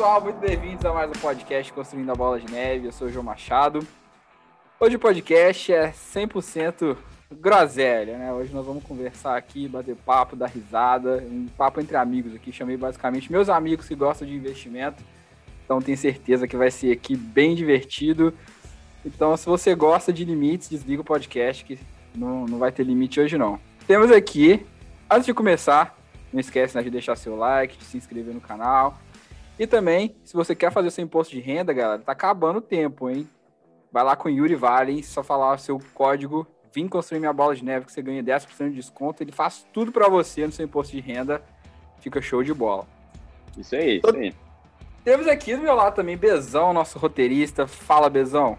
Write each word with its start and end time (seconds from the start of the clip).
pessoal, 0.00 0.22
muito 0.22 0.38
bem-vindos 0.38 0.82
a 0.86 0.94
mais 0.94 1.10
um 1.10 1.20
podcast 1.20 1.70
Construindo 1.74 2.10
a 2.10 2.14
Bola 2.14 2.40
de 2.40 2.50
Neve. 2.50 2.86
Eu 2.86 2.92
sou 2.92 3.06
o 3.06 3.10
João 3.12 3.22
Machado. 3.22 3.86
Hoje 4.80 4.96
o 4.96 4.98
podcast 4.98 5.70
é 5.70 5.90
100% 5.92 6.96
groselha, 7.30 8.16
né? 8.16 8.32
Hoje 8.32 8.50
nós 8.50 8.64
vamos 8.64 8.82
conversar 8.82 9.36
aqui, 9.36 9.68
bater 9.68 9.94
papo, 9.94 10.34
dar 10.34 10.46
risada, 10.46 11.22
um 11.30 11.46
papo 11.48 11.82
entre 11.82 11.98
amigos 11.98 12.34
aqui. 12.34 12.50
Chamei 12.50 12.78
basicamente 12.78 13.30
meus 13.30 13.50
amigos 13.50 13.86
que 13.86 13.94
gostam 13.94 14.26
de 14.26 14.34
investimento, 14.34 15.04
então 15.66 15.82
tenho 15.82 15.98
certeza 15.98 16.48
que 16.48 16.56
vai 16.56 16.70
ser 16.70 16.92
aqui 16.92 17.14
bem 17.14 17.54
divertido. 17.54 18.32
Então, 19.04 19.36
se 19.36 19.44
você 19.44 19.74
gosta 19.74 20.10
de 20.10 20.24
limites, 20.24 20.70
desliga 20.70 21.02
o 21.02 21.04
podcast 21.04 21.62
que 21.62 21.78
não, 22.14 22.46
não 22.46 22.56
vai 22.56 22.72
ter 22.72 22.84
limite 22.84 23.20
hoje 23.20 23.36
não. 23.36 23.60
Temos 23.86 24.10
aqui, 24.10 24.66
antes 25.10 25.26
de 25.26 25.34
começar, 25.34 25.94
não 26.32 26.40
esquece 26.40 26.74
né, 26.74 26.82
de 26.82 26.88
deixar 26.88 27.16
seu 27.16 27.36
like, 27.36 27.76
de 27.76 27.84
se 27.84 27.98
inscrever 27.98 28.32
no 28.32 28.40
canal. 28.40 28.96
E 29.60 29.66
também, 29.66 30.16
se 30.24 30.34
você 30.34 30.56
quer 30.56 30.72
fazer 30.72 30.90
seu 30.90 31.04
imposto 31.04 31.34
de 31.34 31.40
renda, 31.40 31.72
galera, 31.72 32.02
tá 32.02 32.10
acabando 32.10 32.56
o 32.56 32.62
tempo, 32.62 33.08
hein? 33.08 33.28
Vai 33.92 34.02
lá 34.02 34.16
com 34.16 34.28
o 34.28 34.32
Yuri 34.32 34.56
Vale, 34.56 35.04
só 35.04 35.22
falar 35.22 35.54
o 35.54 35.58
seu 35.58 35.78
código 35.94 36.46
Vim 36.72 36.86
construir 36.86 37.18
minha 37.18 37.32
bola 37.32 37.54
de 37.54 37.64
neve 37.64 37.86
que 37.86 37.92
você 37.92 38.00
ganha 38.00 38.22
10% 38.22 38.68
de 38.68 38.76
desconto. 38.76 39.22
Ele 39.22 39.32
faz 39.32 39.66
tudo 39.72 39.90
para 39.90 40.08
você 40.08 40.46
no 40.46 40.52
seu 40.52 40.64
imposto 40.64 40.94
de 40.94 41.00
renda. 41.00 41.42
Fica 41.98 42.22
show 42.22 42.42
de 42.42 42.54
bola. 42.54 42.86
Isso 43.58 43.74
aí, 43.74 43.98
isso 43.98 44.16
aí. 44.16 44.32
Temos 45.02 45.26
aqui 45.26 45.56
do 45.56 45.62
meu 45.62 45.74
lado 45.74 45.96
também 45.96 46.16
Bezão, 46.16 46.72
nosso 46.72 46.98
roteirista. 46.98 47.66
Fala, 47.66 48.08
Bezão. 48.08 48.56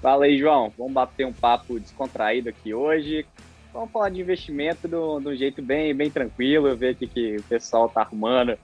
Fala 0.00 0.26
aí, 0.26 0.38
João. 0.38 0.72
Vamos 0.78 0.92
bater 0.92 1.26
um 1.26 1.32
papo 1.32 1.80
descontraído 1.80 2.48
aqui 2.48 2.72
hoje. 2.72 3.26
Vamos 3.72 3.90
falar 3.90 4.10
de 4.10 4.20
investimento 4.20 4.86
de 4.86 4.96
um 4.96 5.34
jeito 5.34 5.60
bem, 5.60 5.92
bem 5.92 6.10
tranquilo, 6.10 6.76
ver 6.76 6.94
o 6.94 6.96
que, 6.96 7.08
que 7.08 7.36
o 7.38 7.42
pessoal 7.42 7.88
tá 7.88 8.02
arrumando 8.02 8.56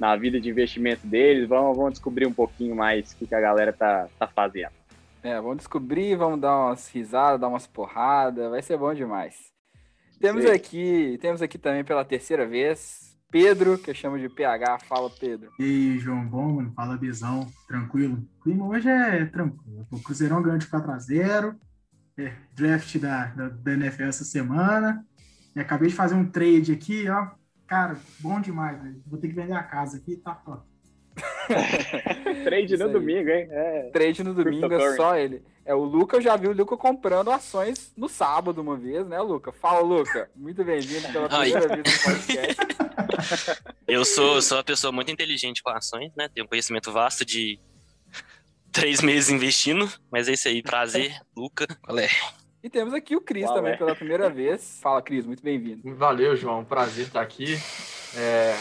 na 0.00 0.16
vida 0.16 0.40
de 0.40 0.48
investimento 0.48 1.06
deles. 1.06 1.48
Vamos, 1.48 1.76
vamos 1.76 1.92
descobrir 1.92 2.26
um 2.26 2.32
pouquinho 2.32 2.74
mais 2.74 3.12
o 3.12 3.16
que, 3.16 3.26
que 3.26 3.34
a 3.34 3.40
galera 3.40 3.72
tá, 3.72 4.08
tá 4.18 4.26
fazendo. 4.26 4.72
É, 5.22 5.38
vamos 5.38 5.58
descobrir, 5.58 6.16
vamos 6.16 6.40
dar 6.40 6.58
umas 6.58 6.88
risadas, 6.88 7.38
dar 7.38 7.48
umas 7.48 7.66
porradas, 7.66 8.50
vai 8.50 8.62
ser 8.62 8.78
bom 8.78 8.94
demais. 8.94 9.36
Temos 10.18 10.44
Sim. 10.44 10.50
aqui, 10.50 11.18
temos 11.20 11.42
aqui 11.42 11.58
também 11.58 11.84
pela 11.84 12.04
terceira 12.04 12.46
vez, 12.46 13.10
Pedro, 13.30 13.78
que 13.78 13.90
eu 13.90 13.94
chamo 13.94 14.18
de 14.18 14.28
PH. 14.28 14.80
Fala, 14.80 15.08
Pedro. 15.08 15.50
E 15.58 15.62
aí, 15.62 15.98
João, 15.98 16.26
bom, 16.26 16.54
mano? 16.54 16.72
Fala, 16.74 16.96
Bizão. 16.96 17.46
Tranquilo? 17.68 18.26
O 18.38 18.42
clima 18.42 18.66
hoje 18.66 18.88
é 18.88 19.24
tranquilo. 19.26 19.86
O 19.90 20.00
Cruzeirão 20.00 20.42
ganhou 20.42 20.58
de 20.58 20.66
4x0. 20.66 21.54
É, 22.18 22.32
draft 22.54 22.98
da, 22.98 23.26
da, 23.26 23.48
da, 23.48 23.72
NFL 23.72 24.02
essa 24.02 24.24
semana. 24.24 25.06
E 25.54 25.60
acabei 25.60 25.88
de 25.88 25.94
fazer 25.94 26.14
um 26.14 26.28
trade 26.28 26.72
aqui, 26.72 27.08
ó. 27.08 27.28
Cara, 27.70 27.96
bom 28.18 28.40
demais, 28.40 28.82
velho. 28.82 29.00
Vou 29.06 29.16
ter 29.16 29.28
que 29.28 29.34
vender 29.34 29.52
a 29.52 29.62
casa 29.62 29.98
aqui, 29.98 30.16
tá 30.16 30.34
top. 30.34 30.68
Trade 32.42 32.76
no 32.76 32.88
domingo, 32.88 33.30
hein? 33.30 33.46
É. 33.48 33.90
Trade 33.92 34.24
no 34.24 34.34
domingo 34.34 34.74
é 34.74 34.96
só 34.96 35.16
ele. 35.16 35.40
É, 35.64 35.72
o 35.72 35.84
Luca, 35.84 36.16
eu 36.16 36.20
já 36.20 36.36
vi 36.36 36.48
o 36.48 36.52
Luca 36.52 36.76
comprando 36.76 37.30
ações 37.30 37.92
no 37.96 38.08
sábado 38.08 38.60
uma 38.60 38.76
vez, 38.76 39.06
né, 39.06 39.20
Luca? 39.20 39.52
Fala, 39.52 39.82
Luca. 39.82 40.28
Muito 40.34 40.64
bem-vindo 40.64 41.12
pela 41.12 41.28
primeira 41.28 41.68
vez 41.68 41.78
no 41.78 42.12
podcast. 42.12 43.62
Eu 43.86 44.04
sou, 44.04 44.42
sou 44.42 44.58
uma 44.58 44.64
pessoa 44.64 44.90
muito 44.90 45.12
inteligente 45.12 45.62
com 45.62 45.70
ações, 45.70 46.12
né? 46.16 46.28
Tenho 46.28 46.46
um 46.46 46.48
conhecimento 46.48 46.90
vasto 46.90 47.24
de 47.24 47.60
três 48.72 49.00
meses 49.00 49.30
investindo, 49.30 49.88
mas 50.10 50.28
é 50.28 50.32
isso 50.32 50.48
aí. 50.48 50.60
Prazer, 50.60 51.16
Luca. 51.36 51.68
Qual 51.84 52.00
é? 52.00 52.08
E 52.62 52.68
temos 52.68 52.92
aqui 52.92 53.16
o 53.16 53.20
Cris 53.20 53.50
também 53.50 53.72
é? 53.72 53.76
pela 53.76 53.94
primeira 53.94 54.28
vez. 54.30 54.78
Fala, 54.82 55.00
Cris, 55.00 55.26
muito 55.26 55.42
bem-vindo. 55.42 55.94
Valeu, 55.96 56.36
João. 56.36 56.64
Prazer 56.64 57.06
estar 57.06 57.22
aqui. 57.22 57.58
É, 58.14 58.54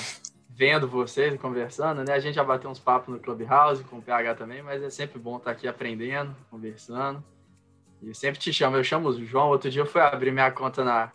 vendo 0.50 0.88
vocês 0.88 1.34
e 1.34 1.38
conversando, 1.38 2.04
né? 2.04 2.14
A 2.14 2.20
gente 2.20 2.36
já 2.36 2.44
bateu 2.44 2.70
uns 2.70 2.80
papos 2.80 3.14
no 3.14 3.20
Clubhouse 3.20 3.84
com 3.86 3.98
o 3.98 4.02
PH 4.02 4.36
também, 4.36 4.62
mas 4.62 4.82
é 4.84 4.90
sempre 4.90 5.20
bom 5.20 5.38
estar 5.38 5.52
aqui 5.52 5.68
aprendendo, 5.68 6.36
conversando. 6.50 7.24
E 8.02 8.14
sempre 8.16 8.40
te 8.40 8.54
chamo, 8.54 8.78
eu 8.78 8.84
chamo 8.84 9.10
o 9.10 9.26
João. 9.26 9.50
Outro 9.50 9.70
dia 9.70 9.82
eu 9.82 9.86
fui 9.86 10.02
abrir 10.02 10.32
minha 10.32 10.50
conta 10.52 10.84
na, 10.84 11.12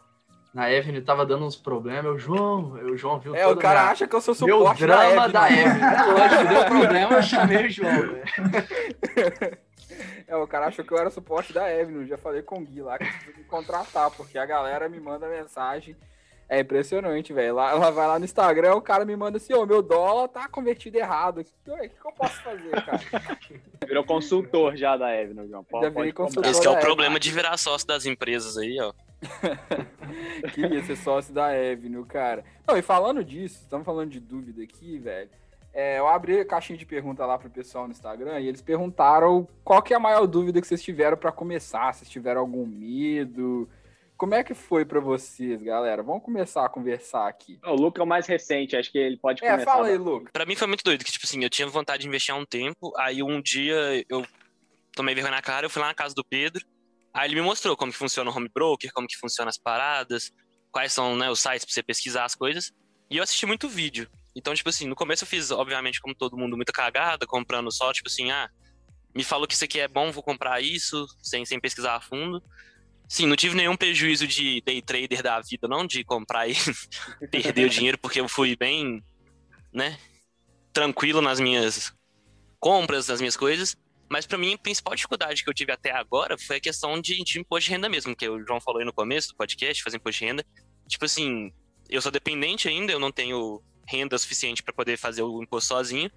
na 0.52 0.70
Evelyn, 0.70 1.00
tava 1.02 1.24
dando 1.24 1.44
uns 1.44 1.56
problemas. 1.56 2.04
Eu, 2.04 2.18
João, 2.18 2.76
eu, 2.78 2.96
João 2.96 3.18
viu 3.18 3.34
É, 3.34 3.46
o 3.46 3.56
cara 3.56 3.80
minha, 3.80 3.92
acha 3.92 4.06
que 4.06 4.14
eu 4.14 4.20
sou 4.20 4.34
suporte 4.34 4.80
meu 4.80 4.88
drama 4.88 5.28
da 5.28 5.50
Evelyn. 5.50 5.80
Da 5.80 5.82
Evelyn. 5.82 5.84
É 5.84 6.12
lógico, 6.12 6.48
deu 6.48 6.64
problema, 6.64 7.12
eu 7.14 7.22
chamei 7.22 7.66
o 7.66 7.70
João, 7.70 7.92
É, 10.26 10.34
o 10.34 10.46
cara 10.46 10.66
achou 10.66 10.82
que 10.82 10.90
eu 10.90 10.96
era 10.96 11.10
suporte 11.10 11.52
da 11.52 11.70
Evelyn. 11.70 12.06
Já 12.06 12.16
falei 12.16 12.40
com 12.40 12.58
o 12.58 12.64
Gui 12.64 12.80
lá 12.80 12.98
que 12.98 13.04
precisa 13.04 13.36
me 13.36 13.44
contratar, 13.44 14.10
porque 14.10 14.38
a 14.38 14.46
galera 14.46 14.88
me 14.88 14.98
manda 14.98 15.28
mensagem 15.28 15.94
é 16.48 16.60
impressionante, 16.60 17.32
velho. 17.32 17.58
Ela 17.58 17.90
vai 17.90 18.06
lá 18.06 18.18
no 18.18 18.24
Instagram, 18.24 18.74
o 18.74 18.82
cara 18.82 19.04
me 19.04 19.16
manda 19.16 19.38
assim, 19.38 19.54
ô, 19.54 19.62
oh, 19.62 19.66
meu 19.66 19.82
dólar 19.82 20.28
tá 20.28 20.48
convertido 20.48 20.96
errado. 20.96 21.38
O 21.40 21.44
que, 21.44 21.50
que, 21.64 21.88
que, 21.88 22.06
eu 22.06 22.12
posso 22.12 22.42
fazer, 22.42 22.70
cara? 22.70 23.00
Virou 23.86 24.04
consultor 24.04 24.76
já 24.76 24.96
da 24.96 25.14
Evno, 25.14 25.48
João. 25.48 25.64
Pode, 25.64 25.84
já 25.84 25.90
virei 25.90 26.12
consultor 26.12 26.50
Esse 26.50 26.66
é 26.66 26.70
o 26.70 26.78
problema 26.78 27.18
de 27.18 27.30
virar 27.30 27.56
sócio 27.56 27.86
das 27.86 28.06
empresas 28.06 28.56
aí, 28.56 28.78
ó. 28.80 28.92
Queria 30.52 30.82
ser 30.84 30.96
sócio 30.96 31.32
da 31.32 31.56
Evno, 31.56 32.04
cara. 32.04 32.44
Não, 32.66 32.76
e 32.76 32.82
falando 32.82 33.24
disso, 33.24 33.60
estamos 33.62 33.84
falando 33.84 34.10
de 34.10 34.20
dúvida 34.20 34.62
aqui, 34.62 34.98
velho. 34.98 35.30
É, 35.74 35.98
eu 35.98 36.06
abri 36.06 36.40
a 36.40 36.44
caixinha 36.44 36.78
de 36.78 36.86
pergunta 36.86 37.26
lá 37.26 37.36
pro 37.36 37.50
pessoal 37.50 37.86
no 37.86 37.92
Instagram 37.92 38.38
e 38.38 38.46
eles 38.46 38.62
perguntaram 38.62 39.48
qual 39.64 39.82
que 39.82 39.92
é 39.92 39.96
a 39.96 40.00
maior 40.00 40.24
dúvida 40.24 40.60
que 40.60 40.66
vocês 40.66 40.82
tiveram 40.82 41.16
para 41.16 41.32
começar, 41.32 41.92
se 41.92 42.04
tiveram 42.06 42.42
algum 42.42 42.64
medo, 42.64 43.68
como 44.16 44.34
é 44.34 44.44
que 44.44 44.54
foi 44.54 44.84
para 44.84 45.00
vocês, 45.00 45.60
galera? 45.60 46.02
Vamos 46.02 46.22
começar 46.22 46.64
a 46.64 46.68
conversar 46.68 47.26
aqui. 47.28 47.58
O 47.64 47.74
Luca 47.74 48.00
é 48.00 48.04
o 48.04 48.06
mais 48.06 48.26
recente, 48.26 48.76
acho 48.76 48.90
que 48.90 48.98
ele 48.98 49.16
pode 49.16 49.40
começar. 49.40 49.60
É, 49.60 49.64
fala 49.64 49.88
aí, 49.88 49.98
Luca. 49.98 50.30
Pra 50.32 50.46
mim 50.46 50.54
foi 50.54 50.68
muito 50.68 50.84
doido, 50.84 51.04
que 51.04 51.10
tipo 51.10 51.26
assim, 51.26 51.42
eu 51.42 51.50
tinha 51.50 51.66
vontade 51.66 52.02
de 52.02 52.08
investir 52.08 52.32
há 52.32 52.38
um 52.38 52.46
tempo, 52.46 52.92
aí 52.96 53.22
um 53.22 53.42
dia 53.42 54.04
eu 54.08 54.24
tomei 54.92 55.14
vergonha 55.14 55.34
na 55.34 55.42
cara, 55.42 55.66
eu 55.66 55.70
fui 55.70 55.82
lá 55.82 55.88
na 55.88 55.94
casa 55.94 56.14
do 56.14 56.24
Pedro, 56.24 56.64
aí 57.12 57.28
ele 57.28 57.34
me 57.34 57.42
mostrou 57.42 57.76
como 57.76 57.90
que 57.90 57.98
funciona 57.98 58.30
o 58.30 58.36
home 58.36 58.48
broker, 58.48 58.92
como 58.92 59.08
que 59.08 59.16
funciona 59.16 59.48
as 59.48 59.58
paradas, 59.58 60.32
quais 60.70 60.92
são 60.92 61.16
né, 61.16 61.28
os 61.28 61.40
sites 61.40 61.64
pra 61.64 61.74
você 61.74 61.82
pesquisar 61.82 62.24
as 62.24 62.36
coisas, 62.36 62.72
e 63.10 63.16
eu 63.16 63.22
assisti 63.24 63.46
muito 63.46 63.68
vídeo. 63.68 64.08
Então, 64.34 64.54
tipo 64.54 64.68
assim, 64.68 64.86
no 64.86 64.96
começo 64.96 65.24
eu 65.24 65.28
fiz, 65.28 65.50
obviamente, 65.50 66.00
como 66.00 66.14
todo 66.14 66.36
mundo, 66.36 66.56
muita 66.56 66.72
cagada, 66.72 67.26
comprando 67.26 67.70
só, 67.72 67.92
tipo 67.92 68.08
assim, 68.08 68.30
ah, 68.30 68.50
me 69.14 69.22
falou 69.22 69.46
que 69.46 69.54
isso 69.54 69.64
aqui 69.64 69.78
é 69.78 69.86
bom, 69.86 70.10
vou 70.10 70.22
comprar 70.22 70.60
isso, 70.60 71.06
sem, 71.22 71.44
sem 71.44 71.60
pesquisar 71.60 71.94
a 71.96 72.00
fundo. 72.00 72.42
Sim, 73.08 73.26
não 73.26 73.36
tive 73.36 73.54
nenhum 73.54 73.76
prejuízo 73.76 74.26
de 74.26 74.60
day 74.62 74.82
trader 74.82 75.22
da 75.22 75.40
vida, 75.40 75.68
não, 75.68 75.86
de 75.86 76.02
comprar 76.02 76.48
e 76.48 76.54
perder 77.30 77.66
o 77.66 77.70
dinheiro, 77.70 77.98
porque 77.98 78.20
eu 78.20 78.28
fui 78.28 78.56
bem, 78.56 79.04
né, 79.72 79.98
tranquilo 80.72 81.20
nas 81.20 81.38
minhas 81.38 81.92
compras, 82.58 83.06
nas 83.06 83.20
minhas 83.20 83.36
coisas. 83.36 83.76
Mas 84.10 84.26
para 84.26 84.38
mim, 84.38 84.54
a 84.54 84.58
principal 84.58 84.94
dificuldade 84.94 85.44
que 85.44 85.48
eu 85.50 85.54
tive 85.54 85.72
até 85.72 85.92
agora 85.92 86.36
foi 86.36 86.56
a 86.56 86.60
questão 86.60 87.00
de, 87.00 87.22
de 87.22 87.38
imposto 87.38 87.66
de 87.66 87.72
renda 87.72 87.88
mesmo, 87.88 88.16
que 88.16 88.28
o 88.28 88.44
João 88.44 88.60
falou 88.60 88.80
aí 88.80 88.86
no 88.86 88.92
começo 88.92 89.28
do 89.28 89.36
podcast, 89.36 89.82
fazer 89.82 89.96
imposto 89.96 90.20
de 90.20 90.26
renda. 90.26 90.46
Tipo 90.88 91.04
assim, 91.04 91.52
eu 91.88 92.02
sou 92.02 92.12
dependente 92.12 92.68
ainda, 92.68 92.92
eu 92.92 92.98
não 92.98 93.12
tenho 93.12 93.62
renda 93.86 94.16
suficiente 94.18 94.62
para 94.62 94.72
poder 94.72 94.96
fazer 94.96 95.22
o 95.22 95.42
imposto 95.42 95.68
sozinho. 95.68 96.10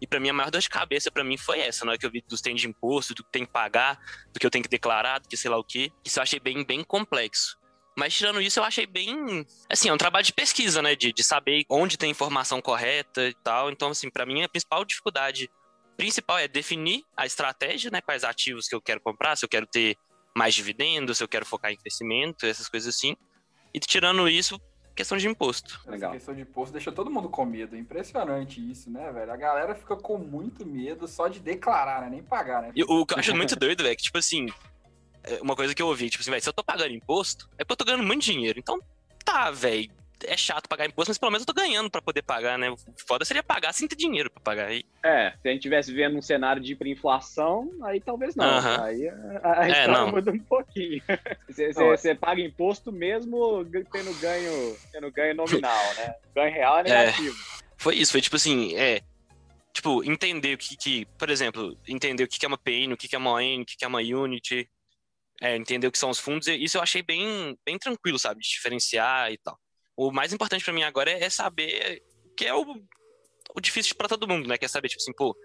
E 0.00 0.06
para 0.06 0.18
mim, 0.18 0.30
a 0.30 0.32
maior 0.32 0.50
dor 0.50 0.60
de 0.60 0.68
cabeça 0.68 1.10
para 1.10 1.22
mim 1.22 1.36
foi 1.36 1.60
essa, 1.60 1.84
na 1.84 1.92
hora 1.92 1.98
que 1.98 2.04
eu 2.04 2.10
vi 2.10 2.24
dos 2.28 2.40
tem 2.40 2.56
de 2.56 2.66
imposto, 2.66 3.14
do 3.14 3.22
que 3.22 3.30
tem 3.30 3.46
que 3.46 3.52
pagar, 3.52 4.00
do 4.32 4.40
que 4.40 4.44
eu 4.44 4.50
tenho 4.50 4.64
que 4.64 4.68
declarar, 4.68 5.20
do 5.20 5.28
que 5.28 5.36
sei 5.36 5.50
lá 5.50 5.56
o 5.56 5.64
quê. 5.64 5.92
Isso 6.04 6.18
eu 6.18 6.22
achei 6.22 6.40
bem, 6.40 6.64
bem 6.64 6.82
complexo. 6.82 7.56
Mas 7.96 8.14
tirando 8.14 8.40
isso, 8.40 8.58
eu 8.58 8.64
achei 8.64 8.86
bem. 8.86 9.46
Assim, 9.68 9.88
é 9.88 9.92
um 9.92 9.98
trabalho 9.98 10.24
de 10.24 10.32
pesquisa, 10.32 10.80
né? 10.80 10.96
De, 10.96 11.12
de 11.12 11.22
saber 11.22 11.64
onde 11.68 11.96
tem 11.96 12.10
informação 12.10 12.60
correta 12.60 13.28
e 13.28 13.34
tal. 13.44 13.70
Então, 13.70 13.90
assim, 13.90 14.10
para 14.10 14.24
mim, 14.24 14.42
a 14.42 14.48
principal 14.48 14.84
dificuldade 14.84 15.48
principal 15.96 16.38
é 16.38 16.48
definir 16.48 17.04
a 17.16 17.26
estratégia, 17.26 17.90
né? 17.90 18.00
Quais 18.00 18.24
ativos 18.24 18.66
que 18.66 18.74
eu 18.74 18.80
quero 18.80 19.00
comprar, 19.00 19.36
se 19.36 19.44
eu 19.44 19.48
quero 19.48 19.66
ter 19.66 19.96
mais 20.34 20.54
dividendos, 20.54 21.18
se 21.18 21.24
eu 21.24 21.28
quero 21.28 21.44
focar 21.44 21.70
em 21.70 21.76
crescimento, 21.76 22.46
essas 22.46 22.68
coisas 22.68 22.94
assim. 22.94 23.14
E 23.74 23.78
tirando 23.78 24.28
isso, 24.28 24.60
questão 24.94 25.16
de 25.16 25.26
imposto. 25.28 25.80
Essa 25.86 26.10
questão 26.10 26.34
de 26.34 26.42
imposto 26.42 26.72
deixa 26.72 26.92
todo 26.92 27.10
mundo 27.10 27.28
com 27.28 27.44
medo. 27.44 27.76
Impressionante 27.76 28.60
isso, 28.70 28.90
né, 28.90 29.10
velho? 29.12 29.32
A 29.32 29.36
galera 29.36 29.74
fica 29.74 29.96
com 29.96 30.18
muito 30.18 30.66
medo 30.66 31.08
só 31.08 31.28
de 31.28 31.40
declarar, 31.40 32.02
né? 32.02 32.10
Nem 32.10 32.22
pagar, 32.22 32.62
né? 32.62 32.72
E 32.74 32.82
o 32.82 33.06
que 33.06 33.14
eu 33.14 33.18
acho 33.18 33.34
muito 33.36 33.56
doido, 33.56 33.82
velho, 33.82 33.92
é 33.92 33.96
que, 33.96 34.02
tipo 34.02 34.18
assim, 34.18 34.46
é 35.24 35.40
uma 35.40 35.56
coisa 35.56 35.74
que 35.74 35.82
eu 35.82 35.86
ouvi, 35.86 36.10
tipo 36.10 36.22
assim, 36.22 36.30
velho, 36.30 36.42
se 36.42 36.48
eu 36.48 36.52
tô 36.52 36.62
pagando 36.64 36.94
imposto, 36.94 37.48
é 37.58 37.64
porque 37.64 37.72
eu 37.72 37.76
tô 37.76 37.84
ganhando 37.84 38.06
muito 38.06 38.22
dinheiro. 38.22 38.58
Então, 38.58 38.80
tá, 39.24 39.50
velho 39.50 40.01
é 40.26 40.36
chato 40.36 40.68
pagar 40.68 40.86
imposto, 40.86 41.10
mas 41.10 41.18
pelo 41.18 41.30
menos 41.30 41.42
eu 41.42 41.54
tô 41.54 41.60
ganhando 41.60 41.90
para 41.90 42.02
poder 42.02 42.22
pagar, 42.22 42.58
né? 42.58 42.70
O 42.70 42.76
foda 43.06 43.24
seria 43.24 43.42
pagar 43.42 43.72
sem 43.72 43.88
ter 43.88 43.96
dinheiro 43.96 44.30
para 44.30 44.42
pagar. 44.42 44.68
Aí. 44.68 44.84
É, 45.04 45.32
se 45.40 45.48
a 45.48 45.52
gente 45.52 45.62
tivesse 45.62 45.92
vendo 45.92 46.16
um 46.16 46.22
cenário 46.22 46.62
de 46.62 46.72
hiperinflação, 46.72 47.70
aí 47.82 48.00
talvez 48.00 48.34
não. 48.34 48.58
Uh 48.58 48.62
-huh. 48.62 48.82
Aí 48.82 49.08
a, 49.08 49.60
a 49.60 49.68
é, 49.68 49.86
não. 49.86 50.10
muda 50.10 50.30
um 50.30 50.38
pouquinho. 50.38 51.02
Você 51.48 52.14
paga 52.14 52.40
imposto 52.40 52.92
mesmo 52.92 53.64
tendo 53.92 54.14
ganho, 54.20 54.76
tendo 54.90 55.10
ganho 55.10 55.34
nominal, 55.34 55.94
né? 55.96 56.14
Ganho 56.34 56.52
real 56.52 56.78
é, 56.78 56.80
é. 56.82 56.82
negativo. 56.84 57.36
É, 57.36 57.62
foi 57.76 57.96
isso, 57.96 58.12
foi 58.12 58.20
tipo 58.20 58.36
assim, 58.36 58.74
é. 58.76 59.00
Tipo, 59.72 60.04
entender 60.04 60.54
o 60.54 60.58
que, 60.58 60.76
que 60.76 61.06
por 61.18 61.30
exemplo, 61.30 61.76
entender 61.88 62.24
o 62.24 62.28
que, 62.28 62.38
que 62.38 62.44
é 62.44 62.48
uma 62.48 62.58
PN, 62.58 62.92
o 62.92 62.96
que, 62.96 63.08
que 63.08 63.16
é 63.16 63.18
uma 63.18 63.32
ON, 63.32 63.62
o 63.62 63.64
que, 63.64 63.76
que 63.76 63.84
é 63.84 63.88
uma 63.88 64.00
Unity, 64.00 64.68
é, 65.42 65.56
entender 65.56 65.88
o 65.88 65.92
que 65.92 65.98
são 65.98 66.10
os 66.10 66.20
fundos, 66.20 66.46
isso 66.46 66.76
eu 66.76 66.82
achei 66.82 67.02
bem, 67.02 67.58
bem 67.66 67.76
tranquilo, 67.76 68.18
sabe? 68.18 68.40
De 68.40 68.48
diferenciar 68.48 69.32
e 69.32 69.38
tal. 69.38 69.58
O 69.96 70.10
mais 70.10 70.32
importante 70.32 70.64
para 70.64 70.72
mim 70.72 70.82
agora 70.82 71.10
é, 71.10 71.28
saber 71.28 72.02
o 72.24 72.34
que 72.34 72.46
é 72.46 72.54
o, 72.54 72.64
o 73.54 73.60
difícil 73.60 73.94
para 73.96 74.08
todo 74.08 74.28
mundo, 74.28 74.48
né? 74.48 74.56
Quer 74.56 74.68
saber, 74.68 74.88
tipo 74.88 75.02
assim, 75.02 75.12
pô, 75.12 75.36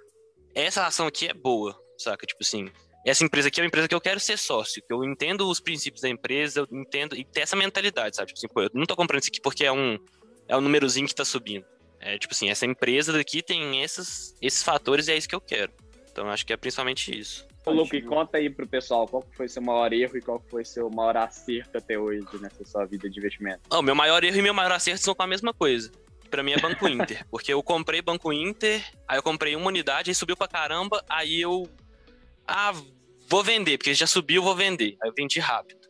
essa 0.56 0.86
ação 0.86 1.08
aqui 1.08 1.28
é 1.28 1.34
boa, 1.34 1.78
saca? 1.98 2.26
Tipo 2.26 2.44
assim, 2.44 2.70
essa 3.06 3.24
empresa 3.24 3.48
aqui 3.48 3.60
é 3.60 3.64
uma 3.64 3.68
empresa 3.68 3.88
que 3.88 3.96
eu 3.96 4.02
quero 4.02 4.20
ser 4.20 4.38
sócio, 4.38 4.82
que 4.86 4.94
eu 4.94 5.04
entendo 5.04 5.50
os 5.50 5.60
princípios 5.60 6.02
da 6.02 6.10
empresa, 6.10 6.62
eu 6.62 6.68
entendo 6.72 7.16
e 7.16 7.24
ter 7.24 7.42
essa 7.42 7.56
mentalidade, 7.56 8.16
sabe? 8.16 8.28
Tipo 8.28 8.40
assim, 8.40 8.48
pô, 8.48 8.62
eu 8.62 8.70
não 8.74 8.86
tô 8.86 8.96
comprando 8.96 9.22
isso 9.22 9.30
aqui 9.30 9.42
porque 9.42 9.66
é 9.66 9.72
um 9.72 9.98
é 10.48 10.56
um 10.56 10.62
númerozinho 10.62 11.08
que 11.08 11.16
tá 11.16 11.26
subindo. 11.26 11.66
É 12.00 12.18
tipo 12.18 12.34
assim, 12.34 12.50
essa 12.50 12.66
empresa 12.66 13.12
daqui 13.12 13.42
tem 13.42 13.82
esses, 13.82 14.36
esses 14.42 14.64
fatores 14.64 15.08
e 15.08 15.12
é 15.12 15.18
isso 15.18 15.28
que 15.28 15.36
eu 15.36 15.42
quero. 15.42 15.74
Então 16.12 16.30
acho 16.30 16.46
que 16.46 16.54
é 16.54 16.58
principalmente 16.58 17.18
isso. 17.18 17.48
Ô, 17.68 17.72
Luke, 17.72 18.02
conta 18.04 18.38
aí 18.38 18.50
pro 18.50 18.66
pessoal 18.66 19.06
qual 19.06 19.22
foi 19.36 19.50
seu 19.50 19.62
maior 19.62 19.92
erro 19.92 20.18
e 20.18 20.22
qual 20.22 20.40
foi 20.40 20.64
seu 20.64 20.90
maior 20.90 21.18
acerto 21.18 21.78
até 21.78 22.00
hoje 22.00 22.26
nessa 22.40 22.64
sua 22.64 22.86
vida 22.86 23.10
de 23.10 23.20
investimento. 23.20 23.62
O 23.70 23.82
meu 23.82 23.94
maior 23.94 24.24
erro 24.24 24.38
e 24.38 24.42
meu 24.42 24.54
maior 24.54 24.72
acerto 24.72 25.04
são 25.04 25.14
com 25.14 25.24
a 25.24 25.28
mesma 25.28 25.54
coisa. 25.54 25.92
Pra 26.30 26.42
mim 26.42 26.54
é 26.54 26.58
Banco 26.58 26.88
Inter. 26.88 27.26
porque 27.30 27.52
eu 27.52 27.62
comprei 27.62 28.02
Banco 28.02 28.32
Inter, 28.32 28.82
aí 29.06 29.18
eu 29.18 29.24
comprei 29.24 29.54
uma 29.54 29.68
unidade, 29.68 30.10
aí 30.10 30.16
subiu 30.16 30.38
pra 30.38 30.48
caramba, 30.48 31.04
aí 31.10 31.42
eu. 31.42 31.68
Ah, 32.48 32.72
vou 33.28 33.44
vender, 33.44 33.78
porque 33.78 33.94
já 33.94 34.08
subiu, 34.08 34.42
vou 34.42 34.56
vender. 34.56 34.96
Aí 35.04 35.10
eu 35.10 35.14
vendi 35.14 35.40
rápido. 35.40 35.88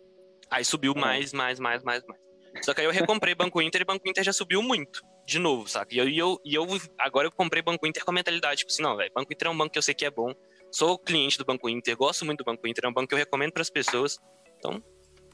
Aí 0.50 0.66
subiu 0.66 0.96
mais, 0.96 1.32
mais, 1.32 1.60
mais, 1.60 1.84
mais, 1.84 2.04
mais. 2.08 2.20
Só 2.66 2.74
que 2.74 2.82
aí 2.82 2.88
eu 2.88 2.92
recomprei 2.92 3.36
Banco 3.36 3.62
Inter 3.62 3.82
e 3.82 3.86
Banco 3.86 4.10
Inter 4.10 4.24
já 4.24 4.34
subiu 4.34 4.64
muito. 4.64 5.04
De 5.28 5.38
novo, 5.38 5.68
saca? 5.68 5.94
E 5.94 5.98
eu, 5.98 6.08
e 6.08 6.18
eu, 6.18 6.42
e 6.44 6.56
eu 6.56 6.66
agora 6.98 7.28
eu 7.28 7.32
comprei 7.32 7.62
Banco 7.62 7.86
Inter 7.86 8.04
com 8.04 8.12
a 8.12 8.14
mentalidade, 8.14 8.60
tipo 8.60 8.72
assim, 8.72 8.82
não, 8.82 8.96
velho, 8.96 9.12
Banco 9.14 9.32
Inter 9.32 9.50
é 9.50 9.52
um 9.52 9.58
banco 9.58 9.74
que 9.74 9.78
eu 9.78 9.84
sei 9.84 9.94
que 9.94 10.06
é 10.06 10.10
bom. 10.10 10.34
Sou 10.72 10.98
cliente 10.98 11.38
do 11.38 11.46
Banco 11.46 11.70
Inter, 11.70 11.96
gosto 11.96 12.26
muito 12.26 12.40
do 12.40 12.46
Banco 12.46 12.68
Inter, 12.68 12.86
é 12.86 12.88
um 12.88 12.94
banco 12.94 13.08
que 13.08 13.14
eu 13.14 13.20
recomendo 13.20 13.52
para 13.52 13.62
as 13.62 13.70
pessoas. 13.70 14.20
Então, 14.58 14.84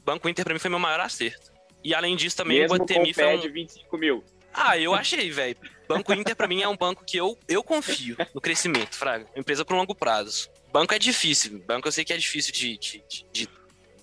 Banco 0.04 0.28
Inter 0.28 0.44
para 0.44 0.54
mim 0.54 0.60
foi 0.60 0.70
meu 0.70 0.78
maior 0.78 1.00
acerto. 1.00 1.52
E 1.82 1.94
além 1.94 2.16
disso 2.16 2.36
também 2.36 2.60
Mesmo 2.60 2.76
o 2.76 2.78
Guatemi 2.78 3.12
foi 3.12 3.36
um... 3.36 3.40
de 3.40 3.48
25 3.48 3.98
mil. 3.98 4.24
Ah, 4.52 4.78
eu 4.78 4.94
achei, 4.94 5.30
velho. 5.30 5.56
Banco 5.88 6.12
Inter 6.14 6.36
para 6.36 6.46
mim 6.46 6.62
é 6.62 6.68
um 6.68 6.76
banco 6.76 7.04
que 7.04 7.16
eu, 7.16 7.36
eu 7.48 7.62
confio 7.62 8.16
no 8.32 8.40
crescimento, 8.40 8.94
fraga. 8.94 9.26
Empresa 9.36 9.64
para 9.64 9.76
longo 9.76 9.94
prazo. 9.94 10.48
Banco 10.72 10.94
é 10.94 10.98
difícil. 10.98 11.62
Banco 11.66 11.88
eu 11.88 11.92
sei 11.92 12.04
que 12.04 12.12
é 12.12 12.16
difícil 12.16 12.52
de, 12.52 12.78
de, 12.78 13.04
de, 13.08 13.26
de, 13.32 13.48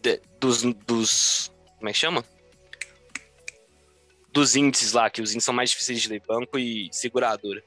de 0.01 0.21
dos, 0.39 0.61
dos 0.61 1.51
como 1.81 1.89
é 1.89 1.93
que 1.93 1.97
chama? 1.97 2.23
Dos 4.31 4.55
índices 4.55 4.93
lá, 4.93 5.09
que 5.09 5.19
os 5.19 5.31
índices 5.31 5.45
são 5.45 5.53
mais 5.53 5.71
difíceis 5.71 5.99
de 5.99 6.09
ler, 6.09 6.21
banco 6.27 6.59
e 6.59 6.89
seguradora. 6.91 7.63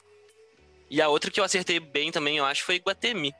E 0.89 1.03
a 1.03 1.09
outra 1.09 1.33
que 1.33 1.41
eu 1.41 1.45
acertei 1.45 1.81
bem 1.81 2.13
também, 2.13 2.39
eu 2.39 2.45
acho, 2.45 2.63
foi 2.63 2.77
Guatemi. 2.77 3.35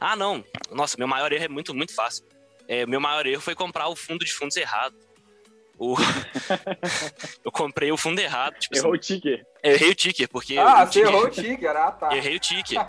Ah, 0.00 0.16
não. 0.16 0.44
Nossa, 0.70 0.96
meu 0.98 1.08
maior 1.08 1.32
erro 1.32 1.44
é 1.44 1.48
muito, 1.48 1.74
muito 1.74 1.94
fácil. 1.94 2.24
É, 2.68 2.84
meu 2.86 3.00
maior 3.00 3.26
erro 3.26 3.40
foi 3.40 3.54
comprar 3.54 3.88
o 3.88 3.96
fundo 3.96 4.24
de 4.24 4.32
fundos 4.32 4.56
errado. 4.56 4.94
O... 5.78 5.94
eu 7.44 7.52
comprei 7.52 7.92
o 7.92 7.96
fundo 7.96 8.18
errado. 8.18 8.58
Tipo 8.58 8.76
Errou 8.76 8.94
assim, 8.94 8.98
o 8.98 9.00
ticker. 9.20 9.46
eu 9.62 9.72
errei 9.74 9.90
o 9.90 9.94
ticker, 9.94 10.28
porque. 10.28 10.56
Ah, 10.58 10.86
você 10.86 10.92
ticker- 10.92 11.08
errou 11.08 11.24
o 11.26 11.30
ticker, 11.30 11.76
ah, 11.76 11.92
tá. 11.92 12.16
Errei 12.16 12.36
o 12.36 12.40
ticker. 12.40 12.86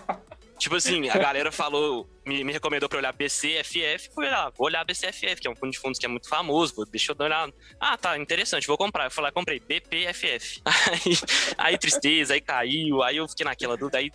tipo 0.58 0.76
assim, 0.76 1.10
a 1.10 1.18
galera 1.18 1.52
falou, 1.52 2.10
me, 2.26 2.44
me 2.44 2.54
recomendou 2.54 2.88
pra 2.88 2.98
olhar 2.98 3.12
BCFF, 3.14 4.10
fui 4.16 4.26
olhar, 4.26 4.50
vou 4.58 4.68
olhar 4.68 4.86
BCFF, 4.86 5.36
que 5.42 5.48
é 5.48 5.52
um 5.52 5.56
fundo 5.56 5.72
de 5.72 5.80
fundos 5.80 6.00
que 6.00 6.06
é 6.06 6.10
muito 6.10 6.30
famoso, 6.30 6.74
vou, 6.76 6.86
deixa 6.86 7.12
eu 7.12 7.16
dar 7.16 7.26
uma 7.26 7.28
olhada. 7.36 7.54
Ah, 7.80 7.98
tá, 7.98 8.18
interessante, 8.18 8.66
vou 8.66 8.78
comprar. 8.78 9.06
Eu 9.06 9.12
fui 9.12 9.22
lá, 9.24 9.32
comprei 9.32 9.60
BPFF. 9.60 10.62
Aí, 10.90 11.18
aí 11.58 11.78
tristeza, 11.78 12.34
aí 12.34 12.42
caiu, 12.42 13.04
aí 13.04 13.18
eu 13.18 13.28
fiquei 13.28 13.46
naquela 13.46 13.76
dúvida, 13.78 13.98
aí... 13.98 14.10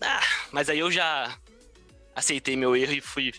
Ah, 0.00 0.20
mas 0.50 0.68
aí 0.68 0.78
eu 0.80 0.90
já 0.90 1.32
aceitei 2.14 2.56
meu 2.56 2.76
erro 2.76 2.92
e 2.92 3.00
fui, 3.00 3.32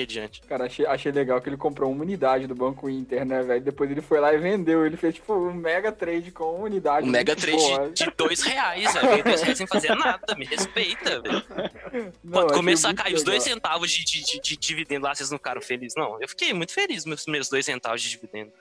adiante. 0.00 0.40
Cara, 0.42 0.64
achei, 0.64 0.86
achei 0.86 1.12
legal 1.12 1.40
que 1.40 1.48
ele 1.48 1.56
comprou 1.56 1.90
uma 1.90 2.02
unidade 2.02 2.46
do 2.46 2.54
Banco 2.54 2.88
Inter, 2.88 3.26
né, 3.26 3.42
velho? 3.42 3.60
Depois 3.60 3.90
ele 3.90 4.00
foi 4.00 4.20
lá 4.20 4.32
e 4.32 4.38
vendeu. 4.38 4.86
Ele 4.86 4.96
fez, 4.96 5.16
tipo, 5.16 5.34
um 5.34 5.52
mega 5.52 5.92
trade 5.92 6.30
com 6.30 6.44
uma 6.54 6.64
unidade. 6.64 7.06
Um 7.06 7.10
mega 7.10 7.36
trade 7.36 7.58
boa. 7.58 7.90
de, 7.90 8.04
de 8.04 8.12
dois 8.16 8.40
reais, 8.40 8.94
velho. 8.94 9.24
Dois 9.24 9.42
reais 9.42 9.58
sem 9.58 9.66
fazer 9.66 9.94
nada, 9.94 10.34
me 10.36 10.46
respeita, 10.46 11.20
velho. 11.20 12.12
Quando 12.30 12.54
começar 12.54 12.90
a 12.90 12.94
cair 12.94 13.14
os 13.14 13.24
dois 13.24 13.44
legal. 13.44 13.56
centavos 13.56 13.90
de, 13.90 14.04
de, 14.04 14.24
de, 14.24 14.40
de 14.40 14.56
dividendo 14.56 15.04
lá, 15.04 15.14
vocês 15.14 15.30
não 15.30 15.38
ficaram 15.38 15.60
felizes, 15.60 15.96
não? 15.96 16.20
Eu 16.20 16.28
fiquei 16.28 16.54
muito 16.54 16.72
feliz 16.72 17.02
com 17.02 17.10
meus 17.10 17.24
primeiros 17.24 17.48
dois 17.48 17.66
centavos 17.66 18.00
de 18.00 18.08
dividendo. 18.08 18.52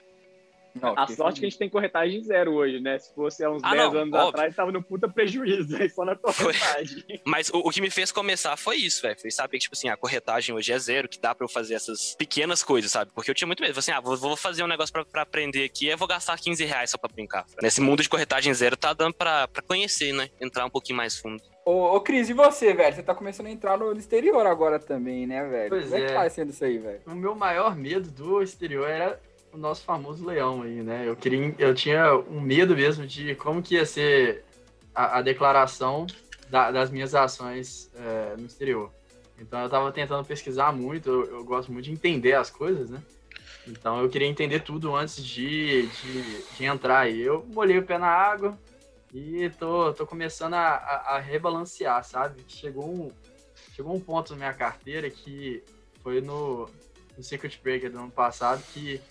Não, 0.76 0.94
A 0.98 1.08
sorte 1.08 1.40
que 1.40 1.46
a 1.46 1.50
gente 1.50 1.58
tem 1.60 1.70
corretagem 1.70 2.24
zero 2.24 2.54
hoje, 2.54 2.80
né? 2.80 2.98
Se 3.00 3.14
fosse 3.14 3.44
há 3.44 3.50
uns 3.52 3.62
Ah, 3.64 3.72
10 3.72 3.94
não, 3.94 4.00
anos 4.02 4.14
óbvio. 4.14 4.30
atrás, 4.30 4.56
tava 4.56 4.72
no 4.72 4.82
puta 4.82 5.08
prejuízo, 5.10 5.76
aí 5.76 5.90
só 5.90 6.06
na 6.06 6.16
corretagem. 6.16 7.04
Mas 7.26 7.50
o, 7.50 7.58
o 7.60 7.70
que 7.70 7.82
me 7.82 7.90
fez 7.90 8.12
começar 8.12 8.56
foi 8.58 8.78
isso, 8.78 9.02
velho. 9.02 9.20
Foi 9.20 9.32
saber 9.32 9.58
que, 9.58 9.64
tipo 9.64 9.76
assim, 9.76 9.90
a 9.90 9.98
corretagem 9.98 10.54
hoje 10.56 10.72
é 10.72 10.80
zero, 10.80 11.08
que 11.10 11.20
dá 11.20 11.34
pra 11.36 11.44
eu 11.46 11.50
fazer 11.50 11.74
essas 11.76 12.16
pequenas 12.16 12.64
coisas, 12.64 12.92
sabe? 12.92 13.12
Porque 13.14 13.30
eu 13.32 13.36
tinha 13.36 13.48
muito 13.48 13.62
medo. 13.62 13.74
Falei 13.74 13.80
assim, 13.80 13.92
ah, 13.92 14.00
vou, 14.00 14.16
vou 14.18 14.38
fazer 14.38 14.64
um 14.64 14.68
negócio 14.68 14.94
pra, 14.94 15.04
pra 15.06 15.22
aprender 15.24 15.64
aqui, 15.66 15.88
eu 15.88 15.98
vou 15.98 16.08
gastar 16.08 16.38
15 16.40 16.64
reais 16.66 16.90
só 16.92 16.98
pra 16.98 17.10
brincar. 17.14 17.46
Nesse 17.62 17.82
mundo 17.82 18.02
de 18.02 18.10
corretagem 18.10 18.54
zero, 18.54 18.78
tá 18.78 18.94
dando 18.94 19.14
pra, 19.14 19.48
pra 19.48 19.62
conhecer, 19.62 20.14
né? 20.14 20.30
Entrar 20.40 20.66
um 20.66 20.70
pouquinho 20.70 20.98
mais 20.98 21.18
fundo. 21.18 21.42
Ô, 21.66 21.96
ô, 21.96 22.02
Cris, 22.02 22.28
e 22.30 22.34
você, 22.34 22.74
velho? 22.74 22.96
Você 22.96 23.04
tá 23.04 23.14
começando 23.14 23.46
a 23.46 23.52
entrar 23.52 23.78
no 23.78 23.92
exterior 23.96 24.46
agora 24.48 24.80
também, 24.80 25.28
né, 25.28 25.44
velho? 25.48 25.70
Pois 25.70 25.84
Como 25.90 25.96
é 25.96 26.06
que 26.06 26.12
é. 26.12 26.16
tá 26.16 26.30
sendo 26.30 26.50
isso 26.50 26.66
aí, 26.66 26.80
velho? 26.80 27.02
O 27.06 27.12
meu 27.14 27.36
maior 27.36 27.76
medo 27.76 28.10
do 28.10 28.42
exterior 28.42 28.90
era 28.90 29.20
o 29.54 29.58
nosso 29.58 29.84
famoso 29.84 30.26
leão 30.26 30.62
aí, 30.62 30.82
né? 30.82 31.08
Eu 31.08 31.16
queria, 31.16 31.54
eu 31.58 31.74
tinha 31.76 32.16
um 32.16 32.40
medo 32.40 32.76
mesmo 32.76 33.06
de 33.06 33.36
como 33.36 33.62
que 33.62 33.76
ia 33.76 33.86
ser 33.86 34.44
a, 34.96 35.18
a 35.18 35.22
declaração 35.22 36.08
da- 36.50 36.72
das 36.72 36.90
minhas 36.90 37.14
ações 37.16 37.92
é, 37.96 38.36
no 38.38 38.46
exterior. 38.46 38.92
Então 39.38 39.62
eu 39.62 39.70
tava 39.70 39.92
tentando 39.92 40.26
pesquisar 40.26 40.72
muito, 40.72 41.10
eu, 41.10 41.26
eu 41.38 41.44
gosto 41.44 41.72
muito 41.72 41.86
de 41.86 41.92
entender 41.92 42.34
as 42.34 42.50
coisas, 42.50 42.90
né? 42.90 43.02
Então 43.68 44.02
eu 44.02 44.10
queria 44.10 44.28
entender 44.28 44.62
tudo 44.62 44.96
antes 44.96 45.24
de, 45.24 45.88
de, 45.88 46.44
de 46.58 46.64
entrar 46.66 47.00
aí. 47.00 47.22
Eu 47.22 47.46
molhei 47.54 47.78
o 47.78 47.86
pé 47.86 47.98
na 47.98 48.08
água 48.08 48.58
e 49.14 49.50
tô, 49.60 49.94
tô 49.94 50.06
começando 50.08 50.54
a, 50.54 50.70
a, 50.76 51.16
a 51.16 51.20
rebalancear, 51.20 52.04
sabe? 52.04 52.44
Chegou 52.48 52.86
um, 52.90 53.12
chegou 53.76 53.94
um 53.94 54.00
ponto 54.00 54.32
na 54.32 54.38
minha 54.38 54.54
carteira 54.54 55.10
que 55.10 55.64
foi 56.02 56.22
no, 56.22 56.70
no 57.18 57.24
Circuit 57.24 57.60
Breaker 57.62 57.92
do 57.92 58.00
ano 58.00 58.12
passado 58.12 58.64
que 58.74 59.02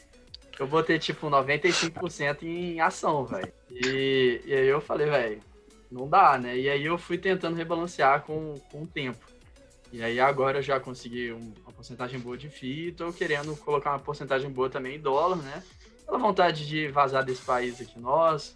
eu 0.60 0.66
botei 0.66 0.98
tipo 0.98 1.28
95% 1.30 2.42
em 2.42 2.80
ação, 2.80 3.24
velho. 3.24 3.50
E, 3.70 4.42
e 4.44 4.52
aí 4.54 4.66
eu 4.66 4.80
falei, 4.80 5.08
velho, 5.08 5.40
não 5.90 6.06
dá, 6.08 6.38
né? 6.38 6.56
E 6.56 6.68
aí 6.68 6.84
eu 6.84 6.98
fui 6.98 7.16
tentando 7.16 7.56
rebalancear 7.56 8.22
com, 8.22 8.60
com 8.70 8.82
o 8.82 8.86
tempo. 8.86 9.24
E 9.92 10.02
aí 10.02 10.20
agora 10.20 10.58
eu 10.58 10.62
já 10.62 10.78
consegui 10.78 11.32
um- 11.32 11.52
uma 11.64 11.73
porcentagem 11.73 12.20
boa 12.20 12.37
de 12.37 12.49
FII 12.49 12.92
tô 12.92 13.12
querendo 13.12 13.56
colocar 13.56 13.90
uma 13.90 13.99
porcentagem 13.99 14.50
boa 14.50 14.68
também 14.70 14.96
em 14.96 15.00
dólar, 15.00 15.37
né? 15.42 15.62
Pela 16.04 16.18
vontade 16.18 16.66
de 16.68 16.88
vazar 16.88 17.25
desse 17.25 17.42
país 17.42 17.80
aqui 17.80 17.99
nosso, 17.99 18.54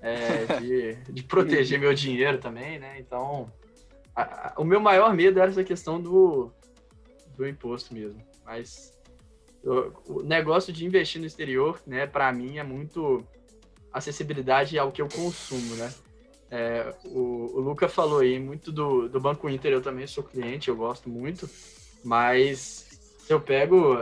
é, 0.00 0.46
de, 0.58 0.94
de 1.12 1.22
proteger 1.22 1.78
meu 1.78 1.92
dinheiro 1.94 2.38
também, 2.38 2.78
né? 2.78 2.98
Então, 2.98 3.52
a- 4.16 4.22
a- 4.22 4.54
o 4.56 4.64
meu 4.64 4.80
maior 4.80 5.14
medo 5.14 5.38
era 5.38 5.50
essa 5.50 5.62
questão 5.62 6.00
do, 6.00 6.50
do 7.36 7.46
imposto 7.46 7.92
mesmo. 7.94 8.20
Mas 8.44 8.91
o, 9.64 10.22
negócio 10.22 10.72
de 10.72 10.84
investir 10.84 11.20
no 11.20 11.26
exterior, 11.26 11.80
né, 11.86 12.06
para 12.06 12.32
mim 12.32 12.58
é 12.58 12.62
muito 12.62 13.24
acessibilidade 13.92 14.78
ao 14.78 14.90
que 14.90 15.02
eu 15.02 15.08
consumo, 15.08 15.76
né? 15.76 15.92
É, 16.50 16.94
o, 17.04 17.50
o 17.54 17.60
Luca 17.60 17.88
falou 17.88 18.20
aí 18.20 18.38
muito 18.38 18.70
do, 18.70 19.08
do 19.08 19.20
Banco 19.20 19.48
Inter, 19.48 19.72
eu 19.72 19.80
também 19.80 20.06
sou 20.06 20.22
cliente, 20.22 20.68
eu 20.68 20.76
gosto 20.76 21.08
muito, 21.08 21.48
mas 22.04 22.88
se 23.18 23.32
eu 23.32 23.40
pego, 23.40 23.96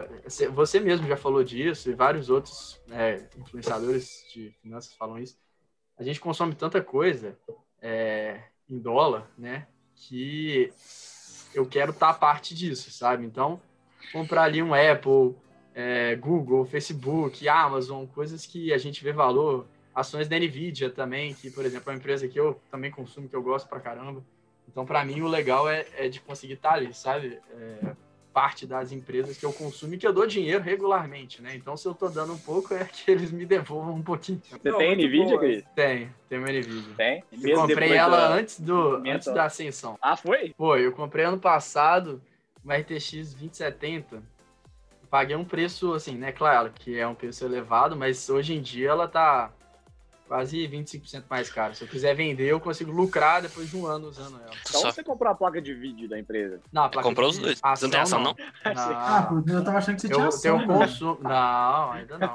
você 0.52 0.80
mesmo 0.80 1.06
já 1.06 1.16
falou 1.16 1.44
disso 1.44 1.90
e 1.90 1.94
vários 1.94 2.28
outros 2.28 2.80
né, 2.88 3.28
influenciadores 3.38 4.24
de 4.32 4.50
finanças 4.62 4.94
falam 4.94 5.18
isso, 5.18 5.38
a 5.96 6.02
gente 6.02 6.18
consome 6.18 6.54
tanta 6.54 6.82
coisa 6.82 7.38
é, 7.80 8.40
em 8.68 8.78
dólar, 8.78 9.30
né, 9.38 9.68
que 9.94 10.72
eu 11.54 11.66
quero 11.66 11.92
estar 11.92 12.14
parte 12.14 12.54
disso, 12.54 12.90
sabe? 12.90 13.24
Então, 13.24 13.60
comprar 14.12 14.44
ali 14.44 14.62
um 14.62 14.74
Apple, 14.74 15.36
é, 15.80 16.14
Google, 16.16 16.64
Facebook, 16.66 17.48
Amazon, 17.48 18.04
coisas 18.06 18.44
que 18.44 18.72
a 18.72 18.78
gente 18.78 19.02
vê 19.02 19.12
valor, 19.12 19.66
ações 19.94 20.28
da 20.28 20.38
Nvidia 20.38 20.90
também, 20.90 21.32
que, 21.34 21.50
por 21.50 21.64
exemplo, 21.64 21.90
é 21.90 21.92
uma 21.94 21.98
empresa 21.98 22.28
que 22.28 22.38
eu 22.38 22.60
também 22.70 22.90
consumo, 22.90 23.28
que 23.28 23.34
eu 23.34 23.42
gosto 23.42 23.66
pra 23.68 23.80
caramba. 23.80 24.22
Então, 24.68 24.84
para 24.84 25.04
mim, 25.04 25.20
o 25.22 25.26
legal 25.26 25.68
é, 25.68 25.86
é 25.96 26.08
de 26.08 26.20
conseguir 26.20 26.52
estar 26.54 26.74
ali, 26.74 26.92
sabe? 26.92 27.40
É, 27.50 27.96
parte 28.32 28.64
das 28.66 28.92
empresas 28.92 29.36
que 29.36 29.44
eu 29.44 29.52
consumo 29.52 29.94
e 29.94 29.98
que 29.98 30.06
eu 30.06 30.12
dou 30.12 30.26
dinheiro 30.26 30.62
regularmente, 30.62 31.42
né? 31.42 31.56
Então, 31.56 31.76
se 31.76 31.88
eu 31.88 31.94
tô 31.94 32.08
dando 32.08 32.34
um 32.34 32.38
pouco, 32.38 32.72
é 32.74 32.84
que 32.84 33.10
eles 33.10 33.32
me 33.32 33.44
devolvam 33.44 33.94
um 33.94 34.02
pouquinho. 34.02 34.40
Você 34.48 34.70
Não, 34.70 34.78
tem 34.78 34.94
Nvidia. 34.94 35.38
Cris? 35.38 35.64
Tem, 35.74 36.14
tem 36.28 36.38
uma 36.38 36.48
Nvidia. 36.52 36.94
Tem. 36.96 37.24
Eu 37.32 37.38
Mesmo 37.38 37.66
comprei 37.66 37.92
ela 37.92 38.28
da- 38.28 38.34
antes, 38.34 38.60
do, 38.60 38.96
antes 39.06 39.26
da 39.32 39.44
ascensão. 39.46 39.98
Ah, 40.00 40.16
foi? 40.16 40.54
Pô, 40.56 40.76
eu 40.76 40.92
comprei 40.92 41.24
ano 41.24 41.38
passado 41.38 42.22
uma 42.62 42.74
RTX 42.76 43.34
2070. 43.34 44.22
Paguei 45.10 45.34
um 45.34 45.44
preço, 45.44 45.92
assim, 45.92 46.14
né? 46.16 46.30
Claro 46.32 46.70
que 46.72 46.98
é 46.98 47.06
um 47.06 47.14
preço 47.14 47.44
elevado, 47.44 47.96
mas 47.96 48.28
hoje 48.30 48.54
em 48.54 48.62
dia 48.62 48.90
ela 48.90 49.08
tá 49.08 49.50
quase 50.28 50.56
25% 50.68 51.24
mais 51.28 51.50
caro. 51.50 51.74
Se 51.74 51.82
eu 51.82 51.88
quiser 51.88 52.14
vender, 52.14 52.46
eu 52.46 52.60
consigo 52.60 52.92
lucrar 52.92 53.42
depois 53.42 53.68
de 53.68 53.76
um 53.76 53.84
ano 53.86 54.06
usando 54.06 54.36
ela. 54.40 54.52
Então 54.68 54.80
Só 54.82 54.92
você 54.92 55.02
comprou 55.02 55.32
a 55.32 55.34
placa 55.34 55.60
de 55.60 55.74
vídeo 55.74 56.08
da 56.08 56.16
empresa. 56.16 56.60
Não, 56.72 56.84
a 56.84 56.88
placa 56.88 57.08
comprou 57.08 57.28
de 57.28 57.36
os 57.38 57.42
dois. 57.42 57.58
ação, 57.60 57.74
Você 57.76 57.84
não 57.86 57.90
tem 57.90 58.00
ação, 58.00 58.20
não? 58.22 58.36
Ah, 58.64 59.26
Não. 59.32 59.42
pô, 59.42 59.50
eu 59.50 59.64
tava 59.64 59.78
achando 59.78 59.96
que 59.96 60.02
você 60.02 60.08
tinha 60.08 60.20
Eu 60.22 60.28
ação. 60.28 60.40
tenho 60.58 60.68
mano. 60.68 60.80
consumo. 60.80 61.18
Não, 61.22 61.90
ainda 61.92 62.16
não. 62.18 62.34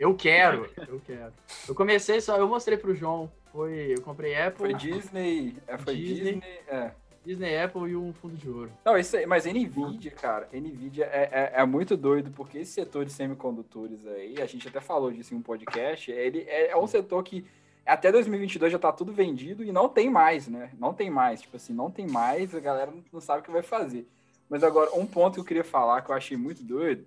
Eu 0.00 0.12
quero, 0.16 0.68
eu 0.88 1.00
quero. 1.06 1.32
Eu 1.68 1.74
comecei 1.76 2.20
só, 2.20 2.36
eu 2.36 2.48
mostrei 2.48 2.76
pro 2.76 2.92
João. 2.96 3.30
Foi, 3.52 3.94
eu 3.96 4.02
comprei 4.02 4.34
Apple, 4.34 4.58
Foi 4.58 4.74
Disney. 4.74 5.56
É, 5.68 5.78
foi 5.78 5.94
Disney. 5.94 6.32
Disney. 6.34 6.42
é. 6.66 6.90
Disney, 7.26 7.58
Apple 7.58 7.90
e 7.90 7.96
um 7.96 8.12
fundo 8.12 8.36
de 8.36 8.48
ouro. 8.48 8.70
Não, 8.84 8.96
isso 8.96 9.16
mas 9.26 9.44
Nvidia, 9.46 10.12
cara, 10.12 10.48
Nvidia 10.52 11.06
é, 11.06 11.52
é, 11.56 11.60
é 11.60 11.66
muito 11.66 11.96
doido, 11.96 12.30
porque 12.30 12.58
esse 12.58 12.70
setor 12.70 13.04
de 13.04 13.12
semicondutores 13.12 14.06
aí, 14.06 14.40
a 14.40 14.46
gente 14.46 14.68
até 14.68 14.80
falou 14.80 15.10
disso 15.10 15.34
em 15.34 15.36
um 15.36 15.42
podcast, 15.42 16.08
ele 16.10 16.44
é, 16.46 16.70
é 16.70 16.76
um 16.76 16.86
setor 16.86 17.22
que 17.24 17.44
até 17.84 18.12
2022 18.12 18.70
já 18.70 18.78
tá 18.78 18.92
tudo 18.92 19.12
vendido 19.12 19.64
e 19.64 19.72
não 19.72 19.88
tem 19.88 20.08
mais, 20.08 20.46
né? 20.46 20.70
Não 20.78 20.94
tem 20.94 21.10
mais, 21.10 21.42
tipo 21.42 21.56
assim, 21.56 21.72
não 21.72 21.90
tem 21.90 22.06
mais, 22.06 22.54
a 22.54 22.60
galera 22.60 22.92
não- 22.92 23.02
não 23.12 23.20
sabe 23.20 23.40
o 23.40 23.42
que 23.44 23.50
vai 23.50 23.62
fazer. 23.62 24.08
Mas 24.48 24.62
agora, 24.62 24.94
um 24.94 25.04
ponto 25.04 25.34
que 25.34 25.40
eu 25.40 25.44
queria 25.44 25.64
falar, 25.64 26.02
que 26.02 26.10
eu 26.10 26.14
achei 26.14 26.36
muito 26.36 26.62
doido, 26.62 27.04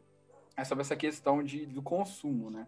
é 0.58 0.66
sobre 0.66 0.82
essa 0.82 0.96
questão 0.98 1.42
de, 1.42 1.66
do 1.66 1.82
consumo, 1.82 2.50
né? 2.50 2.68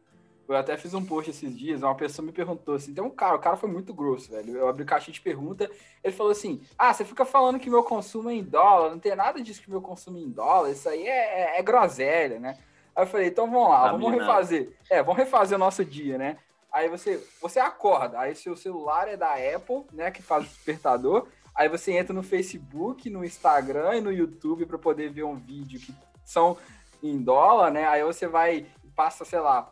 Eu 0.52 0.58
até 0.58 0.78
fiz 0.78 0.94
um 0.94 1.06
post 1.06 1.30
esses 1.30 1.58
dias, 1.58 1.82
uma 1.82 1.96
pessoa 1.96 2.26
me 2.26 2.32
perguntou 2.32 2.76
assim, 2.76 2.94
tem 2.94 3.04
um 3.04 3.10
cara, 3.10 3.36
o 3.36 3.40
cara 3.40 3.58
foi 3.58 3.70
muito 3.70 3.94
grosso, 3.94 4.32
velho. 4.32 4.58
Eu 4.58 4.68
abri 4.68 4.86
caixinha 4.86 5.14
de 5.14 5.22
pergunta, 5.22 5.70
ele 6.04 6.14
falou 6.14 6.32
assim: 6.32 6.62
Ah, 6.78 6.94
você 6.94 7.06
fica 7.06 7.26
falando 7.26 7.60
que 7.60 7.70
meu 7.70 7.84
consumo 7.84 8.30
é 8.30 8.34
em 8.34 8.44
dólar, 8.44 8.92
não 8.92 9.00
tem 9.00 9.16
nada 9.16 9.42
disso 9.42 9.62
que 9.62 9.70
meu 9.70 9.82
consumo 9.82 10.18
é 10.18 10.22
em 10.22 10.30
dólar, 10.30 10.72
isso 10.72 10.88
aí 10.90 11.08
é, 11.08 11.56
é, 11.56 11.60
é 11.60 11.64
groselha, 11.64 12.40
né? 12.40 12.58
Aí 12.96 13.04
eu 13.04 13.08
falei, 13.08 13.28
então 13.28 13.50
vamos 13.50 13.70
lá, 13.70 13.84
Tá 13.84 13.92
vamos 13.94 14.12
refazer. 14.12 14.78
É, 14.90 15.02
vamos 15.02 15.18
refazer 15.18 15.56
o 15.56 15.60
nosso 15.60 15.84
dia, 15.84 16.18
né? 16.18 16.38
Aí 16.72 16.88
você, 16.88 17.22
você 17.42 17.60
acorda, 17.60 18.20
aí 18.20 18.34
seu 18.36 18.56
celular 18.56 19.08
é 19.08 19.18
da 19.18 19.34
Apple, 19.34 19.84
né, 19.92 20.10
que 20.10 20.22
faz 20.22 20.46
o 20.46 20.48
despertador. 20.48 21.28
Aí 21.54 21.68
você 21.68 21.92
entra 21.92 22.14
no 22.14 22.24
Facebook, 22.24 23.10
no 23.10 23.26
Instagram 23.26 23.98
e 23.98 24.02
no 24.02 24.12
YouTube 24.12 24.66
para 24.66 24.78
poder 24.78 25.10
ver 25.10 25.24
um 25.24 25.36
vídeo 25.36 25.82
que 25.82 25.94
são 26.24 26.58
em 27.04 27.22
dólar, 27.22 27.72
né? 27.72 27.88
Aí 27.88 28.04
você 28.04 28.26
vai, 28.26 28.66
passa, 28.96 29.26
sei 29.26 29.40
lá, 29.40 29.70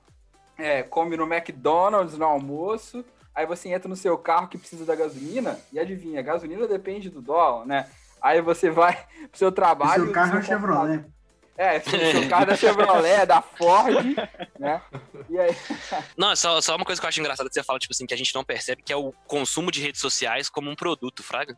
é, 0.60 0.84
come 0.84 1.16
no 1.18 1.32
McDonald's 1.32 2.18
no 2.18 2.26
almoço, 2.26 3.04
aí 3.34 3.46
você 3.46 3.70
entra 3.70 3.88
no 3.90 3.96
seu 3.96 4.18
carro 4.18 4.48
que 4.48 4.58
precisa 4.58 4.86
da 4.86 4.96
gasolina, 4.96 5.60
e 5.74 5.80
adivinha, 5.80 6.20
a 6.20 6.24
gasolina 6.24 6.68
depende 6.68 7.10
do 7.10 7.22
dólar, 7.22 7.66
né? 7.66 7.90
Aí 8.22 8.42
você 8.42 8.70
vai 8.70 8.94
pro 9.30 9.38
seu 9.40 9.48
O 9.48 9.52
trabalho. 9.52 10.04
seu 10.06 10.12
carro 10.14 10.38
é 10.38 10.42
computador- 10.42 10.60
Chevrolet. 10.70 11.06
É, 11.58 11.78
seu, 11.82 12.00
seu 12.00 12.30
carro 12.30 12.44
é 12.44 12.46
da 12.46 12.56
Chevrolet, 12.56 13.26
da 13.26 13.42
Ford, 13.42 14.16
né? 14.60 14.82
E 15.30 15.38
aí, 15.40 15.56
Não, 16.18 16.32
é 16.32 16.36
só, 16.36 16.60
só 16.62 16.76
uma 16.76 16.86
coisa 16.86 17.02
que 17.02 17.06
eu 17.06 17.10
acho 17.10 17.20
engraçada 17.20 17.50
que 17.50 17.54
você 17.54 17.64
fala, 17.64 17.80
tipo 17.80 17.94
assim, 17.94 18.06
que 18.06 18.14
a 18.14 18.18
gente 18.18 18.34
não 18.36 18.44
percebe, 18.46 18.82
que 18.82 18.94
é 18.94 18.96
o 18.96 19.14
consumo 19.28 19.70
de 19.72 19.82
redes 19.82 20.00
sociais 20.02 20.50
como 20.50 20.70
um 20.70 20.76
produto, 20.76 21.22
Fraga. 21.24 21.58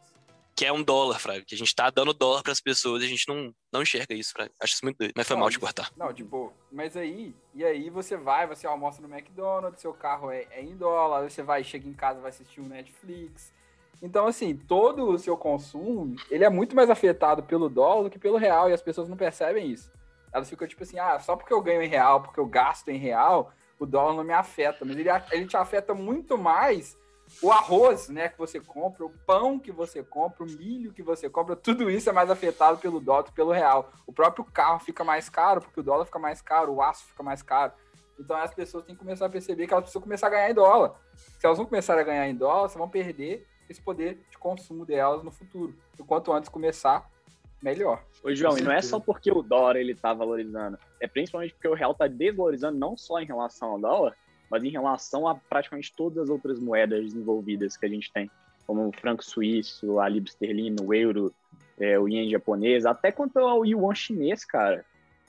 Que 0.55 0.65
é 0.65 0.72
um 0.72 0.84
dólar, 0.84 1.20
Fraga. 1.20 1.43
Que 1.46 1.55
a 1.55 1.58
gente 1.58 1.75
tá 1.75 1.89
dando 1.89 2.13
dólar 2.13 2.43
pras 2.43 2.62
pessoas 2.62 3.01
e 3.01 3.05
a 3.05 3.10
gente 3.10 3.27
não, 3.27 3.53
não 3.72 3.81
enxerga 3.81 4.13
isso, 4.13 4.31
Fraga. 4.34 4.51
Acho 4.62 4.74
isso 4.74 4.86
muito 4.86 4.98
doido. 4.98 5.13
Mas 5.15 5.27
foi 5.27 5.36
Não, 5.36 5.41
mal 5.41 5.50
de 5.50 5.60
cortar. 5.60 5.91
Não, 5.98 6.12
de 6.12 6.24
boa. 6.24 6.51
Mas 6.72 6.96
aí, 6.96 7.36
e 7.53 7.63
aí 7.63 7.89
você 7.89 8.17
vai, 8.17 8.46
você 8.48 8.67
almoça 8.67 9.01
no 9.01 9.13
McDonald's, 9.13 9.81
seu 9.81 9.93
carro 9.93 10.29
é, 10.29 10.48
é 10.51 10.62
em 10.62 10.75
dólar, 10.75 11.29
você 11.29 11.41
vai, 11.41 11.63
chega 11.63 11.88
em 11.88 11.93
casa, 11.93 12.20
vai 12.20 12.29
assistir 12.29 12.62
um 12.62 12.67
Netflix. 12.67 13.53
Então, 14.01 14.25
assim, 14.25 14.55
todo 14.55 15.10
o 15.10 15.20
seu 15.20 15.38
consumo, 15.38 16.15
ele 16.29 16.43
é 16.43 16.50
muito 16.50 16.75
mais 16.75 16.89
afetado 16.89 17.43
pelo 17.43 17.70
dólar 17.70 18.03
do 18.03 18.10
que 18.10 18.17
pelo 18.17 18.38
real, 18.38 18.70
e 18.70 18.74
as 18.74 18.81
pessoas 18.81 19.08
não 19.08 19.15
percebem 19.15 19.70
isso. 19.70 19.91
Elas 20.34 20.50
ficam 20.50 20.67
tipo 20.67 20.81
assim, 20.81 20.98
ah, 20.98 21.20
só 21.20 21.36
porque 21.36 21.53
eu 21.53 21.62
ganho 21.62 21.84
em 21.84 21.88
real, 21.88 22.22
porque 22.22 22.39
eu 22.39 22.46
gasto 22.46 22.89
em 22.89 22.98
real, 22.98 23.53
o 23.77 23.86
dólar 23.86 24.15
não 24.15 24.24
me 24.24 24.34
afeta. 24.34 24.86
Mas 24.86 24.98
ele, 24.98 25.10
ele 25.31 25.46
te 25.46 25.58
afeta 25.58 25.93
muito 25.93 26.38
mais 26.38 26.98
o 27.41 27.51
arroz, 27.51 28.09
né, 28.09 28.29
que 28.29 28.38
você 28.38 28.59
compra, 28.59 29.05
o 29.05 29.09
pão 29.25 29.59
que 29.59 29.71
você 29.71 30.03
compra, 30.03 30.43
o 30.43 30.47
milho 30.47 30.93
que 30.93 31.01
você 31.01 31.29
compra, 31.29 31.55
tudo 31.55 31.89
isso 31.89 32.09
é 32.09 32.13
mais 32.13 32.29
afetado 32.29 32.77
pelo 32.77 33.00
dólar 33.00 33.23
do 33.23 33.29
que 33.29 33.35
pelo 33.35 33.51
real. 33.51 33.91
O 34.05 34.13
próprio 34.13 34.45
carro 34.45 34.79
fica 34.79 35.03
mais 35.03 35.29
caro, 35.29 35.61
porque 35.61 35.79
o 35.79 35.83
dólar 35.83 36.05
fica 36.05 36.19
mais 36.19 36.41
caro, 36.41 36.73
o 36.73 36.81
aço 36.81 37.05
fica 37.05 37.23
mais 37.23 37.41
caro. 37.41 37.73
Então 38.19 38.38
as 38.38 38.53
pessoas 38.53 38.85
têm 38.85 38.95
que 38.95 39.00
começar 39.00 39.25
a 39.25 39.29
perceber 39.29 39.65
que 39.65 39.73
elas 39.73 39.83
precisam 39.83 40.01
começar 40.01 40.27
a 40.27 40.29
ganhar 40.31 40.51
em 40.51 40.53
dólar. 40.53 40.93
Se 41.15 41.45
elas 41.45 41.57
não 41.57 41.65
começarem 41.65 42.01
a 42.01 42.05
ganhar 42.05 42.27
em 42.27 42.35
dólar, 42.35 42.59
elas 42.59 42.73
vão 42.75 42.89
perder 42.89 43.47
esse 43.67 43.81
poder 43.81 44.19
de 44.29 44.38
consumo 44.38 44.85
delas 44.85 45.23
no 45.23 45.31
futuro. 45.31 45.75
E 45.97 46.03
quanto 46.03 46.31
antes 46.31 46.50
começar, 46.50 47.09
melhor. 47.61 48.03
Ô, 48.23 48.33
João, 48.33 48.57
e 48.57 48.61
não 48.61 48.71
é 48.71 48.81
só 48.81 49.00
porque 49.00 49.31
o 49.31 49.41
dólar 49.41 49.77
ele 49.77 49.95
tá 49.95 50.13
valorizando, 50.13 50.77
é 51.00 51.07
principalmente 51.07 51.53
porque 51.53 51.67
o 51.67 51.73
real 51.73 51.93
tá 51.93 52.07
desvalorizando 52.07 52.77
não 52.77 52.97
só 52.97 53.19
em 53.19 53.25
relação 53.25 53.69
ao 53.69 53.79
dólar, 53.79 54.15
mas 54.51 54.65
em 54.65 54.70
relação 54.70 55.25
a 55.29 55.34
praticamente 55.34 55.93
todas 55.96 56.25
as 56.25 56.29
outras 56.29 56.60
moedas 56.60 57.05
desenvolvidas 57.05 57.77
que 57.77 57.86
a 57.86 57.89
gente 57.89 58.12
tem, 58.12 58.29
como 58.67 58.86
o 58.86 58.91
franco 58.91 59.24
suíço, 59.24 59.98
a 60.01 60.10
libra 60.10 60.29
esterlina, 60.29 60.84
o 60.84 60.93
euro, 60.93 61.34
é, 61.79 61.98
o 61.98 62.10
ien 62.10 62.29
japonês, 62.29 62.86
até 62.86 63.13
quanto 63.13 63.39
ao 63.39 63.65
yuan 63.65 63.96
chinês, 63.96 64.43
cara. 64.43 64.86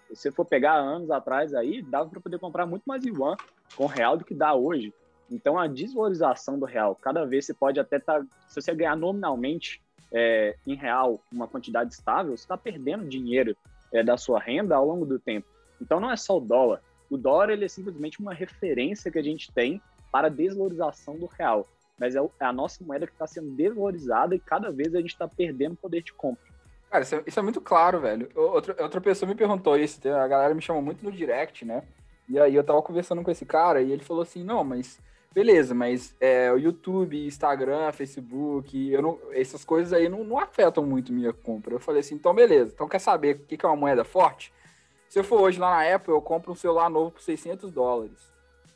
Se 0.08 0.16
você 0.16 0.32
for 0.32 0.44
pegar 0.44 0.74
anos 0.74 1.10
atrás 1.10 1.54
aí, 1.54 1.80
dava 1.82 2.10
para 2.10 2.20
poder 2.20 2.38
comprar 2.40 2.66
muito 2.66 2.82
mais 2.84 3.04
yuan 3.04 3.36
com 3.76 3.86
real 3.86 4.16
do 4.16 4.24
que 4.24 4.34
dá 4.34 4.54
hoje. 4.54 4.92
Então 5.30 5.56
a 5.56 5.68
desvalorização 5.68 6.58
do 6.58 6.66
real, 6.66 6.94
cada 6.96 7.24
vez 7.24 7.46
você 7.46 7.54
pode 7.54 7.78
até 7.78 7.96
estar, 7.96 8.22
se 8.48 8.60
você 8.60 8.74
ganhar 8.74 8.96
nominalmente 8.96 9.80
é, 10.12 10.56
em 10.66 10.74
real 10.74 11.22
uma 11.32 11.46
quantidade 11.46 11.94
estável, 11.94 12.36
você 12.36 12.42
está 12.42 12.56
perdendo 12.56 13.08
dinheiro 13.08 13.56
é, 13.92 14.02
da 14.02 14.16
sua 14.16 14.40
renda 14.40 14.74
ao 14.74 14.84
longo 14.84 15.06
do 15.06 15.18
tempo. 15.18 15.46
Então 15.80 16.00
não 16.00 16.10
é 16.10 16.16
só 16.16 16.36
o 16.36 16.40
dólar. 16.40 16.82
O 17.12 17.18
dólar 17.18 17.50
ele 17.50 17.66
é 17.66 17.68
simplesmente 17.68 18.18
uma 18.20 18.32
referência 18.32 19.10
que 19.10 19.18
a 19.18 19.22
gente 19.22 19.52
tem 19.52 19.82
para 20.10 20.28
a 20.28 20.30
desvalorização 20.30 21.14
do 21.14 21.26
real. 21.26 21.68
Mas 22.00 22.16
é 22.16 22.20
é 22.40 22.44
a 22.46 22.52
nossa 22.54 22.82
moeda 22.82 23.06
que 23.06 23.12
está 23.12 23.26
sendo 23.26 23.50
desvalorizada 23.50 24.34
e 24.34 24.38
cada 24.38 24.72
vez 24.72 24.94
a 24.94 24.98
gente 24.98 25.10
está 25.10 25.28
perdendo 25.28 25.76
poder 25.76 26.02
de 26.02 26.10
compra. 26.14 26.42
Cara, 26.90 27.04
isso 27.04 27.14
é, 27.14 27.22
isso 27.26 27.38
é 27.38 27.42
muito 27.42 27.60
claro, 27.60 28.00
velho. 28.00 28.30
Outra, 28.34 28.82
outra 28.82 28.98
pessoa 28.98 29.28
me 29.28 29.34
perguntou 29.34 29.76
isso, 29.76 30.00
a 30.08 30.26
galera 30.26 30.54
me 30.54 30.62
chamou 30.62 30.80
muito 30.80 31.04
no 31.04 31.12
direct, 31.12 31.66
né? 31.66 31.82
E 32.26 32.38
aí 32.38 32.54
eu 32.54 32.64
tava 32.64 32.80
conversando 32.80 33.22
com 33.22 33.30
esse 33.30 33.44
cara 33.44 33.82
e 33.82 33.92
ele 33.92 34.02
falou 34.02 34.22
assim, 34.22 34.42
não, 34.42 34.64
mas 34.64 34.98
beleza, 35.34 35.74
mas 35.74 36.16
é, 36.18 36.50
o 36.50 36.56
YouTube, 36.56 37.26
Instagram, 37.26 37.92
Facebook, 37.92 38.90
não, 39.02 39.18
essas 39.32 39.66
coisas 39.66 39.92
aí 39.92 40.08
não, 40.08 40.24
não 40.24 40.38
afetam 40.38 40.82
muito 40.86 41.12
minha 41.12 41.34
compra. 41.34 41.74
Eu 41.74 41.78
falei 41.78 42.00
assim, 42.00 42.14
então 42.14 42.32
beleza, 42.32 42.72
então 42.74 42.88
quer 42.88 43.00
saber 43.00 43.36
o 43.36 43.38
que, 43.40 43.58
que 43.58 43.66
é 43.66 43.68
uma 43.68 43.76
moeda 43.76 44.02
forte? 44.02 44.50
Se 45.12 45.18
eu 45.18 45.24
for 45.24 45.42
hoje 45.42 45.60
lá 45.60 45.68
na 45.68 45.94
Apple, 45.94 46.10
eu 46.10 46.22
compro 46.22 46.52
um 46.52 46.54
celular 46.54 46.88
novo 46.88 47.10
por 47.10 47.20
600 47.20 47.70
dólares, 47.70 48.18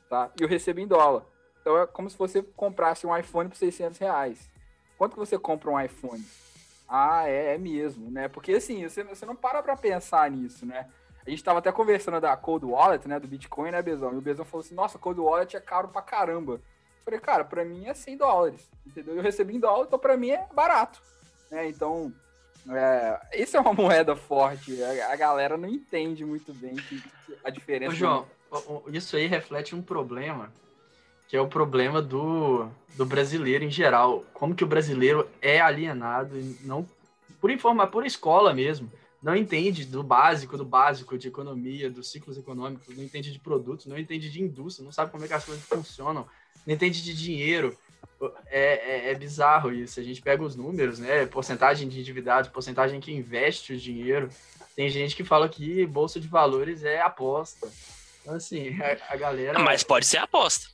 tá? 0.07 0.31
E 0.39 0.43
eu 0.43 0.47
recebo 0.47 0.79
em 0.81 0.87
dólar. 0.87 1.25
Então 1.63 1.79
é 1.79 1.87
como 1.87 2.11
se 2.11 2.19
você 2.19 2.43
comprasse 2.43 3.07
um 3.07 3.17
iPhone 3.17 3.49
por 3.49 3.57
600 3.57 3.99
reais. 3.99 4.51
Quanto 4.99 5.15
que 5.15 5.19
você 5.19 5.39
compra 5.39 5.71
um 5.71 5.81
iPhone? 5.81 6.23
Ah, 6.87 7.27
é, 7.27 7.55
é 7.55 7.59
mesmo, 7.59 8.11
né? 8.11 8.29
Porque 8.29 8.53
assim, 8.53 8.87
você, 8.87 9.03
você 9.03 9.25
não 9.25 9.35
para 9.35 9.63
pra 9.63 9.79
pensar 9.79 10.31
nisso, 10.31 10.67
né? 10.67 10.87
A 11.27 11.31
gente 11.31 11.43
tava 11.43 11.61
até 11.61 11.73
conversando 11.73 12.21
da 12.21 12.37
Cold 12.37 12.67
Wallet, 12.67 13.09
né? 13.09 13.19
Do 13.19 13.27
Bitcoin, 13.27 13.71
né, 13.71 13.81
Bezão? 13.81 14.13
E 14.13 14.19
o 14.19 14.21
Bezão 14.21 14.45
falou 14.45 14.63
assim, 14.63 14.75
nossa, 14.75 14.99
Cold 14.99 15.19
Wallet 15.19 15.57
é 15.57 15.61
caro 15.61 15.89
pra 15.89 16.03
caramba. 16.03 16.57
Eu 16.57 16.61
falei, 17.03 17.19
cara, 17.19 17.47
pra 17.47 17.65
mim 17.65 17.87
é 17.87 17.95
100 17.95 18.15
dólares, 18.19 18.71
entendeu? 18.87 19.17
Eu 19.17 19.23
recebi 19.23 19.57
em 19.57 19.61
dólar, 19.61 19.87
então 19.87 19.99
pra 19.99 20.19
mim 20.19 20.33
é 20.33 20.47
barato, 20.53 21.01
né? 21.51 21.67
Então, 21.67 22.13
é, 22.71 23.21
isso 23.35 23.57
é 23.57 23.61
uma 23.61 23.73
moeda 23.75 24.17
forte. 24.17 24.83
A, 24.83 25.13
a 25.13 25.17
galera 25.17 25.57
não 25.57 25.69
entende 25.69 26.25
muito 26.25 26.53
bem 26.53 26.75
que, 26.77 27.01
que 27.01 27.39
a 27.45 27.51
diferença... 27.51 27.93
Ô, 27.93 27.95
João, 27.95 28.27
isso 28.93 29.17
aí 29.17 29.27
reflete 29.27 29.75
um 29.75 29.83
problema, 29.83 30.53
que 31.29 31.37
é 31.37 31.41
o 31.41 31.49
problema 31.49 32.01
do, 32.01 32.69
do 32.97 33.05
brasileiro 33.05 33.65
em 33.65 33.71
geral. 33.71 34.25
Como 34.33 34.55
que 34.55 34.65
o 34.65 34.69
brasileiro 34.69 35.29
é 35.41 35.61
alienado, 35.61 36.39
e 36.39 36.59
não 36.63 36.87
por 37.41 37.51
informar, 37.51 37.89
por 37.89 38.07
escola 38.07 38.53
mesmo. 38.55 38.91
Não 39.23 39.35
entende 39.35 39.85
do 39.85 40.03
básico, 40.03 40.57
do 40.57 40.65
básico 40.65 41.19
de 41.19 41.29
economia, 41.29 41.91
dos 41.91 42.11
ciclos 42.11 42.37
econômicos, 42.37 42.95
não 42.97 43.03
entende 43.03 43.33
de 43.33 43.39
produtos, 43.39 43.87
não 43.87 43.99
entende 43.99 44.31
de 44.31 44.43
indústria, 44.43 44.85
não 44.85 44.93
sabe 44.93 45.11
como 45.11 45.25
é 45.25 45.29
que 45.29 45.35
as 45.35 45.45
coisas 45.45 45.65
funcionam, 45.65 46.27
não 46.67 46.75
entende 46.75 47.03
de 47.03 47.15
dinheiro. 47.15 47.77
É, 48.49 49.09
é, 49.09 49.11
é 49.11 49.15
bizarro 49.15 49.73
isso. 49.73 50.01
A 50.01 50.03
gente 50.03 50.23
pega 50.23 50.43
os 50.43 50.57
números, 50.57 50.99
né? 50.99 51.27
Porcentagem 51.27 51.89
de 51.89 52.01
endividados, 52.01 52.51
porcentagem 52.51 53.01
que 53.01 53.13
investe 53.13 53.75
o 53.75 53.79
dinheiro. 53.79 54.29
Tem 54.75 54.89
gente 54.89 55.15
que 55.17 55.25
fala 55.25 55.49
que 55.49 55.87
bolsa 55.87 56.19
de 56.21 56.29
valores 56.29 56.83
é 56.85 57.01
aposta. 57.01 57.69
Então, 58.23 58.35
assim, 58.35 58.77
a, 58.81 59.15
a 59.15 59.17
galera. 59.17 59.59
Mas 59.59 59.83
pode 59.83 60.07
ser 60.07 60.19
aposta. 60.19 60.69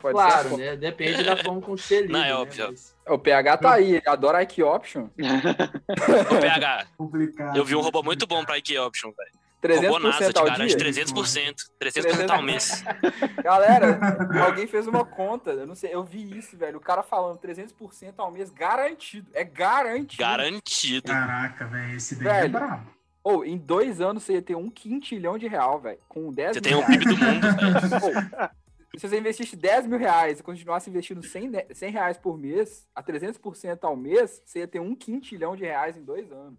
Pode 0.00 0.14
claro, 0.14 0.50
ser, 0.50 0.56
né? 0.56 0.76
Depende 0.76 1.22
da 1.22 1.36
forma 1.36 1.60
como 1.60 1.76
você 1.76 2.02
lida. 2.02 2.12
Não, 2.12 2.24
é 2.24 2.28
né? 2.28 2.34
óbvio. 2.34 2.68
Mas- 2.68 2.94
O 3.06 3.18
PH 3.18 3.56
tá 3.58 3.74
aí, 3.74 3.96
ele 3.96 4.08
adora 4.08 4.42
IQ 4.42 4.62
Option. 4.62 5.08
O 6.30 6.40
PH, 6.40 6.86
Complicado. 6.96 7.56
eu 7.56 7.64
vi 7.64 7.74
um 7.74 7.78
né? 7.78 7.84
robô 7.84 8.02
muito 8.02 8.26
bom 8.26 8.44
pra 8.44 8.56
IQ 8.58 8.78
Option, 8.78 9.12
velho. 9.12 9.43
300% 9.64 9.86
Robô 9.86 9.98
NASA 9.98 10.32
te 10.32 10.38
ao 10.38 10.44
garante 10.44 10.76
dia. 10.76 10.92
300%. 10.92 11.54
300% 11.80 12.30
ao 12.30 12.42
mês. 12.42 12.84
Galera, 13.42 13.98
alguém 14.44 14.66
fez 14.66 14.86
uma 14.86 15.04
conta, 15.04 15.50
eu 15.52 15.66
não 15.66 15.74
sei, 15.74 15.94
eu 15.94 16.04
vi 16.04 16.36
isso, 16.36 16.56
velho. 16.56 16.76
O 16.76 16.80
cara 16.80 17.02
falando 17.02 17.38
300% 17.38 18.14
ao 18.18 18.30
mês 18.30 18.50
garantido. 18.50 19.30
É 19.32 19.42
garantido. 19.42 20.20
Garantido. 20.22 21.06
Caraca, 21.10 21.66
velho, 21.66 21.96
esse 21.96 22.16
daí 22.16 22.46
é 22.46 22.48
brabo. 22.48 22.92
Ou 23.22 23.42
em 23.44 23.56
dois 23.56 24.02
anos 24.02 24.22
você 24.22 24.34
ia 24.34 24.42
ter 24.42 24.54
um 24.54 24.68
quintilhão 24.68 25.38
de 25.38 25.48
real, 25.48 25.80
velho. 25.80 25.98
Com 26.08 26.30
10 26.30 26.58
Você 26.58 26.60
mil 26.60 26.62
tem 26.62 26.74
o. 26.76 26.86
PIB 26.86 27.04
do 27.06 27.16
mundo, 27.16 27.46
velho. 27.56 28.46
Ô, 28.94 28.98
Se 28.98 29.08
você 29.08 29.18
investisse 29.18 29.56
10 29.56 29.86
mil 29.86 29.98
reais 29.98 30.40
e 30.40 30.42
continuasse 30.42 30.90
investindo 30.90 31.22
100, 31.24 31.48
ne- 31.48 31.66
100 31.72 31.90
reais 31.90 32.18
por 32.18 32.36
mês, 32.38 32.86
a 32.94 33.02
300% 33.02 33.78
ao 33.82 33.96
mês, 33.96 34.42
você 34.44 34.58
ia 34.60 34.68
ter 34.68 34.78
um 34.78 34.94
quintilhão 34.94 35.56
de 35.56 35.64
reais 35.64 35.96
em 35.96 36.04
dois 36.04 36.30
anos. 36.30 36.58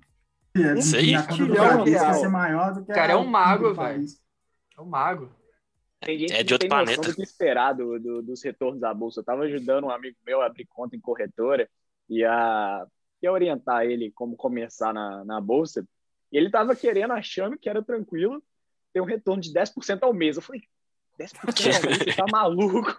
É, 0.55 0.79
Isso 0.79 0.95
aí. 0.95 1.13
a 1.15 1.21
conta 1.23 1.35
do 1.37 1.45
Trilhão 1.45 1.65
Bradesco 1.65 1.89
real. 1.99 2.05
vai 2.11 2.13
ser 2.21 2.27
maior 2.29 2.73
do 2.73 2.85
que 2.85 2.93
Cara, 2.93 3.13
a- 3.13 3.15
é 3.15 3.19
um 3.19 3.25
mago, 3.27 3.75
país. 3.75 4.21
É 4.77 4.81
um 4.81 4.85
mago. 4.85 5.29
É 6.01 6.43
de 6.43 6.53
outro 6.53 6.69
planeta. 6.69 7.01
do 7.09 7.15
que 7.15 7.23
esperar 7.23 7.73
do, 7.73 7.99
do- 7.99 8.21
dos 8.21 8.43
retornos 8.43 8.79
da 8.79 8.93
bolsa. 8.93 9.19
Eu 9.19 9.23
tava 9.25 9.43
ajudando 9.43 9.85
um 9.85 9.89
amigo 9.91 10.17
meu 10.25 10.41
a 10.41 10.45
abrir 10.45 10.65
conta 10.67 10.95
em 10.95 10.99
corretora 10.99 11.67
e 12.09 12.23
a 12.23 12.85
ia 13.21 13.31
orientar 13.31 13.85
ele 13.85 14.11
como 14.11 14.35
começar 14.35 14.93
na, 14.93 15.25
na 15.25 15.41
bolsa. 15.41 15.83
E 16.31 16.37
ele 16.37 16.49
tava 16.51 16.75
querendo, 16.75 17.11
achando 17.13 17.57
que 17.57 17.67
era 17.67 17.81
tranquilo 17.81 18.43
ter 18.93 19.01
um 19.01 19.05
retorno 19.05 19.41
de 19.41 19.51
10% 19.51 20.03
ao 20.03 20.13
mês. 20.13 20.35
Eu 20.35 20.43
falei, 20.43 20.61
10% 21.19 21.33
ao 21.39 21.89
mês? 21.89 21.97
Você 21.97 22.13
tá 22.15 22.25
maluco? 22.31 22.95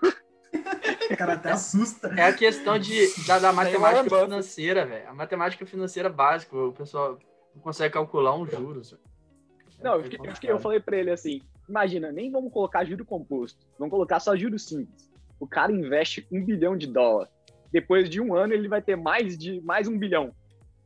O 1.11 1.17
cara 1.17 1.35
até 1.35 1.53
assusta. 1.53 2.09
É 2.17 2.25
a 2.25 2.33
questão 2.33 2.77
de, 2.79 3.07
da, 3.27 3.39
da 3.39 3.53
matemática 3.53 4.03
Buffett. 4.05 4.25
financeira, 4.25 4.85
velho. 4.87 5.09
A 5.09 5.15
matemática 5.15 5.65
financeira 5.67 6.09
básica, 6.09 6.57
o 6.57 6.73
pessoal 6.73 7.19
não 7.57 7.63
consegue 7.63 7.95
calcular 7.95 8.37
uns 8.37 8.51
juros. 8.51 8.91
velho. 8.93 9.03
Não, 9.83 9.95
eu, 9.95 10.01
É 10.01 10.03
fiquei- 10.05 10.19
eu, 10.31 10.35
fiquei- 10.35 10.51
eu 10.53 10.59
falei 10.59 10.79
pra 10.81 10.97
ele 10.97 11.11
assim: 11.11 11.41
imagina, 11.69 12.13
nem 12.13 12.31
vamos 12.31 12.53
colocar 12.53 12.85
juro 12.85 13.05
composto, 13.05 13.67
vamos 13.79 13.91
colocar 13.91 14.21
só 14.21 14.37
juro 14.37 14.59
simples. 14.59 15.11
O 15.41 15.47
cara 15.47 15.73
investe 15.73 16.27
um 16.33 16.43
bilhão 16.45 16.77
de 16.77 16.87
dólar. 16.87 17.29
Depois 17.73 18.09
de 18.09 18.21
um 18.21 18.35
ano, 18.35 18.55
ele 18.55 18.69
vai 18.69 18.81
ter 18.81 18.97
mais 18.97 19.37
de 19.37 19.61
mais 19.63 19.87
um 19.89 19.99
bilhão 19.99 20.33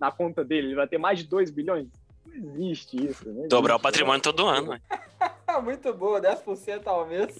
na 0.00 0.10
conta 0.10 0.42
dele, 0.44 0.68
ele 0.68 0.74
vai 0.76 0.88
ter 0.88 0.98
mais 0.98 1.18
de 1.18 1.26
dois 1.28 1.50
bilhões. 1.50 1.86
Não 2.26 2.54
existe 2.56 2.96
isso. 3.10 3.28
Não 3.32 3.46
Dobrar 3.48 3.74
o 3.74 3.76
existe. 3.76 3.82
patrimônio 3.82 4.22
todo 4.22 4.46
ano? 4.46 4.78
Muito 5.62 5.92
boa, 5.94 6.20
10% 6.20 6.86
ao 6.86 7.06
mês. 7.06 7.36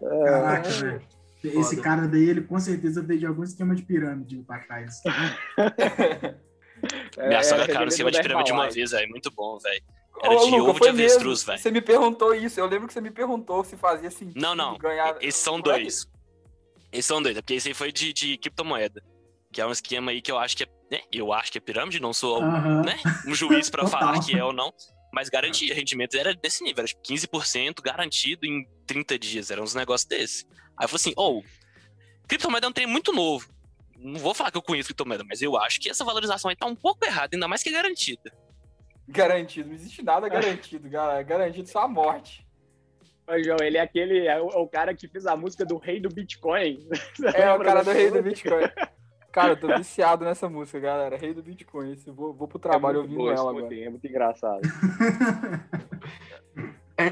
Caraca, 0.00 0.68
velho. 0.68 1.02
Esse 1.42 1.76
Foda. 1.76 1.82
cara 1.82 2.06
daí, 2.08 2.28
ele 2.28 2.42
com 2.42 2.58
certeza 2.58 3.00
veio 3.02 3.20
de 3.20 3.26
algum 3.26 3.42
esquema 3.42 3.74
de 3.74 3.82
pirâmide 3.82 4.42
pra 4.46 4.58
cá. 4.58 4.84
É, 7.20 7.28
Minha 7.28 7.42
sogra 7.42 7.64
é 7.64 7.68
caiu 7.68 7.82
no 7.82 7.88
esquema 7.88 8.10
de 8.10 8.20
pirâmide 8.20 8.50
da 8.50 8.54
uma 8.56 8.70
vez, 8.70 8.90
velho. 8.90 9.08
Muito 9.10 9.30
bom, 9.30 9.58
velho. 9.58 9.82
Era 10.22 10.34
Ô, 10.34 10.44
de 10.44 10.50
Luca, 10.50 10.70
ovo 10.70 10.80
de 10.80 10.88
avestruz, 10.88 11.42
velho. 11.44 11.58
Você 11.58 11.70
me 11.70 11.80
perguntou 11.80 12.34
isso. 12.34 12.60
Eu 12.60 12.66
lembro 12.66 12.86
que 12.88 12.92
você 12.92 13.00
me 13.00 13.10
perguntou 13.10 13.64
se 13.64 13.76
fazia 13.76 14.10
sentido 14.10 14.40
Não, 14.40 14.54
não. 14.54 14.76
ganhar. 14.78 15.16
Esses 15.20 15.40
são 15.40 15.58
é 15.58 15.62
dois. 15.62 16.06
Esses 16.92 17.06
são 17.06 17.22
dois, 17.22 17.36
é 17.36 17.40
porque 17.40 17.54
esse 17.54 17.68
aí 17.68 17.74
foi 17.74 17.92
de, 17.92 18.12
de 18.12 18.36
criptomoeda. 18.36 19.02
Que 19.52 19.60
é 19.60 19.66
um 19.66 19.72
esquema 19.72 20.10
aí 20.10 20.20
que 20.20 20.30
eu 20.30 20.38
acho 20.38 20.56
que 20.56 20.64
é. 20.64 20.66
Né? 20.90 21.00
Eu 21.12 21.32
acho 21.32 21.52
que 21.52 21.58
é 21.58 21.60
pirâmide, 21.60 22.00
não 22.00 22.12
sou 22.12 22.42
Aham. 22.42 22.82
né, 22.82 22.98
um 23.26 23.34
juiz 23.34 23.70
pra 23.70 23.84
Total. 23.84 24.00
falar 24.00 24.20
que 24.20 24.36
é 24.36 24.44
ou 24.44 24.52
não. 24.52 24.72
Mas 25.12 25.28
garantia, 25.28 25.74
rendimento 25.74 26.16
era 26.16 26.34
desse 26.34 26.62
nível, 26.62 26.80
era 26.80 26.88
tipo 26.88 27.02
15% 27.02 27.80
garantido 27.82 28.46
em 28.46 28.64
30 28.86 29.18
dias. 29.18 29.50
Era 29.50 29.62
uns 29.62 29.74
negócios 29.74 30.08
desses. 30.08 30.44
Aí 30.76 30.84
eu 30.84 30.88
falei 30.88 30.96
assim, 31.00 31.12
ou, 31.16 31.44
criptomoeda 32.28 32.66
é 32.66 32.70
um 32.70 32.72
trem 32.72 32.86
muito 32.86 33.12
novo. 33.12 33.48
Não 34.02 34.18
vou 34.18 34.32
falar 34.34 34.50
que 34.50 34.56
eu 34.56 34.62
conheço 34.62 34.88
criptomoeda, 34.88 35.24
mas 35.28 35.42
eu 35.42 35.56
acho 35.56 35.78
que 35.80 35.90
essa 35.90 36.04
valorização 36.04 36.48
aí 36.48 36.56
tá 36.56 36.66
um 36.66 36.74
pouco 36.74 37.04
errada, 37.04 37.36
ainda 37.36 37.46
mais 37.46 37.62
que 37.62 37.70
garantida. 37.70 38.32
Garantido, 39.08 39.68
não 39.68 39.74
existe 39.74 40.02
nada 40.02 40.28
garantido, 40.28 40.88
galera. 40.90 41.22
Garantido 41.22 41.68
só 41.68 41.80
a 41.80 41.88
morte. 41.88 42.46
Ô, 43.28 43.42
João, 43.42 43.58
ele 43.60 43.76
é 43.76 43.80
aquele, 43.80 44.26
é 44.26 44.40
o, 44.40 44.48
é 44.50 44.56
o 44.56 44.66
cara 44.66 44.94
que 44.94 45.06
fez 45.06 45.26
a 45.26 45.36
música 45.36 45.64
do 45.64 45.76
rei 45.78 46.00
do 46.00 46.08
Bitcoin. 46.08 46.88
É 47.34 47.52
o 47.52 47.58
cara 47.60 47.82
do 47.84 47.90
rei 47.92 48.10
do? 48.10 48.22
Bitcoin. 48.22 48.62
Cara, 49.32 49.52
eu 49.52 49.56
tô 49.60 49.68
viciado 49.68 50.24
nessa 50.24 50.48
música, 50.48 50.80
galera. 50.80 51.16
Rei 51.16 51.32
do 51.32 51.40
Bitcoin. 51.40 51.92
Esse- 51.92 52.10
Vou, 52.10 52.34
vou 52.34 52.48
pro 52.48 52.58
trabalho 52.58 52.96
é 52.96 53.00
ouvindo 53.02 53.18
boa, 53.18 53.32
ela 53.32 53.50
agora. 53.50 53.72
É 53.80 53.88
muito 53.88 54.04
engraçado. 54.04 54.60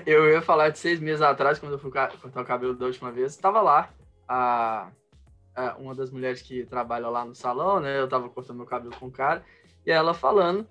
Eu 0.04 0.28
ia 0.28 0.42
falar 0.42 0.71
de 0.71 0.78
seis 0.80 0.99
meses 0.99 1.23
atrás, 1.23 1.61
quando 1.61 1.73
eu 1.73 1.78
fui 1.78 1.90
cortar 1.92 2.40
o 2.40 2.45
cabelo 2.45 2.75
da 2.75 2.87
última 2.87 3.12
vez, 3.12 3.37
tava 3.37 3.61
lá 3.62 3.88
a- 4.28 4.90
uma 5.78 5.94
das 5.94 6.10
mulheres 6.10 6.42
que 6.42 6.64
trabalha 6.66 7.08
lá 7.08 7.24
no 7.24 7.34
salão, 7.34 7.80
né? 7.80 7.98
Eu 7.98 8.08
tava 8.08 8.28
cortando 8.28 8.56
meu 8.56 8.66
cabelo 8.66 8.94
com 8.98 9.06
o 9.06 9.10
cara, 9.12 9.44
e 9.86 9.90
ela 9.90 10.14
falando 10.14 10.66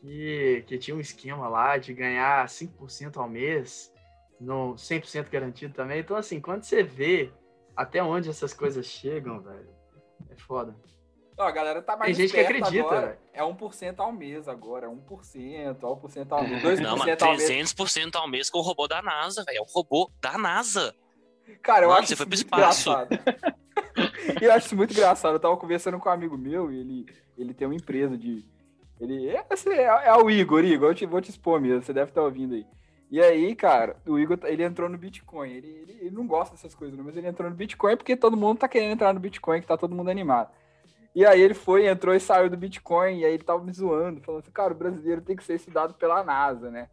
que, 0.00 0.64
que 0.66 0.78
tinha 0.78 0.96
um 0.96 1.00
esquema 1.00 1.48
lá 1.48 1.76
de 1.76 1.92
ganhar 1.92 2.46
5% 2.46 3.16
ao 3.16 3.28
mês, 3.28 3.92
no 4.40 4.74
100% 4.74 5.28
garantido 5.30 5.74
também. 5.74 6.00
Então, 6.00 6.16
assim, 6.16 6.40
quando 6.40 6.62
você 6.62 6.82
vê 6.82 7.32
até 7.76 8.02
onde 8.02 8.28
essas 8.28 8.52
coisas 8.52 8.86
chegam, 8.86 9.40
velho, 9.40 9.68
é 10.30 10.36
foda. 10.36 10.74
Ó, 11.36 11.44
a 11.44 11.50
galera 11.52 11.80
tá 11.80 11.96
mais 11.96 12.16
Tem 12.16 12.26
gente 12.26 12.34
que 12.34 12.40
acredita, 12.40 12.80
agora. 12.80 13.06
velho. 13.06 13.18
É 13.32 13.42
1% 13.42 13.94
ao 14.00 14.12
mês 14.12 14.48
agora. 14.48 14.86
É 14.86 14.90
1%, 14.90 15.78
ó, 15.84 15.96
1% 15.96 16.32
ao 16.32 16.42
mês. 16.42 16.62
2% 16.62 16.80
Não, 16.80 17.04
mês. 17.04 17.16
300% 17.16 18.16
ao 18.16 18.28
mês 18.28 18.50
com 18.50 18.58
o 18.58 18.62
robô 18.62 18.88
da 18.88 19.00
NASA, 19.00 19.44
velho. 19.44 19.58
É 19.58 19.60
o 19.60 19.64
robô 19.64 20.10
da 20.20 20.36
NASA. 20.36 20.92
Cara, 21.62 21.84
eu 21.84 21.88
Mano, 21.90 22.00
acho 22.00 22.08
você 22.08 22.16
foi 22.16 22.26
pro 22.26 22.34
espaço. 22.34 22.90
engraçado. 22.90 23.56
E 24.40 24.44
eu 24.44 24.52
acho 24.52 24.66
isso 24.66 24.76
muito 24.76 24.92
engraçado. 24.92 25.34
Eu 25.34 25.40
tava 25.40 25.56
conversando 25.56 25.98
com 25.98 26.08
um 26.08 26.12
amigo 26.12 26.36
meu 26.36 26.72
e 26.72 26.80
ele, 26.80 27.06
ele 27.36 27.54
tem 27.54 27.66
uma 27.66 27.74
empresa 27.74 28.16
de. 28.16 28.44
Ele 29.00 29.28
é, 29.28 29.44
esse 29.50 29.68
é, 29.70 29.84
é 29.84 30.14
o 30.16 30.30
Igor, 30.30 30.64
Igor. 30.64 30.90
Eu 30.90 30.94
te, 30.94 31.06
vou 31.06 31.20
te 31.20 31.30
expor 31.30 31.60
mesmo, 31.60 31.82
você 31.82 31.92
deve 31.92 32.10
estar 32.10 32.22
ouvindo 32.22 32.54
aí. 32.54 32.66
E 33.10 33.20
aí, 33.20 33.54
cara, 33.54 33.96
o 34.06 34.18
Igor 34.18 34.38
ele 34.44 34.62
entrou 34.62 34.88
no 34.88 34.98
Bitcoin. 34.98 35.50
Ele, 35.50 35.68
ele, 35.68 35.98
ele 36.00 36.10
não 36.10 36.26
gosta 36.26 36.54
dessas 36.54 36.74
coisas, 36.74 36.96
não, 36.96 37.04
mas 37.04 37.16
ele 37.16 37.28
entrou 37.28 37.48
no 37.48 37.56
Bitcoin 37.56 37.96
porque 37.96 38.16
todo 38.16 38.36
mundo 38.36 38.58
tá 38.58 38.68
querendo 38.68 38.92
entrar 38.92 39.14
no 39.14 39.20
Bitcoin, 39.20 39.60
que 39.60 39.66
tá 39.66 39.76
todo 39.76 39.94
mundo 39.94 40.10
animado. 40.10 40.50
E 41.14 41.24
aí 41.24 41.40
ele 41.40 41.54
foi, 41.54 41.88
entrou 41.88 42.14
e 42.14 42.20
saiu 42.20 42.50
do 42.50 42.56
Bitcoin, 42.56 43.18
e 43.18 43.24
aí 43.24 43.32
ele 43.34 43.42
tava 43.42 43.64
me 43.64 43.72
zoando, 43.72 44.20
falando 44.20 44.42
assim, 44.42 44.52
cara, 44.52 44.72
o 44.72 44.76
brasileiro 44.76 45.22
tem 45.22 45.34
que 45.34 45.42
ser 45.42 45.54
estudado 45.54 45.94
pela 45.94 46.22
NASA, 46.22 46.70
né? 46.70 46.88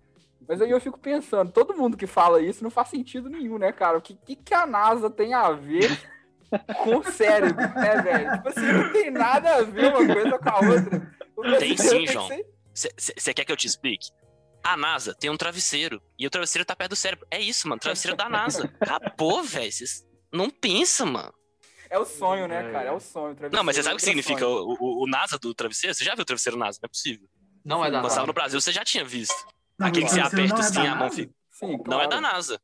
Mas 0.48 0.62
aí 0.62 0.70
eu 0.70 0.80
fico 0.80 1.00
pensando, 1.00 1.52
todo 1.52 1.76
mundo 1.76 1.98
que 1.98 2.08
fala 2.08 2.42
isso 2.42 2.64
não 2.64 2.72
faz 2.72 2.88
sentido 2.88 3.30
nenhum, 3.30 3.58
né, 3.58 3.72
cara? 3.72 3.98
O 3.98 4.02
que, 4.02 4.16
que, 4.16 4.36
que 4.36 4.54
a 4.54 4.66
NASA 4.66 5.10
tem 5.10 5.34
a 5.34 5.52
ver 5.52 5.90
com 6.84 6.98
o 6.98 7.04
cérebro, 7.04 7.56
né, 7.58 8.02
velho? 8.02 8.32
Tipo 8.34 8.50
assim, 8.50 8.72
não 8.72 8.92
tem 8.94 9.12
nada 9.12 9.56
a 9.56 9.62
ver 9.64 9.88
uma 9.96 10.14
coisa 10.14 10.38
com 10.40 10.50
a 10.50 10.60
outra. 10.60 11.14
O 11.36 11.42
brasileiro 11.42 11.78
sim, 11.78 12.08
João. 12.08 12.28
ser- 12.74 12.94
Você 12.98 13.34
quer 13.34 13.46
que 13.46 13.52
eu 13.52 13.58
te 13.58 13.68
explique? 13.68 14.10
A 14.64 14.76
NASA 14.76 15.14
tem 15.14 15.30
um 15.30 15.38
travesseiro. 15.38 16.02
E 16.18 16.26
o 16.26 16.30
travesseiro 16.30 16.66
tá 16.66 16.76
perto 16.76 16.92
do 16.92 16.96
cérebro. 16.96 17.28
É 17.30 17.40
isso, 17.40 17.68
mano. 17.68 17.80
Travesseiro 17.80 18.18
da 18.18 18.28
NASA. 18.28 18.72
Acabou, 18.80 19.44
velho. 19.44 19.72
Vocês 19.72 20.04
não 20.32 20.50
pensa, 20.50 21.06
mano. 21.06 21.34
É 21.90 22.00
o 22.00 22.06
sonho, 22.06 22.48
né, 22.48 22.68
É. 22.68 22.72
cara? 22.72 22.88
É 22.90 22.92
o 22.92 23.00
sonho. 23.00 23.36
Não, 23.52 23.64
mas 23.64 23.76
você 23.76 23.84
sabe 23.84 23.96
o 23.96 23.98
que 24.00 24.04
travesseiro, 24.04 24.24
significa 24.24 24.48
o, 24.48 24.76
o- 24.80 25.04
o 25.04 25.08
NASA 25.08 25.38
do 25.38 25.54
travesseiro? 25.54 25.94
Você 25.94 26.04
já 26.04 26.16
viu 26.16 26.24
o 26.24 26.26
travesseiro 26.26 26.58
NASA? 26.58 26.80
Não 26.82 26.88
é 26.88 26.90
possível. 26.90 27.28
Não 27.64 27.86
é 27.86 27.92
da 27.92 27.98
Quando 28.00 28.04
você 28.04 28.16
tava 28.16 28.22
NASA. 28.22 28.28
no 28.28 28.34
Brasil, 28.34 28.62
você 28.62 28.72
já 28.72 28.84
tinha 28.84 29.06
visto. 29.06 29.36
Não, 29.78 29.88
Aquele 29.88 30.06
que 30.06 30.12
você 30.12 30.20
o 30.22 30.26
aperta 30.26 30.48
não 30.54 30.58
é 30.58 30.60
assim, 30.66 30.74
da 30.84 30.92
a 30.92 30.96
mão 30.96 31.12
fica. 31.12 31.34
Sim, 31.52 31.72
Não 31.72 31.78
claro. 31.84 32.02
é 32.04 32.08
da 32.08 32.22
NASA. 32.22 32.60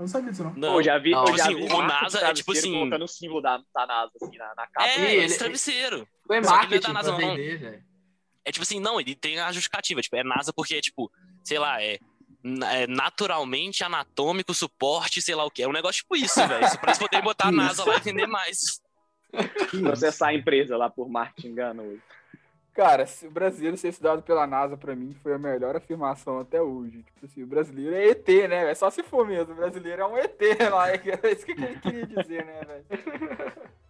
Eu 0.00 0.04
não 0.04 0.08
sabia 0.08 0.30
disso, 0.30 0.42
não. 0.44 0.54
Não. 0.54 0.72
Pô, 0.72 0.82
já 0.82 0.96
vi, 0.96 1.10
Não, 1.10 1.26
eu 1.26 1.36
já 1.36 1.44
assim, 1.44 1.54
vi 1.56 1.62
o 1.74 1.82
NASA 1.82 2.18
é 2.20 2.32
tipo 2.32 2.52
assim- 2.52 2.72
colocando 2.72 3.04
o 3.04 3.08
símbolo 3.08 3.42
da, 3.42 3.58
da 3.58 3.86
NASA, 3.86 4.10
assim, 4.22 4.38
na, 4.38 4.46
na 4.56 4.66
capa. 4.66 4.86
É, 4.88 5.14
ele- 5.14 5.24
esse 5.26 5.38
travesseiro. 5.38 6.08
Foi 6.26 6.38
é 6.38 6.40
da 6.40 6.50
marketing 6.50 6.92
NASA, 6.92 7.12
pra 7.14 7.20
não. 7.26 7.36
vender, 7.36 7.58
velho. 7.58 7.84
É 8.42 8.50
tipo 8.50 8.62
assim, 8.62 8.80
não, 8.80 8.98
ele 8.98 9.14
tem 9.14 9.38
a 9.38 9.52
justificativa. 9.52 10.00
Tipo, 10.00 10.16
é 10.16 10.24
NASA 10.24 10.54
porque 10.54 10.76
é 10.76 10.80
tipo, 10.80 11.12
sei 11.44 11.58
lá, 11.58 11.82
é, 11.82 11.98
é 12.72 12.86
naturalmente 12.86 13.84
anatômico, 13.84 14.54
suporte, 14.54 15.20
sei 15.20 15.34
lá 15.34 15.44
o 15.44 15.50
que. 15.50 15.62
É 15.62 15.68
um 15.68 15.72
negócio 15.72 16.00
tipo 16.00 16.16
isso, 16.16 16.36
velho. 16.48 16.78
Pra 16.80 16.90
eles 16.92 16.98
poderem 16.98 17.22
botar 17.22 17.48
a 17.48 17.52
NASA 17.52 17.84
lá 17.84 17.96
e 17.96 18.00
vender 18.00 18.26
mais. 18.26 18.80
Processar 19.82 20.28
a 20.28 20.34
empresa 20.34 20.78
lá 20.78 20.88
por 20.88 21.10
marketing 21.10 21.48
enganoso. 21.48 22.00
Cara, 22.74 23.06
se 23.06 23.26
o 23.26 23.30
brasileiro 23.30 23.76
ser 23.76 23.88
estudado 23.88 24.22
pela 24.22 24.46
NASA, 24.46 24.76
pra 24.76 24.94
mim, 24.94 25.12
foi 25.22 25.34
a 25.34 25.38
melhor 25.38 25.76
afirmação 25.76 26.38
até 26.38 26.62
hoje. 26.62 27.02
Tipo 27.02 27.26
assim, 27.26 27.42
o 27.42 27.46
brasileiro 27.46 27.94
é 27.94 28.10
ET, 28.10 28.28
né? 28.48 28.70
É 28.70 28.74
só 28.74 28.88
se 28.90 29.02
for 29.02 29.26
mesmo. 29.26 29.52
O 29.52 29.56
brasileiro 29.56 30.02
é 30.02 30.06
um 30.06 30.16
ET 30.16 30.38
lá. 30.70 30.90
É 30.90 30.94
isso 31.32 31.44
que 31.44 31.52
ele 31.52 31.80
queria 31.80 32.06
dizer, 32.06 32.44
né, 32.44 32.60
velho? 32.64 32.84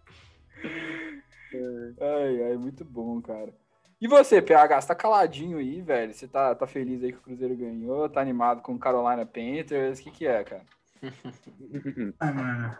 Ai, 1.99 2.43
ai, 2.43 2.57
muito 2.57 2.85
bom, 2.85 3.21
cara. 3.21 3.53
E 3.99 4.07
você, 4.07 4.41
PH, 4.41 4.81
você 4.81 4.87
tá 4.87 4.95
caladinho 4.95 5.57
aí, 5.57 5.81
velho? 5.81 6.13
Você 6.13 6.27
tá, 6.27 6.55
tá 6.55 6.65
feliz 6.65 7.03
aí 7.03 7.11
que 7.11 7.17
o 7.17 7.21
Cruzeiro 7.21 7.55
ganhou? 7.55 8.09
Tá 8.09 8.21
animado 8.21 8.61
com 8.61 8.73
o 8.73 8.79
Carolina 8.79 9.25
Panthers? 9.25 9.99
O 9.99 10.03
que 10.03 10.11
que 10.11 10.27
é, 10.27 10.43
cara? 10.43 10.65
Ah, 12.19 12.31
mano. 12.31 12.77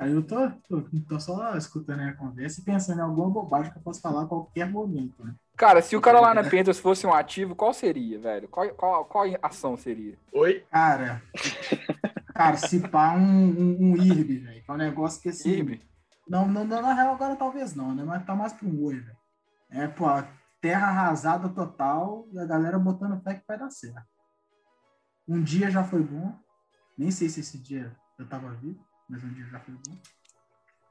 Aí 0.00 0.12
eu 0.12 0.22
tô, 0.22 0.50
tô, 0.66 0.82
tô 1.06 1.20
só 1.20 1.54
escutando 1.58 2.00
a 2.00 2.14
conversa 2.14 2.58
e 2.58 2.64
pensando 2.64 3.00
em 3.00 3.02
alguma 3.02 3.28
bobagem 3.28 3.70
que 3.70 3.76
eu 3.76 3.82
posso 3.82 4.00
falar 4.00 4.22
a 4.22 4.26
qualquer 4.26 4.66
momento, 4.66 5.22
né? 5.22 5.34
Cara, 5.54 5.82
se 5.82 5.94
o 5.94 6.00
Carolina 6.00 6.42
Panthers 6.42 6.78
fosse 6.78 7.06
um 7.06 7.12
ativo, 7.12 7.54
qual 7.54 7.74
seria, 7.74 8.18
velho? 8.18 8.48
Qual, 8.48 8.66
qual, 8.70 9.04
qual 9.04 9.26
ação 9.42 9.76
seria? 9.76 10.16
Oi? 10.32 10.64
Cara, 10.70 11.20
cara, 12.34 12.56
se 12.56 12.80
pá 12.88 13.12
um, 13.12 13.20
um, 13.20 13.92
um 13.92 13.96
IRB, 13.98 14.38
velho, 14.38 14.64
que 14.64 14.70
é 14.70 14.72
um 14.72 14.78
negócio 14.78 15.20
que 15.20 15.28
assim. 15.28 15.50
Irbe? 15.50 15.82
Não, 16.26 16.48
não, 16.48 16.64
não, 16.64 16.80
na 16.80 16.94
real 16.94 17.12
agora 17.12 17.36
talvez 17.36 17.74
não, 17.74 17.94
né? 17.94 18.02
Mas 18.02 18.24
tá 18.24 18.34
mais 18.34 18.54
pro 18.54 18.66
um 18.66 18.82
oi, 18.82 19.00
velho. 19.00 19.18
É, 19.68 19.86
pô, 19.86 20.06
terra 20.62 20.86
arrasada 20.86 21.46
total 21.50 22.26
e 22.32 22.38
a 22.38 22.46
galera 22.46 22.78
botando 22.78 23.22
fé 23.22 23.34
que 23.34 23.44
vai 23.46 23.58
dar 23.58 23.70
certo. 23.70 24.08
Um 25.28 25.42
dia 25.42 25.70
já 25.70 25.84
foi 25.84 26.02
bom. 26.02 26.34
Nem 26.96 27.10
sei 27.10 27.28
se 27.28 27.40
esse 27.40 27.58
dia 27.58 27.94
eu 28.18 28.26
tava 28.26 28.50
vivo, 28.54 28.82
mas 29.10 29.24
um 29.24 29.32
dia 29.32 29.44
já 29.46 29.58
foi 29.60 29.74
bom. 29.74 29.96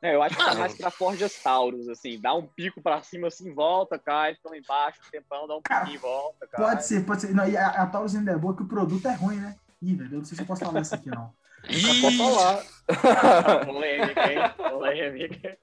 É, 0.02 0.16
eu 0.16 0.24
acho 0.24 0.36
que 0.36 0.42
tá 0.42 0.50
Mano. 0.50 0.60
mais 0.62 0.76
pra 0.76 0.92
Forjas 0.92 1.34
Taurus, 1.44 1.90
assim, 1.90 2.20
dá 2.20 2.34
um 2.34 2.48
pico 2.48 2.82
pra 2.82 3.02
cima, 3.04 3.28
assim, 3.28 3.54
volta, 3.54 4.00
cai, 4.00 4.34
fica 4.36 4.50
lá 4.50 4.58
embaixo, 4.58 5.02
um 5.06 5.12
tempão, 5.12 5.48
dá 5.48 5.58
um 5.58 5.62
Cara, 5.62 5.82
piquinho, 5.82 6.00
volta, 6.00 6.48
cai. 6.48 6.66
Pode 6.66 6.86
ser, 6.86 7.06
pode 7.06 7.22
ser. 7.22 7.34
Não, 7.34 7.48
e 7.48 7.58
a, 7.58 7.68
a 7.68 7.88
Taurus 7.88 8.16
ainda 8.16 8.32
é 8.32 8.38
boa 8.38 8.56
que 8.56 8.64
o 8.64 8.68
produto 8.68 9.06
é 9.08 9.14
ruim, 9.14 9.38
né? 9.38 9.58
Ih, 9.82 9.96
velho, 9.96 10.14
eu 10.14 10.18
não 10.20 10.26
sei 10.26 10.36
se 10.36 10.42
eu 10.42 10.48
posso 10.48 10.64
falar 10.64 10.82
isso 10.82 10.96
aqui, 10.96 11.10
não. 11.10 11.34
Já 11.68 12.02
pode 12.02 12.18
falar. 12.18 12.64
Polêmica, 13.66 14.32
hein? 14.32 14.40
Polêmica. 14.56 15.58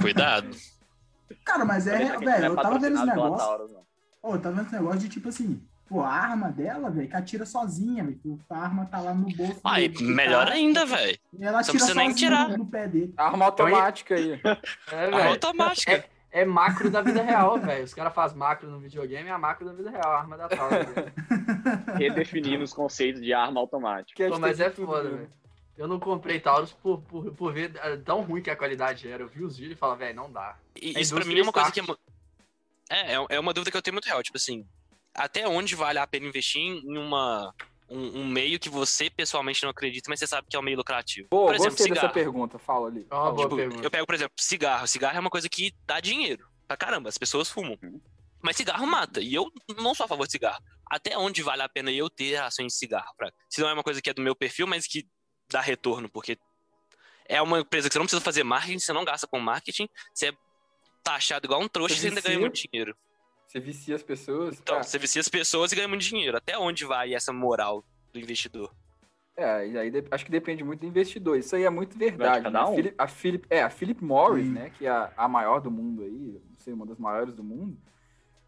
Cuidado. 0.00 0.50
Cara, 1.44 1.64
mas 1.64 1.86
é, 1.86 1.98
velho, 1.98 2.20
não 2.20 2.32
é 2.32 2.48
eu 2.48 2.56
tava 2.56 2.78
vendo 2.78 2.96
esse 2.96 3.06
negócio. 3.06 3.84
Pô, 4.20 4.34
eu 4.34 4.40
tava 4.40 4.56
vendo 4.56 4.66
esse 4.66 4.74
negócio 4.74 4.98
de 4.98 5.08
tipo 5.08 5.28
assim, 5.28 5.64
pô, 5.88 6.00
a 6.02 6.08
arma 6.10 6.50
dela, 6.50 6.90
velho, 6.90 7.08
que 7.08 7.16
atira 7.16 7.44
sozinha, 7.46 8.04
velho. 8.04 8.40
A 8.50 8.58
arma 8.58 8.86
tá 8.86 9.00
lá 9.00 9.14
no 9.14 9.26
bolso. 9.34 9.60
Ai, 9.64 9.88
do- 9.88 9.98
do 9.98 10.04
melhor 10.10 10.44
cara, 10.46 10.54
ainda, 10.56 10.84
velho. 10.86 11.18
Ela 11.40 11.62
Você 11.62 11.70
atira 11.70 11.72
não 11.72 11.72
precisa 11.72 11.94
nem 11.94 12.10
sozinha 12.10 12.30
tirar. 12.30 12.58
no, 12.58 12.66
pé 12.66 12.88
dele. 12.88 13.14
Arma 13.16 13.44
automática 13.46 14.14
aí. 14.14 14.40
É, 14.92 15.04
Arma 15.04 15.16
velho. 15.18 15.30
automática. 15.30 16.04
É 16.30 16.44
macro 16.44 16.90
da 16.90 17.00
vida 17.00 17.22
real, 17.22 17.60
velho. 17.60 17.84
Os 17.84 17.94
caras 17.94 18.12
fazem 18.12 18.36
macro 18.36 18.68
no 18.68 18.80
videogame, 18.80 19.28
é 19.28 19.32
a 19.32 19.38
macro 19.38 19.64
da 19.66 19.72
vida 19.72 19.88
real, 19.90 20.10
a 20.12 20.18
arma 20.18 20.36
da 20.36 20.48
tal. 20.48 20.68
Redefinindo 21.96 22.64
os 22.64 22.72
conceitos 22.72 23.20
de 23.22 23.32
arma 23.32 23.60
automática. 23.60 24.28
Pô, 24.28 24.38
mas 24.38 24.58
é 24.60 24.70
foda, 24.70 25.04
né? 25.10 25.16
velho. 25.18 25.30
Eu 25.76 25.88
não 25.88 25.98
comprei 25.98 26.38
Taurus 26.38 26.72
por, 26.72 27.00
por, 27.02 27.32
por 27.32 27.52
ver 27.52 27.72
é, 27.82 27.96
tão 27.96 28.20
ruim 28.22 28.40
que 28.40 28.50
a 28.50 28.54
qualidade 28.56 29.08
era. 29.08 29.22
Eu 29.24 29.28
vi 29.28 29.42
os 29.44 29.56
vídeos 29.56 29.76
e 29.76 29.78
falei, 29.78 29.98
velho, 29.98 30.16
não 30.16 30.30
dá. 30.30 30.56
E 30.80 31.00
isso 31.00 31.14
pra 31.14 31.24
mim 31.24 31.36
é 31.38 31.42
uma 31.42 31.52
coisa 31.52 31.70
que 31.72 31.80
é. 31.80 31.84
É, 32.90 33.14
é- 33.16 33.26
é 33.30 33.40
uma 33.40 33.52
dúvida 33.52 33.70
que 33.72 33.76
eu 33.76 33.82
tenho 33.82 33.94
muito 33.94 34.06
real. 34.06 34.22
Tipo 34.22 34.36
assim, 34.36 34.64
até 35.14 35.46
onde 35.48 35.74
vale 35.74 35.98
a 35.98 36.06
pena 36.06 36.26
investir 36.26 36.60
em 36.60 36.98
uma, 36.98 37.54
um, 37.88 38.20
um 38.20 38.26
meio 38.26 38.58
que 38.58 38.68
você 38.68 39.08
pessoalmente 39.08 39.62
não 39.62 39.70
acredita, 39.70 40.10
mas 40.10 40.18
você 40.18 40.26
sabe 40.26 40.48
que 40.48 40.56
é 40.56 40.58
um 40.58 40.62
meio 40.62 40.76
lucrativo? 40.76 41.28
Pô, 41.28 41.46
por 41.46 41.54
exemplo, 41.54 41.70
gostei 41.70 41.88
dessa 41.88 42.00
cigarro. 42.00 42.14
pergunta. 42.14 42.58
Fala 42.58 42.88
ali. 42.88 43.04
Boa 43.04 43.36
Tipo, 43.36 43.56
pergunta. 43.56 43.84
eu 43.86 43.90
pego, 43.90 44.06
por 44.06 44.14
exemplo, 44.14 44.34
cigarro. 44.36 44.86
Cigarro 44.86 45.16
é 45.16 45.20
uma 45.20 45.30
coisa 45.30 45.48
que 45.48 45.72
dá 45.86 46.00
dinheiro. 46.00 46.46
Pra 46.66 46.76
caramba, 46.76 47.08
as 47.08 47.18
pessoas 47.18 47.48
fumam. 47.48 47.78
Uhum. 47.82 48.00
Mas 48.42 48.56
cigarro 48.56 48.86
mata. 48.86 49.20
E 49.20 49.34
eu 49.34 49.50
não 49.78 49.94
sou 49.94 50.04
a 50.04 50.08
favor 50.08 50.26
de 50.26 50.32
cigarro. 50.32 50.62
Até 50.90 51.16
onde 51.16 51.42
vale 51.42 51.62
a 51.62 51.68
pena 51.68 51.90
eu 51.90 52.10
ter 52.10 52.36
ações 52.36 52.72
de 52.72 52.78
cigarro? 52.78 53.14
Pra... 53.16 53.32
Se 53.48 53.60
não 53.60 53.68
é 53.68 53.72
uma 53.72 53.82
coisa 53.82 54.02
que 54.02 54.10
é 54.10 54.14
do 54.14 54.20
meu 54.22 54.34
perfil, 54.34 54.66
mas 54.66 54.86
que 54.86 55.06
dá 55.48 55.60
retorno, 55.60 56.08
porque 56.08 56.38
é 57.26 57.40
uma 57.40 57.60
empresa 57.60 57.88
que 57.88 57.92
você 57.94 57.98
não 57.98 58.06
precisa 58.06 58.20
fazer 58.22 58.44
marketing, 58.44 58.78
você 58.78 58.92
não 58.92 59.04
gasta 59.04 59.26
com 59.26 59.38
marketing, 59.38 59.88
você 60.12 60.28
é 60.28 60.32
taxado 61.02 61.46
igual 61.46 61.60
um 61.60 61.68
trouxa 61.68 61.94
e 61.94 61.98
Você 61.98 62.08
ainda 62.08 62.20
ganha 62.20 62.38
muito 62.38 62.60
dinheiro. 62.70 62.96
Você 63.54 63.60
vicia 63.60 63.94
as 63.94 64.02
pessoas. 64.02 64.58
Então, 64.58 64.78
é. 64.78 64.82
você 64.82 64.98
vicia 64.98 65.20
as 65.20 65.28
pessoas 65.28 65.70
e 65.70 65.76
ganha 65.76 65.86
muito 65.86 66.02
dinheiro. 66.02 66.36
Até 66.36 66.58
onde 66.58 66.84
vai 66.84 67.14
essa 67.14 67.32
moral 67.32 67.84
do 68.12 68.18
investidor? 68.18 68.74
É, 69.36 69.68
e 69.68 69.78
aí 69.78 69.92
acho 70.10 70.24
que 70.24 70.30
depende 70.30 70.64
muito 70.64 70.80
do 70.80 70.86
investidor. 70.86 71.38
Isso 71.38 71.54
aí 71.54 71.62
é 71.62 71.70
muito 71.70 71.96
verdade. 71.96 72.42
cada 72.42 72.64
né? 72.64 72.68
um. 72.68 72.74
Philip- 72.74 72.94
a 72.98 73.06
Philip, 73.06 73.46
é, 73.48 73.62
a 73.62 73.70
Philip 73.70 74.02
Morris, 74.04 74.48
Hum. 74.48 74.54
né, 74.54 74.70
que 74.76 74.86
é 74.86 74.90
a, 74.90 75.12
a 75.16 75.28
maior 75.28 75.60
do 75.60 75.70
mundo 75.70 76.02
aí, 76.02 76.40
não 76.50 76.56
sei, 76.58 76.72
uma 76.74 76.84
das 76.84 76.98
maiores 76.98 77.32
do 77.32 77.44
mundo. 77.44 77.76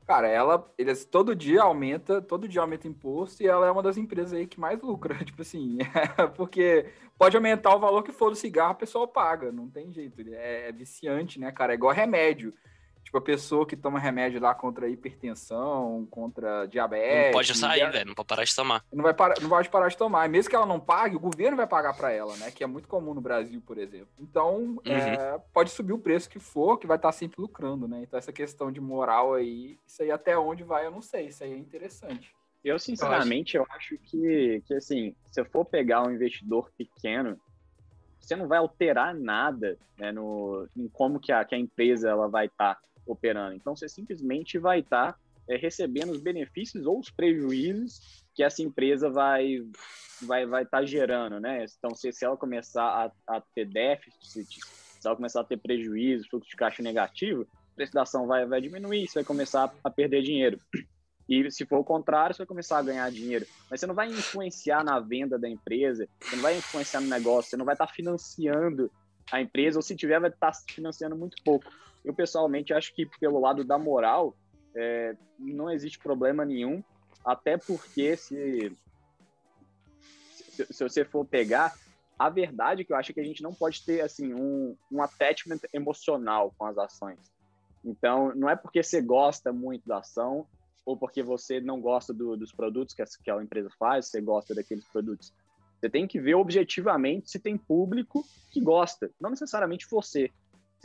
Cara, 0.05 0.27
ela, 0.29 0.73
eles 0.77 1.05
todo 1.05 1.37
dia 1.37 1.63
aumenta, 1.63 2.21
todo 2.21 2.49
dia 2.49 2.61
aumenta 2.61 2.89
imposto 2.89 3.43
e 3.43 3.47
ela 3.47 3.67
é 3.67 3.71
uma 3.71 3.83
das 3.83 3.97
empresas 3.97 4.33
aí 4.33 4.47
que 4.47 4.59
mais 4.59 4.81
lucra, 4.81 5.15
tipo 5.25 5.43
assim, 5.43 5.79
porque 6.37 6.87
pode 7.17 7.37
aumentar 7.37 7.75
o 7.77 7.81
valor 7.81 8.03
que 8.03 8.13
for 8.13 8.31
do 8.31 8.37
cigarro, 8.37 8.73
a 8.73 8.75
pessoa 8.75 9.07
paga, 9.07 9.53
não 9.53 9.69
tem 9.69 9.93
jeito, 9.93 10.21
é, 10.33 10.69
é 10.69 10.73
viciante, 10.73 11.39
né, 11.39 11.53
cara, 11.53 11.73
é 11.73 11.77
igual 11.77 11.93
remédio. 11.93 12.53
Tipo, 13.07 13.19
a 13.19 13.23
pessoa 13.23 13.65
que 13.65 13.77
toma 13.77 14.01
remédio 14.01 14.41
lá 14.41 14.53
contra 14.53 14.89
hipertensão, 14.89 16.05
contra 16.11 16.67
diabetes. 16.67 17.27
não 17.27 17.33
pode 17.35 17.55
sair, 17.55 17.79
dia- 17.79 17.91
velho. 17.93 18.07
Não 18.07 18.15
pode 18.17 18.27
parar 18.27 18.45
de 18.45 18.57
tomar. 18.57 18.85
não 18.93 19.05
vai, 19.05 19.15
parar, 19.15 19.35
não 19.41 19.49
vai 19.49 19.65
parar 19.69 19.89
de 19.89 19.97
tomar. 19.97 20.27
E 20.27 20.29
mesmo 20.29 20.51
que 20.51 20.57
ela 20.57 20.67
não 20.67 20.81
pague, 20.81 21.15
o 21.15 21.21
governo 21.21 21.57
vai 21.57 21.69
pagar 21.69 21.97
para 21.97 22.11
ela, 22.11 22.37
né? 22.39 22.51
Que 22.51 22.65
é 22.65 22.67
muito 22.67 22.89
comum 22.89 23.15
no 23.15 23.21
Brasil, 23.21 23.63
por 23.65 23.79
exemplo. 23.79 24.09
Então, 24.19 24.83
é, 24.85 25.39
pode 25.53 25.71
subir 25.71 25.93
o 25.93 26.01
preço 26.01 26.29
que 26.29 26.41
for, 26.41 26.79
que 26.79 26.87
vai 26.89 26.97
estar 26.97 27.13
sempre 27.13 27.41
lucrando, 27.41 27.87
né? 27.87 28.03
Então, 28.03 28.19
essa 28.19 28.33
questão 28.33 28.73
de 28.73 28.81
moral 28.81 29.35
aí, 29.35 29.79
isso 29.87 30.03
aí 30.03 30.11
até 30.11 30.37
onde 30.37 30.65
vai, 30.65 30.85
eu 30.85 30.91
não 30.91 31.01
sei. 31.01 31.29
Isso 31.29 31.45
aí 31.45 31.53
é 31.53 31.57
interessante. 31.57 32.35
Eu, 32.65 32.77
sinceramente, 32.77 33.57
eu 33.57 33.65
acho 33.71 33.97
que, 33.99 34.65
que, 34.67 34.75
assim, 34.75 35.15
se 35.31 35.41
eu 35.41 35.45
for 35.45 35.65
pegar 35.65 36.03
um 36.03 36.11
investidor 36.11 36.73
pequeno, 36.77 37.39
você 38.19 38.35
não 38.35 38.49
vai 38.49 38.59
alterar 38.59 39.15
nada 39.15 39.79
né, 39.97 40.11
no, 40.11 40.69
em 40.77 40.89
como 40.89 41.21
que 41.21 41.31
a, 41.31 41.45
que 41.45 41.55
a 41.55 41.59
empresa 41.59 42.11
ela 42.11 42.27
vai 42.27 42.47
estar 42.47 42.81
operando. 43.07 43.55
Então, 43.55 43.77
você 43.77 43.89
simplesmente 43.89 44.59
vai 44.59 44.81
estar 44.81 45.17
é, 45.49 45.57
recebendo 45.57 46.11
os 46.11 46.21
benefícios 46.21 46.87
ou 46.87 46.99
os 46.99 47.11
prejuízos 47.11 48.25
que 48.35 48.43
essa 48.43 48.63
empresa 48.63 49.09
vai 49.09 49.63
vai 50.23 50.47
vai 50.47 50.63
estar 50.63 50.85
gerando, 50.85 51.39
né? 51.39 51.65
Então, 51.79 51.95
se, 51.95 52.13
se 52.13 52.25
ela 52.25 52.37
começar 52.37 53.13
a, 53.29 53.37
a 53.37 53.43
ter 53.55 53.67
déficit, 53.67 54.47
se 55.01 55.07
ela 55.07 55.17
começar 55.17 55.41
a 55.41 55.45
ter 55.45 55.59
prejuízo, 55.59 56.29
fluxo 56.29 56.51
de 56.51 56.57
caixa 56.57 56.83
negativo, 56.83 57.43
a 57.43 57.77
preço 57.77 57.93
da 57.93 58.03
ação 58.03 58.27
vai, 58.27 58.47
vai 58.47 58.61
diminuir, 58.61 59.07
você 59.07 59.21
vai 59.21 59.25
começar 59.25 59.73
a 59.85 59.91
perder 59.91 60.23
dinheiro. 60.23 60.59
E 61.29 61.51
se 61.51 61.67
for 61.67 61.79
o 61.79 61.85
contrário, 61.85 62.35
você 62.35 62.39
vai 62.39 62.47
começar 62.47 62.79
a 62.79 62.83
ganhar 62.83 63.11
dinheiro. 63.11 63.47
Mas 63.69 63.81
você 63.81 63.87
não 63.87 63.95
vai 63.95 64.09
influenciar 64.09 64.85
na 64.85 65.01
venda 65.01 65.39
da 65.39 65.49
empresa, 65.49 66.09
você 66.21 66.37
não 66.37 66.43
vai 66.43 66.57
influenciar 66.57 67.01
no 67.01 67.09
negócio, 67.09 67.51
você 67.51 67.57
não 67.57 67.65
vai 67.65 67.75
estar 67.75 67.89
financiando 67.89 68.91
a 69.33 69.41
empresa, 69.41 69.79
ou 69.79 69.83
se 69.83 69.97
tiver, 69.97 70.21
vai 70.21 70.31
estar 70.31 70.53
financiando 70.71 71.17
muito 71.17 71.37
pouco. 71.45 71.71
Eu, 72.07 72.15
pessoalmente, 72.15 72.73
acho 72.73 72.95
que 72.95 73.05
pelo 73.19 73.41
lado 73.41 73.65
da 73.65 73.77
moral, 73.77 74.37
é, 74.77 75.17
não 75.39 75.69
existe 75.69 75.99
problema 75.99 76.45
nenhum, 76.45 76.83
até 77.25 77.59
porque 77.59 78.17
se, 78.17 78.73
se, 80.31 80.73
se 80.73 80.85
você 80.85 81.05
for 81.05 81.25
pegar, 81.27 81.75
a 82.17 82.31
verdade 82.31 82.83
é 82.83 82.85
que 82.85 82.93
eu 82.93 82.97
acho 82.97 83.13
que 83.13 83.21
a 83.21 83.25
gente 83.25 83.43
não 83.43 83.53
pode 83.53 83.85
ter 83.85 84.01
assim 84.03 84.33
um, 84.33 84.77
um 84.91 85.03
attachment 85.03 85.59
emocional 85.73 86.55
com 86.57 86.65
as 86.65 86.79
ações. 86.79 87.19
Então, 87.85 88.33
não 88.35 88.49
é 88.49 88.55
porque 88.55 88.83
você 88.83 89.03
gosta 89.03 89.53
muito 89.53 89.87
da 89.87 89.99
ação 89.99 90.47
ou 90.85 90.97
porque 90.97 91.23
você 91.23 91.61
não 91.61 91.81
gosta 91.81 92.15
do, 92.15 92.37
dos 92.37 92.53
produtos 92.53 92.95
que 92.95 93.03
aquela 93.03 93.43
empresa 93.43 93.69
faz, 93.77 94.07
você 94.07 94.21
gosta 94.21 94.55
daqueles 94.55 94.85
produtos. 94.87 95.35
Você 95.81 95.91
tem 95.91 96.07
que 96.07 96.21
ver 96.21 96.35
objetivamente 96.35 97.31
se 97.31 97.39
tem 97.39 97.59
público 97.59 98.25
que 98.51 98.61
gosta, 98.61 99.11
não 99.21 99.31
necessariamente 99.31 99.87
você. 99.91 100.31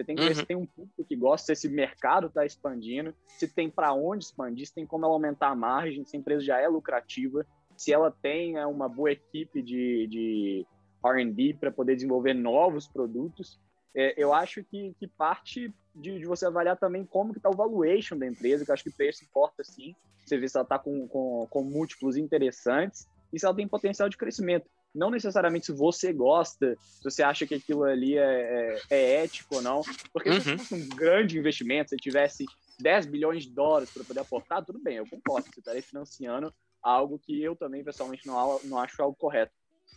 Você 0.02 0.06
tem 0.06 0.16
que 0.16 0.24
ver 0.24 0.30
Uhum. 0.30 0.36
se 0.36 0.46
tem 0.46 0.58
um 0.58 0.66
público 0.66 1.06
que 1.06 1.16
gosta, 1.16 1.46
se 1.46 1.54
esse 1.54 1.70
mercado 1.70 2.28
está 2.28 2.44
expandindo, 2.44 3.14
se 3.28 3.48
tem 3.48 3.70
para 3.70 3.94
onde 3.94 4.26
expandir, 4.26 4.66
se 4.66 4.74
tem 4.74 4.86
como 4.86 5.06
ela 5.06 5.14
aumentar 5.14 5.50
a 5.50 5.56
margem, 5.56 6.04
se 6.04 6.18
a 6.18 6.20
empresa 6.20 6.44
já 6.44 6.60
é 6.60 6.68
lucrativa, 6.68 7.46
se 7.78 7.94
ela 7.94 8.10
tem 8.10 8.58
é, 8.58 8.66
uma 8.66 8.90
boa 8.90 9.12
equipe 9.12 9.62
de, 9.62 10.08
de 10.08 10.68
R&D 11.06 11.56
para 11.60 11.72
poder 11.72 11.96
desenvolver 11.96 12.34
novos 12.34 12.88
produtos. 12.88 13.60
É, 13.96 14.14
eu 14.18 14.34
acho 14.34 14.64
que, 14.64 14.96
que 15.00 15.08
parte 15.08 15.72
de, 15.94 16.20
de, 16.20 16.26
você 16.26 16.46
avaliar 16.46 16.78
também 16.78 17.06
como 17.06 17.34
que 17.34 17.40
está 17.40 17.50
o 17.50 17.56
valuation 17.56 18.18
da 18.18 18.26
empresa, 18.26 18.66
que 18.66 18.72
eu 18.72 18.74
acho 18.74 18.84
que 18.84 18.90
o 18.90 18.96
preço 18.96 19.24
importa 19.24 19.64
sim. 19.64 19.94
Você 20.26 20.38
vê 20.38 20.48
se 20.48 20.58
ela 20.58 20.64
está 20.64 20.80
com, 20.80 21.08
com, 21.08 21.48
com 21.50 21.64
múltiplos 21.64 22.18
interessantes 22.18 23.08
e 23.32 23.40
se 23.40 23.46
ela 23.46 23.56
tem 23.56 23.68
potencial 23.68 24.10
de 24.10 24.18
crescimento. 24.18 24.68
Não 24.94 25.10
necessariamente 25.10 25.68
se 25.68 25.72
você 25.72 26.12
gosta, 26.12 26.76
se 26.76 27.04
você 27.04 27.24
acha 27.24 27.48
que 27.48 27.56
aquilo 27.56 27.84
ali 27.84 28.18
é, 28.18 28.22
é, 28.22 28.82
é 28.90 29.24
ético 29.24 29.56
ou 29.56 29.62
não. 29.62 29.82
Porque 30.12 30.30
Uhum. 30.30 30.42
se 30.42 30.58
fosse 30.58 30.76
um 30.76 30.90
grande 30.90 31.38
investimento, 31.38 31.90
se 31.90 31.98
tivesse 31.98 32.46
10 32.80 33.06
bilhões 33.06 33.44
de 33.44 33.52
dólares 33.52 33.90
para 33.90 34.04
poder 34.04 34.20
aportar, 34.20 34.66
tudo 34.66 34.80
bem, 34.80 34.98
eu 34.98 35.08
concordo. 35.08 35.48
Você 35.48 35.60
estaria 35.60 35.84
financiando 35.84 36.54
algo 36.82 37.20
que 37.20 37.42
eu 37.42 37.56
também, 37.56 37.84
pessoalmente, 37.84 38.28
não, 38.28 38.60
não 38.66 38.78
acho 38.78 39.02
algo 39.02 39.16
correto. 39.16 39.54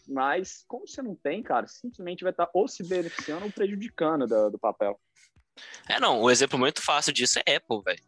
Mas, 0.07 0.65
como 0.69 0.87
você 0.87 1.03
não 1.03 1.15
tem, 1.15 1.43
cara, 1.43 1.67
simplesmente 1.67 2.23
vai 2.23 2.31
estar 2.31 2.49
ou 2.53 2.69
se 2.69 2.87
beneficiando 2.87 3.47
ou 3.47 3.53
prejudicando 3.53 4.27
do, 4.27 4.51
do 4.51 4.59
papel. 4.59 5.01
É, 5.89 5.99
não, 5.99 6.21
o 6.21 6.31
exemplo 6.31 6.59
muito 6.59 6.83
fácil 6.83 7.13
disso 7.13 7.41
é 7.47 7.57
Apple, 7.57 7.81
velho. 7.83 8.03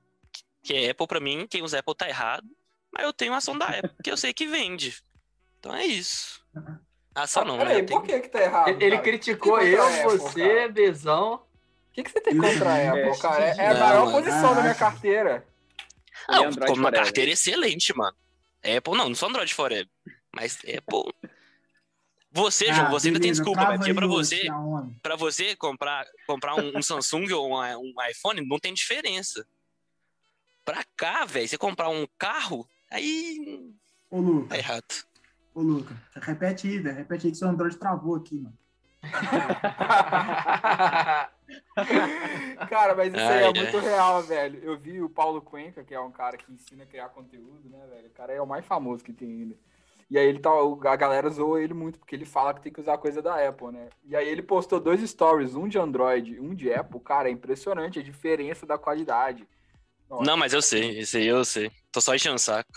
Que 0.62 0.74
é 0.74 0.90
Apple, 0.90 1.06
pra 1.06 1.20
mim, 1.20 1.46
quem 1.48 1.62
usa 1.62 1.78
Apple 1.78 1.94
tá 1.94 2.08
errado, 2.08 2.46
mas 2.92 3.04
eu 3.04 3.12
tenho 3.12 3.34
ação 3.34 3.56
da 3.56 3.66
Apple, 3.66 3.96
que 4.02 4.10
eu 4.10 4.16
sei 4.16 4.34
que 4.34 4.46
vende. 4.46 5.02
Então 5.58 5.74
é 5.74 5.86
isso. 5.86 6.45
Ação 7.14 7.44
não, 7.44 7.56
Peraí, 7.58 7.74
né? 7.76 7.80
Eu 7.80 7.86
tenho- 7.86 8.00
por 8.00 8.06
que 8.06 8.20
que 8.20 8.28
tá 8.28 8.42
errado? 8.42 8.68
Ele, 8.68 8.84
ele 8.84 8.98
criticou 8.98 9.60
eu, 9.60 9.82
Apple, 9.86 10.18
você, 10.18 10.48
cara. 10.54 10.68
Bezão. 10.68 11.34
O 11.34 11.40
que, 11.94 12.02
que 12.02 12.10
você 12.10 12.20
tem 12.20 12.36
contra 12.36 12.72
a 12.74 12.78
É, 12.78 12.88
Apple, 12.88 13.20
cara? 13.20 13.44
É, 13.44 13.56
é 13.58 13.68
a 13.68 13.72
não, 13.74 13.80
maior 13.80 14.04
mano. 14.06 14.18
posição 14.18 14.54
da 14.54 14.60
minha 14.60 14.74
Caraca. 14.74 14.78
carteira. 14.78 15.46
Não, 16.28 16.44
Android 16.48 16.66
como 16.66 16.80
uma 16.82 16.92
carteira 16.92 17.30
excelente, 17.30 17.96
mano. 17.96 18.14
Apple, 18.62 18.96
não, 18.96 19.08
não 19.08 19.14
sou 19.14 19.28
Android 19.28 19.54
Forever. 19.54 19.88
Mas 20.34 20.58
Apple. 20.58 21.12
Você, 22.32 22.66
João, 22.66 22.88
Ah, 22.88 22.90
você 22.90 23.08
ainda 23.08 23.18
tem 23.18 23.30
beleza, 23.30 23.42
desculpa, 23.42 23.60
trava 23.60 23.78
porque 23.78 23.92
ô, 23.92 24.08
você, 24.08 24.42
pra 25.02 25.16
você 25.16 25.56
comprar, 25.56 26.06
comprar 26.26 26.54
um, 26.54 26.76
um 26.76 26.82
Samsung 26.82 27.32
ou 27.32 27.50
um, 27.50 27.56
um 27.78 27.94
iPhone, 28.10 28.46
não 28.46 28.58
tem 28.58 28.74
diferença. 28.74 29.46
Pra 30.62 30.84
cá, 30.96 31.24
velho, 31.24 31.48
você 31.48 31.56
comprar 31.56 31.88
um 31.88 32.06
carro, 32.18 32.68
aí 32.90 33.72
Ô, 34.10 34.20
Luca, 34.20 34.48
tá 34.50 34.58
errado. 34.58 35.06
Ô, 35.56 35.62
Luca, 35.62 35.96
repete 36.14 36.68
aí, 36.68 36.78
velho. 36.78 36.96
Repete 36.96 37.26
aí 37.26 37.32
que 37.32 37.38
seu 37.38 37.48
Android 37.48 37.76
travou 37.76 38.14
aqui, 38.14 38.38
mano. 38.38 38.56
Cara, 42.68 42.94
mas 42.94 43.14
isso 43.14 43.22
aí 43.22 43.44
é 43.44 43.52
muito 43.52 43.78
real, 43.78 44.22
velho. 44.22 44.58
Eu 44.62 44.76
vi 44.76 45.00
o 45.00 45.08
Paulo 45.08 45.40
Cuenca, 45.40 45.82
que 45.82 45.94
é 45.94 46.00
um 46.00 46.10
cara 46.10 46.36
que 46.36 46.52
ensina 46.52 46.82
a 46.82 46.86
criar 46.86 47.08
conteúdo, 47.08 47.68
né, 47.70 47.78
velho? 47.88 48.08
O 48.08 48.10
cara 48.10 48.32
é 48.32 48.40
o 48.40 48.46
mais 48.46 48.66
famoso 48.66 49.02
que 49.02 49.12
tem 49.12 49.28
ainda. 49.28 49.56
E 50.10 50.18
aí 50.18 50.26
ele 50.26 50.38
tá, 50.38 50.50
a 50.50 50.96
galera 50.96 51.28
zoa 51.30 51.60
ele 51.60 51.74
muito, 51.74 51.98
porque 51.98 52.14
ele 52.14 52.24
fala 52.24 52.54
que 52.54 52.60
tem 52.60 52.72
que 52.72 52.80
usar 52.80 52.98
coisa 52.98 53.22
da 53.22 53.48
Apple, 53.48 53.72
né? 53.72 53.88
E 54.04 54.14
aí 54.14 54.28
ele 54.28 54.42
postou 54.42 54.78
dois 54.78 55.00
stories, 55.08 55.54
um 55.54 55.66
de 55.66 55.78
Android 55.78 56.34
e 56.34 56.40
um 56.40 56.54
de 56.54 56.72
Apple. 56.72 57.00
Cara, 57.00 57.28
é 57.28 57.32
impressionante 57.32 57.98
a 57.98 58.02
diferença 58.02 58.66
da 58.66 58.78
qualidade. 58.78 59.46
Nossa. 60.08 60.24
Não, 60.24 60.36
mas 60.36 60.52
eu 60.52 60.62
sei, 60.62 60.98
esse 60.98 61.16
aí 61.16 61.26
eu 61.26 61.44
sei. 61.44 61.70
Tô 61.90 62.00
só 62.00 62.14
enchendo 62.14 62.36
o 62.36 62.38
saco. 62.38 62.70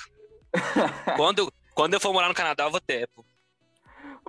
quando, 1.15 1.51
quando 1.79 1.93
eu 1.93 1.99
for 2.01 2.11
morar 2.11 2.27
no 2.27 2.33
Canadá, 2.33 2.65
eu 2.65 2.71
vou 2.71 2.81
ter 2.81 3.03
Apple. 3.03 3.23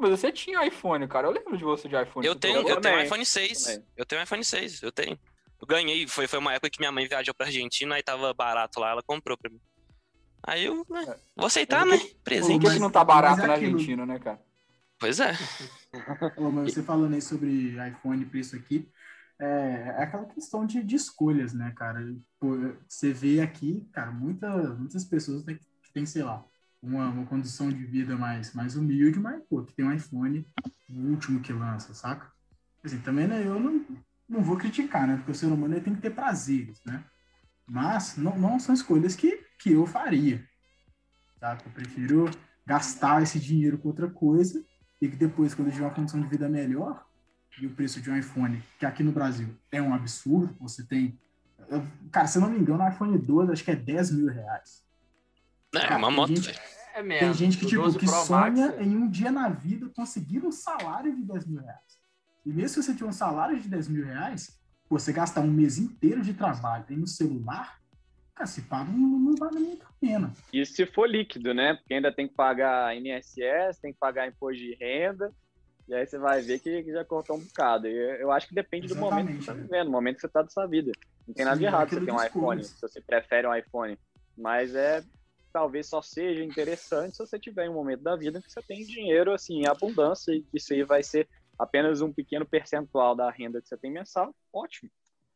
Mas 0.01 0.11
você 0.11 0.31
tinha 0.31 0.65
iPhone, 0.65 1.09
cara. 1.09 1.27
Eu 1.27 1.33
lembro 1.33 1.59
de 1.59 1.65
você 1.65 1.89
de 1.89 2.01
iPhone. 2.01 2.25
Eu 2.25 2.37
tenho, 2.37 2.67
eu 2.69 2.81
tenho 2.81 2.97
um 2.97 3.01
iPhone 3.03 3.27
6. 3.27 3.65
também. 3.65 3.87
Eu 3.97 4.07
tenho 4.07 4.21
um 4.21 4.25
iPhone 4.25 4.45
6, 4.45 4.83
eu 4.85 4.93
tenho. 4.93 5.19
Eu 5.61 5.67
ganhei, 5.67 6.07
foi, 6.07 6.29
foi 6.29 6.39
uma 6.39 6.55
época 6.55 6.71
que 6.71 6.79
minha 6.79 6.93
mãe 6.93 7.09
viajou 7.09 7.35
pra 7.35 7.47
Argentina, 7.47 7.97
aí 7.97 8.05
tava 8.05 8.33
barato 8.33 8.79
lá, 8.79 8.91
ela 8.91 9.03
comprou 9.03 9.37
pra 9.37 9.51
mim. 9.51 9.61
Aí 10.47 10.65
eu, 10.65 10.87
né, 10.89 11.19
vou 11.37 11.47
aceitar, 11.47 11.85
Mas 11.85 12.01
né? 12.01 12.09
Por 12.09 12.23
Presente. 12.23 12.61
que, 12.61 12.67
Mas- 12.67 12.75
que 12.75 12.81
não 12.81 12.91
tá 12.91 13.05
barato 13.05 13.43
é 13.43 13.47
na. 13.49 13.55
Argentina, 13.55 14.07
né, 14.07 14.21
cara? 14.21 14.41
Pois 14.97 15.19
é. 15.19 15.33
Ô, 16.39 16.53
mas 16.53 16.73
você 16.73 16.85
falando 16.85 17.15
aí 17.15 17.21
sobre 17.21 17.77
iPhone 17.89 18.23
e 18.23 18.27
preço 18.27 18.55
aqui, 18.55 18.89
é, 19.41 19.97
é 19.99 20.03
aquela 20.05 20.27
questão 20.27 20.65
de, 20.65 20.85
de 20.85 20.95
escolhas, 20.95 21.53
né, 21.53 21.73
cara? 21.77 21.99
Pô, 22.39 22.57
você 22.89 23.13
vê 23.13 23.41
aqui, 23.41 23.89
cara, 23.93 24.13
muita, 24.13 24.49
muitas 24.75 25.05
pessoas 25.05 25.43
têm, 25.43 25.59
têm, 25.93 26.07
sei 26.07 26.23
lá, 26.23 26.45
uma, 26.83 27.09
uma 27.09 27.27
condição 27.27 27.69
de 27.69 27.85
vida 27.85 28.17
mais, 28.17 28.55
mais 28.55 28.77
humilde, 28.77 29.19
mas, 29.19 29.43
pô, 29.49 29.63
que 29.63 29.75
tem 29.75 29.85
um 29.85 29.93
iPhone, 29.93 30.47
o 30.89 31.11
último 31.11 31.41
que 31.41 31.53
lança, 31.53 31.95
saca? 31.95 32.31
Assim, 32.83 32.99
também, 33.01 33.27
né, 33.27 33.47
eu 33.47 33.61
não, 33.61 33.85
não 34.29 34.43
vou 34.43 34.57
criticar, 34.57 35.07
né? 35.07 35.17
Porque 35.17 35.33
o 35.33 35.35
ser 35.35 35.47
humano 35.47 35.75
ele 35.75 35.85
tem 35.85 35.95
que 35.95 36.01
ter 36.01 36.11
prazeres, 36.11 36.81
né? 36.85 37.05
Mas 37.67 38.17
não, 38.17 38.39
não 38.39 38.59
são 38.59 38.75
escolhas 38.75 39.15
que, 39.15 39.45
que 39.59 39.73
eu 39.73 39.87
faria, 39.87 40.45
saca? 41.39 41.67
Eu 41.67 41.73
prefiro 41.73 42.31
gastar 42.67 43.23
esse 43.23 43.39
dinheiro 43.39 43.79
com 43.79 43.89
outra 43.89 44.09
coisa 44.09 44.65
e 45.01 45.09
que 45.09 45.17
depois, 45.17 45.55
quando 45.55 45.69
eu 45.69 45.73
tiver 45.73 45.87
uma 45.87 45.95
condição 45.95 46.21
de 46.21 46.29
vida 46.29 46.49
melhor, 46.49 47.05
e 47.61 47.67
o 47.67 47.71
preço 47.71 48.01
de 48.01 48.11
um 48.11 48.17
iPhone, 48.17 48.63
que 48.79 48.87
aqui 48.87 49.03
no 49.03 49.13
Brasil 49.13 49.49
é 49.71 49.83
um 49.83 49.93
absurdo, 49.93 50.55
você 50.59 50.83
tem. 50.85 51.19
Cara, 52.11 52.27
se 52.27 52.39
eu 52.39 52.43
não 52.43 52.51
me 52.51 52.59
engano, 52.59 52.83
o 52.83 52.89
iPhone 52.89 53.19
12 53.19 53.53
acho 53.53 53.65
que 53.65 53.71
é 53.71 53.77
10 53.77 54.13
mil 54.13 54.29
reais. 54.29 54.83
É, 55.75 55.81
Cara, 55.81 55.97
uma 55.99 56.09
tem 56.09 56.17
moto, 56.17 56.29
gente- 56.29 56.47
velho. 56.47 56.59
É 56.93 57.03
mesmo. 57.03 57.21
Tem 57.29 57.35
gente 57.35 57.59
que, 57.59 57.67
tipo, 57.67 57.83
12 57.83 57.99
que 57.99 58.07
sonha 58.09 58.51
Max, 58.51 58.59
é- 58.61 58.83
em 58.83 58.97
um 58.97 59.09
dia 59.09 59.31
na 59.31 59.49
vida 59.49 59.89
conseguir 59.95 60.45
um 60.45 60.51
salário 60.51 61.15
de 61.15 61.23
10 61.23 61.47
mil 61.47 61.61
reais. 61.63 62.01
E 62.45 62.49
mesmo 62.53 62.69
se 62.69 62.83
você 62.83 62.93
tiver 62.95 63.09
um 63.09 63.13
salário 63.13 63.59
de 63.61 63.69
10 63.69 63.87
mil 63.87 64.05
reais, 64.05 64.59
você 64.89 65.13
gastar 65.13 65.41
um 65.43 65.51
mês 65.51 65.79
inteiro 65.79 66.21
de 66.21 66.35
trabalho 66.35 66.85
aí 66.89 66.97
no 66.97 67.07
celular, 67.07 67.79
cara, 68.35 68.47
se 68.49 68.63
paga, 68.63 68.91
não, 68.91 68.99
não 69.21 69.37
vale 69.37 69.61
muito 69.61 69.87
a 69.87 69.93
pena. 70.01 70.33
Isso 70.53 70.73
se 70.75 70.85
for 70.85 71.09
líquido, 71.09 71.55
né? 71.55 71.75
Porque 71.75 71.95
ainda 71.95 72.13
tem 72.13 72.27
que 72.27 72.35
pagar 72.35 72.97
INSS, 72.97 73.79
tem 73.81 73.93
que 73.93 73.99
pagar 74.01 74.27
imposto 74.27 74.59
de 74.59 74.75
renda. 74.75 75.33
E 75.87 75.95
aí 75.95 76.05
você 76.05 76.19
vai 76.19 76.41
ver 76.41 76.59
que, 76.59 76.83
já 76.91 77.05
cortou 77.05 77.37
um 77.37 77.41
bocado. 77.41 77.87
E 77.87 78.21
eu, 78.21 78.33
acho 78.33 78.49
que 78.49 78.55
depende 78.55 78.89
do 78.89 78.97
momento 78.97 79.27
que 79.29 79.33
você 79.35 79.39
tá 79.39 79.43
Exatamente, 79.53 79.69
vivendo, 79.69 79.85
do 79.87 79.91
momento 79.93 80.15
que 80.17 80.21
você 80.23 80.29
tá 80.29 80.43
da 80.43 80.49
sua 80.49 80.67
vida. 80.67 80.91
Não 81.27 81.35
tem 81.35 81.45
nada 81.45 81.57
Sim, 81.57 81.61
de 81.61 81.67
é 81.67 81.69
errado 81.69 81.83
aquilo 81.87 82.01
você 82.01 82.07
ter 82.07 82.13
um 82.13 82.25
iPhone, 82.25 82.65
se 82.65 82.81
você 82.81 83.01
prefere 83.01 83.47
um 83.47 83.55
iPhone. 83.55 83.97
Mas 84.37 84.75
é 84.75 85.03
talvez 85.53 85.89
só 85.89 86.01
seja 86.01 86.45
interessante 86.45 87.17
se 87.17 87.27
você 87.27 87.39
tiver 87.39 87.67
em 87.67 87.69
um 87.69 87.75
momento 87.75 88.03
da 88.03 88.17
vida 88.17 88.41
que 88.41 88.51
você 88.51 88.63
tem 88.63 88.85
dinheiro 88.85 89.33
assim, 89.33 89.61
em 89.61 89.67
abundância, 89.67 90.33
e 90.33 90.45
isso 90.55 90.73
aí 90.73 90.83
vai 90.83 91.03
ser 91.03 91.29
apenas 91.59 92.01
um 92.01 92.13
pequeno 92.13 92.47
percentual 92.47 93.15
da 93.15 93.31
renda 93.31 93.61
que 93.61 93.69
você 93.69 93.77
tem 93.77 93.91
mensal. 93.91 94.35
Ótimo. 94.53 94.91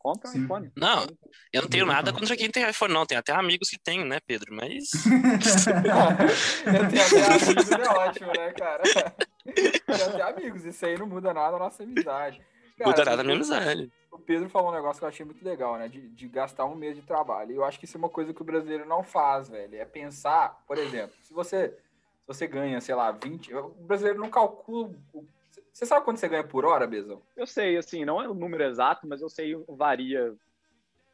Compra 0.05 0.31
um 0.31 0.45
iPhone. 0.45 0.71
Não, 0.77 1.07
eu 1.51 1.63
não 1.63 1.69
tenho 1.69 1.87
nada 1.87 2.13
contra 2.13 2.37
quem 2.37 2.51
tem 2.51 2.69
iPhone, 2.69 2.93
não. 2.93 3.07
Tem 3.07 3.17
até 3.17 3.33
amigos 3.33 3.71
que 3.71 3.79
tem, 3.79 4.05
né, 4.05 4.19
Pedro? 4.27 4.55
Mas. 4.55 4.91
Eu 6.67 6.89
tenho 6.91 7.07
até 7.07 7.25
amigos, 7.33 7.71
é 7.71 7.89
ótimo, 7.89 8.27
né, 8.37 8.53
cara? 8.53 8.83
Eu 9.47 9.83
tenho 9.97 10.09
até 10.11 10.23
amigos, 10.23 10.65
isso 10.67 10.85
aí 10.85 10.99
não 10.99 11.07
muda 11.07 11.33
nada 11.33 11.53
na 11.53 11.59
nossa 11.61 11.85
amizade. 11.85 12.39
Cara, 12.77 12.91
Muda 12.91 13.05
nada 13.05 13.21
a 13.21 13.25
minha 13.25 13.35
o- 13.35 13.39
amizade. 13.39 13.93
O 14.11 14.19
Pedro 14.19 14.49
falou 14.49 14.71
um 14.71 14.75
negócio 14.75 14.99
que 15.01 15.05
eu 15.05 15.09
achei 15.09 15.25
muito 15.25 15.45
legal, 15.45 15.77
né? 15.77 15.89
De, 15.89 16.09
de 16.09 16.29
gastar 16.29 16.65
um 16.67 16.75
mês 16.75 16.97
de 16.97 17.03
trabalho. 17.03 17.53
E 17.53 17.57
eu 17.57 17.65
acho 17.65 17.79
que 17.79 17.85
isso 17.85 17.97
é 17.97 17.99
uma 17.99 18.09
coisa 18.09 18.33
que 18.33 18.43
o 18.43 18.45
brasileiro 18.45 18.85
não 18.87 19.03
faz, 19.03 19.49
velho. 19.49 19.77
É 19.77 19.85
pensar, 19.85 20.63
por 20.67 20.79
exemplo, 20.79 21.15
se 21.21 21.33
você, 21.35 21.69
se 21.69 22.27
você 22.27 22.47
ganha, 22.47 22.81
sei 22.81 22.95
lá, 22.95 23.11
20. 23.13 23.55
O 23.55 23.69
brasileiro 23.71 24.21
não 24.21 24.31
calcula. 24.31 24.91
o- 25.13 25.25
Você 25.73 25.85
sabe 25.87 26.05
quanto 26.05 26.19
você 26.19 26.29
ganha 26.29 26.45
por 26.45 26.65
hora, 26.65 26.87
Bezão? 26.87 27.21
Eu 27.37 27.47
sei, 27.47 27.77
assim, 27.77 28.05
não 28.05 28.21
é 28.23 28.29
o 28.29 28.35
número 28.35 28.63
exato, 28.65 29.07
mas 29.07 29.21
eu 29.21 29.29
sei, 29.29 29.55
varia. 29.69 30.35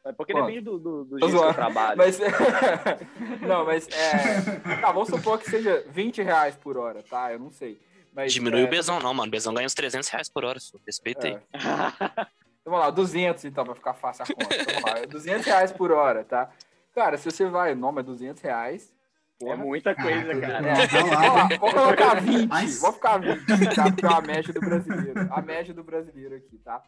É 0.03 0.11
Porque 0.11 0.33
depende 0.33 0.61
do, 0.61 0.79
do, 0.79 1.03
do 1.05 1.19
Tô 1.19 1.27
jeito 1.27 1.41
que 1.41 1.47
eu 1.49 1.53
trabalho. 1.53 1.97
Mas. 1.97 2.19
não, 3.47 3.65
mas. 3.65 3.87
É... 3.89 4.77
Tá, 4.81 4.91
vamos 4.91 5.09
supor 5.09 5.37
que 5.39 5.49
seja 5.49 5.83
20 5.89 6.21
reais 6.23 6.55
por 6.55 6.77
hora, 6.77 7.03
tá? 7.03 7.31
Eu 7.31 7.39
não 7.39 7.51
sei. 7.51 7.79
Mas, 8.13 8.33
Diminuiu 8.33 8.65
é, 8.65 8.67
o 8.67 8.69
Bezão, 8.69 8.99
não, 8.99 9.13
mano. 9.13 9.27
O 9.27 9.31
Bezão 9.31 9.53
ganha 9.53 9.65
uns 9.65 9.73
300 9.73 10.09
reais 10.09 10.29
por 10.29 10.43
hora, 10.43 10.59
só. 10.59 10.77
Respeita 10.85 11.27
aí. 11.27 11.33
É. 11.33 11.41
Então, 11.53 12.27
vamos 12.65 12.79
lá, 12.79 12.89
200 12.89 13.45
então, 13.45 13.63
pra 13.63 13.75
ficar 13.75 13.93
fácil 13.93 14.23
a 14.23 14.27
conta. 14.27 14.57
Vamos 14.65 14.83
lá, 14.83 15.05
200 15.05 15.45
reais 15.45 15.71
por 15.71 15.91
hora, 15.91 16.23
tá? 16.25 16.49
Cara, 16.93 17.17
se 17.17 17.29
você 17.31 17.45
vai, 17.47 17.73
não, 17.73 17.91
mas 17.91 18.05
200 18.05 18.41
reais. 18.41 18.93
É 19.41 19.45
porra. 19.45 19.57
muita 19.57 19.95
coisa, 19.95 20.39
Caraca, 20.39 20.61
cara. 20.61 20.75
Vai 20.75 20.87
Vamos 20.87 21.11
lá, 21.11 21.33
lá, 21.33 21.47
vou 21.57 21.71
colocar 21.71 22.21
20. 22.21 22.47
Mas- 22.47 22.79
Vou 22.81 22.93
ficar 22.93 23.17
20, 23.17 23.45
tá? 23.75 23.83
Porque 23.85 24.05
é 24.05 24.09
a 24.13 24.21
média 24.21 24.53
do 24.53 24.59
brasileiro. 24.59 25.27
A 25.33 25.41
média 25.41 25.73
do 25.73 25.83
brasileiro 25.83 26.35
aqui, 26.35 26.57
tá? 26.59 26.83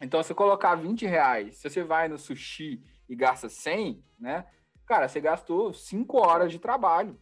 Então, 0.00 0.22
se 0.22 0.30
eu 0.32 0.36
colocar 0.36 0.74
20 0.74 1.06
reais, 1.06 1.56
se 1.56 1.70
você 1.70 1.82
vai 1.82 2.06
no 2.08 2.18
sushi 2.18 2.82
e 3.08 3.14
gasta 3.16 3.48
100, 3.48 4.04
né? 4.18 4.44
Cara, 4.84 5.08
você 5.08 5.20
gastou 5.20 5.72
5 5.72 6.18
horas 6.18 6.52
de 6.52 6.58
trabalho, 6.58 7.18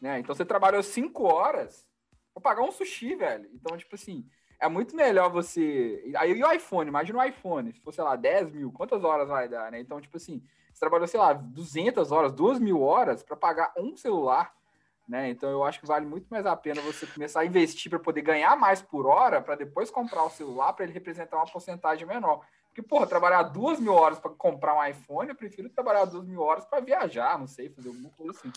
né? 0.00 0.18
Então, 0.18 0.34
você 0.34 0.44
trabalhou 0.44 0.82
5 0.82 1.22
horas 1.32 1.86
pra 2.32 2.42
pagar 2.42 2.62
um 2.62 2.72
sushi, 2.72 3.14
velho. 3.14 3.48
Então, 3.52 3.76
tipo 3.76 3.94
assim, 3.94 4.26
é 4.60 4.68
muito 4.68 4.94
melhor 4.96 5.30
você... 5.30 6.02
Aí, 6.16 6.32
e 6.32 6.42
o 6.44 6.52
iPhone? 6.52 6.88
Imagina 6.88 7.18
o 7.18 7.24
iPhone. 7.24 7.72
Se 7.72 7.80
for, 7.80 7.92
sei 7.92 8.04
lá, 8.04 8.16
10 8.16 8.50
mil, 8.52 8.72
quantas 8.72 9.02
horas 9.04 9.28
vai 9.28 9.48
dar, 9.48 9.70
né? 9.72 9.80
Então, 9.80 10.00
tipo 10.00 10.16
assim, 10.16 10.42
você 10.72 10.80
trabalhou, 10.80 11.06
sei 11.06 11.18
lá, 11.20 11.32
200 11.32 12.12
horas, 12.12 12.32
2 12.32 12.58
mil 12.58 12.80
horas 12.82 13.22
para 13.22 13.36
pagar 13.36 13.72
um 13.76 13.96
celular, 13.96 14.54
né? 15.08 15.28
Então 15.28 15.50
eu 15.50 15.64
acho 15.64 15.80
que 15.80 15.86
vale 15.86 16.06
muito 16.06 16.28
mais 16.28 16.46
a 16.46 16.54
pena 16.56 16.80
você 16.82 17.04
começar 17.06 17.40
a 17.40 17.44
investir 17.44 17.90
para 17.90 17.98
poder 17.98 18.22
ganhar 18.22 18.56
mais 18.56 18.80
por 18.80 19.06
hora, 19.06 19.42
para 19.42 19.56
depois 19.56 19.90
comprar 19.90 20.22
o 20.22 20.30
celular, 20.30 20.72
para 20.72 20.84
ele 20.84 20.92
representar 20.92 21.36
uma 21.36 21.50
porcentagem 21.50 22.06
menor. 22.06 22.44
Porque, 22.68 22.80
porra, 22.82 23.04
trabalhar 23.08 23.42
duas 23.42 23.80
mil 23.80 23.92
horas 23.92 24.20
para 24.20 24.30
comprar 24.30 24.74
um 24.78 24.84
iPhone, 24.86 25.28
eu 25.30 25.34
prefiro 25.34 25.68
trabalhar 25.68 26.04
duas 26.04 26.24
mil 26.24 26.40
horas 26.40 26.64
para 26.64 26.78
viajar, 26.80 27.36
não 27.36 27.48
sei, 27.48 27.68
fazer 27.70 27.88
alguma 27.88 28.10
coisa 28.10 28.30
assim. 28.30 28.52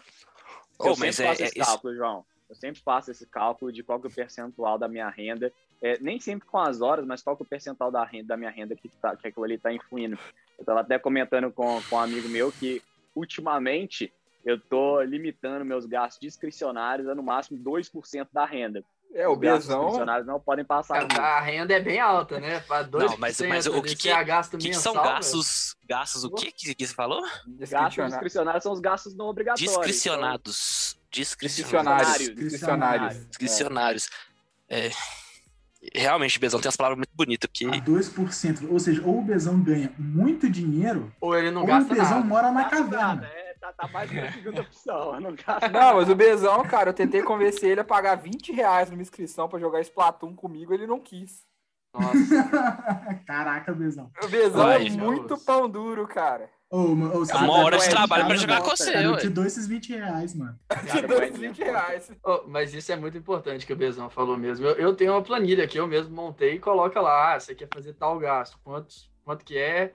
Ô, 0.77 0.89
eu 0.89 0.95
mas 0.99 1.19
é- 1.19 1.25
é 1.45 1.49
isso- 1.79 1.95
João. 1.95 2.23
Eu 2.53 2.55
sempre 2.55 2.79
faço 2.81 3.09
esse 3.09 3.25
cálculo 3.25 3.71
de 3.71 3.81
qual 3.81 3.99
que 3.99 4.05
é 4.05 4.09
o 4.09 4.13
percentual 4.13 4.77
da 4.77 4.87
minha 4.87 5.09
renda. 5.09 5.51
É, 5.81 5.97
nem 5.99 6.19
sempre 6.19 6.47
com 6.47 6.59
as 6.59 6.81
horas, 6.81 7.03
mas 7.03 7.21
qual 7.23 7.35
que 7.35 7.41
é 7.41 7.45
o 7.45 7.49
percentual 7.49 7.91
da, 7.91 8.03
renda, 8.05 8.27
da 8.27 8.37
minha 8.37 8.51
renda 8.51 8.75
que, 8.75 8.87
tá, 8.89 9.15
que 9.15 9.27
aquilo 9.27 9.43
ali 9.43 9.55
está 9.55 9.73
influindo. 9.73 10.17
Eu 10.57 10.61
estava 10.61 10.81
até 10.81 10.99
comentando 10.99 11.51
com, 11.51 11.81
com 11.89 11.95
um 11.95 11.99
amigo 11.99 12.29
meu 12.29 12.51
que, 12.51 12.79
ultimamente, 13.15 14.13
eu 14.45 14.59
tô 14.59 15.01
limitando 15.01 15.65
meus 15.65 15.85
gastos 15.87 16.19
discricionários 16.21 17.07
a 17.09 17.15
no 17.15 17.23
máximo 17.23 17.57
2% 17.59 18.27
da 18.31 18.45
renda. 18.45 18.83
É, 19.15 19.27
o 19.27 19.33
Os 19.33 19.37
Bezão. 19.39 19.79
discricionários 19.81 20.27
não 20.27 20.39
podem 20.39 20.63
passar 20.65 21.07
disso. 21.07 21.19
A 21.21 21.39
renda 21.39 21.73
é 21.73 21.79
bem 21.79 21.99
alta, 21.99 22.39
né? 22.39 22.59
Para 22.61 22.83
2%. 22.87 23.09
Não, 23.11 23.17
mas- 23.17 23.41
mas 23.41 23.65
o 23.65 23.81
que 23.81 23.95
que- 23.95 24.09
é 24.09 24.23
gasto 24.23 24.53
O 24.55 24.57
que, 24.57 24.65
que 24.65 24.69
mensal, 24.69 24.93
são 24.93 25.01
velho. 25.01 25.15
gastos? 25.15 25.75
Gastos 25.87 26.23
o 26.23 26.31
que 26.31 26.51
que, 26.51 26.75
que 26.75 26.87
você 26.87 26.93
falou? 26.93 27.21
Gastos 27.21 27.57
Discricionário. 27.57 28.05
discricionários 28.11 28.63
são 28.63 28.71
os 28.73 28.79
gastos 28.79 29.15
não 29.15 29.25
obrigatórios. 29.25 29.69
Discricionados. 29.71 30.53
Discricionados. 30.53 31.02
Discricionários. 31.13 32.17
Discricionários. 32.17 33.27
Discricionários. 33.29 34.09
É, 34.69 34.89
Realmente, 35.93 36.39
Bezão 36.39 36.61
tem 36.61 36.69
umas 36.69 36.77
palavras 36.77 36.97
muito 36.97 37.13
bonitas, 37.13 37.49
porque 37.49 37.65
A 37.65 37.81
2%. 37.83 38.71
Ou 38.71 38.79
seja, 38.79 39.01
ou 39.05 39.19
o 39.19 39.21
Bezão 39.21 39.61
ganha 39.61 39.91
muito 39.97 40.49
dinheiro, 40.49 41.13
Ou 41.19 41.37
ele 41.37 41.51
não 41.51 41.61
ou 41.61 41.67
o 41.67 41.67
gasta 41.67 41.93
Bezão 41.93 42.09
nada. 42.09 42.25
mora 42.25 42.51
na 42.51 42.65
caverna. 42.69 43.25
é, 43.27 43.53
tá, 43.59 43.73
tá 43.73 43.87
mais 43.89 44.09
na 44.09 44.31
segunda 44.31 44.61
opção. 44.61 45.19
Não 45.19 45.35
gasta 45.35 45.67
Não, 45.67 45.95
mas 45.95 46.09
o 46.09 46.15
Bezão, 46.15 46.63
cara, 46.63 46.89
eu 46.91 46.93
tentei 46.93 47.21
convencer 47.21 47.69
ele 47.71 47.81
a 47.81 47.83
pagar 47.83 48.15
20 48.15 48.53
reais 48.53 48.89
numa 48.89 49.01
inscrição 49.01 49.49
pra 49.49 49.59
jogar 49.59 49.81
Splatoon 49.81 50.33
comigo, 50.33 50.73
ele 50.73 50.87
não 50.87 51.01
quis. 51.01 51.41
Nossa, 51.93 52.15
Caraca, 53.27 53.73
Bezão. 53.73 54.09
O 54.23 54.27
Bezão 54.29 54.63
Vai, 54.63 54.87
é 54.87 54.89
muito 54.89 55.37
pão 55.37 55.69
duro, 55.69 56.07
cara. 56.07 56.49
Ô, 56.73 56.95
ma- 56.95 57.13
ô, 57.13 57.23
é 57.23 57.35
uma 57.35 57.53
hora 57.53 57.77
de 57.77 57.83
ué, 57.83 57.89
trabalho 57.91 58.25
pra 58.25 58.35
jogar 58.35 58.61
com 58.63 58.71
você, 58.71 58.97
eu 59.05 59.15
te 59.15 59.29
dou 59.29 59.45
esses 59.45 59.67
20 59.67 59.93
reais, 59.93 60.33
mano. 60.33 60.57
Te 60.81 60.87
Cara, 60.87 61.07
dou 61.07 61.17
vai, 61.17 61.27
esses 61.27 61.39
né? 61.39 61.47
20 61.49 61.57
reais. 61.59 62.11
Ô, 62.23 62.47
mas 62.47 62.73
isso 62.73 62.91
é 62.91 62.95
muito 62.95 63.15
importante 63.15 63.63
que 63.63 63.73
o 63.73 63.75
Bezão 63.75 64.09
falou 64.09 64.35
mesmo. 64.35 64.65
Eu, 64.65 64.75
eu 64.77 64.95
tenho 64.95 65.11
uma 65.11 65.21
planilha 65.21 65.67
que 65.67 65.79
eu 65.79 65.85
mesmo 65.85 66.15
montei 66.15 66.55
e 66.55 66.59
coloca 66.59 66.99
lá, 66.99 67.35
ah, 67.35 67.39
você 67.39 67.53
quer 67.53 67.67
fazer 67.71 67.93
tal 67.93 68.17
gasto, 68.17 68.57
quantos, 68.63 69.07
quanto 69.23 69.45
que 69.45 69.55
é, 69.55 69.93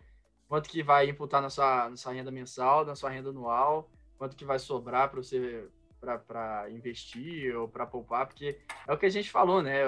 quanto 0.49 0.69
que 0.69 0.81
vai 0.81 1.09
imputar 1.09 1.43
na 1.43 1.51
sua, 1.51 1.91
na 1.91 1.97
sua 1.97 2.12
renda 2.12 2.31
mensal, 2.31 2.85
na 2.85 2.95
sua 2.95 3.11
renda 3.11 3.31
anual, 3.31 3.91
quanto 4.17 4.37
que 4.37 4.45
vai 4.45 4.61
sobrar 4.61 5.09
para 5.09 5.21
você 5.21 5.64
para 6.01 6.71
investir 6.71 7.57
ou 7.57 7.67
para 7.67 7.87
poupar, 7.87 8.29
porque 8.29 8.57
é 8.87 8.93
o 8.93 8.97
que 8.97 9.07
a 9.07 9.11
gente 9.11 9.33
falou, 9.33 9.61
né? 9.61 9.83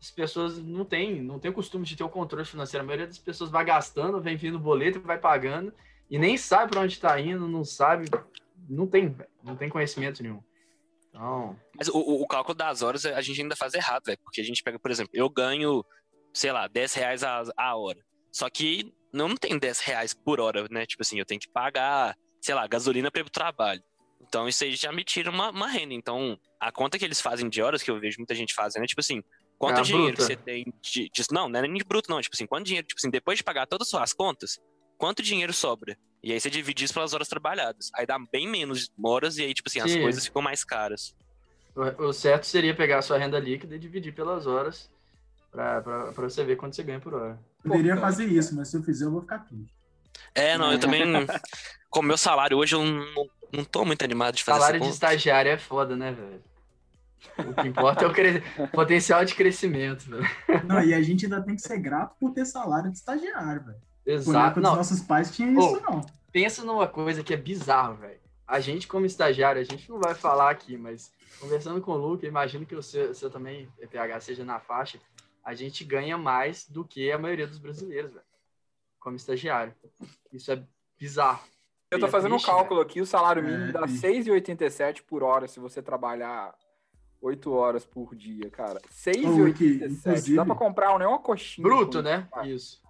As 0.00 0.10
pessoas 0.10 0.58
não 0.58 0.84
têm, 0.84 1.22
não 1.22 1.38
têm 1.38 1.52
o 1.52 1.54
costume 1.54 1.84
de 1.84 1.94
ter 1.94 2.02
o 2.02 2.08
controle 2.08 2.44
financeiro. 2.44 2.82
A 2.82 2.86
maioria 2.86 3.06
das 3.06 3.18
pessoas 3.18 3.50
vai 3.50 3.64
gastando, 3.64 4.20
vem 4.20 4.36
vindo 4.36 4.58
boleto, 4.58 5.00
vai 5.00 5.16
pagando 5.16 5.72
e 6.14 6.18
nem 6.18 6.36
sabe 6.36 6.70
para 6.70 6.80
onde 6.82 6.92
está 6.94 7.18
indo, 7.20 7.48
não 7.48 7.64
sabe, 7.64 8.08
não 8.68 8.86
tem, 8.86 9.16
não 9.42 9.56
tem 9.56 9.68
conhecimento 9.68 10.22
nenhum. 10.22 10.40
Então, 11.08 11.58
Mas 11.76 11.88
o, 11.88 11.96
o- 11.96 12.22
o 12.22 12.26
cálculo 12.26 12.54
das 12.56 12.82
horas 12.82 13.04
a 13.04 13.20
gente 13.20 13.40
ainda 13.42 13.56
faz 13.56 13.74
errado, 13.74 14.04
velho. 14.06 14.18
Porque 14.24 14.40
a 14.40 14.44
gente 14.44 14.62
pega, 14.62 14.78
por 14.78 14.90
exemplo, 14.90 15.10
eu 15.14 15.28
ganho, 15.28 15.84
sei 16.32 16.52
lá, 16.52 16.66
10 16.68 16.94
reais 16.94 17.22
a, 17.24 17.42
a 17.56 17.76
hora. 17.76 17.98
Só 18.32 18.48
que 18.50 18.92
não 19.12 19.34
tem 19.36 19.58
10 19.58 19.80
reais 19.80 20.14
por 20.14 20.40
hora, 20.40 20.66
né? 20.70 20.86
Tipo 20.86 21.02
assim, 21.02 21.18
eu 21.18 21.24
tenho 21.26 21.40
que 21.40 21.48
pagar, 21.48 22.16
sei 22.40 22.54
lá, 22.54 22.66
gasolina 22.66 23.10
pra 23.10 23.20
ir 23.20 23.24
pro 23.24 23.32
trabalho. 23.32 23.82
Então 24.20 24.48
isso 24.48 24.64
aí 24.64 24.74
já 24.76 24.90
me 24.92 25.04
tira 25.04 25.30
uma, 25.30 25.50
uma 25.50 25.66
renda. 25.68 25.94
Então, 25.94 26.38
a 26.60 26.70
conta 26.72 26.98
que 26.98 27.04
eles 27.04 27.20
fazem 27.20 27.48
de 27.48 27.60
horas, 27.62 27.82
que 27.82 27.90
eu 27.90 27.98
vejo 28.00 28.18
muita 28.18 28.34
gente 28.34 28.54
fazendo, 28.54 28.84
é 28.84 28.86
tipo 28.86 29.00
assim, 29.00 29.22
quanto 29.58 29.80
É 29.80 29.82
dinheiro 29.82 30.16
bruta. 30.16 30.22
você 30.22 30.36
tem 30.36 30.64
de, 30.80 31.08
de- 31.10 31.26
Não, 31.32 31.48
não 31.48 31.58
é 31.58 31.62
nem 31.62 31.74
de 31.74 31.84
bruto, 31.84 32.10
não. 32.10 32.20
Tipo 32.20 32.34
assim, 32.34 32.46
quanto 32.46 32.66
dinheiro, 32.66 32.86
tipo 32.86 32.98
assim, 33.00 33.10
depois 33.10 33.38
de 33.38 33.44
pagar 33.44 33.66
todas 33.66 33.86
as 33.86 33.90
suas 33.90 34.12
contas, 34.12 34.58
quanto 34.96 35.22
dinheiro 35.22 35.52
sobra? 35.52 35.96
E 36.22 36.32
aí 36.32 36.40
você 36.40 36.48
divide 36.48 36.84
isso 36.84 36.94
pelas 36.94 37.12
horas 37.12 37.28
trabalhadas. 37.28 37.90
Aí 37.94 38.06
dá 38.06 38.18
bem 38.32 38.48
menos 38.48 38.88
horas 39.02 39.36
e 39.36 39.42
aí, 39.42 39.52
tipo 39.52 39.68
assim, 39.68 39.80
as 39.80 39.90
Sim. 39.90 40.00
coisas 40.02 40.24
ficam 40.24 40.40
mais 40.40 40.64
caras. 40.64 41.14
O, 41.74 42.06
o 42.06 42.12
certo 42.12 42.46
seria 42.46 42.74
pegar 42.74 42.98
a 42.98 43.02
sua 43.02 43.18
renda 43.18 43.38
líquida 43.38 43.74
e 43.76 43.78
dividir 43.78 44.14
pelas 44.14 44.46
horas 44.46 44.90
pra, 45.50 45.82
pra, 45.82 46.12
pra 46.12 46.24
você 46.28 46.42
ver 46.44 46.56
quanto 46.56 46.76
você 46.76 46.82
ganha 46.82 47.00
por 47.00 47.14
hora. 47.14 47.38
Poderia 47.62 47.94
Pô, 47.96 48.00
fazer 48.00 48.24
isso, 48.26 48.54
mas 48.54 48.68
se 48.68 48.76
eu 48.76 48.82
fizer, 48.82 49.04
eu 49.04 49.10
vou 49.10 49.20
ficar 49.20 49.40
triste. 49.40 49.74
É, 50.34 50.56
não, 50.56 50.72
eu 50.72 50.78
também. 50.78 51.02
Com 51.90 52.00
o 52.00 52.02
meu 52.02 52.16
salário 52.16 52.56
hoje, 52.56 52.74
eu 52.74 52.84
não, 52.84 53.28
não 53.52 53.64
tô 53.64 53.84
muito 53.84 54.02
animado 54.02 54.34
de 54.34 54.42
fazer 54.42 54.58
Salário 54.58 54.80
de 54.80 54.88
estagiário 54.88 55.50
é 55.52 55.58
foda, 55.58 55.94
né, 55.94 56.10
velho? 56.12 56.42
O 57.38 57.54
que 57.54 57.68
importa 57.68 58.04
é 58.04 58.08
o 58.08 58.12
cre- 58.12 58.42
potencial 58.72 59.24
de 59.24 59.34
crescimento, 59.34 60.10
velho. 60.10 60.24
Não, 60.64 60.82
e 60.82 60.92
a 60.92 61.00
gente 61.02 61.26
ainda 61.26 61.40
tem 61.42 61.54
que 61.54 61.62
ser 61.62 61.78
grato 61.78 62.16
por 62.18 62.32
ter 62.32 62.44
salário 62.46 62.90
de 62.90 62.96
estagiário, 62.98 63.64
velho. 63.64 63.78
Exato. 64.06 64.46
época 64.46 64.60
dos 64.60 64.76
nossos 64.76 65.00
pais 65.00 65.34
tinha 65.34 65.48
isso, 65.50 65.76
Ô, 65.76 65.80
não. 65.80 66.00
pensa 66.32 66.64
numa 66.64 66.86
coisa 66.86 67.22
que 67.24 67.32
é 67.32 67.36
bizarro, 67.36 67.94
velho. 67.96 68.20
A 68.46 68.60
gente, 68.60 68.86
como 68.86 69.06
estagiário, 69.06 69.60
a 69.60 69.64
gente 69.64 69.88
não 69.90 69.98
vai 69.98 70.14
falar 70.14 70.50
aqui, 70.50 70.76
mas 70.76 71.10
conversando 71.40 71.80
com 71.80 71.92
o 71.92 71.96
Luca, 71.96 72.26
eu 72.26 72.28
imagino 72.30 72.66
que 72.66 72.74
o 72.74 72.82
seu, 72.82 73.14
seu 73.14 73.30
também, 73.30 73.68
PH, 73.90 74.20
seja 74.20 74.44
na 74.44 74.60
faixa, 74.60 74.98
a 75.42 75.54
gente 75.54 75.82
ganha 75.84 76.18
mais 76.18 76.68
do 76.68 76.84
que 76.84 77.10
a 77.10 77.18
maioria 77.18 77.46
dos 77.46 77.58
brasileiros, 77.58 78.12
velho. 78.12 78.24
Como 79.00 79.16
estagiário. 79.16 79.74
Isso 80.32 80.50
é 80.52 80.62
bizarro. 80.98 81.40
Eu 81.90 81.98
tô 82.00 82.06
É 82.06 82.10
fazendo 82.10 82.34
um 82.34 82.40
cálculo 82.40 82.80
aqui, 82.80 83.00
o 83.00 83.06
salário 83.06 83.42
É, 83.42 83.46
mínimo 83.50 83.72
dá 83.72 83.82
triste. 83.82 84.00
6,87 84.06 85.02
por 85.02 85.22
hora 85.22 85.46
se 85.48 85.60
você 85.60 85.80
trabalhar 85.82 86.54
8 87.22 87.52
horas 87.52 87.84
por 87.86 88.14
dia, 88.14 88.50
cara. 88.50 88.78
Ô, 88.80 89.42
Wiki, 89.42 89.78
6,87. 89.80 89.92
inclusive- 89.92 90.36
Dá 90.36 90.44
pra 90.44 90.54
comprar 90.54 90.98
nem 90.98 91.08
uma 91.08 91.18
coxinha. 91.18 91.62
Bruto, 91.66 92.02
né? 92.02 92.28
Isso. 92.44 92.82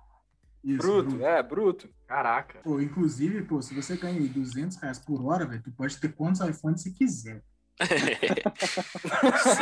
Isso, 0.64 0.79
Bruto, 0.79 1.11
bruto. 1.11 1.24
é, 1.27 1.42
bruto. 1.42 1.88
Caraca. 2.09 2.59
Pô, 2.62 2.81
inclusive, 2.81 3.42
pô, 3.42 3.61
se 3.61 3.74
você 3.74 3.96
ganha 3.96 4.18
aí 4.18 4.29
200 4.29 4.77
reais 4.79 4.98
por 4.98 5.22
hora, 5.27 5.44
velho, 5.46 5.62
tu 5.62 5.70
pode 5.72 5.96
ter 5.98 6.09
quantos 6.14 6.40
iPhones 6.40 6.81
você 6.83 6.90
quiser. 6.90 7.42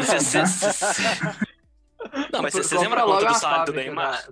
Cê- 0.05 0.21
cê- 0.21 0.47
cê- 0.47 0.73
cê- 0.73 1.03
Não, 2.33 2.43
mas 2.43 2.53
vocês 2.53 2.69
Compra 2.69 2.83
lembram 2.83 3.03
a 3.03 3.05
logo 3.05 3.21
conta 3.21 3.33
do 3.33 3.39
salário 3.39 3.67
do 3.67 3.73
Neymar? 3.73 4.25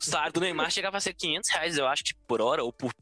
O 0.00 0.04
salário 0.04 0.32
do 0.32 0.40
Neymar 0.40 0.70
chegava 0.70 0.96
a 0.96 1.00
ser 1.00 1.14
500 1.14 1.50
reais, 1.50 1.78
eu 1.78 1.86
acho, 1.86 2.04
tipo, 2.04 2.20
por 2.26 2.40
hora 2.40 2.62
ou 2.62 2.72
por. 2.72 2.92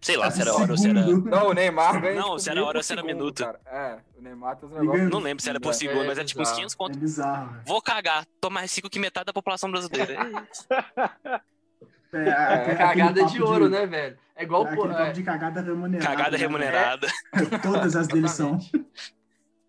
Sei 0.00 0.16
lá, 0.16 0.30
se 0.30 0.40
era 0.40 0.54
hora 0.54 0.70
ou 0.72 0.78
se 0.78 0.88
era. 0.88 1.04
Não, 1.06 1.48
o 1.48 1.52
Neymar 1.52 2.00
ganha. 2.00 2.14
Não, 2.14 2.24
tipo, 2.30 2.38
se 2.40 2.50
era 2.50 2.64
hora 2.64 2.78
ou 2.78 2.82
se 2.84 2.92
era 2.92 3.02
segundo, 3.02 3.16
minuto. 3.18 3.44
cara. 3.44 3.60
É, 3.66 3.98
o 4.16 4.22
Neymar 4.22 4.56
tem 4.56 4.68
uns 4.68 4.72
negócios. 4.74 5.10
Não 5.10 5.18
lembro 5.20 5.42
se 5.42 5.50
era 5.50 5.60
por 5.60 5.70
É, 5.70 5.72
segundo, 5.72 6.02
é 6.04 6.06
mas 6.06 6.18
era 6.18 6.24
tipo 6.26 6.40
uns 6.40 6.48
bizarro. 6.48 6.56
500 6.56 6.74
É 6.74 6.76
conto. 6.78 6.98
bizarro, 6.98 7.50
velho. 7.52 7.62
Vou 7.66 7.82
cagar, 7.82 8.26
tô 8.40 8.48
mais 8.50 8.74
rico 8.74 8.88
que 8.88 8.98
metade 8.98 9.26
da 9.26 9.32
população 9.32 9.70
brasileira. 9.70 10.16
É. 12.12 12.72
É, 12.72 12.74
Cagada 12.76 13.24
de 13.26 13.42
ouro, 13.42 13.68
né, 13.68 13.86
velho? 13.86 14.18
É 14.34 14.42
igual 14.44 14.66
É 14.66 14.74
pô, 14.74 14.90
é, 14.90 15.12
de 15.12 15.22
cagada 15.22 15.60
remunerada. 15.60 16.08
Cagada 16.10 16.30
né, 16.30 16.36
remunerada. 16.38 17.06
velho? 17.34 17.62
Todas 17.62 17.96
as 17.96 18.08
deles 18.08 18.30
são. 18.30 18.58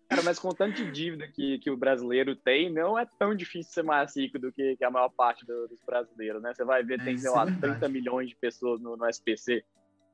Cara, 0.08 0.22
mas 0.24 0.38
com 0.38 0.48
o 0.48 0.54
tanto 0.54 0.74
de 0.74 0.90
dívida 0.90 1.28
que, 1.28 1.58
que 1.58 1.70
o 1.70 1.76
brasileiro 1.76 2.34
tem, 2.34 2.72
não 2.72 2.98
é 2.98 3.06
tão 3.18 3.34
difícil 3.34 3.72
ser 3.72 3.82
mais 3.84 4.16
rico 4.16 4.38
do 4.38 4.50
que, 4.52 4.76
que 4.76 4.84
a 4.84 4.90
maior 4.90 5.08
parte 5.10 5.46
do- 5.46 5.68
dos 5.68 5.80
brasileiros, 5.86 6.42
né? 6.42 6.52
Você 6.52 6.64
vai 6.64 6.82
ver, 6.82 7.00
É, 7.00 7.04
tem, 7.04 7.16
sei 7.16 7.28
é 7.28 7.32
lá, 7.32 7.44
verdade. 7.44 7.74
30 7.78 7.88
milhões 7.88 8.28
de 8.28 8.34
pessoas 8.36 8.80
no, 8.80 8.96
no 8.96 9.06
SPC. 9.08 9.62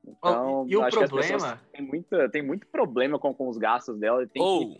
Então, 0.05 0.65
e 0.69 0.77
o 0.77 0.83
acho 0.83 0.97
que 0.97 1.03
as 1.03 1.09
problema- 1.09 1.33
pessoas 1.33 1.59
têm, 1.71 1.81
muita, 1.81 2.29
tem 2.29 2.41
muito 2.43 2.67
problema 2.67 3.17
com, 3.17 3.33
com 3.33 3.47
os 3.47 3.57
gastos 3.57 3.97
dela. 3.97 4.21
e 4.23 4.27
Tem 4.27 4.41
que, 4.41 4.47
Ou, 4.47 4.77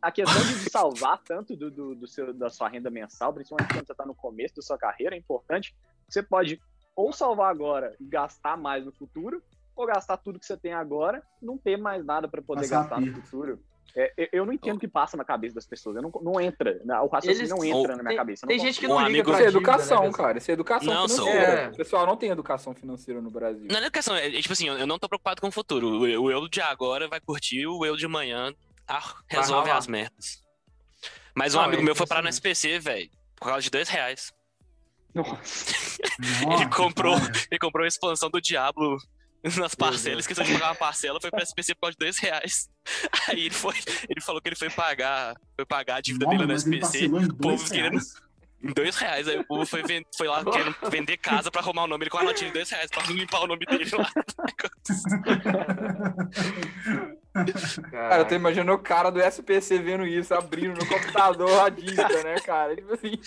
a 0.00 0.12
questão 0.12 0.40
de 0.40 0.54
salvar 0.70 1.18
tanto 1.24 1.56
do, 1.56 1.68
do, 1.70 1.94
do 1.96 2.06
seu, 2.06 2.32
da 2.32 2.48
sua 2.48 2.68
renda 2.68 2.90
mensal, 2.90 3.32
principalmente 3.34 3.72
quando 3.74 3.86
você 3.86 3.92
está 3.92 4.06
no 4.06 4.14
começo 4.14 4.54
da 4.54 4.62
sua 4.62 4.78
carreira, 4.78 5.16
é 5.16 5.18
importante. 5.18 5.74
Você 6.08 6.22
pode 6.22 6.60
ou 6.96 7.12
salvar 7.12 7.50
agora 7.50 7.94
e 8.00 8.04
gastar 8.04 8.56
mais 8.56 8.84
no 8.84 8.92
futuro, 8.92 9.42
ou 9.76 9.86
gastar 9.86 10.16
tudo 10.16 10.38
que 10.40 10.46
você 10.46 10.56
tem 10.56 10.72
agora 10.72 11.22
e 11.40 11.46
não 11.46 11.56
ter 11.56 11.76
mais 11.76 12.04
nada 12.04 12.26
para 12.26 12.42
poder 12.42 12.62
Passar 12.62 12.80
gastar 12.80 13.00
no 13.00 13.12
futuro. 13.14 13.60
É, 13.96 14.28
eu- 14.32 14.44
não 14.44 14.52
entendo 14.52 14.76
o 14.76 14.80
que 14.80 14.86
passa 14.86 15.16
na 15.16 15.24
cabeça 15.24 15.54
das 15.54 15.66
pessoas. 15.66 15.96
Eu 15.96 16.02
não, 16.02 16.10
não 16.20 16.40
entra. 16.40 16.80
né? 16.84 16.98
O 17.00 17.06
raciocínio 17.06 17.40
Eles- 17.40 17.50
não 17.50 17.64
entra 17.64 17.78
Ou- 17.78 17.86
na 17.88 17.94
minha 17.96 18.08
tem- 18.08 18.16
cabeça. 18.16 18.46
tem 18.46 18.58
gente 18.58 18.78
que. 18.80 18.86
Um 18.86 18.90
não 18.90 18.96
liga 18.98 19.08
amigo- 19.08 19.30
pra 19.30 19.32
Isso 19.38 19.42
é 19.42 19.46
dívida, 19.50 19.58
educação, 19.70 20.02
né, 20.04 20.12
cara. 20.12 20.38
Isso 20.38 20.50
é 20.50 20.54
educação 20.54 20.94
Não, 20.94 21.08
sou- 21.08 21.26
financeira. 21.26 21.52
É. 21.62 21.68
O 21.68 21.76
pessoal 21.76 22.06
não 22.06 22.16
tem 22.16 22.30
educação 22.30 22.74
financeira 22.74 23.20
no 23.22 23.30
Brasil. 23.30 23.66
não 23.68 23.78
é 23.78 23.90
questão, 23.90 24.14
é, 24.14 24.26
é 24.28 24.40
tipo 24.42 24.52
assim, 24.52 24.68
eu 24.68 24.86
não 24.86 24.98
tô 24.98 25.08
preocupado 25.08 25.40
com 25.40 25.48
o 25.48 25.52
futuro. 25.52 25.86
O, 25.88 26.00
o 26.00 26.30
eu 26.30 26.48
de 26.48 26.60
agora 26.60 27.08
vai 27.08 27.20
curtir, 27.20 27.66
o 27.66 27.84
eu 27.86 27.96
de 27.96 28.04
amanhã 28.06 28.52
ah, 28.86 29.14
resolve 29.26 29.70
as 29.70 29.86
merdas. 29.86 30.42
Mas 31.34 31.54
um 31.54 31.58
Não, 31.58 31.64
amigo 31.64 31.82
é 31.82 31.84
meu 31.84 31.94
foi 31.94 32.06
parar 32.06 32.22
no. 32.22 32.28
SPC, 32.28 32.78
velho, 32.78 33.08
por 33.36 33.46
causa 33.46 33.62
de 33.62 33.70
dois 33.70 33.88
reais. 33.88 34.32
Nossa. 35.22 36.44
Nossa, 36.44 36.66
comprou. 36.68 37.18
cara. 37.18 37.32
Ele 37.50 37.58
comprou 37.58 37.84
a 37.84 37.88
expansão 37.88 38.30
do 38.30 38.40
Diablo 38.40 38.96
nas 39.56 39.74
parcelas, 39.74 40.02
Deus. 40.02 40.18
esqueceu 40.20 40.44
de 40.44 40.52
pagar 40.54 40.68
uma 40.70 40.74
parcela, 40.74 41.20
foi 41.20 41.30
pra 41.30 41.42
SPC 41.42 41.74
por 41.74 41.82
causa 41.82 41.96
de 41.98 42.04
dois 42.04 42.18
reais. 42.18 42.68
Aí 43.28 43.46
ele 43.46 43.54
foi, 43.54 43.74
ele 44.08 44.20
falou 44.20 44.40
que 44.42 44.48
ele 44.48 44.56
foi 44.56 44.68
pagar, 44.70 45.34
foi 45.56 45.64
pagar 45.64 45.96
a 45.96 46.00
dívida 46.00 46.26
Nossa, 46.26 46.38
dele 46.38 46.52
ele 46.52 46.58
SPC 46.58 47.04
em 47.06 47.10
povo 47.10 47.32
dois 47.34 47.68
querendo- 47.70 47.92
reais. 47.92 48.14
em 48.62 48.72
dois 48.72 48.96
reais. 48.96 49.28
Aí 49.28 49.38
o 49.38 49.44
povo 49.46 49.64
foi, 49.64 49.82
ven- 49.84 50.04
foi 50.16 50.26
lá 50.26 50.44
querendo 50.44 50.74
vender 50.90 51.16
casa 51.18 51.50
pra 51.50 51.60
arrumar 51.60 51.84
o 51.84 51.86
nome. 51.86 52.02
Ele 52.04 52.10
com 52.10 52.18
a 52.18 52.24
notinha 52.24 52.48
de 52.48 52.54
dois 52.54 52.68
reais 52.70 52.90
pra 52.90 53.02
limpar 53.06 53.42
o 53.42 53.46
nome 53.46 53.64
dele 53.64 53.88
lá. 53.96 54.10
Cara, 57.90 58.18
eu 58.22 58.24
tô 58.28 58.34
imaginando 58.34 58.72
o 58.72 58.78
cara 58.78 59.10
do 59.10 59.20
SPC 59.20 59.78
vendo 59.78 60.06
isso, 60.06 60.34
abrindo 60.34 60.78
no 60.78 60.86
computador 60.86 61.60
a 61.64 61.68
dívida, 61.68 62.22
né, 62.22 62.34
cara? 62.40 62.74
Tipo 62.76 62.94
assim, 62.94 63.18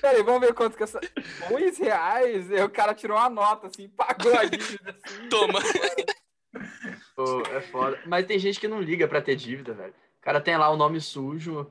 peraí, 0.00 0.22
vamos 0.22 0.40
ver 0.40 0.54
quanto 0.54 0.76
que 0.76 0.82
essa. 0.82 1.00
Dois 1.48 1.78
reais? 1.78 2.46
O 2.64 2.68
cara 2.68 2.94
tirou 2.94 3.16
uma 3.16 3.28
nota, 3.30 3.66
assim, 3.68 3.88
pagou 3.88 4.34
a 4.36 4.44
dívida, 4.44 4.96
assim. 5.04 5.28
Toma. 5.30 5.60
Pô, 7.16 7.40
é 7.52 7.60
foda. 7.60 7.98
Mas 8.06 8.26
tem 8.26 8.38
gente 8.38 8.58
que 8.60 8.68
não 8.68 8.80
liga 8.80 9.06
pra 9.08 9.20
ter 9.22 9.36
dívida, 9.36 9.72
velho. 9.72 9.94
O 10.20 10.22
cara 10.24 10.40
tem 10.40 10.56
lá 10.56 10.70
o 10.70 10.76
nome 10.76 11.00
sujo. 11.00 11.70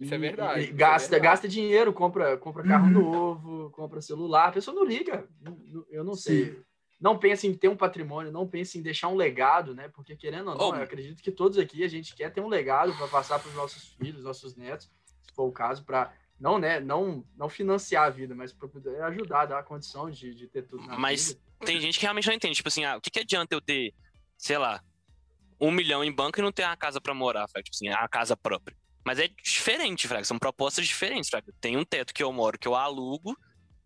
Isso 0.00 0.14
é 0.14 0.16
e- 0.16 0.20
verdade, 0.20 0.60
e 0.60 0.64
isso 0.64 0.72
é 0.72 0.76
gasta, 0.76 1.10
verdade. 1.10 1.22
gasta 1.30 1.48
dinheiro, 1.48 1.92
compra, 1.92 2.36
compra 2.36 2.62
carro 2.62 2.86
Uhum. 2.86 2.92
novo, 2.92 3.70
compra 3.70 4.00
celular. 4.00 4.48
A 4.48 4.52
pessoa 4.52 4.74
não 4.74 4.84
liga. 4.84 5.26
Eu 5.90 6.04
não 6.04 6.14
sei. 6.14 6.60
Não 7.00 7.16
pensa 7.18 7.46
em 7.46 7.54
ter 7.54 7.68
um 7.68 7.76
patrimônio, 7.76 8.32
não 8.32 8.46
pensa 8.48 8.76
em 8.76 8.82
deixar 8.82 9.08
um 9.08 9.14
legado, 9.14 9.74
né? 9.74 9.88
Porque 9.88 10.16
querendo 10.16 10.50
ou 10.50 10.56
não, 10.56 10.70
Oh. 10.70 10.74
eu 10.74 10.82
acredito 10.82 11.22
que 11.22 11.30
todos 11.30 11.56
aqui 11.58 11.84
a 11.84 11.88
gente 11.88 12.14
quer 12.14 12.32
ter 12.32 12.40
um 12.40 12.48
legado 12.48 12.92
para 12.96 13.06
passar 13.06 13.38
para 13.38 13.48
os 13.48 13.54
nossos 13.54 13.88
filhos, 13.94 14.24
nossos 14.24 14.56
netos, 14.56 14.90
se 15.22 15.32
for 15.34 15.44
o 15.44 15.52
caso, 15.52 15.84
para 15.84 16.12
não, 16.40 16.58
né, 16.58 16.80
não, 16.80 17.24
não 17.36 17.48
financiar 17.48 18.04
a 18.06 18.10
vida, 18.10 18.34
mas 18.34 18.52
para 18.52 18.68
poder 18.68 19.00
ajudar, 19.02 19.46
dar 19.46 19.58
a 19.58 19.62
condição 19.62 20.10
de, 20.10 20.34
de 20.34 20.46
ter 20.48 20.62
tudo 20.62 20.86
na 20.86 20.96
Mas 20.98 21.28
vida. 21.28 21.40
tem 21.60 21.80
gente 21.80 21.98
que 21.98 22.04
realmente 22.04 22.26
não 22.28 22.34
entende. 22.34 22.54
Tipo 22.56 22.68
assim, 22.68 22.84
ah, 22.84 22.96
o 22.96 23.00
que, 23.00 23.10
que 23.10 23.20
adianta 23.20 23.54
eu 23.54 23.60
ter, 23.60 23.92
sei 24.36 24.56
lá, 24.58 24.82
um 25.60 25.70
milhão 25.72 26.02
em 26.04 26.12
banco 26.12 26.38
e 26.38 26.42
não 26.42 26.52
ter 26.52 26.64
uma 26.64 26.76
casa 26.76 27.00
pra 27.00 27.12
morar, 27.14 27.48
fraga? 27.48 27.64
Tipo 27.64 27.74
assim, 27.76 27.88
a 27.88 28.08
casa 28.08 28.36
própria. 28.36 28.76
Mas 29.04 29.18
é 29.18 29.28
diferente, 29.42 30.06
Fraga. 30.06 30.24
São 30.24 30.38
propostas 30.38 30.86
diferentes, 30.86 31.30
Fraga. 31.30 31.52
Tem 31.60 31.76
um 31.76 31.84
teto 31.84 32.12
que 32.12 32.22
eu 32.22 32.30
moro, 32.32 32.58
que 32.58 32.68
eu 32.68 32.74
alugo 32.74 33.36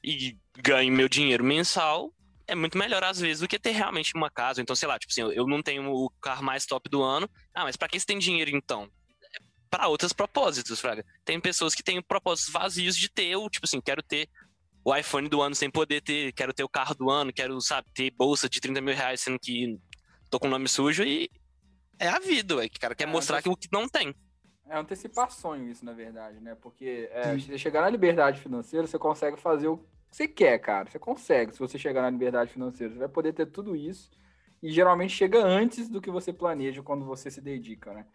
e 0.02 0.36
ganho 0.58 0.92
meu 0.92 1.08
dinheiro 1.08 1.44
mensal. 1.44 2.12
É 2.46 2.54
muito 2.54 2.76
melhor, 2.76 3.02
às 3.04 3.18
vezes, 3.20 3.40
do 3.40 3.48
que 3.48 3.58
ter 3.58 3.70
realmente 3.70 4.12
uma 4.14 4.30
casa. 4.30 4.60
Então, 4.60 4.74
sei 4.74 4.88
lá, 4.88 4.98
tipo 4.98 5.12
assim, 5.12 5.22
eu- 5.34 5.46
não 5.46 5.62
tenho 5.62 5.90
o 5.92 6.10
carro 6.20 6.42
mais 6.42 6.66
top 6.66 6.88
do 6.88 7.02
ano. 7.02 7.28
Ah, 7.54 7.64
mas 7.64 7.76
pra 7.76 7.88
que 7.88 7.98
você 7.98 8.06
tem 8.06 8.18
dinheiro 8.18 8.50
então? 8.50 8.90
Pra 9.70 9.88
outros 9.88 10.12
propósitos, 10.12 10.80
Fraga. 10.80 11.04
Tem 11.24 11.40
pessoas 11.40 11.74
que 11.74 11.82
têm 11.82 12.02
propósitos 12.02 12.52
vazios 12.52 12.96
de 12.96 13.08
ter 13.08 13.36
o, 13.36 13.48
tipo 13.48 13.64
assim, 13.66 13.80
quero 13.80 14.02
ter 14.02 14.28
o 14.84 14.94
iPhone 14.94 15.28
do 15.28 15.40
ano 15.40 15.54
sem 15.54 15.70
poder 15.70 16.02
ter, 16.02 16.32
quero 16.32 16.52
ter 16.52 16.64
o 16.64 16.68
carro 16.68 16.94
do 16.94 17.08
ano, 17.08 17.32
quero, 17.32 17.58
sabe, 17.60 17.86
ter 17.94 18.10
bolsa 18.10 18.48
de 18.48 18.60
30 18.60 18.80
mil 18.80 18.94
reais, 18.94 19.20
sendo 19.20 19.38
que 19.38 19.78
tô 20.28 20.38
com 20.40 20.48
o 20.48 20.50
nome 20.50 20.68
sujo 20.68 21.04
e 21.04 21.30
é 21.98 22.08
a 22.08 22.18
vida, 22.18 22.56
ué, 22.56 22.68
que 22.68 22.76
o 22.76 22.80
cara 22.80 22.94
quer 22.94 23.04
É, 23.04 23.06
mostrar 23.06 23.40
que 23.40 23.48
o 23.48 23.56
que 23.56 23.68
não 23.72 23.88
tem. 23.88 24.14
É 24.68 24.76
antecipar 24.76 25.30
sonho 25.30 25.70
isso, 25.70 25.84
na 25.84 25.92
verdade, 25.92 26.40
né? 26.40 26.54
Porque 26.54 27.08
é, 27.12 27.38
se 27.38 27.46
você 27.46 27.58
chegar 27.58 27.82
na 27.82 27.90
liberdade 27.90 28.40
financeira, 28.40 28.86
você 28.86 28.98
consegue 28.98 29.36
fazer 29.40 29.68
o 29.68 29.86
você 30.12 30.28
quer, 30.28 30.58
cara. 30.58 30.88
Você 30.90 30.98
consegue, 30.98 31.52
se 31.52 31.58
você 31.58 31.78
chegar 31.78 32.02
na 32.02 32.10
liberdade 32.10 32.52
financeira. 32.52 32.92
Você 32.92 32.98
vai 32.98 33.08
poder 33.08 33.32
ter 33.32 33.46
tudo 33.46 33.74
isso. 33.74 34.10
E 34.62 34.70
geralmente 34.70 35.12
chega 35.12 35.42
antes 35.42 35.88
do 35.88 36.00
que 36.00 36.10
você 36.10 36.32
planeja 36.32 36.82
quando 36.82 37.04
você 37.04 37.30
se 37.30 37.40
dedica, 37.40 37.92
né? 37.92 38.06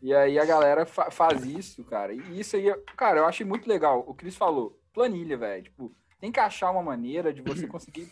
E 0.00 0.14
aí 0.14 0.38
a 0.38 0.44
galera 0.46 0.86
fa- 0.86 1.10
faz 1.10 1.44
isso, 1.44 1.84
cara. 1.84 2.14
E 2.14 2.40
isso 2.40 2.56
aí, 2.56 2.74
cara, 2.96 3.18
eu 3.20 3.26
achei 3.26 3.44
muito 3.44 3.68
legal. 3.68 4.02
O 4.06 4.14
Cris 4.14 4.34
falou, 4.34 4.80
planilha, 4.94 5.36
velho. 5.36 5.64
Tipo, 5.64 5.94
tem 6.18 6.32
que 6.32 6.40
achar 6.40 6.70
uma 6.70 6.82
maneira 6.82 7.32
de 7.34 7.42
você 7.42 7.66
conseguir 7.68 8.08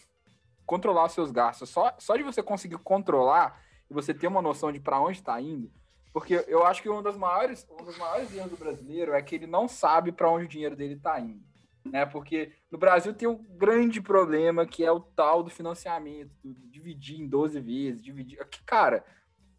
controlar 0.67 1.07
os 1.07 1.13
seus 1.13 1.31
gastos. 1.31 1.71
Só, 1.71 1.95
só 1.99 2.15
de 2.17 2.23
você 2.23 2.43
conseguir 2.43 2.77
controlar 2.79 3.63
e 3.91 3.95
você 3.95 4.13
ter 4.13 4.27
uma 4.27 4.43
noção 4.43 4.71
de 4.71 4.81
para 4.81 5.01
onde 5.01 5.19
está 5.19 5.41
indo, 5.41 5.73
porque 6.13 6.45
eu 6.47 6.67
acho 6.67 6.83
que 6.83 6.91
um 6.91 7.03
dos 7.03 7.17
maiores, 7.17 7.67
um 7.71 7.83
dos 7.83 7.97
maiores 7.97 8.35
erros 8.35 8.51
do 8.51 8.57
brasileiro 8.59 9.15
é 9.15 9.23
que 9.23 9.35
ele 9.35 9.47
não 9.47 9.67
sabe 9.67 10.13
para 10.13 10.31
onde 10.31 10.45
o 10.45 10.49
dinheiro 10.49 10.77
dele 10.77 10.95
está 10.95 11.19
indo. 11.19 11.43
Né? 11.85 12.05
Porque 12.07 12.53
no 12.71 12.79
Brasil 12.79 13.15
tem 13.15 13.29
um 13.29 13.43
grande 13.57 14.01
problema 14.01 14.67
que 14.67 14.85
é 14.85 14.93
o 14.93 15.01
tal 15.01 15.43
do 15.43 15.51
financiamento, 15.51 16.31
do 16.43 16.55
dividir 16.69 17.21
em 17.21 17.27
12 17.27 17.61
vezes, 17.61 18.03
dividir. 18.03 18.45
que, 18.47 18.63
Cara, 18.65 19.05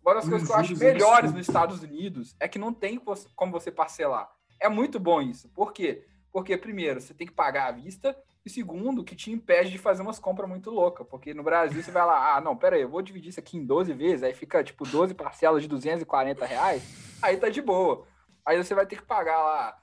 Uma 0.02 0.16
das 0.16 0.28
coisas 0.28 0.48
que 0.48 0.54
eu 0.54 0.58
acho 0.58 0.78
melhores 0.78 1.34
nos 1.34 1.48
Estados 1.48 1.82
Unidos 1.82 2.36
é 2.40 2.48
que 2.48 2.60
não 2.60 2.74
tem 2.74 3.02
como 3.36 3.52
você 3.52 3.72
parcelar. 3.72 4.30
É 4.60 4.70
muito 4.70 5.00
bom 5.00 5.22
isso. 5.22 5.50
Por 5.50 5.74
quê? 5.74 6.06
Porque, 6.32 6.56
primeiro, 6.58 7.02
você 7.02 7.14
tem 7.14 7.28
que 7.28 7.34
pagar 7.34 7.68
à 7.68 7.72
vista. 7.72 8.16
E 8.46 8.50
segundo, 8.50 9.04
que 9.04 9.16
te 9.16 9.32
impede 9.32 9.70
de 9.70 9.78
fazer 9.78 10.02
umas 10.02 10.20
compras 10.20 10.48
muito 10.48 10.70
loucas. 10.70 11.06
Porque 11.08 11.34
no 11.34 11.44
Brasil 11.44 11.82
você 11.82 11.92
vai 11.92 12.06
lá, 12.06 12.36
ah, 12.36 12.42
não, 12.42 12.56
pera 12.56 12.76
aí, 12.76 12.82
eu 12.82 12.90
vou 12.90 13.02
dividir 13.02 13.30
isso 13.30 13.40
aqui 13.40 13.58
em 13.58 13.66
12 13.66 13.94
vezes. 13.94 14.24
Aí 14.24 14.34
fica, 14.34 14.64
tipo, 14.64 14.88
12 14.88 15.14
parcelas 15.14 15.62
de 15.62 15.68
240 15.68 16.46
reais. 16.46 16.84
Aí 17.22 17.38
tá 17.38 17.50
de 17.50 17.62
boa. 17.62 18.06
Aí 18.46 18.58
você 18.58 18.74
vai 18.74 18.86
ter 18.86 18.96
que 18.96 19.06
pagar 19.06 19.42
lá 19.42 19.78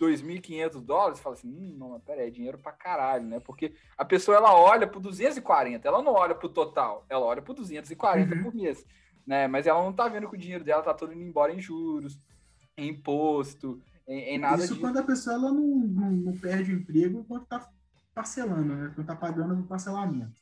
2.500 0.00 0.80
dólares. 0.80 1.20
Fala 1.20 1.34
assim, 1.34 1.48
hum, 1.48 1.76
não, 1.78 1.90
mas 1.90 2.02
pera 2.02 2.22
aí, 2.22 2.28
é 2.28 2.30
dinheiro 2.30 2.58
pra 2.58 2.72
caralho, 2.72 3.24
né? 3.26 3.40
Porque 3.40 3.74
a 3.96 4.04
pessoa, 4.04 4.36
ela 4.36 4.54
olha 4.54 4.86
pro 4.86 5.00
240. 5.00 5.86
Ela 5.86 6.02
não 6.02 6.12
olha 6.12 6.34
pro 6.34 6.48
total. 6.48 7.04
Ela 7.08 7.24
olha 7.24 7.42
pro 7.42 7.54
240 7.54 8.34
Uhum. 8.34 8.42
por 8.42 8.54
mês 8.54 8.84
né? 9.26 9.46
Mas 9.46 9.66
ela 9.66 9.82
não 9.82 9.92
tá 9.92 10.08
vendo 10.08 10.26
que 10.26 10.36
o 10.36 10.38
dinheiro 10.38 10.64
dela 10.64 10.82
tá 10.82 10.94
todo 10.94 11.12
indo 11.12 11.22
embora 11.22 11.52
em 11.52 11.60
juros, 11.60 12.18
em 12.78 12.88
imposto, 12.88 13.78
em, 14.06 14.20
em 14.34 14.38
nada 14.38 14.64
Isso 14.64 14.68
disso. 14.68 14.80
quando 14.80 14.98
a 14.98 15.02
pessoa 15.02 15.36
ela 15.36 15.52
não, 15.52 15.66
não, 15.66 16.10
não 16.10 16.38
perde 16.38 16.72
o 16.72 16.76
emprego 16.76 17.20
enquanto 17.20 17.46
tá 17.46 17.68
parcelando, 18.14 18.74
né? 18.74 18.90
Quando 18.94 19.06
tá 19.06 19.14
pagando 19.14 19.60
o 19.60 19.66
parcelamento. 19.66 20.32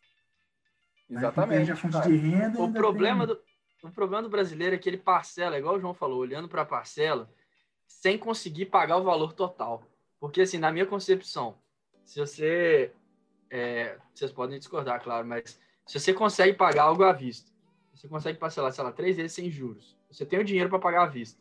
Aí, 1.11 1.16
Exatamente. 1.16 1.57
Perde 1.57 1.72
a 1.72 1.76
fonte 1.76 1.92
cara. 1.94 2.09
de 2.09 2.16
renda. 2.16 2.62
O 2.62 2.72
problema, 2.72 3.26
tem- 3.26 3.34
do, 3.34 3.88
o 3.88 3.90
problema 3.92 4.22
do 4.22 4.28
brasileiro 4.30 4.76
é 4.76 4.78
que 4.78 4.88
ele 4.88 4.98
parcela, 4.98 5.59
igual 5.59 5.74
o 5.74 5.80
João 5.80 5.92
falou, 5.92 6.20
olhando 6.20 6.48
para 6.48 6.62
a 6.62 6.66
parcela, 6.66 7.28
sem 7.87 8.18
conseguir 8.18 8.66
pagar 8.66 8.97
o 8.97 9.05
valor 9.05 9.32
total. 9.32 9.82
Porque, 10.18 10.43
assim, 10.43 10.59
na 10.59 10.72
minha 10.72 10.87
concepção, 10.87 11.57
se 12.05 12.18
você. 12.18 12.93
é, 13.51 13.99
vocês 14.14 14.32
podem 14.32 14.59
discordar, 14.59 15.03
claro, 15.03 15.26
mas 15.26 15.59
se 15.87 16.01
você 16.01 16.12
consegue 16.12 16.53
pagar 16.55 16.84
algo 16.84 17.05
à 17.05 17.12
vista, 17.12 17.51
você 17.95 18.09
consegue 18.09 18.39
parcelar, 18.39 18.72
sei 18.72 18.84
lá, 18.84 18.93
três 18.93 19.16
vezes 19.16 19.32
sem 19.32 19.51
juros, 19.51 19.97
você 20.11 20.24
tem 20.24 20.39
o 20.39 20.45
dinheiro 20.45 20.68
para 20.68 20.78
pagar 20.78 21.05
à 21.05 21.07
vista. 21.07 21.41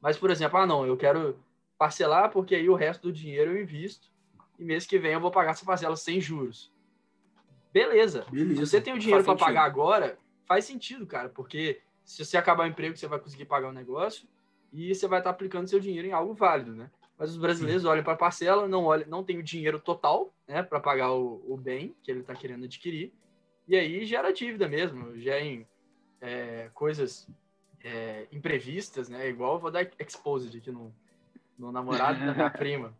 Mas, 0.00 0.18
por 0.18 0.30
exemplo, 0.30 0.58
ah, 0.58 0.66
não, 0.66 0.86
eu 0.86 0.96
quero 0.96 1.38
parcelar 1.78 2.30
porque 2.30 2.54
aí 2.54 2.68
o 2.68 2.74
resto 2.74 3.02
do 3.02 3.12
dinheiro 3.12 3.52
eu 3.52 3.62
invisto 3.62 4.08
e 4.58 4.64
mês 4.64 4.86
que 4.86 4.98
vem 4.98 5.12
eu 5.12 5.20
vou 5.20 5.30
pagar 5.30 5.52
essa 5.52 5.64
parcela 5.64 5.96
sem 5.96 6.20
juros. 6.20 6.72
Beleza. 7.72 8.26
Beleza. 8.30 8.54
Se 8.54 8.66
você 8.66 8.80
tem 8.80 8.94
o 8.94 8.98
dinheiro 8.98 9.24
para 9.24 9.36
pagar 9.36 9.64
agora, 9.64 10.18
faz 10.46 10.64
sentido, 10.64 11.06
cara, 11.06 11.28
porque 11.28 11.80
se 12.04 12.24
você 12.24 12.36
acabar 12.36 12.64
o 12.64 12.68
emprego, 12.68 12.96
você 12.96 13.08
vai 13.08 13.18
conseguir 13.18 13.46
pagar 13.46 13.68
o 13.68 13.72
negócio 13.72 14.28
e 14.74 14.94
você 14.94 15.06
vai 15.06 15.20
estar 15.20 15.30
aplicando 15.30 15.68
seu 15.68 15.78
dinheiro 15.78 16.08
em 16.08 16.12
algo 16.12 16.34
válido, 16.34 16.74
né? 16.74 16.90
Mas 17.16 17.30
os 17.30 17.36
brasileiros 17.36 17.84
olham 17.84 18.02
para 18.02 18.14
a 18.14 18.16
parcela, 18.16 18.66
não 18.66 18.84
olham, 18.84 19.06
não 19.08 19.22
tem 19.22 19.38
o 19.38 19.42
dinheiro 19.42 19.78
total, 19.78 20.34
né, 20.48 20.64
para 20.64 20.80
pagar 20.80 21.12
o, 21.12 21.40
o 21.46 21.56
bem 21.56 21.94
que 22.02 22.10
ele 22.10 22.20
está 22.20 22.34
querendo 22.34 22.64
adquirir, 22.64 23.12
e 23.68 23.76
aí 23.76 24.04
gera 24.04 24.32
dívida 24.32 24.68
mesmo, 24.68 25.16
gera 25.16 25.40
em, 25.40 25.64
é, 26.20 26.70
coisas 26.74 27.28
é, 27.84 28.26
imprevistas, 28.32 29.08
né? 29.08 29.28
Igual 29.28 29.60
vou 29.60 29.70
dar 29.70 29.88
exposed 29.98 30.56
aqui 30.56 30.72
no, 30.72 30.92
no 31.56 31.70
namorado 31.70 32.18
da 32.18 32.34
minha 32.34 32.50
prima. 32.50 32.92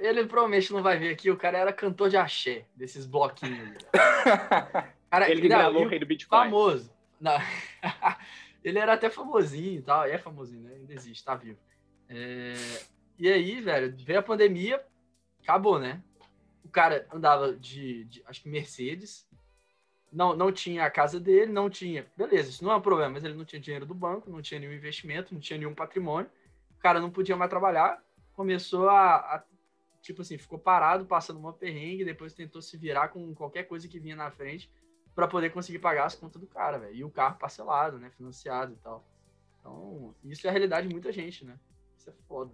Ele 0.00 0.26
provavelmente 0.26 0.72
não 0.72 0.82
vai 0.82 0.98
ver 0.98 1.10
aqui, 1.10 1.30
o 1.30 1.36
cara 1.36 1.58
era 1.58 1.72
cantor 1.72 2.08
de 2.08 2.16
axé, 2.16 2.66
desses 2.74 3.06
bloquinhos. 3.06 3.76
Cara, 5.10 5.28
Ele 5.28 5.42
que 5.42 5.48
não, 5.48 5.58
gravou 5.58 5.82
o 5.82 5.88
Rei 5.88 5.98
do 5.98 6.06
Bitcoin. 6.06 6.44
famoso. 6.44 6.92
Não. 7.20 7.36
ele 8.62 8.78
era 8.78 8.94
até 8.94 9.08
famosinho 9.08 9.78
e 9.78 9.82
tal, 9.82 10.04
é 10.04 10.18
famosinho, 10.18 10.62
né? 10.62 10.74
Ainda 10.74 10.92
existe, 10.92 11.24
tá 11.24 11.34
vivo. 11.34 11.58
É, 12.08 12.54
E 13.18 13.28
aí, 13.28 13.60
velho, 13.60 13.94
veio 13.98 14.18
a 14.18 14.22
pandemia, 14.22 14.84
acabou, 15.42 15.78
né? 15.78 16.02
O 16.64 16.68
cara 16.68 17.06
andava 17.12 17.54
de, 17.54 18.04
de, 18.04 18.22
acho 18.26 18.42
que 18.42 18.48
Mercedes, 18.48 19.26
não, 20.12 20.36
não 20.36 20.52
tinha 20.52 20.84
a 20.84 20.90
casa 20.90 21.18
dele, 21.18 21.52
não 21.52 21.70
tinha. 21.70 22.06
Beleza, 22.16 22.50
isso 22.50 22.64
não 22.64 22.72
é 22.72 22.76
um 22.76 22.80
problema, 22.80 23.10
mas 23.10 23.24
ele 23.24 23.34
não 23.34 23.44
tinha 23.44 23.60
dinheiro 23.60 23.86
do 23.86 23.94
banco, 23.94 24.30
não 24.30 24.42
tinha 24.42 24.60
nenhum 24.60 24.72
investimento, 24.72 25.32
não 25.32 25.40
tinha 25.40 25.58
nenhum 25.58 25.74
patrimônio. 25.74 26.30
O 26.76 26.80
cara 26.80 27.00
não 27.00 27.10
podia 27.10 27.36
mais 27.36 27.50
trabalhar, 27.50 28.02
começou 28.32 28.88
a, 28.88 29.16
a 29.16 29.44
tipo 30.02 30.22
assim, 30.22 30.38
ficou 30.38 30.58
parado, 30.58 31.04
passando 31.04 31.38
uma 31.38 31.52
perrengue, 31.52 32.04
depois 32.04 32.34
tentou 32.34 32.62
se 32.62 32.76
virar 32.76 33.08
com 33.08 33.34
qualquer 33.34 33.64
coisa 33.64 33.86
que 33.86 34.00
vinha 34.00 34.16
na 34.16 34.30
frente 34.30 34.70
para 35.14 35.26
poder 35.28 35.50
conseguir 35.50 35.78
pagar 35.78 36.06
as 36.06 36.14
contas 36.14 36.40
do 36.40 36.46
cara, 36.46 36.78
velho. 36.78 36.94
E 36.94 37.04
o 37.04 37.10
carro 37.10 37.36
parcelado, 37.38 37.98
né? 37.98 38.10
Financiado 38.10 38.72
e 38.72 38.76
tal. 38.76 39.04
Então, 39.60 40.14
isso 40.24 40.46
é 40.46 40.50
a 40.50 40.52
realidade 40.52 40.86
de 40.88 40.92
muita 40.94 41.12
gente, 41.12 41.44
né? 41.44 41.58
Isso 41.96 42.08
é 42.08 42.12
foda. 42.26 42.52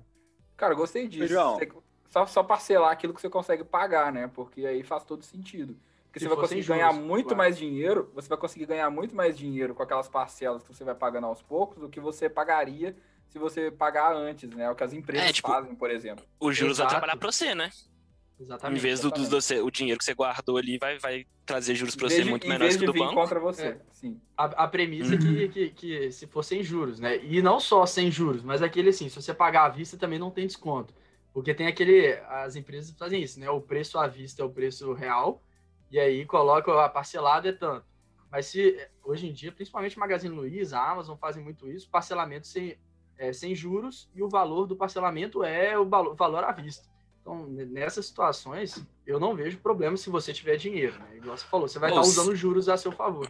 Cara, 0.57 0.73
eu 0.73 0.77
gostei 0.77 1.07
disso. 1.07 1.29
João. 1.29 1.55
Você- 1.59 1.71
só, 2.09 2.25
só 2.27 2.43
parcelar 2.43 2.91
aquilo 2.93 3.13
que 3.13 3.21
você 3.21 3.29
consegue 3.29 3.63
pagar, 3.65 4.13
né? 4.13 4.27
Porque 4.29 4.65
aí 4.65 4.83
faz 4.83 5.05
todo 5.05 5.23
sentido. 5.23 5.77
Porque 6.05 6.21
Se 6.21 6.25
você 6.25 6.29
vai 6.35 6.37
conseguir 6.45 6.65
ganhar 6.67 6.93
juros, 6.93 7.07
muito 7.07 7.25
claro. 7.27 7.37
mais 7.39 7.59
dinheiro, 7.59 8.11
você 8.15 8.29
vai 8.29 8.39
conseguir 8.39 8.65
ganhar 8.67 8.89
muito 8.91 9.15
mais 9.15 9.37
dinheiro 9.37 9.75
com 9.75 9.83
aquelas 9.83 10.09
parcelas 10.09 10.63
que 10.63 10.73
você 10.75 10.83
vai 10.83 10.95
pagando 10.95 11.27
aos 11.27 11.43
poucos 11.43 11.79
do 11.79 11.89
que 11.91 12.01
você 12.01 12.29
pagaria 12.31 12.97
se 13.29 13.39
você 13.39 13.71
pagar 13.71 14.15
antes, 14.15 14.49
né? 14.49 14.65
É 14.65 14.71
o 14.71 14.75
que 14.75 14.83
as 14.85 14.95
empresas 14.95 15.29
É, 15.29 15.33
tipo, 15.33 15.49
fazem, 15.49 15.75
por 15.75 15.91
exemplo. 15.91 16.25
Os 16.41 16.57
juros 16.57 16.79
vai 16.79 16.87
Exato. 16.87 16.99
trabalhar 17.01 17.19
pra 17.19 17.31
você, 17.31 17.55
né? 17.55 17.71
Exatamente. 18.39 18.79
Em 18.79 18.83
vez 18.83 19.01
do, 19.01 19.11
do, 19.11 19.29
do 19.29 19.37
o 19.65 19.71
dinheiro 19.71 19.99
que 19.99 20.05
você 20.05 20.13
guardou 20.15 20.59
ali 20.59 20.77
vai, 20.79 20.99
vai 20.99 21.25
trazer 21.47 21.75
juros 21.75 21.97
Em 21.97 21.99
você 22.01 22.23
de- 22.23 22.29
muito 22.31 22.47
menores 22.47 22.77
que 22.77 22.85
o 22.85 22.93
do 22.93 22.99
banco. 22.99 23.15
contra 23.15 23.41
você. 23.41 23.67
É. 23.69 23.81
Sim. 23.93 24.21
A, 24.37 24.45
a 24.65 24.69
premissa 24.69 25.15
é 25.15 25.19
Uhum. 25.19 25.23
que, 25.35 25.49
que, 25.49 25.71
que 25.71 26.13
se 26.13 26.27
for 26.27 26.43
sem 26.43 26.63
juros, 26.63 27.01
né? 27.01 27.17
E 27.25 27.41
não 27.41 27.59
só 27.59 27.87
sem 27.87 28.11
juros, 28.11 28.43
mas 28.43 28.61
aquele 28.61 28.91
assim, 28.91 29.09
se 29.09 29.21
você 29.21 29.33
pagar 29.33 29.65
à 29.65 29.69
vista 29.71 29.97
também 29.97 30.19
não 30.19 30.31
tem 30.31 30.47
desconto. 30.47 30.93
Porque 31.33 31.55
tem 31.55 31.67
aquele. 31.67 32.13
As 32.29 32.57
empresas 32.57 32.95
fazem 32.99 33.23
isso, 33.23 33.41
né? 33.41 33.49
O 33.51 33.61
preço 33.61 33.99
à 33.99 34.07
vista 34.07 34.43
é 34.43 34.45
o 34.45 34.51
preço 34.51 34.93
real, 34.93 35.43
e 35.91 35.99
aí 35.99 36.25
coloca 36.27 36.85
a 36.85 36.89
parcelada 36.89 37.49
é 37.49 37.53
tanto. 37.53 37.85
Mas 38.31 38.47
se 38.47 38.77
hoje 39.05 39.27
em 39.29 39.33
dia, 39.33 39.53
principalmente 39.53 39.99
Magazine 39.99 40.35
Luiza, 40.35 40.79
a 40.79 40.91
Amazon 40.93 41.17
fazem 41.17 41.43
muito 41.43 41.69
isso, 41.71 41.89
parcelamento 41.89 42.47
sem, 42.47 42.77
é, 43.19 43.33
sem 43.33 43.55
juros, 43.55 44.11
e 44.15 44.23
o 44.23 44.29
valor 44.29 44.67
do 44.67 44.77
parcelamento 44.77 45.43
é 45.45 45.79
o 45.79 45.87
valor, 45.89 46.15
valor 46.17 46.45
à 46.45 46.53
vista. 46.53 46.87
Então, 47.27 47.45
nessas 47.49 48.07
situações, 48.07 48.81
eu 49.05 49.19
não 49.19 49.35
vejo 49.35 49.59
problema 49.59 49.97
se 49.97 50.09
você 50.09 50.33
tiver 50.33 50.55
dinheiro, 50.57 50.97
né? 51.01 51.17
Igual 51.17 51.37
você 51.37 51.45
falou, 51.47 51.67
você 51.67 51.77
vai 51.77 51.91
Ô, 51.91 51.95
estar 52.01 52.09
usando 52.09 52.37
juros 52.37 52.69
a 52.69 52.77
seu 52.77 52.93
favor. 52.93 53.27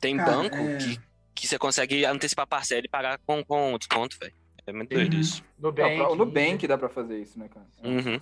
Tem 0.00 0.16
Cara, 0.16 0.32
banco 0.32 0.56
é- 0.56 0.76
que, 0.78 1.00
que 1.32 1.46
você 1.46 1.56
consegue 1.56 2.04
antecipar 2.04 2.42
a 2.42 2.46
parcela 2.46 2.82
e 2.84 2.88
pagar 2.88 3.20
com, 3.24 3.44
com 3.44 3.78
desconto, 3.78 4.18
velho. 4.18 4.34
É 4.66 4.72
muito 4.72 4.92
doido 4.92 5.14
Uhum. 5.14 5.20
isso. 5.20 5.44
Nubank, 5.56 5.90
Não, 5.96 5.96
pra- 6.06 6.10
o 6.12 6.16
Nubank 6.16 6.66
dá 6.66 6.76
pra 6.76 6.88
fazer 6.88 7.20
isso, 7.22 7.38
né, 7.38 7.48
cara? 7.48 7.66
Uhum. 7.84 8.20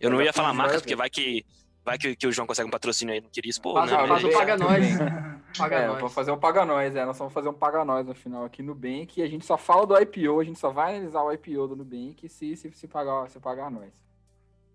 Eu 0.00 0.08
não 0.10 0.18
Já 0.18 0.24
ia 0.24 0.32
falar 0.32 0.54
marcas, 0.54 0.80
porque 0.80 0.96
vai 0.96 1.10
que, 1.10 1.44
vai 1.88 1.98
que, 1.98 2.14
que 2.16 2.26
o 2.26 2.32
João 2.32 2.46
consegue 2.46 2.68
um 2.68 2.70
patrocínio 2.70 3.14
aí, 3.14 3.20
não 3.20 3.28
queria 3.30 3.50
expor, 3.50 3.74
Faz, 3.74 3.90
né? 3.90 3.96
Ah, 3.98 4.06
faz 4.06 4.24
o 4.24 4.30
Paga 4.30 4.56
Nós. 4.56 4.84
Paga 5.58 5.76
é, 5.76 5.86
nós. 5.88 5.96
vamos 5.98 6.12
fazer 6.14 6.30
um 6.30 6.38
Paga 6.38 6.64
Nós, 6.66 6.94
é. 6.94 7.04
Nós 7.06 7.18
vamos 7.18 7.32
fazer 7.32 7.48
um 7.48 7.54
Paga 7.54 7.84
Nós 7.84 8.06
no 8.06 8.14
final 8.14 8.44
aqui 8.44 8.62
no 8.62 8.74
Nubank. 8.74 9.18
E 9.18 9.22
a 9.22 9.26
gente 9.26 9.44
só 9.46 9.56
fala 9.56 9.86
do 9.86 9.98
IPO, 9.98 10.40
a 10.40 10.44
gente 10.44 10.58
só 10.58 10.70
vai 10.70 10.94
analisar 10.96 11.22
o 11.22 11.32
IPO 11.32 11.68
do 11.68 11.76
Nubank 11.76 12.28
se, 12.28 12.54
se, 12.56 12.70
se, 12.70 12.86
pagar, 12.86 13.28
se 13.30 13.40
pagar 13.40 13.70
nós. 13.70 13.90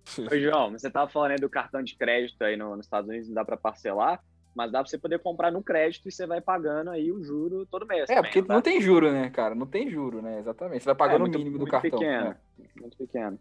Ô, 0.19 0.37
João, 0.37 0.71
você 0.71 0.89
tava 0.89 1.09
falando 1.09 1.31
aí 1.31 1.37
do 1.37 1.49
cartão 1.49 1.81
de 1.83 1.95
crédito 1.95 2.41
aí 2.43 2.57
no- 2.57 2.75
nos 2.75 2.85
Estados 2.85 3.07
Unidos, 3.09 3.27
não 3.29 3.35
dá 3.35 3.45
pra 3.45 3.55
parcelar, 3.55 4.21
mas 4.55 4.71
dá 4.71 4.79
pra 4.81 4.89
você 4.89 4.97
poder 4.97 5.19
comprar 5.19 5.51
no 5.51 5.63
crédito 5.63 6.09
e 6.09 6.11
você 6.11 6.25
vai 6.27 6.41
pagando 6.41 6.89
aí 6.89 7.11
o 7.11 7.23
juro 7.23 7.65
todo 7.67 7.85
mês. 7.87 8.09
É, 8.09 8.15
também, 8.15 8.23
porque 8.31 8.41
tá? 8.47 8.53
não 8.53 8.61
tem 8.61 8.81
juro, 8.81 9.11
né, 9.11 9.29
cara? 9.29 9.55
Não 9.55 9.65
tem 9.67 9.89
juro, 9.89 10.21
né? 10.21 10.39
Exatamente. 10.39 10.79
Você 10.81 10.85
vai 10.85 10.93
É, 10.95 10.97
pagando 10.97 11.21
muito- 11.21 11.35
o 11.35 11.37
mínimo 11.37 11.57
do 11.57 11.61
muito 11.61 11.71
cartão. 11.71 11.99
Pequeno, 11.99 12.23
né? 12.29 12.35
Muito 12.81 12.97
pequeno. 12.97 13.39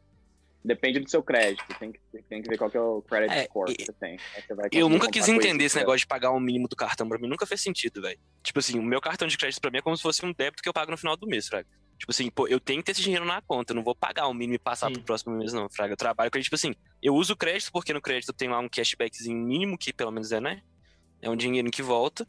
Depende 0.64 1.00
do 1.00 1.10
seu 1.10 1.22
crédito. 1.22 1.64
Tem 1.78 1.90
que, 1.90 2.00
tem 2.28 2.40
que 2.40 2.48
ver 2.48 2.56
qual 2.56 2.70
que 2.70 2.76
é 2.76 2.80
o 2.80 3.02
credit 3.02 3.34
É, 3.34 3.44
score 3.44 3.74
que 3.74 3.84
você 3.84 3.92
tem. 3.92 4.16
Você 4.16 4.68
Eu 4.70 4.88
nunca 4.88 5.10
quis 5.10 5.28
entender 5.28 5.64
esse 5.64 5.76
negócio 5.76 6.00
de 6.00 6.06
pagar 6.06 6.30
o 6.30 6.38
mínimo 6.38 6.68
do 6.68 6.76
cartão. 6.76 7.08
Pra 7.08 7.18
mim 7.18 7.28
nunca 7.28 7.44
fez 7.46 7.60
sentido, 7.60 8.00
velho. 8.00 8.18
Tipo 8.42 8.60
assim, 8.60 8.78
o 8.78 8.82
meu 8.82 9.00
cartão 9.00 9.26
de 9.26 9.36
crédito 9.36 9.60
pra 9.60 9.70
mim 9.70 9.78
é 9.78 9.82
como 9.82 9.96
se 9.96 10.02
fosse 10.02 10.24
um 10.24 10.32
débito 10.32 10.62
que 10.62 10.68
eu 10.68 10.72
pago 10.72 10.92
no 10.92 10.96
final 10.96 11.16
do 11.16 11.26
mês, 11.26 11.48
fraga. 11.48 11.66
Tipo 11.98 12.10
assim, 12.10 12.30
pô, 12.30 12.46
eu 12.46 12.60
tenho 12.60 12.80
que 12.80 12.86
ter 12.86 12.92
esse 12.92 13.02
dinheiro 13.02 13.24
na 13.24 13.40
conta, 13.40 13.72
eu 13.72 13.76
não 13.76 13.82
vou 13.82 13.94
pagar 13.94 14.26
o 14.26 14.34
mínimo 14.34 14.54
e 14.54 14.58
passar 14.58 14.88
Sim. 14.88 14.94
pro 14.94 15.02
próximo 15.02 15.36
mês, 15.36 15.52
não, 15.52 15.68
fraga. 15.68 15.92
Eu 15.92 15.96
trabalho 15.96 16.30
com 16.30 16.38
ele, 16.38 16.44
tipo 16.44 16.56
assim, 16.56 16.74
eu 17.02 17.14
uso 17.14 17.32
o 17.32 17.36
crédito 17.36 17.70
porque 17.72 17.92
no 17.92 18.00
crédito 18.00 18.32
tem 18.32 18.48
lá 18.48 18.58
um 18.58 18.68
cashbackzinho 18.68 19.36
mínimo, 19.36 19.76
que 19.76 19.92
pelo 19.92 20.10
menos 20.12 20.30
é, 20.30 20.40
né? 20.40 20.62
É 21.20 21.28
um 21.28 21.36
dinheiro 21.36 21.70
que 21.70 21.82
volta. 21.82 22.26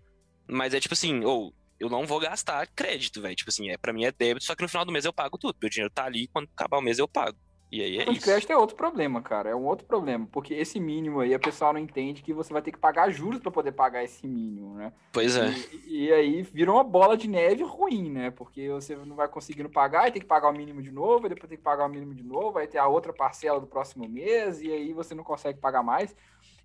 Mas 0.48 0.74
é 0.74 0.80
tipo 0.80 0.94
assim, 0.94 1.24
ou 1.24 1.54
eu 1.80 1.90
não 1.90 2.06
vou 2.06 2.20
gastar 2.20 2.68
crédito, 2.68 3.22
velho. 3.22 3.36
Tipo 3.36 3.50
assim, 3.50 3.70
é, 3.70 3.78
pra 3.78 3.94
mim 3.94 4.06
é 4.06 4.12
débito, 4.12 4.46
só 4.46 4.56
que 4.56 4.62
no 4.62 4.70
final 4.70 4.86
do 4.86 4.92
mês 4.92 5.06
eu 5.06 5.14
pago 5.14 5.38
tudo. 5.38 5.58
Meu 5.62 5.70
dinheiro 5.70 5.94
tá 5.94 6.06
ali, 6.06 6.28
quando 6.28 6.50
acabar 6.56 6.78
o 6.78 6.82
mês 6.82 7.00
eu 7.00 7.08
pago. 7.08 7.38
E 7.74 7.82
aí 7.82 7.96
é 7.96 7.98
Cartão 7.98 8.14
de 8.14 8.20
isso. 8.20 8.28
crédito 8.28 8.52
é 8.52 8.56
outro 8.56 8.76
problema, 8.76 9.20
cara. 9.20 9.50
É 9.50 9.56
um 9.56 9.66
outro 9.66 9.84
problema. 9.88 10.28
Porque 10.32 10.54
esse 10.54 10.80
mínimo 10.80 11.22
aí, 11.22 11.34
a 11.34 11.40
pessoa 11.40 11.74
não 11.74 11.80
entende 11.80 12.22
que 12.22 12.32
você 12.32 12.54
vai 12.54 12.62
ter 12.62 12.72
que 12.72 12.78
pagar 12.78 13.10
juros 13.10 13.40
pra 13.40 13.50
poder 13.50 13.72
pagar 13.72 14.04
esse 14.04 14.28
mínimo, 14.28 14.76
né? 14.76 14.94
Pois 15.12 15.36
é. 15.36 15.50
E, 15.88 16.06
e 16.06 16.14
aí 16.14 16.44
vira 16.44 16.72
uma 16.72 16.84
bola 16.84 17.18
de 17.18 17.28
neve 17.28 17.64
ruim, 17.64 18.12
né? 18.12 18.30
Porque 18.30 18.70
você 18.70 18.96
não 18.96 19.16
vai 19.16 19.28
conseguindo 19.28 19.72
pagar 19.72 20.08
e 20.08 20.12
tem 20.12 20.22
que 20.22 20.28
pagar 20.28 20.50
o 20.50 20.54
mínimo 20.54 20.84
de 20.84 20.92
novo, 20.92 21.26
e 21.26 21.30
depois 21.30 21.50
tem 21.50 21.58
que 21.58 21.64
pagar 21.64 21.88
o 21.88 21.90
mínimo 21.90 22.14
de 22.14 22.22
novo, 22.22 22.60
aí 22.60 22.68
tem 22.68 22.80
a 22.80 22.86
outra 22.86 23.12
parcela 23.12 23.60
do 23.60 23.66
próximo 23.66 24.08
mês, 24.08 24.62
e 24.62 24.72
aí 24.72 24.94
você 24.94 25.16
não 25.16 25.24
consegue 25.24 25.60
pagar 25.60 25.82
mais. 25.82 26.16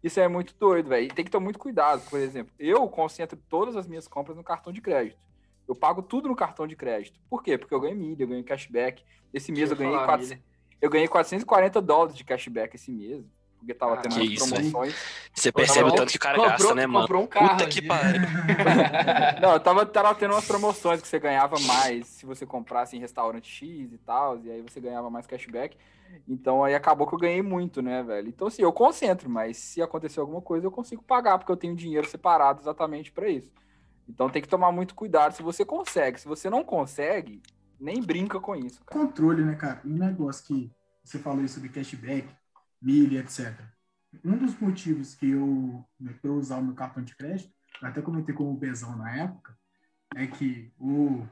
Isso 0.04 0.20
é 0.20 0.28
muito 0.28 0.54
doido, 0.60 0.90
velho. 0.90 1.06
E 1.06 1.08
tem 1.08 1.24
que 1.24 1.30
ter 1.30 1.38
muito 1.38 1.58
cuidado. 1.58 2.02
Por 2.10 2.20
exemplo, 2.20 2.52
eu 2.58 2.86
concentro 2.86 3.38
todas 3.48 3.76
as 3.76 3.88
minhas 3.88 4.06
compras 4.06 4.36
no 4.36 4.44
cartão 4.44 4.70
de 4.70 4.82
crédito. 4.82 5.18
Eu 5.66 5.74
pago 5.74 6.02
tudo 6.02 6.28
no 6.28 6.36
cartão 6.36 6.66
de 6.66 6.76
crédito. 6.76 7.18
Por 7.30 7.42
quê? 7.42 7.56
Porque 7.56 7.72
eu 7.72 7.80
ganho 7.80 7.96
milha, 7.96 8.22
eu 8.22 8.28
ganho 8.28 8.44
cashback. 8.44 9.02
Esse 9.32 9.50
mês 9.52 9.70
eu 9.70 9.76
ganhei, 9.76 9.94
falar, 9.94 10.06
400, 10.06 10.42
eu 10.80 10.90
ganhei 10.90 11.08
440 11.08 11.80
dólares 11.82 12.16
de 12.16 12.24
cashback 12.24 12.76
esse 12.76 12.90
mês. 12.90 13.24
porque 13.58 13.74
tava 13.74 13.94
Ah, 13.94 13.96
tendo 13.96 14.14
umas 14.14 14.30
isso, 14.30 14.48
promoções. 14.48 14.94
Você 15.34 15.50
percebe 15.50 15.88
o 15.88 15.92
tanto 15.92 16.10
que 16.12 16.16
o 16.16 16.20
cara 16.20 16.36
comprou- 16.36 16.58
gasta, 16.58 16.74
né, 16.76 16.86
mano? 16.86 17.00
Comprou 17.00 17.22
um 17.24 17.26
carro. 17.26 17.48
Puta 17.56 17.66
que 17.68 17.82
pariu. 17.82 18.20
Não, 19.42 19.52
eu 19.54 19.60
tava, 19.60 19.84
tava 19.84 20.14
tendo 20.14 20.32
umas 20.32 20.46
promoções 20.46 21.00
que 21.02 21.08
você 21.08 21.18
ganhava 21.18 21.58
mais 21.60 22.06
se 22.06 22.24
você 22.24 22.46
comprasse 22.46 22.96
em 22.96 23.00
restaurante 23.00 23.50
X 23.50 23.92
e 23.92 23.98
tal, 23.98 24.38
e 24.44 24.50
aí 24.50 24.62
você 24.62 24.80
ganhava 24.80 25.10
mais 25.10 25.26
cashback. 25.26 25.76
Então 26.28 26.62
aí 26.62 26.74
acabou 26.74 27.06
que 27.06 27.14
eu 27.14 27.18
ganhei 27.18 27.42
muito, 27.42 27.82
né, 27.82 28.00
velho? 28.02 28.28
Então 28.28 28.46
assim, 28.46 28.62
eu 28.62 28.72
concentro, 28.72 29.28
mas 29.28 29.56
se 29.56 29.82
acontecer 29.82 30.20
alguma 30.20 30.40
coisa 30.40 30.64
eu 30.66 30.70
consigo 30.70 31.02
pagar, 31.02 31.36
porque 31.38 31.50
eu 31.50 31.56
tenho 31.56 31.74
dinheiro 31.74 32.08
separado 32.08 32.60
exatamente 32.60 33.10
para 33.10 33.28
isso. 33.28 33.50
Então 34.08 34.30
tem 34.30 34.40
que 34.40 34.48
tomar 34.48 34.70
muito 34.72 34.94
cuidado 34.94 35.32
se 35.34 35.42
você 35.42 35.64
consegue. 35.64 36.20
Se 36.20 36.28
você 36.28 36.48
não 36.48 36.62
consegue, 36.64 37.42
nem 37.80 38.02
brinca 38.02 38.40
com 38.40 38.56
isso, 38.56 38.84
cara. 38.84 39.00
Controle, 39.00 39.44
né, 39.44 39.54
cara? 39.54 39.80
Um 39.84 39.96
negócio 39.96 40.44
que 40.46 40.72
você 41.04 41.18
falou 41.18 41.44
isso 41.44 41.54
sobre 41.54 41.68
cashback, 41.68 42.28
milha, 42.80 43.20
etc. 43.20 43.58
Um 44.24 44.36
dos 44.36 44.58
motivos 44.58 45.14
que 45.14 45.30
eu, 45.30 45.84
né, 45.98 46.14
eu 46.22 46.34
usar 46.34 46.58
o 46.58 46.64
meu 46.64 46.74
cartão 46.74 47.02
de 47.02 47.14
crédito, 47.14 47.52
eu 47.80 47.88
até 47.88 48.02
comentei 48.02 48.34
com 48.34 48.50
o 48.50 48.56
Bezão 48.56 48.96
na 48.96 49.16
época, 49.16 49.56
é 50.16 50.26
que 50.26 50.72
o, 50.78 51.26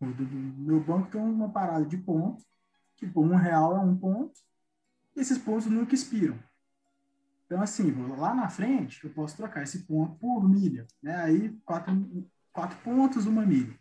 o 0.00 0.06
do 0.06 0.24
meu 0.24 0.80
banco 0.80 1.10
tem 1.10 1.20
uma 1.20 1.50
parada 1.50 1.84
de 1.84 1.96
pontos, 1.96 2.44
tipo, 2.96 3.20
um 3.20 3.36
real 3.36 3.76
é 3.76 3.80
um 3.80 3.96
ponto, 3.96 4.32
e 5.14 5.20
esses 5.20 5.38
pontos 5.38 5.66
nunca 5.66 5.94
expiram. 5.94 6.38
Então, 7.46 7.62
assim, 7.62 7.92
lá 8.16 8.34
na 8.34 8.48
frente, 8.48 9.04
eu 9.04 9.10
posso 9.10 9.36
trocar 9.36 9.62
esse 9.62 9.84
ponto 9.84 10.16
por 10.16 10.48
milha, 10.48 10.86
né? 11.00 11.16
Aí, 11.16 11.50
quatro, 11.64 12.28
quatro 12.52 12.76
pontos, 12.78 13.24
uma 13.24 13.46
milha. 13.46 13.78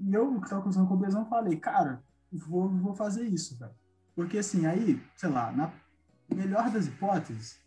E 0.00 0.14
eu, 0.14 0.38
que 0.38 0.44
estava 0.44 0.62
conversando 0.62 0.88
com 0.88 0.94
o 0.94 0.98
Bezão, 0.98 1.26
falei, 1.28 1.56
cara, 1.58 2.02
vou, 2.32 2.68
vou 2.68 2.94
fazer 2.94 3.24
isso, 3.24 3.58
velho. 3.58 3.72
Porque, 4.14 4.38
assim, 4.38 4.66
aí, 4.66 5.00
sei 5.16 5.28
lá, 5.28 5.52
na 5.52 5.72
melhor 6.34 6.70
das 6.70 6.86
hipóteses, 6.86 7.58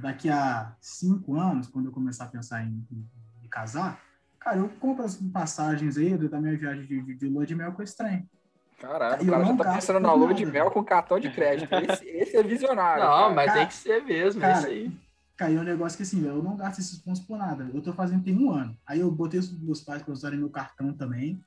daqui 0.00 0.28
a 0.30 0.76
cinco 0.80 1.34
anos, 1.36 1.68
quando 1.68 1.86
eu 1.86 1.92
começar 1.92 2.24
a 2.24 2.28
pensar 2.28 2.62
em, 2.64 2.86
em- 2.90 3.10
em 3.42 3.48
casar, 3.48 4.00
cara, 4.38 4.58
eu 4.58 4.68
compro 4.68 5.04
as 5.04 5.16
passagens 5.16 5.96
aí 5.96 6.16
da 6.28 6.40
minha 6.40 6.56
viagem 6.56 6.86
de, 6.86 7.02
de, 7.02 7.14
de 7.14 7.28
lua 7.28 7.46
de 7.46 7.54
mel 7.54 7.72
com 7.72 7.82
esse 7.82 7.96
trem. 7.96 8.28
Caralho, 8.78 9.22
Eu 9.22 9.26
o 9.26 9.30
cara 9.30 9.44
já 9.44 9.50
não 9.50 9.56
tá 9.56 9.74
pensando 9.74 10.00
na 10.00 10.12
lua 10.12 10.32
de 10.32 10.46
mel 10.46 10.70
com 10.70 10.84
cartão 10.84 11.18
de 11.18 11.30
crédito. 11.30 11.72
Esse, 11.74 12.04
esse 12.06 12.36
é 12.36 12.42
visionário. 12.42 13.04
Não, 13.04 13.10
cara. 13.10 13.34
mas 13.34 13.46
Cara, 13.46 13.58
tem 13.58 13.68
que 13.68 13.74
ser 13.74 14.04
mesmo, 14.04 14.40
é 14.40 14.46
cara, 14.46 14.58
isso 14.58 14.66
aí. 14.68 15.00
Caiu 15.36 15.60
um 15.60 15.64
negócio 15.64 15.96
que 15.96 16.02
assim, 16.02 16.20
velho, 16.20 16.34
eu 16.36 16.42
não 16.42 16.56
gasto 16.56 16.78
esses 16.80 16.98
pontos 16.98 17.20
por 17.22 17.38
nada. 17.38 17.68
Eu 17.72 17.82
tô 17.82 17.92
fazendo 17.92 18.22
tem 18.22 18.36
um 18.36 18.50
ano. 18.52 18.76
Aí 18.86 19.00
eu 19.00 19.10
botei 19.10 19.40
os 19.40 19.50
meus 19.60 19.80
pais 19.80 20.02
pra 20.02 20.12
usarem 20.12 20.38
meu 20.38 20.50
cartão 20.50 20.92
também. 20.92 21.40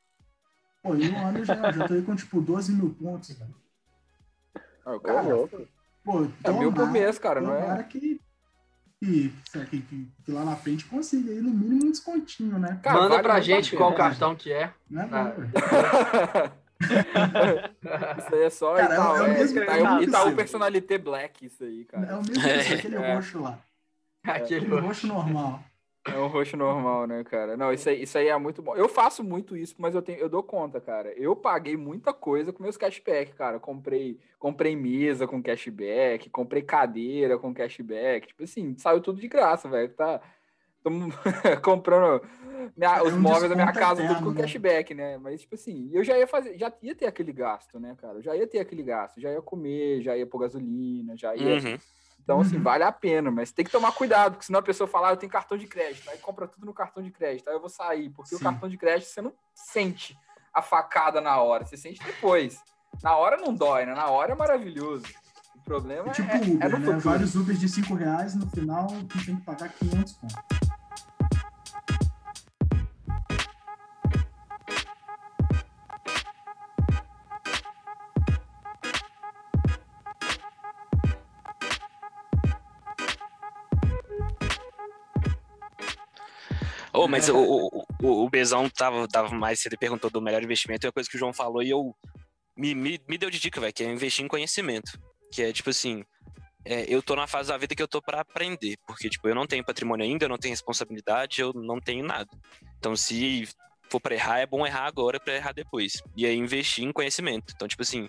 Pô, 0.82 0.96
em 0.96 1.12
um 1.12 1.28
ano 1.28 1.46
já, 1.46 1.72
já 1.72 1.88
tô 1.88 1.94
aí 1.94 2.02
com 2.02 2.16
tipo 2.16 2.42
12 2.42 2.72
mil 2.74 2.90
pontos, 3.00 3.32
velho. 3.38 3.56
Ah, 4.86 4.96
o 4.96 5.00
cara, 5.00 5.22
louco. 5.22 5.68
Pô, 6.04 6.28
é 6.44 6.52
mil 6.52 6.74
por 6.74 6.90
mês, 6.92 7.20
cara, 7.20 7.40
não 7.40 7.54
é? 7.56 7.84
que, 7.84 8.20
que, 9.00 9.34
que, 9.70 9.82
que, 9.82 10.08
que 10.26 10.32
lá 10.32 10.44
na 10.44 10.56
frente 10.56 10.86
consiga 10.86 11.32
aí 11.32 11.40
no 11.40 11.52
mínimo 11.52 11.86
um 11.86 11.92
descontinho, 11.92 12.58
né? 12.58 12.80
Cara, 12.82 12.98
Manda 12.98 13.10
vale 13.10 13.22
pra 13.24 13.40
gente 13.42 13.76
qual 13.76 13.94
cartão 13.94 14.36
que 14.36 14.52
é. 14.52 14.74
Não 14.90 15.04
é 15.04 15.10
Ah. 15.12 16.52
isso 18.18 18.36
aí 18.36 18.42
é 18.44 18.50
só 18.50 18.76
Cara, 18.76 18.96
Itaú, 18.96 19.16
é 19.18 19.22
o 19.22 19.26
é, 19.28 19.34
mesmo 19.38 19.60
Itaú, 19.62 19.98
que 20.00 20.04
Itaú 20.06 20.30
eu- 20.30 20.36
Personalité 20.36 20.98
Black, 20.98 21.46
isso 21.46 21.64
aí, 21.64 21.82
É 21.82 21.86
cara. 21.86 22.18
o 22.18 22.24
mesmo 22.28 22.42
É. 22.48 22.74
aquele 22.74 22.96
É. 22.96 23.14
roxo 23.16 23.40
lá. 23.40 23.60
Aquele 24.24 24.66
Aquele 24.66 24.80
roxo 24.82 25.06
normal. 25.08 25.64
É 26.06 26.18
um 26.18 26.26
roxo 26.28 26.58
normal, 26.58 27.06
né, 27.06 27.24
cara? 27.24 27.56
Não, 27.56 27.72
isso 27.72 27.88
aí, 27.88 28.02
isso 28.02 28.18
aí 28.18 28.28
é 28.28 28.38
muito 28.38 28.60
bom. 28.62 28.76
Eu 28.76 28.90
faço 28.90 29.24
muito 29.24 29.56
isso, 29.56 29.76
mas 29.78 29.94
eu 29.94 30.02
tenho, 30.02 30.18
eu 30.18 30.28
dou 30.28 30.42
conta, 30.42 30.82
cara. 30.82 31.14
Eu 31.14 31.36
paguei 31.36 31.78
muita 31.78 32.12
coisa 32.12 32.52
com 32.52 32.64
meus 32.64 32.76
cashback, 32.76 33.34
cara. 33.34 33.60
Comprei, 33.60 34.20
comprei 34.40 34.76
mesa 34.76 35.28
com 35.28 35.44
cashback, 35.44 36.28
comprei 36.32 36.64
cadeira 36.64 37.38
com 37.38 37.54
cashback. 37.54 38.28
Tipo 38.30 38.44
assim, 38.44 38.76
saiu 38.80 39.00
tudo 39.00 39.22
de 39.22 39.28
graça, 39.28 39.70
velho. 39.70 39.94
Tá, 39.94 40.20
tô 40.84 40.90
comprando 41.64 42.24
minha- 42.76 42.98
É 42.98 43.04
os 43.04 43.14
um 43.14 43.20
móveis 43.20 43.50
da 43.50 43.56
minha 43.56 43.72
casa 43.72 44.02
tudo 44.02 44.06
eterno, 44.12 44.24
com 44.24 44.34
né? 44.34 44.42
cashback, 44.42 44.94
né? 44.96 45.18
Mas 45.20 45.42
tipo 45.42 45.54
assim, 45.54 45.88
eu 45.94 46.04
já 46.04 46.18
ia 46.18 46.26
fazer, 46.26 46.58
já 46.58 46.74
ia 46.82 46.96
ter 46.96 47.06
aquele 47.06 47.32
gasto, 47.32 47.80
né, 47.80 47.96
cara? 48.02 48.18
Eu 48.18 48.24
já 48.24 48.36
ia 48.36 48.48
ter 48.48 48.58
aquele 48.58 48.82
gasto, 48.82 49.22
já 49.22 49.32
ia 49.32 49.42
comer, 49.42 50.02
já 50.02 50.18
ia 50.18 50.26
pôr 50.26 50.40
gasolina, 50.40 51.16
já 51.16 51.36
ia 51.36 51.54
Uhum. 51.58 51.78
Então, 52.24 52.40
assim, 52.42 52.58
Uhum. 52.58 52.64
vale 52.64 52.84
a 52.84 52.92
pena, 52.92 53.30
mas 53.32 53.52
tem 53.52 53.66
que 53.66 53.72
tomar 53.72 53.92
cuidado, 53.94 54.34
porque 54.34 54.46
senão 54.46 54.60
a 54.60 54.64
pessoa 54.64 54.88
fala, 54.88 55.10
ah, 55.10 55.12
eu 55.14 55.18
tenho 55.18 55.32
cartão 55.32 55.58
de 55.58 55.68
crédito, 55.68 56.10
aí 56.10 56.18
compra 56.18 56.48
tudo 56.48 56.66
no 56.66 56.74
cartão 56.74 57.02
de 57.02 57.12
crédito, 57.12 57.48
aí 57.50 57.56
eu 57.56 57.60
vou 57.60 57.70
sair, 57.70 58.10
porque 58.10 58.36
o 58.36 58.38
Sim. 58.38 58.44
cartão 58.44 58.70
de 58.70 58.78
crédito 58.78 59.10
você 59.10 59.22
não 59.22 59.34
sente 59.54 60.18
a 60.54 60.62
facada 60.62 61.20
na 61.22 61.38
hora, 61.42 61.66
você 61.66 61.78
sente 61.78 62.04
depois. 62.04 62.62
Na 63.02 63.16
hora 63.16 63.38
não 63.38 63.54
dói, 63.54 63.86
né? 63.86 63.94
Na 63.94 64.08
hora 64.08 64.34
é 64.34 64.36
maravilhoso. 64.36 65.06
O 65.56 65.64
problema 65.64 66.10
É 66.10 66.12
tipo 66.12 66.30
é, 66.30 66.38
é 66.38 66.68
Uber, 66.68 66.80
no 66.80 66.92
né? 66.92 67.00
Vários 67.00 67.36
Ubers 67.36 67.60
de 67.60 67.70
5 67.70 67.94
reais, 67.94 68.36
no 68.36 68.46
final 68.50 68.88
tem 69.26 69.36
que 69.36 69.42
pagar 69.44 69.70
500 69.70 70.14
conto. 70.14 70.61
Mas 87.12 87.30
o, 87.30 87.38
o, 88.02 88.24
o, 88.24 88.30
Bezão 88.30 88.70
tava, 88.70 89.08
tava 89.08 89.36
mais 89.36 89.60
cedo 89.60 89.74
e 89.74 89.78
perguntou 89.78 90.10
do 90.10 90.22
melhor 90.22 90.42
investimento, 90.42 90.86
e 90.86 90.88
a 90.88 90.92
coisa 90.92 91.10
que 91.10 91.16
o 91.16 91.20
João 91.20 91.34
falou 91.34 91.62
e 91.62 91.70
eu 91.70 91.94
me, 92.58 92.74
me, 92.74 93.00
me 93.08 93.18
deu 93.18 93.30
de 93.30 93.40
dica, 93.40 93.60
velho, 93.60 93.74
que 93.74 93.84
é 93.84 93.92
investir 93.92 94.24
em 94.24 94.28
conhecimento. 94.28 95.00
Que 95.32 95.44
é 95.44 95.54
tipo 95.54 95.70
assim, 95.70 96.04
é, 96.64 96.86
eu 96.88 97.02
tô 97.02 97.16
na 97.16 97.28
fase 97.28 97.50
da 97.50 97.58
vida 97.58 97.76
que 97.76 97.82
eu 97.82 97.88
tô 97.88 98.02
pra 98.02 98.22
aprender, 98.22 98.78
porque 98.88 99.10
tipo, 99.10 99.28
eu 99.28 99.36
não 99.36 99.46
tenho 99.46 99.64
patrimônio 99.66 100.06
ainda, 100.06 100.26
eu 100.26 100.30
não 100.30 100.38
tenho 100.38 100.54
responsabilidade, 100.54 101.42
eu 101.42 101.52
não 101.54 101.80
tenho 101.80 102.06
nada. 102.06 102.30
Então, 102.78 102.96
se 102.96 103.48
for 103.90 104.00
pra 104.00 104.16
errar, 104.16 104.40
é 104.40 104.46
bom 104.46 104.66
errar 104.66 104.86
agora 104.86 105.20
pra 105.20 105.36
errar 105.36 105.52
depois. 105.52 106.02
E 106.16 106.26
aí 106.26 106.36
investir 106.36 106.84
em 106.84 106.94
conhecimento. 106.94 107.54
Então, 107.54 107.68
tipo 107.68 107.82
assim, 107.82 108.08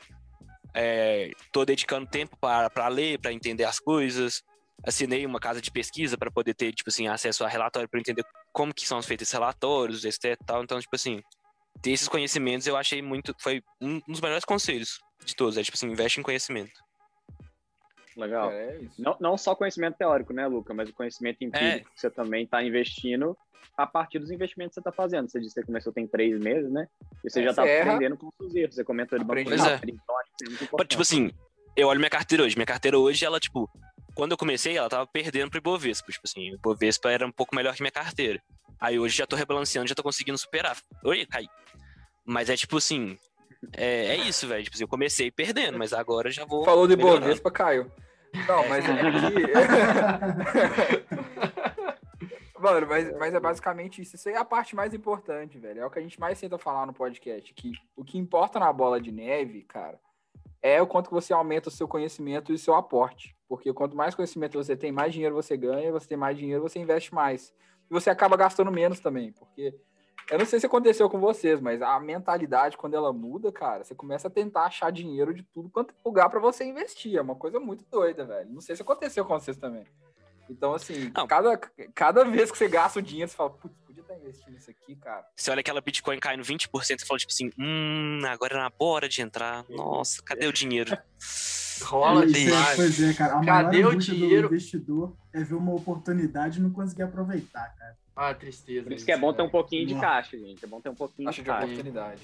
é, 0.74 1.30
tô 1.50 1.64
dedicando 1.64 2.07
tempo 2.07 2.36
para 2.36 2.88
ler, 2.88 3.18
pra 3.18 3.32
entender 3.32 3.64
as 3.64 3.80
coisas. 3.80 4.42
Assinei 4.84 5.24
uma 5.26 5.40
casa 5.40 5.61
de 5.61 5.70
pesquisa 5.70 6.16
para 6.16 6.30
poder 6.30 6.55
ter, 6.55 6.72
tipo 6.72 6.90
assim, 6.90 7.09
acesso 7.09 7.44
a 7.44 7.48
relatório 7.48 7.88
para 7.88 8.00
entender 8.00 8.24
como 8.53 8.72
que 8.74 8.86
são 8.86 9.03
feitos 9.03 9.24
esses 9.28 9.32
relatórios, 9.32 10.05
etc 10.05 10.24
e 10.40 10.44
tal. 10.44 10.62
Então, 10.62 10.78
tipo 10.80 10.94
assim, 10.94 11.22
ter 11.80 11.90
esses 11.92 12.09
conhecimentos 12.09 12.66
eu 12.66 12.76
achei 12.76 13.00
muito. 13.03 13.34
Foi 13.40 13.62
um 13.80 14.00
dos 14.07 14.20
melhores 14.20 14.44
conselhos 14.44 15.00
de 15.24 15.34
todos. 15.34 15.57
É 15.57 15.62
tipo 15.62 15.76
assim, 15.76 15.90
investe 15.90 16.20
em 16.20 16.22
conhecimento. 16.22 16.72
Legal. 18.16 18.50
É 18.50 18.76
isso. 18.78 19.00
Não, 19.00 19.16
não 19.18 19.38
só 19.38 19.55
conhecimento 19.55 19.96
teórico, 19.96 20.32
né, 20.32 20.46
Luca? 20.46 20.74
Mas 20.74 20.88
o 20.90 20.92
conhecimento 20.92 21.42
empírico 21.42 21.90
que 21.90 22.00
você 22.00 22.11
também 22.11 22.44
está 22.44 22.62
investindo 22.62 23.36
a 23.76 23.86
partir 23.86 24.18
dos 24.18 24.30
investimentos 24.30 24.72
que 24.72 24.74
você 24.74 24.80
está 24.80 24.92
fazendo. 24.92 25.30
Você 25.30 25.40
disse 25.40 25.55
que 25.55 25.61
você 25.61 25.66
começou 25.66 25.92
tem 25.92 26.07
três 26.07 26.38
meses, 26.38 26.70
né? 26.70 26.86
E 27.24 27.30
você 27.30 27.40
É, 27.40 27.44
já 27.44 27.50
está 27.50 27.62
aprendendo 27.62 28.18
com 28.18 28.28
os 28.38 28.55
erros. 28.55 28.74
Você 28.74 28.84
comentou 28.84 29.18
de 29.18 29.24
banco 29.24 29.42
de 29.42 29.57
dados, 29.57 29.80
então 29.88 30.18
acho 30.18 30.30
que 30.36 30.44
isso 30.44 30.44
é 30.44 30.48
muito 30.48 30.61
Mas, 30.61 30.62
importante. 30.62 30.90
tipo 30.90 31.03
assim, 31.03 31.30
eu 31.74 31.88
olho 31.88 31.98
minha 31.98 32.11
carteira 32.11 32.44
hoje. 32.44 32.55
Minha 32.55 32.66
carteira 32.66 32.98
hoje, 32.98 33.24
ela, 33.24 33.40
tipo, 33.40 33.70
quando 34.14 34.32
eu 34.32 34.38
comecei, 34.38 34.76
ela 34.76 34.88
tava 34.88 35.06
perdendo 35.06 35.50
pro 35.50 35.58
Ibovespa. 35.58 36.10
Tipo 36.10 36.26
assim, 36.26 36.50
o 36.50 36.54
Ibovespa 36.54 37.10
era 37.10 37.26
um 37.26 37.32
pouco 37.32 37.54
melhor 37.54 37.74
que 37.74 37.82
minha 37.82 37.92
carteira. 37.92 38.42
Aí 38.80 38.98
hoje 38.98 39.16
já 39.16 39.26
tô 39.26 39.36
rebalanceando, 39.36 39.88
já 39.88 39.94
tô 39.94 40.02
conseguindo 40.02 40.38
superar. 40.38 40.76
Oi, 41.04 41.26
cai. 41.26 41.46
Mas 42.24 42.50
é 42.50 42.56
tipo 42.56 42.76
assim, 42.76 43.16
é, 43.76 44.06
é 44.06 44.16
isso, 44.16 44.48
velho. 44.48 44.64
Tipo 44.64 44.74
assim, 44.74 44.84
eu 44.84 44.88
comecei 44.88 45.30
perdendo, 45.30 45.78
mas 45.78 45.92
agora 45.92 46.30
já 46.30 46.44
vou. 46.44 46.64
Falou 46.64 46.88
de 46.88 46.96
melhorando. 46.96 47.26
Bovespa, 47.26 47.50
caiu. 47.50 47.90
Não, 48.48 48.68
mas 48.68 48.84
é. 48.84 48.92
Mano, 52.58 52.86
mas, 52.86 53.12
mas 53.18 53.34
é 53.34 53.40
basicamente 53.40 54.00
isso. 54.00 54.14
Isso 54.14 54.28
aí 54.28 54.36
é 54.36 54.38
a 54.38 54.44
parte 54.44 54.76
mais 54.76 54.94
importante, 54.94 55.58
velho. 55.58 55.80
É 55.80 55.86
o 55.86 55.90
que 55.90 55.98
a 55.98 56.02
gente 56.02 56.20
mais 56.20 56.38
tenta 56.38 56.56
falar 56.56 56.86
no 56.86 56.92
podcast. 56.92 57.52
Que 57.54 57.72
o 57.96 58.04
que 58.04 58.16
importa 58.16 58.60
na 58.60 58.72
bola 58.72 59.00
de 59.00 59.10
neve, 59.10 59.62
cara, 59.62 59.98
é 60.62 60.80
o 60.80 60.86
quanto 60.86 61.08
que 61.08 61.14
você 61.14 61.32
aumenta 61.32 61.68
o 61.68 61.72
seu 61.72 61.88
conhecimento 61.88 62.52
e 62.52 62.54
o 62.54 62.58
seu 62.58 62.74
aporte. 62.74 63.36
Porque 63.48 63.72
quanto 63.72 63.96
mais 63.96 64.14
conhecimento 64.14 64.56
você 64.56 64.76
tem, 64.76 64.92
mais 64.92 65.12
dinheiro 65.12 65.34
você 65.34 65.56
ganha, 65.56 65.90
você 65.90 66.08
tem 66.08 66.16
mais 66.16 66.38
dinheiro, 66.38 66.62
você 66.62 66.78
investe 66.78 67.12
mais. 67.12 67.52
E 67.90 67.92
você 67.92 68.08
acaba 68.08 68.36
gastando 68.36 68.70
menos 68.70 69.00
também, 69.00 69.32
porque 69.32 69.74
eu 70.30 70.38
não 70.38 70.46
sei 70.46 70.60
se 70.60 70.66
aconteceu 70.66 71.10
com 71.10 71.18
vocês, 71.18 71.60
mas 71.60 71.82
a 71.82 71.98
mentalidade, 71.98 72.76
quando 72.76 72.94
ela 72.94 73.12
muda, 73.12 73.50
cara, 73.50 73.84
você 73.84 73.94
começa 73.94 74.28
a 74.28 74.30
tentar 74.30 74.64
achar 74.64 74.90
dinheiro 74.92 75.34
de 75.34 75.42
tudo 75.42 75.68
quanto 75.68 75.92
é 75.92 75.96
lugar 76.04 76.30
para 76.30 76.40
você 76.40 76.64
investir. 76.64 77.16
É 77.16 77.20
uma 77.20 77.34
coisa 77.34 77.58
muito 77.58 77.84
doida, 77.90 78.24
velho. 78.24 78.50
Não 78.50 78.60
sei 78.60 78.76
se 78.76 78.82
aconteceu 78.82 79.24
com 79.24 79.38
vocês 79.38 79.56
também. 79.56 79.84
Então, 80.48 80.74
assim, 80.74 81.10
Não. 81.14 81.26
cada, 81.26 81.56
cada 81.94 82.24
vez 82.24 82.50
que 82.50 82.58
você 82.58 82.68
gasta 82.68 82.98
o 82.98 83.02
dinheiro, 83.02 83.30
você 83.30 83.36
fala, 83.36 83.50
putz, 83.50 83.74
estar 84.12 84.24
investindo 84.24 84.52
nisso 84.54 84.70
aqui, 84.70 84.96
cara. 84.96 85.24
Você 85.36 85.50
olha 85.50 85.60
aquela 85.60 85.80
Bitcoin 85.80 86.18
caindo 86.18 86.42
20%, 86.42 86.68
você 86.72 86.96
fala, 87.06 87.18
tipo 87.18 87.32
assim, 87.32 87.50
hum, 87.58 88.20
agora 88.26 88.54
era 88.54 88.62
na 88.64 88.72
hora 88.78 89.08
de 89.08 89.22
entrar. 89.22 89.64
Nossa, 89.68 90.22
cadê 90.22 90.46
o 90.46 90.52
dinheiro? 90.52 90.96
Rola 91.82 92.24
Isso 92.26 92.36
é, 92.36 92.44
demais. 92.44 92.76
pois 92.76 93.02
é, 93.02 93.12
cara. 93.14 93.38
A 93.40 93.44
Cadê 93.44 93.78
maior 93.82 93.94
o 93.94 93.98
dinheiro? 93.98 94.48
do 94.48 94.54
investidor 94.54 95.16
é 95.32 95.42
ver 95.42 95.54
uma 95.54 95.72
oportunidade 95.74 96.58
e 96.58 96.62
não 96.62 96.70
conseguir 96.70 97.02
aproveitar, 97.02 97.74
cara. 97.76 97.96
Ah, 98.14 98.32
tristeza. 98.34 98.84
Por 98.84 98.92
isso 98.92 99.04
que 99.04 99.10
é 99.10 99.16
bom 99.16 99.32
ter 99.32 99.42
um 99.42 99.48
pouquinho 99.48 99.86
de 99.86 99.94
Nossa. 99.94 100.06
caixa, 100.06 100.38
gente. 100.38 100.64
É 100.64 100.68
bom 100.68 100.80
ter 100.80 100.90
um 100.90 100.94
pouquinho 100.94 101.30
de 101.30 101.36
de 101.36 101.42
caixa. 101.42 101.64
oportunidade. 101.64 102.20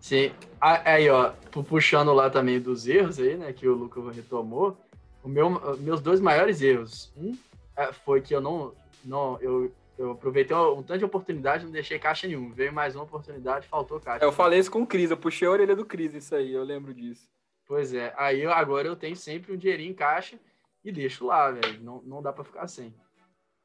Sim. 0.00 0.32
Ah, 0.60 0.92
Aí, 0.92 1.08
ó, 1.10 1.30
pu- 1.50 1.62
puxando 1.62 2.12
lá 2.12 2.30
também 2.30 2.58
dos 2.58 2.86
erros 2.88 3.18
aí, 3.20 3.36
né, 3.36 3.52
que 3.52 3.68
o 3.68 3.74
Lucas 3.74 4.16
retomou, 4.16 4.76
o 5.22 5.28
meu, 5.28 5.76
meus 5.78 6.00
dois 6.00 6.18
maiores 6.20 6.62
erros. 6.62 7.12
Um 7.16 7.36
é, 7.76 7.92
foi 7.92 8.20
que 8.22 8.34
eu 8.34 8.40
não, 8.40 8.72
não 9.04 9.38
eu, 9.40 9.70
eu 9.98 10.12
aproveitei 10.12 10.56
um 10.56 10.82
tanto 10.82 10.98
de 10.98 11.04
oportunidade, 11.04 11.64
não 11.64 11.72
deixei 11.72 11.98
caixa 11.98 12.26
nenhuma. 12.26 12.54
Veio 12.54 12.72
mais 12.72 12.94
uma 12.94 13.04
oportunidade, 13.04 13.66
faltou 13.66 13.98
caixa. 13.98 14.24
Eu 14.24 14.32
falei 14.32 14.60
isso 14.60 14.70
com 14.70 14.82
o 14.82 14.86
Cris, 14.86 15.10
eu 15.10 15.16
puxei 15.16 15.48
a 15.48 15.50
orelha 15.50 15.74
do 15.74 15.84
Cris, 15.84 16.14
isso 16.14 16.34
aí, 16.34 16.52
eu 16.52 16.62
lembro 16.62 16.94
disso. 16.94 17.28
Pois 17.66 17.92
é, 17.92 18.14
aí 18.16 18.40
eu, 18.40 18.52
agora 18.52 18.86
eu 18.86 18.96
tenho 18.96 19.16
sempre 19.16 19.52
um 19.52 19.56
dinheirinho 19.56 19.90
em 19.90 19.94
caixa 19.94 20.38
e 20.84 20.92
deixo 20.92 21.26
lá, 21.26 21.50
velho. 21.50 21.82
Não, 21.82 22.00
não 22.02 22.22
dá 22.22 22.32
para 22.32 22.44
ficar 22.44 22.66
sem. 22.68 22.94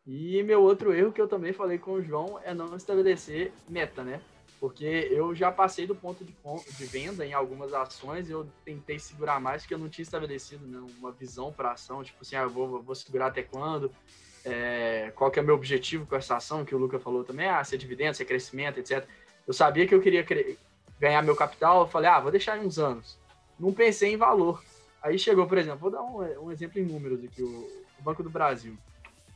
E 0.05 0.43
meu 0.43 0.61
outro 0.61 0.93
erro 0.93 1.13
que 1.13 1.21
eu 1.21 1.27
também 1.27 1.53
falei 1.53 1.77
com 1.77 1.91
o 1.93 2.01
João 2.01 2.37
é 2.43 2.53
não 2.53 2.75
estabelecer 2.75 3.53
meta, 3.69 4.03
né? 4.03 4.19
Porque 4.59 4.85
eu 4.85 5.35
já 5.35 5.51
passei 5.51 5.85
do 5.85 5.95
ponto 5.95 6.23
de, 6.25 6.33
de 6.77 6.85
venda 6.85 7.25
em 7.25 7.33
algumas 7.33 7.73
ações, 7.73 8.29
eu 8.29 8.47
tentei 8.65 8.97
segurar 8.97 9.39
mais, 9.39 9.61
porque 9.61 9.73
eu 9.73 9.77
não 9.77 9.89
tinha 9.89 10.03
estabelecido 10.03 10.65
né, 10.65 10.79
uma 10.99 11.11
visão 11.11 11.51
para 11.51 11.73
ação, 11.73 12.03
tipo 12.03 12.19
assim, 12.21 12.35
ah, 12.35 12.43
eu 12.43 12.49
vou, 12.49 12.81
vou 12.81 12.95
segurar 12.95 13.27
até 13.27 13.43
quando, 13.43 13.91
é, 14.45 15.11
qual 15.15 15.31
que 15.31 15.39
é 15.39 15.41
o 15.41 15.45
meu 15.45 15.55
objetivo 15.55 16.05
com 16.05 16.15
essa 16.15 16.37
ação, 16.37 16.65
que 16.65 16.75
o 16.75 16.77
Luca 16.77 16.99
falou 16.99 17.23
também, 17.23 17.47
ah, 17.47 17.63
ser 17.63 17.77
dividendo, 17.77 18.15
ser 18.15 18.25
crescimento, 18.25 18.79
etc. 18.79 19.05
Eu 19.47 19.53
sabia 19.53 19.87
que 19.87 19.95
eu 19.95 20.01
queria 20.01 20.25
ganhar 20.99 21.21
meu 21.21 21.35
capital, 21.35 21.81
eu 21.81 21.87
falei, 21.87 22.09
ah, 22.09 22.19
vou 22.19 22.31
deixar 22.31 22.57
em 22.57 22.65
uns 22.65 22.77
anos. 22.77 23.17
Não 23.59 23.73
pensei 23.73 24.13
em 24.13 24.17
valor. 24.17 24.63
Aí 25.01 25.17
chegou, 25.17 25.47
por 25.47 25.57
exemplo, 25.57 25.79
vou 25.79 25.91
dar 25.91 26.01
um, 26.01 26.45
um 26.45 26.51
exemplo 26.51 26.79
em 26.79 26.85
números 26.85 27.23
aqui, 27.23 27.41
o, 27.41 27.83
o 27.99 28.03
Banco 28.03 28.23
do 28.23 28.29
Brasil. 28.29 28.77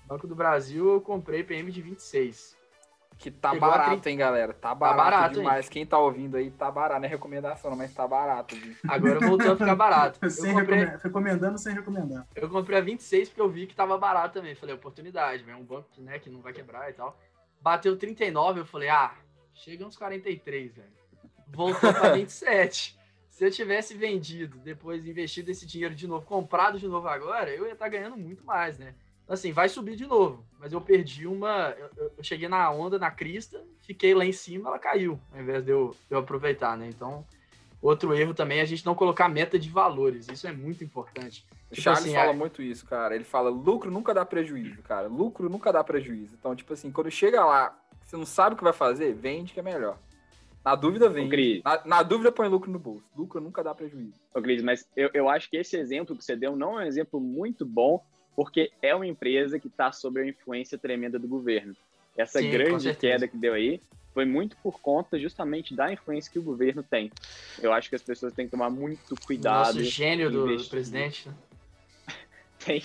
Banco 0.05 0.28
do 0.28 0.36
Brasil, 0.36 0.93
eu 0.93 1.01
comprei 1.01 1.43
PM 1.43 1.72
de 1.72 1.82
26. 1.82 2.57
Que 3.18 3.32
tá 3.32 3.51
Chegou 3.51 3.68
barato, 3.68 3.89
30... 3.89 4.09
hein, 4.11 4.18
galera? 4.18 4.53
Tá 4.53 4.76
barato, 4.76 4.97
tá 4.97 5.03
barato 5.03 5.34
demais. 5.39 5.65
Hein? 5.65 5.72
Quem 5.72 5.86
tá 5.86 5.97
ouvindo 5.97 6.38
aí 6.38 6.51
tá 6.51 6.70
barato. 6.70 6.99
Não 6.99 7.07
é 7.07 7.09
recomendação, 7.09 7.76
mas 7.76 7.91
tá 7.93 8.07
barato. 8.07 8.55
Viu? 8.55 8.76
Agora 8.88 9.20
voltou 9.20 9.53
a 9.53 9.57
ficar 9.57 9.76
barato. 9.76 10.20
sem 10.30 10.53
comprei... 10.53 10.86
Recomendando 10.86 11.57
sem 11.57 11.74
recomendar. 11.74 12.28
Eu 12.36 12.47
comprei 12.47 12.78
a 12.78 12.82
26 12.82 13.30
porque 13.30 13.41
eu 13.41 13.49
vi 13.49 13.65
que 13.65 13.76
tava 13.76 13.97
barato 13.97 14.36
também. 14.36 14.53
Falei, 14.53 14.76
oportunidade, 14.76 15.43
é 15.49 15.55
um 15.55 15.63
banco 15.63 15.89
né, 15.97 16.20
que 16.20 16.30
não 16.30 16.41
vai 16.41 16.53
quebrar 16.53 16.89
e 16.89 16.93
tal. 16.93 17.18
Bateu 17.59 17.97
39, 17.97 18.59
eu 18.59 18.65
falei, 18.65 18.89
ah, 18.89 19.13
chega 19.53 19.86
uns 19.86 19.97
43, 19.97 20.76
velho. 20.76 20.88
Voltou 21.47 21.91
pra 21.91 22.09
27. 22.13 22.97
Se 23.30 23.45
eu 23.45 23.51
tivesse 23.51 23.95
vendido, 23.95 24.57
depois 24.59 25.05
investido 25.07 25.51
esse 25.51 25.65
dinheiro 25.65 25.93
de 25.93 26.07
novo, 26.07 26.26
comprado 26.26 26.80
de 26.80 26.88
novo 26.88 27.07
agora, 27.07 27.49
eu 27.49 27.65
ia 27.65 27.74
estar 27.74 27.86
tá 27.86 27.89
ganhando 27.89 28.18
muito 28.18 28.43
mais, 28.43 28.78
né? 28.78 28.95
Assim, 29.28 29.51
vai 29.51 29.69
subir 29.69 29.95
de 29.95 30.05
novo. 30.05 30.45
Mas 30.59 30.73
eu 30.73 30.82
perdi 30.82 31.28
uma. 31.28 31.75
Eu, 31.78 32.11
eu, 32.17 32.23
cheguei 32.23 32.47
na 32.47 32.69
onda, 32.71 32.97
na 32.97 33.11
crista, 33.11 33.63
fiquei 33.82 34.13
lá 34.13 34.25
em 34.25 34.32
cima, 34.32 34.69
ela 34.69 34.80
caiu, 34.80 35.19
ao 35.34 35.41
invés 35.41 35.63
de 35.63 35.71
eu, 35.71 35.95
de 36.07 36.15
eu 36.15 36.19
aproveitar, 36.19 36.78
né? 36.78 36.88
Então, 36.88 37.25
outro 37.82 38.13
erro 38.13 38.34
também 38.34 38.59
é 38.59 38.61
a 38.61 38.65
gente 38.65 38.86
não 38.86 38.95
colocar 38.95 39.30
meta 39.30 39.59
de 39.59 39.69
valores. 39.69 40.28
Isso 40.32 40.47
é 40.47 40.51
muito 40.51 40.84
importante. 40.84 41.45
O 41.69 41.75
tipo 41.75 41.82
Charles 41.82 42.03
assim, 42.03 42.15
fala 42.15 42.32
é... 42.32 42.36
muito 42.36 42.61
isso, 42.61 42.86
cara. 42.86 43.15
Ele 43.15 43.23
fala: 43.23 43.49
lucro 43.49 43.91
nunca 43.91 44.13
dá 44.13 44.25
prejuízo, 44.25 44.82
cara. 44.82 45.07
Lucro 45.07 45.49
nunca 45.49 45.71
dá 45.71 45.84
prejuízo. 45.84 46.36
Então, 46.39 46.55
tipo 46.55 46.73
assim, 46.73 46.91
quando 46.91 47.11
chega 47.11 47.45
lá, 47.45 47.78
você 48.03 48.15
não 48.17 48.25
sabe 48.25 48.55
o 48.55 48.57
que 48.57 48.63
vai 48.63 48.73
fazer, 48.73 49.13
vende 49.13 49.53
que 49.53 49.59
é 49.59 49.63
melhor. 49.63 49.97
Na 50.63 50.75
dúvida, 50.75 51.07
vende. 51.07 51.61
Na, 51.63 51.82
na, 51.86 52.03
dúvida, 52.03 52.30
põe 52.30 52.49
lucro 52.49 52.69
no 52.69 52.80
bolso. 52.80 53.05
Lucro 53.15 53.39
nunca 53.39 53.63
dá 53.63 53.73
prejuízo. 53.73 54.19
Ô, 54.34 54.41
Cris, 54.41 54.61
mas 54.61 54.86
eu, 54.97 55.09
eu 55.13 55.30
acho 55.30 55.49
que 55.49 55.55
esse 55.55 55.78
exemplo 55.78 56.13
que 56.13 56.25
você 56.25 56.36
deu 56.36 56.57
não 56.57 56.78
é 56.78 56.84
um 56.84 56.88
exemplo 56.88 57.21
muito 57.21 57.65
bom 57.65 58.03
porque 58.38 58.72
é 58.84 58.94
uma 58.94 59.08
empresa 59.08 59.60
que 59.60 59.68
está 59.68 59.92
sob 59.92 60.22
a 60.22 60.26
influência 60.26 60.78
tremenda 60.78 61.18
do 61.18 61.28
governo. 61.28 61.76
Essa 62.16 62.40
Sim, 62.40 62.52
grande 62.52 62.94
queda 62.94 63.28
que 63.28 63.36
deu 63.36 63.56
aí 63.56 63.82
foi 64.14 64.26
muito 64.26 64.56
por 64.58 64.80
conta 64.80 65.18
justamente 65.18 65.76
da 65.76 65.92
influência 65.92 66.32
que 66.32 66.38
o 66.38 66.44
governo 66.44 66.84
tem. 66.84 67.12
Eu 67.60 67.74
acho 67.74 67.90
que 67.90 67.96
as 67.96 68.02
pessoas 68.04 68.34
têm 68.34 68.46
que 68.46 68.52
tomar 68.52 68.70
muito 68.70 69.16
cuidado. 69.26 69.80
Nosso 69.80 69.84
gênio 69.84 70.30
do, 70.30 70.56
do, 70.56 70.64
presidente. 70.66 71.28
Né? 71.28 71.36
tem. 72.64 72.84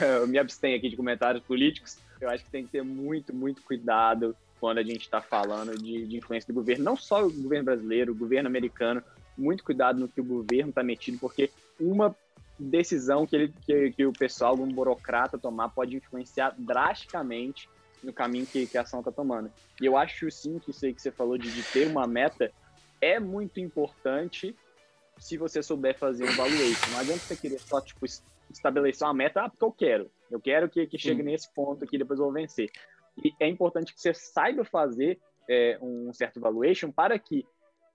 eu 0.00 0.26
me 0.26 0.38
abstenho 0.38 0.76
aqui 0.76 0.88
de 0.88 0.96
comentários 0.96 1.44
políticos. 1.44 1.98
Eu 2.20 2.28
acho 2.28 2.44
que 2.44 2.50
tem 2.50 2.64
que 2.64 2.72
ter 2.72 2.82
muito, 2.82 3.32
muito 3.32 3.62
cuidado 3.62 4.36
quando 4.58 4.78
a 4.78 4.82
gente 4.82 5.02
está 5.02 5.20
falando 5.20 5.76
de, 5.80 6.04
de, 6.04 6.16
influência 6.16 6.52
do 6.52 6.54
governo, 6.54 6.84
não 6.84 6.96
só 6.96 7.24
o 7.24 7.32
governo 7.32 7.64
brasileiro, 7.64 8.12
o 8.12 8.14
governo 8.14 8.48
americano, 8.48 9.02
muito 9.38 9.62
cuidado 9.62 10.00
no 10.00 10.08
que 10.08 10.20
o 10.20 10.24
governo 10.24 10.70
está 10.70 10.82
metido, 10.82 11.18
porque 11.18 11.50
uma 11.80 12.14
decisão 12.58 13.26
que, 13.26 13.36
ele, 13.36 13.54
que, 13.64 13.92
que 13.92 14.06
o 14.06 14.12
pessoal, 14.12 14.50
algum 14.52 14.68
burocrata 14.68 15.38
tomar 15.38 15.68
pode 15.70 15.96
influenciar 15.96 16.54
drasticamente 16.58 17.68
no 18.02 18.12
caminho 18.12 18.46
que, 18.46 18.66
que 18.66 18.76
a 18.76 18.82
ação 18.82 19.00
está 19.00 19.12
tomando. 19.12 19.50
E 19.80 19.86
eu 19.86 19.96
acho 19.96 20.30
sim 20.30 20.58
que 20.58 20.70
isso 20.70 20.84
aí 20.84 20.94
que 20.94 21.00
você 21.00 21.10
falou 21.10 21.38
de, 21.38 21.52
de 21.52 21.62
ter 21.62 21.86
uma 21.86 22.06
meta 22.06 22.52
é 23.00 23.18
muito 23.18 23.60
importante 23.60 24.56
se 25.18 25.36
você 25.36 25.62
souber 25.62 25.96
fazer 25.96 26.24
um 26.24 26.32
valuation. 26.32 26.90
Não 26.90 26.98
adianta 26.98 27.20
você 27.20 27.36
querer 27.36 27.60
só 27.60 27.80
tipo, 27.80 28.04
estabelecer 28.50 29.06
uma 29.06 29.14
meta, 29.14 29.42
ah, 29.42 29.48
porque 29.48 29.64
eu 29.64 29.72
quero. 29.72 30.10
Eu 30.30 30.40
quero 30.40 30.68
que, 30.68 30.86
que 30.86 30.98
chegue 30.98 31.22
nesse 31.22 31.52
ponto 31.52 31.84
aqui, 31.84 31.98
depois 31.98 32.18
eu 32.18 32.24
vou 32.24 32.34
vencer. 32.34 32.70
E 33.22 33.32
é 33.38 33.46
importante 33.46 33.92
que 33.92 34.00
você 34.00 34.14
saiba 34.14 34.64
fazer 34.64 35.20
é, 35.48 35.78
um 35.80 36.12
certo 36.12 36.40
valuation 36.40 36.90
para 36.90 37.18
que, 37.18 37.44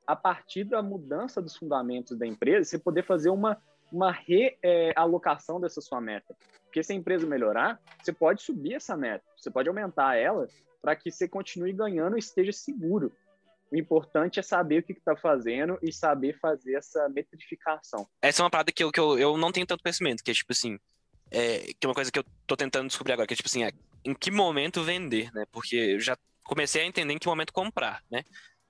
a 0.05 0.15
partir 0.15 0.63
da 0.63 0.81
mudança 0.81 1.41
dos 1.41 1.55
fundamentos 1.55 2.17
da 2.17 2.25
empresa, 2.25 2.69
você 2.69 2.79
poder 2.79 3.03
fazer 3.03 3.29
uma 3.29 3.61
uma 3.91 4.11
realocação 4.11 5.59
dessa 5.59 5.81
sua 5.81 6.01
meta. 6.01 6.35
Porque 6.65 6.83
se 6.83 6.93
a 6.93 6.95
empresa 6.95 7.25
melhorar, 7.25 7.81
você 8.01 8.11
pode 8.11 8.41
subir 8.41 8.75
essa 8.75 8.95
meta, 8.95 9.23
você 9.37 9.49
pode 9.49 9.69
aumentar 9.69 10.15
ela 10.15 10.47
para 10.81 10.95
que 10.95 11.11
você 11.11 11.27
continue 11.27 11.73
ganhando 11.73 12.15
e 12.15 12.19
esteja 12.19 12.51
seguro. 12.51 13.11
O 13.71 13.75
importante 13.75 14.39
é 14.39 14.43
saber 14.43 14.79
o 14.79 14.83
que 14.83 14.93
está 14.93 15.15
fazendo 15.15 15.77
e 15.81 15.91
saber 15.91 16.37
fazer 16.39 16.75
essa 16.75 17.09
metrificação. 17.09 18.07
Essa 18.21 18.41
é 18.41 18.43
uma 18.43 18.49
parada 18.49 18.71
que 18.71 18.83
eu, 18.83 18.91
que 18.91 18.99
eu, 18.99 19.17
eu 19.17 19.37
não 19.37 19.51
tenho 19.51 19.65
tanto 19.65 19.83
conhecimento, 19.83 20.23
que 20.23 20.31
é 20.31 20.33
tipo 20.33 20.53
assim, 20.53 20.79
é, 21.29 21.59
que 21.77 21.85
é 21.85 21.87
uma 21.87 21.95
coisa 21.95 22.11
que 22.11 22.19
eu 22.19 22.25
tô 22.45 22.55
tentando 22.55 22.87
descobrir 22.87 23.13
agora, 23.13 23.27
que 23.27 23.33
é 23.33 23.37
tipo 23.37 23.49
assim, 23.49 23.63
é, 23.63 23.71
em 24.05 24.13
que 24.13 24.31
momento 24.31 24.83
vender, 24.83 25.33
né? 25.33 25.45
Porque 25.51 25.75
eu 25.75 25.99
já 25.99 26.17
comecei 26.43 26.81
a 26.81 26.85
entender 26.85 27.13
em 27.13 27.17
que 27.17 27.27
momento 27.27 27.51
comprar, 27.51 28.01
né? 28.09 28.23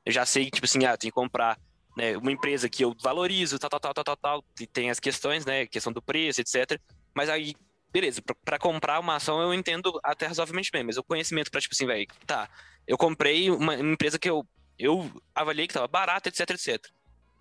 Eu 0.04 0.12
já 0.12 0.26
sei, 0.26 0.50
tipo 0.50 0.66
assim, 0.66 0.86
ah, 0.86 0.98
tem 0.98 1.12
que 1.12 1.16
comprar 1.16 1.60
né, 1.98 2.16
uma 2.16 2.32
empresa 2.32 2.70
que 2.70 2.84
eu 2.84 2.96
valorizo, 3.02 3.58
tal, 3.58 3.72
tal, 3.72 3.80
tal, 3.80 3.94
tal, 3.96 4.04
tal, 4.04 4.18
tal, 4.18 4.46
e 4.62 4.68
tem 4.68 4.92
as 4.92 5.00
questões, 5.00 5.46
né, 5.46 5.66
questão 5.66 5.92
do 5.92 6.00
preço, 6.00 6.40
etc. 6.40 6.80
Mas 7.14 7.28
aí, 7.28 7.56
beleza, 7.92 8.22
para 8.46 8.60
comprar 8.60 9.00
uma 9.00 9.16
ação 9.16 9.42
eu 9.42 9.52
entendo 9.52 10.00
até 10.04 10.28
razoavelmente 10.28 10.72
bem, 10.72 10.84
mas 10.84 10.98
o 10.98 11.04
conhecimento 11.04 11.50
para 11.50 11.60
tipo 11.60 11.74
assim, 11.74 11.88
velho, 11.88 12.06
tá, 12.28 12.48
eu 12.86 12.98
comprei 12.98 13.50
uma, 13.50 13.76
empresa 13.76 14.20
que 14.20 14.30
eu, 14.30 14.48
eu 14.78 15.12
avaliei 15.34 15.68
que 15.68 15.74
tava 15.74 15.88
barata, 15.88 16.30
etc, 16.30 16.52
etc. 16.52 16.88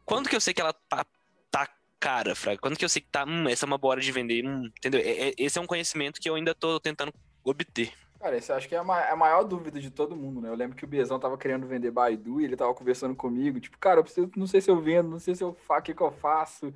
Quando 0.07 0.28
que 0.30 0.34
eu 0.34 0.40
sei 0.40 0.54
que 0.54 0.62
ela 0.62 0.72
tá, 0.72 1.04
tá 1.50 1.68
cara, 2.00 2.34
Fraga? 2.34 2.59
Quando 2.59 2.78
que 2.78 2.84
eu 2.84 2.88
sei 2.88 3.02
que 3.02 3.09
tá, 3.09 3.24
hum, 3.26 3.46
essa 3.48 3.66
é 3.66 3.68
uma 3.68 3.76
boa 3.76 3.92
hora 3.92 4.00
de 4.00 4.11
vender, 4.11 4.42
hum, 4.46 4.70
entendeu? 4.78 5.00
É, 5.00 5.28
é, 5.28 5.34
esse 5.36 5.59
é 5.59 5.61
um 5.61 5.66
conhecimento 5.66 6.18
que 6.18 6.30
eu 6.30 6.34
ainda 6.34 6.54
tô 6.54 6.80
tentando 6.80 7.12
obter. 7.44 7.92
Cara, 8.26 8.40
eu 8.40 8.54
acho 8.56 8.68
que 8.68 8.74
é 8.74 8.78
a, 8.78 9.00
é 9.08 9.12
a 9.12 9.16
maior 9.16 9.44
dúvida 9.44 9.78
de 9.78 9.88
todo 9.88 10.16
mundo, 10.16 10.40
né? 10.40 10.48
Eu 10.48 10.56
lembro 10.56 10.76
que 10.76 10.84
o 10.84 10.88
Biezão 10.88 11.16
tava 11.16 11.38
querendo 11.38 11.64
vender 11.64 11.92
Baidu 11.92 12.40
e 12.40 12.44
ele 12.44 12.56
tava 12.56 12.74
conversando 12.74 13.14
comigo, 13.14 13.60
tipo, 13.60 13.78
cara, 13.78 14.00
eu 14.00 14.02
preciso, 14.02 14.28
não 14.34 14.48
sei 14.48 14.60
se 14.60 14.68
eu 14.68 14.80
vendo, 14.80 15.08
não 15.08 15.20
sei 15.20 15.36
se 15.36 15.44
eu 15.44 15.54
faço, 15.54 15.80
o 15.80 15.84
que, 15.84 15.94
que 15.94 16.02
eu 16.02 16.10
faço. 16.10 16.74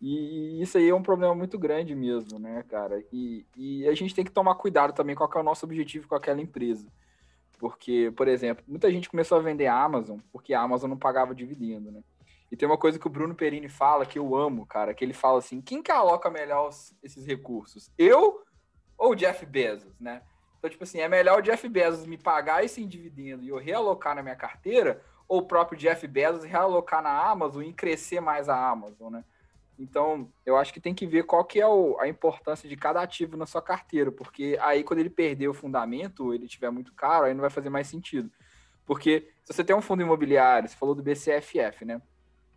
E 0.00 0.60
isso 0.60 0.76
aí 0.76 0.88
é 0.88 0.94
um 0.94 1.02
problema 1.02 1.36
muito 1.36 1.56
grande 1.56 1.94
mesmo, 1.94 2.36
né, 2.40 2.64
cara? 2.68 3.00
E, 3.12 3.46
e 3.56 3.86
a 3.86 3.94
gente 3.94 4.12
tem 4.12 4.24
que 4.24 4.32
tomar 4.32 4.56
cuidado 4.56 4.92
também 4.92 5.14
qual 5.14 5.30
é 5.32 5.38
o 5.38 5.42
nosso 5.44 5.64
objetivo 5.64 6.08
com 6.08 6.16
aquela 6.16 6.40
empresa. 6.40 6.88
Porque, 7.60 8.12
por 8.16 8.26
exemplo, 8.26 8.64
muita 8.66 8.90
gente 8.90 9.08
começou 9.08 9.38
a 9.38 9.40
vender 9.40 9.68
Amazon 9.68 10.18
porque 10.32 10.52
a 10.52 10.60
Amazon 10.60 10.90
não 10.90 10.98
pagava 10.98 11.32
dividendo, 11.32 11.92
né? 11.92 12.02
E 12.50 12.56
tem 12.56 12.68
uma 12.68 12.78
coisa 12.78 12.98
que 12.98 13.06
o 13.06 13.10
Bruno 13.10 13.36
Perini 13.36 13.68
fala 13.68 14.04
que 14.04 14.18
eu 14.18 14.34
amo, 14.34 14.66
cara, 14.66 14.92
que 14.92 15.04
ele 15.04 15.14
fala 15.14 15.38
assim: 15.38 15.60
quem 15.60 15.80
que 15.80 15.92
aloca 15.92 16.28
melhor 16.28 16.70
esses 17.04 17.24
recursos? 17.24 17.88
Eu 17.96 18.42
ou 18.96 19.14
Jeff 19.14 19.46
Bezos, 19.46 19.96
né? 20.00 20.22
Então, 20.58 20.68
tipo 20.68 20.84
assim, 20.84 21.00
é 21.00 21.08
melhor 21.08 21.38
o 21.38 21.42
Jeff 21.42 21.68
Bezos 21.68 22.06
me 22.06 22.18
pagar 22.18 22.64
esse 22.64 22.84
dividendo 22.84 23.44
e 23.44 23.48
eu 23.48 23.58
realocar 23.58 24.14
na 24.14 24.22
minha 24.22 24.36
carteira, 24.36 25.00
ou 25.28 25.40
o 25.40 25.46
próprio 25.46 25.78
Jeff 25.78 26.06
Bezos 26.06 26.44
realocar 26.44 27.02
na 27.02 27.10
Amazon 27.10 27.62
e 27.62 27.72
crescer 27.72 28.20
mais 28.20 28.48
a 28.48 28.68
Amazon, 28.68 29.12
né? 29.12 29.24
Então, 29.78 30.28
eu 30.44 30.56
acho 30.56 30.72
que 30.72 30.80
tem 30.80 30.92
que 30.92 31.06
ver 31.06 31.22
qual 31.22 31.44
que 31.44 31.60
é 31.60 31.66
o, 31.66 31.96
a 32.00 32.08
importância 32.08 32.68
de 32.68 32.76
cada 32.76 33.00
ativo 33.00 33.36
na 33.36 33.46
sua 33.46 33.62
carteira, 33.62 34.10
porque 34.10 34.58
aí 34.60 34.82
quando 34.82 34.98
ele 34.98 35.10
perder 35.10 35.46
o 35.46 35.54
fundamento, 35.54 36.34
ele 36.34 36.48
tiver 36.48 36.70
muito 36.70 36.92
caro, 36.92 37.26
aí 37.26 37.34
não 37.34 37.42
vai 37.42 37.50
fazer 37.50 37.70
mais 37.70 37.86
sentido. 37.86 38.28
Porque 38.84 39.28
se 39.44 39.52
você 39.52 39.62
tem 39.62 39.76
um 39.76 39.82
fundo 39.82 40.02
imobiliário, 40.02 40.68
você 40.68 40.74
falou 40.74 40.94
do 40.94 41.02
BCFF, 41.02 41.84
né? 41.84 42.02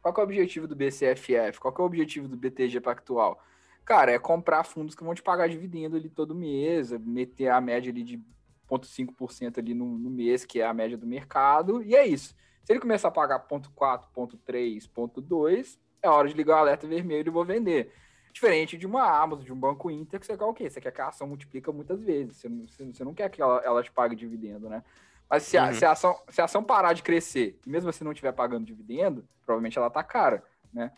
Qual 0.01 0.15
é 0.17 0.19
o 0.19 0.23
objetivo 0.23 0.67
do 0.67 0.75
BCFF? 0.75 1.59
Qual 1.59 1.75
é 1.77 1.81
o 1.81 1.85
objetivo 1.85 2.27
do 2.27 2.35
BTG 2.35 2.81
Pactual? 2.81 3.39
Cara, 3.85 4.11
é 4.11 4.19
comprar 4.19 4.63
fundos 4.63 4.95
que 4.95 5.03
vão 5.03 5.13
te 5.13 5.21
pagar 5.21 5.49
dividendo 5.49 5.95
ali 5.95 6.09
todo 6.09 6.35
mês, 6.35 6.91
meter 6.91 7.49
a 7.49 7.59
média 7.59 7.91
ali 7.91 8.03
de 8.03 8.23
0,5% 8.69 9.57
ali 9.57 9.73
no, 9.73 9.97
no 9.97 10.09
mês, 10.09 10.45
que 10.45 10.61
é 10.61 10.65
a 10.65 10.73
média 10.73 10.97
do 10.97 11.05
mercado, 11.05 11.83
e 11.83 11.95
é 11.95 12.05
isso. 12.05 12.35
Se 12.63 12.71
ele 12.71 12.79
começar 12.79 13.09
a 13.09 13.11
pagar 13.11 13.45
0,4, 13.47 14.05
0,3, 14.15 14.89
0,2, 14.89 15.77
é 16.01 16.09
hora 16.09 16.27
de 16.27 16.33
ligar 16.33 16.55
o 16.55 16.59
alerta 16.59 16.87
vermelho 16.87 17.27
e 17.27 17.31
vou 17.31 17.43
vender. 17.43 17.91
Diferente 18.31 18.77
de 18.77 18.87
uma 18.87 19.03
Amazon, 19.03 19.43
de 19.43 19.51
um 19.51 19.59
banco 19.59 19.91
Inter, 19.91 20.19
que 20.19 20.25
você 20.25 20.37
quer 20.37 20.45
o 20.45 20.53
quê? 20.53 20.69
Você 20.69 20.79
quer 20.79 20.91
que 20.91 21.01
a 21.01 21.09
ação 21.09 21.27
multiplica 21.27 21.71
muitas 21.71 22.01
vezes. 22.01 22.37
Você 22.37 22.47
não, 22.47 22.65
você 22.67 23.03
não 23.03 23.13
quer 23.13 23.29
que 23.29 23.41
ela, 23.41 23.61
ela 23.63 23.83
te 23.83 23.91
pague 23.91 24.15
dividendo, 24.15 24.69
né? 24.69 24.83
Mas 25.29 25.43
se, 25.43 25.57
a, 25.57 25.67
uhum. 25.67 25.73
se, 25.73 25.85
a 25.85 25.91
ação, 25.91 26.19
se 26.29 26.41
a 26.41 26.45
ação 26.45 26.63
parar 26.63 26.93
de 26.93 27.03
crescer, 27.03 27.59
e 27.65 27.69
mesmo 27.69 27.89
assim 27.89 28.03
não 28.03 28.11
estiver 28.11 28.31
pagando 28.31 28.65
dividendo, 28.65 29.27
provavelmente 29.45 29.77
ela 29.77 29.89
tá 29.89 30.03
cara, 30.03 30.43
né? 30.73 30.91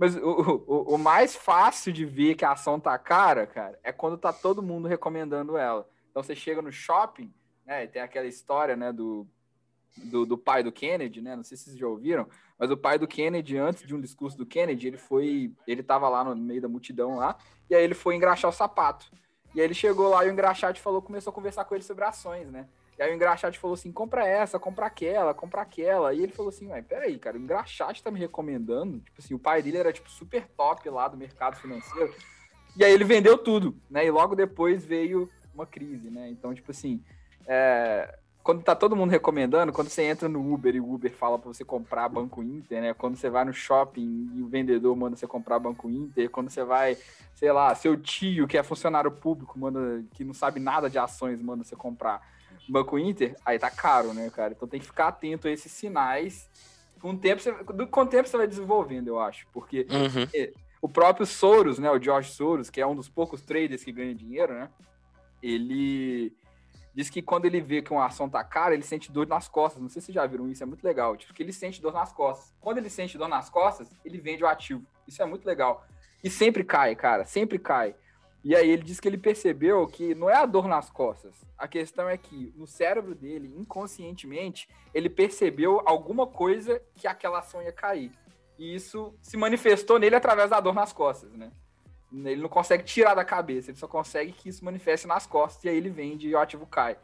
Mas 0.00 0.16
o, 0.16 0.64
o, 0.66 0.94
o, 0.94 0.98
mais 0.98 1.36
fácil 1.36 1.92
de 1.92 2.06
ver 2.06 2.34
que 2.34 2.42
a 2.42 2.52
ação 2.52 2.80
tá 2.80 2.96
cara, 2.96 3.46
cara, 3.46 3.78
é 3.84 3.92
quando 3.92 4.16
tá 4.16 4.32
todo 4.32 4.62
mundo 4.62 4.88
recomendando 4.88 5.58
ela. 5.58 5.86
Então 6.10 6.22
você 6.22 6.34
chega 6.34 6.62
no 6.62 6.72
shopping, 6.72 7.30
né? 7.66 7.86
Tem 7.86 8.00
aquela 8.00 8.26
história, 8.26 8.74
né, 8.74 8.94
do, 8.94 9.26
do, 9.94 10.24
do, 10.24 10.38
pai 10.38 10.62
do 10.62 10.72
Kennedy, 10.72 11.20
né? 11.20 11.36
Não 11.36 11.44
sei 11.44 11.54
se 11.58 11.64
vocês 11.64 11.76
já 11.76 11.86
ouviram, 11.86 12.26
mas 12.58 12.70
o 12.70 12.78
pai 12.78 12.98
do 12.98 13.06
Kennedy, 13.06 13.58
antes 13.58 13.86
de 13.86 13.94
um 13.94 14.00
discurso 14.00 14.38
do 14.38 14.46
Kennedy, 14.46 14.86
ele 14.86 14.96
foi. 14.96 15.52
Ele 15.66 15.82
tava 15.82 16.08
lá 16.08 16.24
no 16.24 16.34
meio 16.34 16.62
da 16.62 16.68
multidão 16.68 17.16
lá, 17.16 17.36
e 17.68 17.74
aí 17.74 17.84
ele 17.84 17.92
foi 17.92 18.16
engraxar 18.16 18.50
o 18.50 18.54
sapato. 18.54 19.12
E 19.54 19.60
aí 19.60 19.66
ele 19.66 19.74
chegou 19.74 20.08
lá 20.08 20.24
e 20.24 20.30
o 20.30 20.32
engraxate 20.32 20.80
falou, 20.80 21.02
começou 21.02 21.30
a 21.30 21.34
conversar 21.34 21.66
com 21.66 21.74
ele 21.74 21.84
sobre 21.84 22.04
ações, 22.04 22.50
né? 22.50 22.66
E 23.00 23.02
aí 23.02 23.12
o 23.12 23.14
engraxate 23.14 23.58
falou 23.58 23.72
assim: 23.72 23.90
compra 23.90 24.28
essa, 24.28 24.58
compra 24.58 24.84
aquela, 24.84 25.32
compra 25.32 25.62
aquela. 25.62 26.12
E 26.12 26.22
ele 26.22 26.32
falou 26.32 26.50
assim: 26.50 26.66
ué, 26.68 26.82
peraí, 26.82 27.18
cara, 27.18 27.38
o 27.38 27.40
engraxate 27.40 28.02
tá 28.02 28.10
me 28.10 28.20
recomendando. 28.20 29.00
Tipo 29.00 29.22
assim, 29.22 29.32
o 29.32 29.38
pai 29.38 29.62
dele 29.62 29.78
era 29.78 29.90
tipo 29.90 30.10
super 30.10 30.46
top 30.48 30.86
lá 30.90 31.08
do 31.08 31.16
mercado 31.16 31.56
financeiro. 31.56 32.14
E 32.76 32.84
aí 32.84 32.92
ele 32.92 33.04
vendeu 33.04 33.38
tudo, 33.38 33.74
né? 33.88 34.04
E 34.04 34.10
logo 34.10 34.36
depois 34.36 34.84
veio 34.84 35.30
uma 35.54 35.64
crise, 35.64 36.10
né? 36.10 36.28
Então, 36.28 36.52
tipo 36.52 36.70
assim, 36.72 37.02
é, 37.46 38.18
quando 38.42 38.62
tá 38.62 38.76
todo 38.76 38.94
mundo 38.94 39.10
recomendando, 39.10 39.72
quando 39.72 39.88
você 39.88 40.02
entra 40.02 40.28
no 40.28 40.52
Uber 40.52 40.76
e 40.76 40.80
o 40.80 40.92
Uber 40.92 41.10
fala 41.10 41.38
para 41.38 41.48
você 41.48 41.64
comprar 41.64 42.06
Banco 42.06 42.42
Inter, 42.42 42.82
né? 42.82 42.92
Quando 42.92 43.16
você 43.16 43.30
vai 43.30 43.46
no 43.46 43.52
shopping 43.54 44.30
e 44.34 44.42
o 44.42 44.46
vendedor 44.46 44.94
manda 44.94 45.16
você 45.16 45.26
comprar 45.26 45.58
Banco 45.58 45.88
Inter, 45.88 46.28
quando 46.28 46.50
você 46.50 46.62
vai, 46.62 46.98
sei 47.34 47.50
lá, 47.50 47.74
seu 47.74 47.96
tio 47.96 48.46
que 48.46 48.58
é 48.58 48.62
funcionário 48.62 49.10
público, 49.10 49.58
manda 49.58 50.04
que 50.10 50.22
não 50.22 50.34
sabe 50.34 50.60
nada 50.60 50.90
de 50.90 50.98
ações, 50.98 51.40
manda 51.40 51.64
você 51.64 51.74
comprar 51.74 52.38
Banco 52.70 52.98
Inter, 52.98 53.36
aí 53.44 53.58
tá 53.58 53.70
caro, 53.70 54.14
né, 54.14 54.30
cara? 54.30 54.52
Então 54.52 54.68
tem 54.68 54.80
que 54.80 54.86
ficar 54.86 55.08
atento 55.08 55.48
a 55.48 55.50
esses 55.50 55.72
sinais. 55.72 56.48
Com 57.00 57.10
o 57.10 57.18
tempo, 57.18 57.40
você, 57.40 57.52
com 57.52 58.00
o 58.02 58.06
tempo 58.06 58.28
você 58.28 58.36
vai 58.36 58.46
desenvolvendo, 58.46 59.08
eu 59.08 59.18
acho. 59.18 59.46
Porque 59.52 59.86
uhum. 59.90 60.28
É, 60.34 60.52
o 60.80 60.88
próprio 60.88 61.26
Soros, 61.26 61.78
né, 61.78 61.90
o 61.90 62.00
George 62.00 62.30
Soros, 62.30 62.70
que 62.70 62.80
é 62.80 62.86
um 62.86 62.94
dos 62.94 63.08
poucos 63.08 63.42
traders 63.42 63.82
que 63.82 63.92
ganha 63.92 64.14
dinheiro, 64.14 64.54
né? 64.54 64.70
Ele 65.42 66.34
diz 66.94 67.08
que 67.08 67.22
quando 67.22 67.46
ele 67.46 67.60
vê 67.60 67.82
que 67.82 67.92
uma 67.92 68.06
ação 68.06 68.28
tá 68.28 68.42
cara, 68.44 68.74
ele 68.74 68.82
sente 68.82 69.10
dor 69.10 69.26
nas 69.26 69.48
costas. 69.48 69.80
Não 69.80 69.88
sei 69.88 70.00
se 70.00 70.06
vocês 70.06 70.14
já 70.14 70.26
viram 70.26 70.48
isso, 70.48 70.62
é 70.62 70.66
muito 70.66 70.84
legal. 70.84 71.16
Tipo, 71.16 71.32
que 71.34 71.42
ele 71.42 71.52
sente 71.52 71.80
dor 71.80 71.92
nas 71.92 72.12
costas. 72.12 72.54
Quando 72.60 72.78
ele 72.78 72.90
sente 72.90 73.16
dor 73.16 73.28
nas 73.28 73.48
costas, 73.48 73.88
ele 74.04 74.18
vende 74.18 74.44
o 74.44 74.46
ativo. 74.46 74.84
Isso 75.06 75.22
é 75.22 75.26
muito 75.26 75.46
legal. 75.46 75.86
E 76.22 76.28
sempre 76.28 76.62
cai, 76.64 76.94
cara, 76.94 77.24
sempre 77.24 77.58
cai. 77.58 77.94
E 78.42 78.56
aí 78.56 78.70
ele 78.70 78.82
disse 78.82 79.00
que 79.00 79.08
ele 79.08 79.18
percebeu 79.18 79.86
que 79.86 80.14
não 80.14 80.30
é 80.30 80.34
a 80.34 80.46
dor 80.46 80.66
nas 80.66 80.88
costas. 80.88 81.34
A 81.58 81.68
questão 81.68 82.08
é 82.08 82.16
que 82.16 82.52
no 82.56 82.66
cérebro 82.66 83.14
dele, 83.14 83.54
inconscientemente, 83.56 84.68
ele 84.94 85.10
percebeu 85.10 85.82
alguma 85.84 86.26
coisa 86.26 86.80
que 86.94 87.06
aquela 87.06 87.40
ação 87.40 87.62
ia 87.62 87.72
cair. 87.72 88.10
E 88.58 88.74
isso 88.74 89.14
se 89.20 89.36
manifestou 89.36 89.98
nele 89.98 90.16
através 90.16 90.50
da 90.50 90.60
dor 90.60 90.74
nas 90.74 90.92
costas, 90.92 91.30
né? 91.32 91.50
Ele 92.12 92.42
não 92.42 92.48
consegue 92.48 92.82
tirar 92.82 93.14
da 93.14 93.24
cabeça, 93.24 93.70
ele 93.70 93.78
só 93.78 93.86
consegue 93.86 94.32
que 94.32 94.48
isso 94.48 94.64
manifeste 94.64 95.06
nas 95.06 95.26
costas 95.26 95.62
e 95.64 95.68
aí 95.68 95.76
ele 95.76 95.90
vende 95.90 96.28
e 96.28 96.34
o 96.34 96.38
ativo 96.38 96.66
cai. 96.66 96.96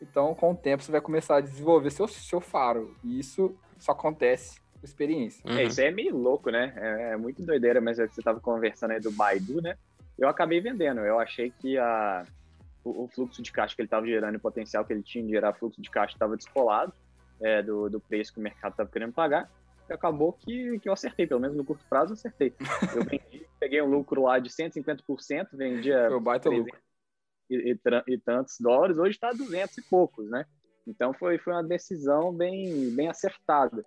Então, 0.00 0.34
com 0.34 0.52
o 0.52 0.56
tempo, 0.56 0.82
você 0.82 0.92
vai 0.92 1.00
começar 1.00 1.36
a 1.36 1.40
desenvolver 1.40 1.90
seu, 1.90 2.06
seu 2.08 2.40
faro. 2.40 2.94
E 3.02 3.18
isso 3.18 3.54
só 3.78 3.92
acontece 3.92 4.60
com 4.60 4.84
experiência. 4.84 5.42
Uhum. 5.48 5.58
É, 5.58 5.64
isso 5.64 5.80
é 5.80 5.90
meio 5.90 6.16
louco, 6.16 6.50
né? 6.50 6.72
É, 6.76 7.12
é 7.12 7.16
muito 7.16 7.42
doideira, 7.42 7.80
mas 7.80 7.98
você 7.98 8.20
estava 8.20 8.40
conversando 8.40 8.92
aí 8.92 9.00
do 9.00 9.10
Baidu, 9.10 9.60
né? 9.60 9.76
Eu 10.18 10.28
acabei 10.28 10.60
vendendo. 10.60 11.00
Eu 11.00 11.18
achei 11.18 11.50
que 11.50 11.78
a, 11.78 12.24
o, 12.84 13.04
o 13.04 13.08
fluxo 13.08 13.42
de 13.42 13.52
caixa 13.52 13.74
que 13.74 13.82
ele 13.82 13.86
estava 13.86 14.06
gerando, 14.06 14.36
o 14.36 14.40
potencial 14.40 14.84
que 14.84 14.92
ele 14.92 15.02
tinha 15.02 15.24
de 15.24 15.30
gerar 15.30 15.54
fluxo 15.54 15.80
de 15.80 15.90
caixa 15.90 16.14
estava 16.14 16.36
descolado 16.36 16.92
é, 17.40 17.62
do, 17.62 17.88
do 17.88 18.00
preço 18.00 18.32
que 18.32 18.40
o 18.40 18.42
mercado 18.42 18.72
estava 18.72 18.90
querendo 18.90 19.12
pagar. 19.12 19.50
E 19.88 19.92
acabou 19.92 20.32
que, 20.32 20.78
que 20.80 20.88
eu 20.88 20.92
acertei, 20.92 21.26
pelo 21.26 21.40
menos 21.40 21.56
no 21.56 21.64
curto 21.64 21.84
prazo 21.88 22.12
eu 22.12 22.14
acertei. 22.14 22.54
Eu 22.94 23.04
vendi, 23.04 23.46
peguei 23.60 23.80
um 23.82 23.90
lucro 23.90 24.22
lá 24.22 24.38
de 24.38 24.50
150%, 24.50 25.48
vendia 25.52 26.08
Foi 26.08 26.20
baita 26.20 26.48
lucro. 26.48 26.76
E, 27.48 27.72
e, 27.72 27.78
e, 28.08 28.18
tantos 28.18 28.56
dólares, 28.58 28.98
hoje 28.98 29.12
está 29.12 29.30
200 29.30 29.78
e 29.78 29.82
poucos, 29.82 30.28
né? 30.28 30.44
Então 30.86 31.12
foi, 31.14 31.38
foi 31.38 31.52
uma 31.52 31.62
decisão 31.62 32.32
bem, 32.32 32.90
bem 32.94 33.08
acertada. 33.08 33.84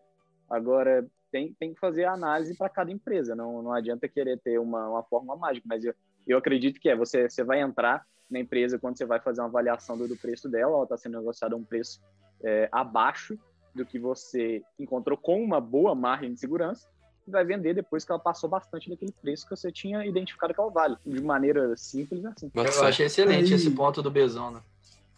Agora, 0.50 1.06
tem, 1.32 1.54
tem 1.60 1.74
que 1.74 1.80
fazer 1.80 2.06
análise 2.06 2.56
para 2.56 2.70
cada 2.70 2.92
empresa, 2.92 3.36
não, 3.36 3.62
não 3.62 3.74
adianta 3.74 4.08
querer 4.08 4.40
ter 4.40 4.60
uma, 4.60 4.90
uma 4.90 5.04
forma 5.04 5.36
mágica, 5.36 5.66
mas 5.68 5.84
eu, 5.84 5.94
eu 6.28 6.38
acredito 6.38 6.80
que 6.80 6.90
é, 6.90 6.96
você, 6.96 7.30
você 7.30 7.44
vai 7.44 7.62
entrar 7.62 8.06
na 8.30 8.40
empresa 8.40 8.78
quando 8.78 8.98
você 8.98 9.06
vai 9.06 9.20
fazer 9.20 9.42
uma 9.42 9.48
avaliação 9.48 9.98
do, 9.98 10.08
do 10.08 10.16
preço 10.16 10.50
dela, 10.50 10.74
ela 10.74 10.84
está 10.84 10.98
sendo 10.98 11.18
negociada 11.18 11.56
a 11.56 11.58
um 11.58 11.64
preço 11.64 12.02
é, 12.44 12.70
abaixo 12.72 13.38
do 13.74 13.86
que 13.86 14.00
você 14.00 14.62
encontrou 14.78 15.18
com 15.18 15.44
uma 15.44 15.60
boa 15.60 15.96
margem 15.96 16.34
de 16.34 16.40
segurança, 16.40 16.88
e 17.28 17.32
vai 17.32 17.46
vender 17.46 17.74
depois 17.74 18.04
que 18.04 18.12
ela 18.12 18.20
passou 18.20 18.50
bastante 18.50 18.90
daquele 18.90 19.12
preço 19.12 19.48
que 19.48 19.56
você 19.56 19.72
tinha 19.72 20.06
identificado 20.06 20.54
que 20.54 20.60
ela 20.60 20.72
vale, 20.72 20.98
de 21.06 21.22
maneira 21.22 21.76
simples 21.78 22.26
assim. 22.26 22.52
Eu 22.54 22.84
achei 22.84 23.06
excelente 23.06 23.54
aí, 23.54 23.54
esse 23.54 23.72
ponto 23.72 24.02
do 24.02 24.12
Bezão, 24.12 24.52
né? 24.52 24.62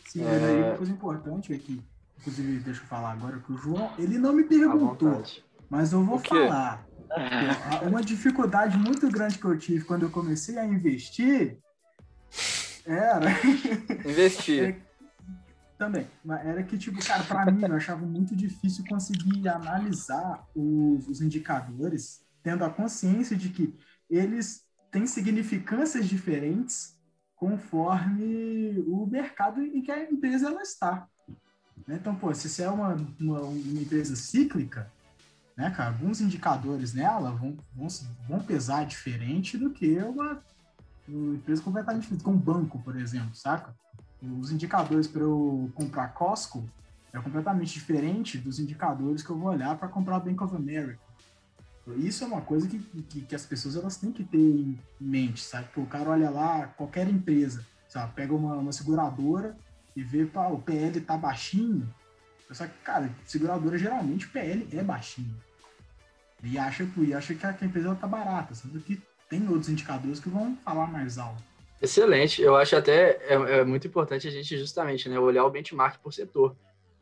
Sim, 0.05 0.24
mas 0.24 0.43
aí 0.43 0.62
uma 0.62 0.78
coisa 0.78 0.91
importante 0.91 1.53
aqui, 1.53 1.82
inclusive 2.20 2.59
deixa 2.59 2.82
eu 2.82 2.86
falar 2.88 3.14
agora 3.14 3.39
que 3.39 3.51
o 3.53 3.57
João, 3.57 3.91
ele 3.97 4.18
não 4.18 4.34
me 4.34 4.43
perguntou, 4.43 5.24
mas 5.72 5.93
eu 5.93 6.03
vou 6.03 6.19
falar. 6.19 6.86
Uma 7.88 8.01
dificuldade 8.01 8.78
muito 8.78 9.09
grande 9.09 9.38
que 9.38 9.45
eu 9.45 9.57
tive 9.57 9.86
quando 9.86 10.03
eu 10.03 10.09
comecei 10.09 10.57
a 10.57 10.65
investir 10.65 11.57
era. 12.86 13.32
Investir. 14.05 14.63
É, 14.63 14.80
também. 15.78 16.07
Era 16.43 16.61
que, 16.61 16.78
tipo, 16.78 17.03
cara, 17.03 17.24
pra 17.24 17.49
mim, 17.49 17.63
eu 17.63 17.74
achava 17.74 18.05
muito 18.05 18.36
difícil 18.36 18.84
conseguir 18.88 19.47
analisar 19.47 20.45
os, 20.53 21.07
os 21.07 21.22
indicadores, 21.22 22.22
tendo 22.43 22.65
a 22.65 22.69
consciência 22.69 23.36
de 23.36 23.49
que 23.49 23.74
eles 24.09 24.65
têm 24.91 25.07
significâncias 25.07 26.05
diferentes 26.05 26.97
conforme 27.36 28.84
o 28.88 29.05
mercado 29.05 29.61
em 29.61 29.82
que 29.82 29.91
a 29.91 30.03
empresa 30.03 30.47
ela 30.47 30.61
está. 30.61 31.07
Então, 31.88 32.13
pô, 32.13 32.34
se 32.34 32.49
você 32.49 32.63
é 32.63 32.69
uma, 32.69 32.95
uma, 33.19 33.41
uma 33.41 33.82
empresa 33.82 34.15
cíclica, 34.15 34.91
né, 35.56 35.70
cara? 35.72 35.89
Alguns 35.89 36.22
indicadores 36.22 36.93
nela 36.93 37.32
vão, 37.32 37.58
vão, 37.76 37.88
vão 38.28 38.39
pesar 38.39 38.86
diferente 38.86 39.58
do 39.58 39.70
que 39.70 39.97
uma, 39.99 40.41
uma 41.08 41.36
empresa 41.36 41.62
completamente 41.62 42.04
diferente, 42.04 42.24
como 42.24 42.38
um 42.38 42.39
banco, 42.39 42.80
por 42.80 42.95
exemplo, 42.95 43.36
saca? 43.36 43.76
Os 44.22 44.52
indicadores 44.52 45.08
para 45.08 45.22
eu 45.22 45.72
comprar 45.76 46.10
Costco 46.10 46.68
é 47.12 47.20
completamente 47.20 47.74
diferente 47.74 48.38
dos 48.38 48.60
indicadores 48.60 49.24
que 49.24 49.30
eu 49.30 49.38
vou 49.38 49.49
olhar 49.49 49.78
para 49.78 49.88
comprar 49.88 50.20
Bank 50.20 50.41
of 50.43 50.56
America. 50.56 50.99
Isso 51.97 52.24
é 52.24 52.28
uma 52.28 52.41
coisa 52.41 52.68
que, 52.68 52.80
que, 52.80 53.22
que, 53.22 53.36
as 53.36 53.45
pessoas 53.45 53.76
elas 53.76 53.97
têm 53.97 54.12
que 54.12 54.24
ter 54.24 54.38
em 54.38 54.80
mente, 54.99 55.43
sabe? 55.43 55.68
Pô, 55.74 55.82
o 55.82 55.88
cara 55.88 56.12
olha 56.12 56.30
lá, 56.30 56.68
qualquer 56.68 57.08
empresa, 57.10 57.66
sabe? 57.89 58.14
Pega 58.14 58.34
uma, 58.34 58.56
uma 58.56 58.72
seguradora 58.72 59.58
e 59.95 60.04
vê, 60.04 60.26
pá, 60.26 60.47
o 60.47 60.62
PL 60.62 61.02
tá 61.02 61.18
baixinho, 61.18 61.91
só 62.54 62.68
que, 62.68 62.78
cara, 62.84 63.10
seguradora 63.26 63.78
geralmente 63.78 64.28
PL 64.28 64.68
é 64.72 64.84
baixinho. 64.84 65.36
E 66.43 66.58
acha, 66.58 66.88
e 66.97 67.14
acha 67.14 67.36
que 67.36 67.45
a, 67.45 67.52
empresa 67.62 67.91
está 67.91 68.08
barata, 68.08 68.56
sendo 68.56 68.80
que 68.80 69.02
tem 69.30 69.47
outros 69.47 69.70
indicadores 69.70 70.20
que 70.20 70.30
vão 70.30 70.56
falar 70.58 70.88
mais 70.88 71.18
alto. 71.18 71.41
Excelente, 71.82 72.41
eu 72.41 72.56
acho 72.56 72.76
até 72.76 73.18
é, 73.28 73.60
é 73.60 73.64
muito 73.64 73.88
importante 73.88 74.28
a 74.28 74.32
gente 74.32 74.58
justamente 74.58 75.08
né, 75.08 75.20
olhar 75.20 75.45
o 75.45 75.49
benchmark 75.49 75.99
por 75.99 76.14
setor. 76.14 76.56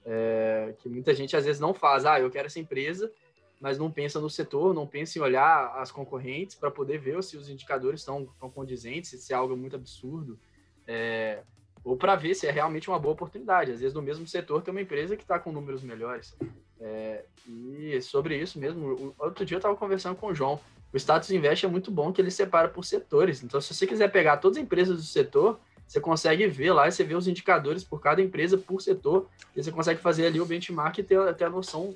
É, 0.06 0.74
que 0.80 0.90
muita 0.90 1.14
gente 1.14 1.36
às 1.36 1.46
vezes 1.46 1.60
não 1.60 1.74
faz, 1.74 2.06
ah, 2.06 2.20
eu 2.20 2.32
quero 2.32 2.48
essa 2.48 2.60
empresa, 2.60 3.12
mas 3.60 3.78
não 3.78 3.92
pensa 3.92 4.20
no 4.20 4.30
setor, 4.30 4.74
não 4.74 4.88
pensa 4.88 5.20
em 5.20 5.22
olhar 5.22 5.76
as 5.78 5.92
concorrentes 5.92 6.56
para 6.56 6.72
poder 6.72 6.98
ver 6.98 7.22
se 7.24 7.36
os 7.36 7.50
indicadores 7.50 8.02
estão, 8.02 8.24
estão 8.24 8.50
condizentes, 8.50 9.10
se 9.22 9.34
é 9.34 9.36
algo 9.36 9.56
muito 9.56 9.76
absurdo, 9.76 10.40
é, 10.88 11.44
ou 11.84 11.98
para 11.98 12.16
ver 12.16 12.34
se 12.34 12.48
é 12.48 12.52
realmente 12.52 12.90
uma 12.90 13.00
boa 13.00 13.14
oportunidade. 13.14 13.72
Às 13.72 13.80
vezes 13.80 13.94
no 13.94 14.02
mesmo 14.02 14.28
setor 14.28 14.62
tem 14.62 14.72
uma 14.72 14.82
empresa 14.82 15.16
que 15.16 15.24
está 15.24 15.40
com 15.40 15.52
números 15.52 15.84
melhores. 15.84 16.36
É, 16.80 17.26
e 17.48 18.02
sobre 18.02 18.38
isso 18.38 18.60
mesmo, 18.60 19.14
outro 19.18 19.46
dia 19.46 19.56
eu 19.56 19.60
estava 19.60 19.76
conversando 19.76 20.16
com 20.16 20.28
o 20.28 20.36
João. 20.36 20.60
O 20.92 20.98
Status 20.98 21.30
Invest 21.30 21.66
é 21.66 21.70
muito 21.70 21.92
bom 21.92 22.12
que 22.12 22.22
ele 22.22 22.32
separa 22.32 22.68
por 22.68 22.84
setores. 22.84 23.44
Então, 23.44 23.62
se 23.62 23.74
você 23.74 23.86
quiser 23.86 24.12
pegar 24.12 24.38
todas 24.38 24.58
as 24.58 24.64
empresas 24.64 24.98
do 24.98 25.04
setor, 25.04 25.60
você 25.88 26.00
consegue 26.00 26.48
ver 26.48 26.72
lá 26.72 26.88
e 26.88 26.92
você 26.92 27.04
vê 27.04 27.16
os 27.16 27.28
indicadores 27.28 27.84
por 27.84 28.00
cada 28.00 28.22
empresa, 28.22 28.58
por 28.58 28.82
setor, 28.82 29.28
e 29.56 29.64
você 29.64 29.72
consegue 29.72 30.00
fazer 30.00 30.26
ali 30.26 30.40
o 30.40 30.46
benchmark 30.46 30.98
e 30.98 31.04
ter, 31.04 31.34
ter 31.36 31.46
a 31.46 31.50
noção 31.50 31.96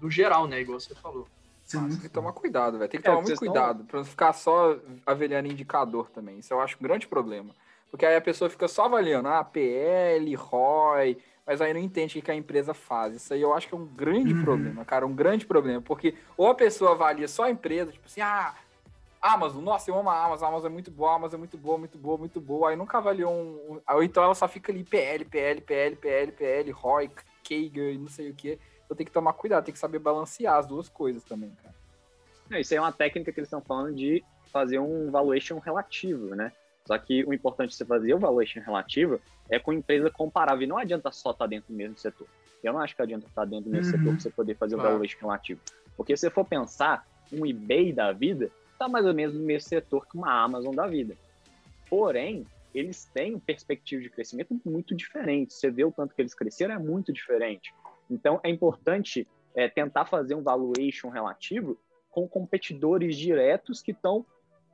do 0.00 0.10
geral, 0.10 0.46
né? 0.46 0.60
Igual 0.60 0.78
você 0.78 0.94
falou. 0.94 1.26
Sim, 1.64 1.88
tem 1.88 1.98
que 1.98 2.08
tomar 2.08 2.32
cuidado, 2.32 2.78
velho. 2.78 2.90
Tem 2.90 3.00
que 3.00 3.06
é, 3.06 3.10
tomar 3.10 3.22
muito 3.22 3.38
cuidado 3.38 3.84
para 3.84 3.98
não 3.98 4.04
ficar 4.04 4.32
só 4.32 4.78
avaliando 5.04 5.48
indicador 5.48 6.10
também. 6.10 6.38
Isso 6.38 6.52
eu 6.52 6.60
acho 6.60 6.76
um 6.80 6.82
grande 6.82 7.06
problema. 7.06 7.54
Porque 7.90 8.04
aí 8.04 8.16
a 8.16 8.20
pessoa 8.20 8.50
fica 8.50 8.68
só 8.68 8.84
avaliando, 8.84 9.28
ah, 9.28 9.42
PL, 9.42 10.34
ROI, 10.34 11.18
mas 11.46 11.60
aí 11.60 11.72
não 11.72 11.80
entende 11.80 12.18
o 12.18 12.22
que 12.22 12.30
a 12.30 12.34
empresa 12.34 12.74
faz. 12.74 13.14
Isso 13.14 13.32
aí 13.32 13.40
eu 13.40 13.54
acho 13.54 13.68
que 13.68 13.74
é 13.74 13.78
um 13.78 13.86
grande 13.86 14.34
uhum. 14.34 14.42
problema, 14.42 14.84
cara, 14.84 15.06
um 15.06 15.14
grande 15.14 15.46
problema, 15.46 15.80
porque 15.80 16.14
ou 16.36 16.48
a 16.48 16.54
pessoa 16.54 16.92
avalia 16.92 17.26
só 17.26 17.44
a 17.44 17.50
empresa, 17.50 17.90
tipo 17.90 18.06
assim, 18.06 18.20
ah, 18.20 18.54
Amazon, 19.20 19.64
nossa, 19.64 19.90
eu 19.90 19.98
amo 19.98 20.10
a 20.10 20.24
Amazon, 20.24 20.46
a 20.46 20.48
Amazon 20.48 20.70
é 20.70 20.72
muito 20.72 20.90
boa, 20.90 21.12
a 21.12 21.16
Amazon 21.16 21.38
é 21.38 21.38
muito 21.38 21.56
boa, 21.56 21.78
muito 21.78 21.98
boa, 21.98 22.18
muito 22.18 22.40
boa, 22.40 22.70
aí 22.70 22.76
nunca 22.76 22.98
avaliou 22.98 23.32
um, 23.32 23.80
ou 23.88 24.02
então 24.02 24.22
ela 24.22 24.34
só 24.34 24.46
fica 24.46 24.70
ali 24.70 24.84
PL, 24.84 25.24
PL, 25.24 25.60
PL, 25.60 25.96
PL, 25.96 26.32
PL, 26.32 26.70
ROI, 26.70 27.10
Kager, 27.42 27.98
não 27.98 28.08
sei 28.08 28.30
o 28.30 28.34
que. 28.34 28.58
Então 28.84 28.96
tem 28.96 29.06
que 29.06 29.12
tomar 29.12 29.32
cuidado, 29.32 29.64
tem 29.64 29.72
que 29.72 29.78
saber 29.78 29.98
balancear 29.98 30.56
as 30.56 30.66
duas 30.66 30.88
coisas 30.88 31.24
também, 31.24 31.50
cara. 31.62 32.60
Isso 32.60 32.72
aí 32.72 32.78
é 32.78 32.80
uma 32.80 32.92
técnica 32.92 33.32
que 33.32 33.40
eles 33.40 33.48
estão 33.48 33.60
falando 33.60 33.94
de 33.94 34.24
fazer 34.52 34.78
um 34.78 35.10
valuation 35.10 35.58
relativo, 35.58 36.34
né? 36.34 36.52
Só 36.88 36.96
que 36.96 37.22
o 37.24 37.34
importante 37.34 37.68
de 37.68 37.76
você 37.76 37.84
fazer 37.84 38.14
o 38.14 38.18
valuation 38.18 38.60
relativo 38.60 39.20
é 39.50 39.58
com 39.58 39.74
empresa 39.74 40.10
comparável. 40.10 40.62
E 40.62 40.66
não 40.66 40.78
adianta 40.78 41.12
só 41.12 41.32
estar 41.32 41.46
dentro 41.46 41.70
do 41.70 41.76
mesmo 41.76 41.98
setor. 41.98 42.26
Eu 42.64 42.72
não 42.72 42.80
acho 42.80 42.96
que 42.96 43.02
adianta 43.02 43.26
estar 43.26 43.44
dentro 43.44 43.66
do 43.66 43.70
mesmo 43.70 43.92
Uhum. 43.92 43.98
setor 43.98 44.12
para 44.14 44.22
você 44.22 44.30
poder 44.30 44.56
fazer 44.56 44.74
o 44.74 44.78
Claro. 44.78 44.94
valuation 44.94 45.18
relativo. 45.20 45.60
Porque 45.98 46.16
se 46.16 46.22
você 46.22 46.30
for 46.30 46.46
pensar, 46.46 47.04
um 47.30 47.44
eBay 47.44 47.92
da 47.92 48.10
vida 48.12 48.50
está 48.72 48.88
mais 48.88 49.04
ou 49.04 49.12
menos 49.12 49.34
no 49.34 49.44
mesmo 49.44 49.68
setor 49.68 50.06
que 50.08 50.16
uma 50.16 50.32
Amazon 50.32 50.74
da 50.74 50.86
vida. 50.86 51.14
Porém, 51.90 52.46
eles 52.72 53.04
têm 53.12 53.34
um 53.34 53.40
perspectiva 53.40 54.00
de 54.00 54.08
crescimento 54.08 54.58
muito 54.64 54.96
diferente. 54.96 55.52
Você 55.52 55.70
vê 55.70 55.84
o 55.84 55.92
tanto 55.92 56.14
que 56.14 56.22
eles 56.22 56.32
cresceram, 56.32 56.74
é 56.74 56.78
muito 56.78 57.12
diferente. 57.12 57.70
Então, 58.10 58.40
é 58.42 58.48
importante 58.48 59.28
é, 59.54 59.68
tentar 59.68 60.06
fazer 60.06 60.34
um 60.34 60.42
valuation 60.42 61.10
relativo 61.10 61.78
com 62.10 62.26
competidores 62.26 63.14
diretos 63.14 63.82
que 63.82 63.90
estão 63.92 64.24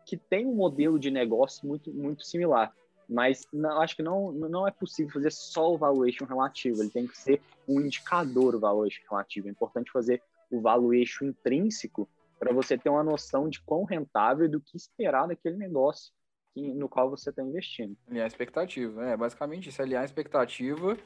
que 0.04 0.16
têm 0.16 0.46
um 0.46 0.54
modelo 0.54 0.98
de 0.98 1.10
negócio 1.10 1.66
muito, 1.66 1.92
muito 1.92 2.24
similar. 2.24 2.72
Mas 3.08 3.46
não, 3.52 3.80
acho 3.80 3.96
que 3.96 4.02
não, 4.02 4.32
não 4.32 4.66
é 4.66 4.70
possível 4.70 5.12
fazer 5.12 5.30
só 5.30 5.72
o 5.72 5.78
valuation 5.78 6.24
relativo, 6.24 6.82
ele 6.82 6.90
tem 6.90 7.06
que 7.06 7.18
ser 7.18 7.40
um 7.68 7.80
indicador 7.80 8.54
o 8.54 8.60
valuation 8.60 9.02
relativo. 9.10 9.48
É 9.48 9.50
importante 9.50 9.90
fazer 9.90 10.22
o 10.50 10.60
valuation 10.60 11.26
intrínseco 11.26 12.08
para 12.38 12.52
você 12.52 12.76
ter 12.76 12.88
uma 12.88 13.02
noção 13.02 13.48
de 13.48 13.60
quão 13.60 13.84
rentável 13.84 14.46
e 14.46 14.48
do 14.48 14.60
que 14.60 14.76
esperar 14.76 15.26
daquele 15.26 15.56
negócio 15.56 16.12
no 16.56 16.88
qual 16.88 17.10
você 17.10 17.30
está 17.30 17.42
investindo. 17.42 17.96
Alinhar 18.06 18.24
a 18.24 18.28
expectativa, 18.28 19.04
é 19.04 19.16
basicamente 19.16 19.68
isso, 19.68 19.82
alinhar 19.82 20.02
a 20.02 20.04
expectativa 20.04 20.96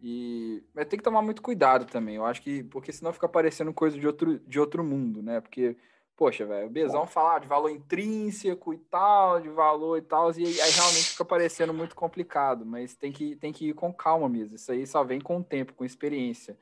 e 0.00 0.62
mas 0.74 0.86
tem 0.86 0.98
que 0.98 1.04
tomar 1.04 1.22
muito 1.22 1.42
cuidado 1.42 1.84
também. 1.84 2.16
Eu 2.16 2.24
acho 2.24 2.42
que 2.42 2.62
porque 2.64 2.92
senão 2.92 3.12
fica 3.12 3.28
parecendo 3.28 3.72
coisa 3.72 3.98
de 3.98 4.06
outro, 4.06 4.38
de 4.38 4.58
outro 4.58 4.82
mundo, 4.82 5.22
né? 5.22 5.40
Porque 5.40 5.76
poxa, 6.16 6.46
velho, 6.46 6.66
o 6.66 6.70
Bezão 6.70 7.06
falar 7.06 7.40
de 7.40 7.46
valor 7.46 7.70
intrínseco 7.70 8.72
e 8.72 8.78
tal, 8.78 9.40
de 9.40 9.48
valor 9.48 9.98
e 9.98 10.02
tal, 10.02 10.30
e 10.32 10.44
aí, 10.46 10.70
realmente 10.70 11.10
fica 11.10 11.24
parecendo 11.24 11.74
muito 11.74 11.94
complicado, 11.96 12.64
mas 12.64 12.94
tem 12.94 13.12
que 13.12 13.36
tem 13.36 13.52
que 13.52 13.70
ir 13.70 13.74
com 13.74 13.92
calma 13.92 14.28
mesmo. 14.28 14.56
Isso 14.56 14.70
aí 14.70 14.86
só 14.86 15.02
vem 15.02 15.20
com 15.20 15.38
o 15.38 15.44
tempo, 15.44 15.74
com 15.74 15.84
experiência. 15.84 16.56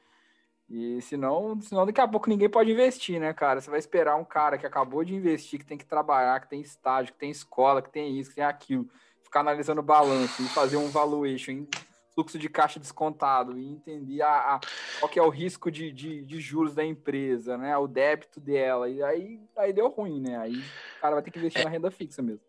E 0.68 1.02
senão, 1.02 1.60
senão 1.60 1.84
daqui 1.84 2.00
a 2.00 2.08
pouco 2.08 2.30
ninguém 2.30 2.48
pode 2.48 2.70
investir, 2.72 3.20
né, 3.20 3.32
cara? 3.34 3.60
Você 3.60 3.68
vai 3.68 3.78
esperar 3.78 4.16
um 4.16 4.24
cara 4.24 4.56
que 4.56 4.66
acabou 4.66 5.04
de 5.04 5.14
investir, 5.14 5.58
que 5.58 5.66
tem 5.66 5.76
que 5.76 5.84
trabalhar, 5.84 6.40
que 6.40 6.48
tem 6.48 6.62
estágio, 6.62 7.12
que 7.12 7.18
tem 7.18 7.30
escola, 7.30 7.82
que 7.82 7.90
tem 7.90 8.18
isso, 8.18 8.30
que 8.30 8.36
tem 8.36 8.44
aquilo, 8.44 8.88
ficar 9.22 9.40
analisando 9.40 9.80
o 9.80 9.84
balanço 9.84 10.42
e 10.42 10.48
fazer 10.48 10.78
um 10.78 10.88
valuation 10.88 11.66
fluxo 12.14 12.38
de 12.38 12.48
caixa 12.48 12.78
descontado 12.78 13.58
e 13.58 13.64
entender 13.66 14.22
a, 14.22 14.56
a- 14.56 14.60
qual 14.98 15.08
que 15.10 15.18
é 15.18 15.22
o 15.22 15.28
risco 15.30 15.70
de, 15.70 15.90
de, 15.92 16.22
de 16.24 16.40
juros 16.40 16.74
da 16.74 16.84
empresa, 16.84 17.56
né? 17.56 17.76
O 17.76 17.86
débito 17.86 18.40
dela. 18.40 18.88
E 18.88 19.02
aí, 19.02 19.40
aí 19.56 19.72
deu 19.72 19.88
ruim, 19.88 20.20
né? 20.20 20.36
Aí 20.38 20.56
o 20.58 21.00
cara 21.00 21.14
vai 21.14 21.22
ter 21.22 21.30
que 21.30 21.38
investir 21.38 21.64
na 21.64 21.70
renda 21.70 21.90
fixa 21.90 22.20
mesmo. 22.22 22.40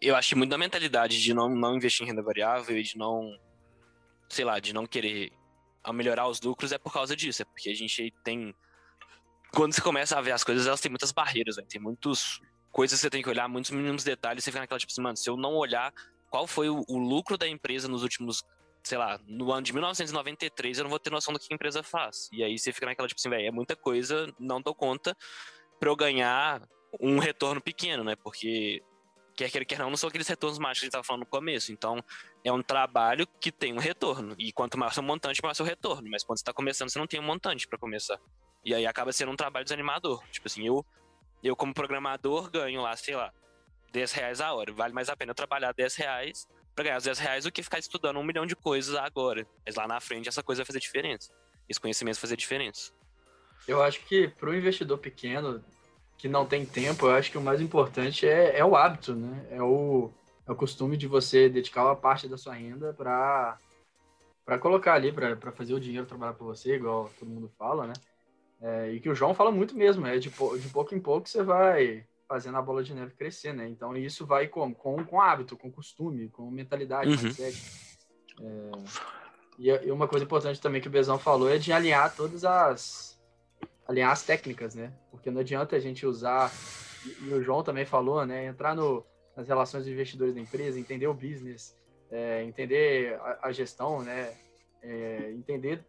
Eu 0.00 0.16
acho 0.16 0.36
muito 0.36 0.50
da 0.50 0.58
mentalidade 0.58 1.22
de 1.22 1.32
não, 1.34 1.48
não 1.48 1.76
investir 1.76 2.04
em 2.04 2.08
renda 2.08 2.22
variável 2.22 2.76
e 2.76 2.82
de 2.82 2.96
não, 2.98 3.30
sei 4.28 4.44
lá, 4.44 4.58
de 4.58 4.72
não 4.72 4.86
querer 4.86 5.30
melhorar 5.94 6.26
os 6.26 6.40
lucros 6.40 6.72
é 6.72 6.78
por 6.78 6.92
causa 6.92 7.14
disso. 7.14 7.42
É 7.42 7.44
porque 7.44 7.70
a 7.70 7.74
gente 7.74 8.12
tem. 8.24 8.54
Quando 9.54 9.72
você 9.74 9.80
começa 9.80 10.18
a 10.18 10.20
ver 10.20 10.32
as 10.32 10.42
coisas, 10.42 10.66
elas 10.66 10.80
têm 10.80 10.90
muitas 10.90 11.12
barreiras, 11.12 11.56
velho. 11.56 11.68
Tem 11.68 11.80
muitas 11.80 12.40
coisas 12.72 12.98
que 12.98 13.02
você 13.02 13.10
tem 13.10 13.22
que 13.22 13.28
olhar, 13.28 13.48
muitos 13.48 13.70
mínimos 13.70 14.02
detalhes. 14.02 14.42
Você 14.42 14.50
fica 14.50 14.60
naquela, 14.60 14.80
tipo 14.80 14.90
assim, 14.92 15.00
mano, 15.00 15.16
se 15.16 15.30
eu 15.30 15.36
não 15.36 15.54
olhar 15.54 15.92
qual 16.28 16.46
foi 16.46 16.68
o, 16.68 16.82
o 16.88 16.98
lucro 16.98 17.38
da 17.38 17.46
empresa 17.48 17.86
nos 17.88 18.02
últimos, 18.02 18.42
sei 18.86 18.98
lá, 18.98 19.18
no 19.26 19.52
ano 19.52 19.62
de 19.62 19.72
1993, 19.72 20.78
eu 20.78 20.84
não 20.84 20.90
vou 20.90 21.00
ter 21.00 21.10
noção 21.10 21.34
do 21.34 21.40
que 21.40 21.48
a 21.50 21.54
empresa 21.54 21.82
faz. 21.82 22.28
E 22.32 22.44
aí 22.44 22.56
você 22.56 22.72
fica 22.72 22.86
naquela, 22.86 23.08
tipo 23.08 23.18
assim, 23.18 23.28
velho, 23.28 23.48
é 23.48 23.50
muita 23.50 23.74
coisa, 23.74 24.32
não 24.38 24.62
dou 24.62 24.72
conta 24.72 25.16
pra 25.80 25.90
eu 25.90 25.96
ganhar 25.96 26.62
um 27.00 27.18
retorno 27.18 27.60
pequeno, 27.60 28.04
né? 28.04 28.14
Porque 28.14 28.80
quer 29.36 29.50
queira, 29.50 29.64
quer 29.64 29.80
não, 29.80 29.90
não 29.90 29.96
são 29.96 30.08
aqueles 30.08 30.28
retornos 30.28 30.56
mágicos 30.60 30.78
que 30.78 30.84
a 30.84 30.86
gente 30.86 30.92
tava 30.92 31.02
falando 31.02 31.22
no 31.22 31.26
começo. 31.26 31.72
Então, 31.72 32.00
é 32.44 32.52
um 32.52 32.62
trabalho 32.62 33.26
que 33.40 33.50
tem 33.50 33.72
um 33.72 33.78
retorno. 33.78 34.36
E 34.38 34.52
quanto 34.52 34.78
maior 34.78 34.92
seu 34.92 35.02
montante, 35.02 35.42
maior 35.42 35.54
seu 35.54 35.66
retorno. 35.66 36.08
Mas 36.08 36.22
quando 36.22 36.38
você 36.38 36.44
tá 36.44 36.52
começando, 36.52 36.88
você 36.88 36.98
não 37.00 37.08
tem 37.08 37.18
um 37.18 37.24
montante 37.24 37.66
para 37.66 37.76
começar. 37.76 38.20
E 38.64 38.72
aí 38.72 38.86
acaba 38.86 39.12
sendo 39.12 39.32
um 39.32 39.36
trabalho 39.36 39.64
desanimador. 39.64 40.24
Tipo 40.30 40.46
assim, 40.46 40.64
eu, 40.64 40.86
eu 41.42 41.56
como 41.56 41.74
programador, 41.74 42.48
ganho 42.52 42.80
lá, 42.82 42.94
sei 42.96 43.16
lá, 43.16 43.32
10 43.90 44.12
reais 44.12 44.40
a 44.40 44.54
hora. 44.54 44.72
Vale 44.72 44.94
mais 44.94 45.08
a 45.08 45.16
pena 45.16 45.32
eu 45.32 45.34
trabalhar 45.34 45.72
10 45.72 45.96
reais 45.96 46.46
pra 46.76 46.84
ganhar 46.84 46.98
os 46.98 47.04
10 47.04 47.18
reais 47.18 47.44
do 47.44 47.50
que 47.50 47.62
ficar 47.62 47.78
estudando 47.78 48.18
um 48.18 48.22
milhão 48.22 48.44
de 48.44 48.54
coisas 48.54 48.94
agora. 48.94 49.46
Mas 49.64 49.74
lá 49.74 49.88
na 49.88 49.98
frente, 49.98 50.28
essa 50.28 50.42
coisa 50.42 50.60
vai 50.60 50.66
fazer 50.66 50.78
diferença. 50.78 51.32
Esse 51.66 51.80
conhecimento 51.80 52.16
vai 52.16 52.20
fazer 52.20 52.36
diferença. 52.36 52.92
Eu 53.66 53.82
acho 53.82 54.04
que 54.04 54.28
para 54.28 54.50
o 54.50 54.54
investidor 54.54 54.98
pequeno 54.98 55.64
que 56.18 56.28
não 56.28 56.46
tem 56.46 56.64
tempo, 56.64 57.06
eu 57.06 57.12
acho 57.12 57.30
que 57.30 57.38
o 57.38 57.40
mais 57.40 57.60
importante 57.60 58.28
é, 58.28 58.58
é 58.58 58.64
o 58.64 58.76
hábito, 58.76 59.14
né? 59.14 59.46
É 59.50 59.62
o, 59.62 60.10
é 60.46 60.52
o 60.52 60.56
costume 60.56 60.96
de 60.96 61.06
você 61.06 61.48
dedicar 61.48 61.84
uma 61.84 61.96
parte 61.96 62.28
da 62.28 62.36
sua 62.36 62.54
renda 62.54 62.92
para 62.92 63.58
para 64.44 64.60
colocar 64.60 64.94
ali, 64.94 65.10
para 65.10 65.50
fazer 65.50 65.74
o 65.74 65.80
dinheiro 65.80 66.06
trabalhar 66.06 66.34
para 66.34 66.46
você, 66.46 66.76
igual 66.76 67.10
todo 67.18 67.28
mundo 67.28 67.50
fala, 67.58 67.88
né? 67.88 67.94
É, 68.60 68.92
e 68.92 69.00
que 69.00 69.08
o 69.08 69.14
João 69.14 69.34
fala 69.34 69.50
muito 69.50 69.74
mesmo, 69.76 70.06
é 70.06 70.18
de, 70.18 70.30
de 70.30 70.68
pouco 70.68 70.94
em 70.94 71.00
pouco 71.00 71.28
você 71.28 71.42
vai 71.42 72.06
fazendo 72.28 72.56
a 72.58 72.62
bola 72.62 72.82
de 72.82 72.92
neve 72.94 73.14
crescer, 73.14 73.52
né? 73.52 73.68
Então 73.68 73.96
isso 73.96 74.26
vai 74.26 74.48
com, 74.48 74.74
com, 74.74 75.04
com 75.04 75.20
hábito, 75.20 75.56
com 75.56 75.70
costume, 75.70 76.28
com 76.28 76.50
mentalidade, 76.50 77.10
Uhum. 77.10 77.16
mindset. 77.16 77.62
É, 78.40 78.70
e, 79.58 79.68
e 79.70 79.90
uma 79.90 80.06
coisa 80.08 80.24
importante 80.24 80.60
também 80.60 80.80
que 80.80 80.88
o 80.88 80.90
Bezão 80.90 81.18
falou 81.18 81.48
é 81.48 81.58
de 81.58 81.72
alinhar 81.72 82.14
todas 82.14 82.44
as 82.44 83.16
alinhar 83.88 84.10
as 84.10 84.22
técnicas, 84.22 84.74
né? 84.74 84.92
Porque 85.10 85.30
não 85.30 85.40
adianta 85.40 85.76
a 85.76 85.80
gente 85.80 86.04
usar 86.04 86.52
e, 87.04 87.28
e 87.28 87.34
o 87.34 87.42
João 87.42 87.62
também 87.62 87.84
falou, 87.86 88.26
né? 88.26 88.46
Entrar 88.46 88.74
no, 88.74 89.04
nas 89.36 89.46
relações 89.46 89.84
dos 89.84 89.92
investidores 89.92 90.34
da 90.34 90.40
empresa, 90.40 90.78
entender 90.80 91.06
o 91.06 91.14
business, 91.14 91.76
é, 92.10 92.42
entender 92.42 93.14
a, 93.20 93.48
a 93.48 93.52
gestão, 93.52 94.02
né? 94.02 94.34
É, 94.82 95.32
entender 95.32 95.84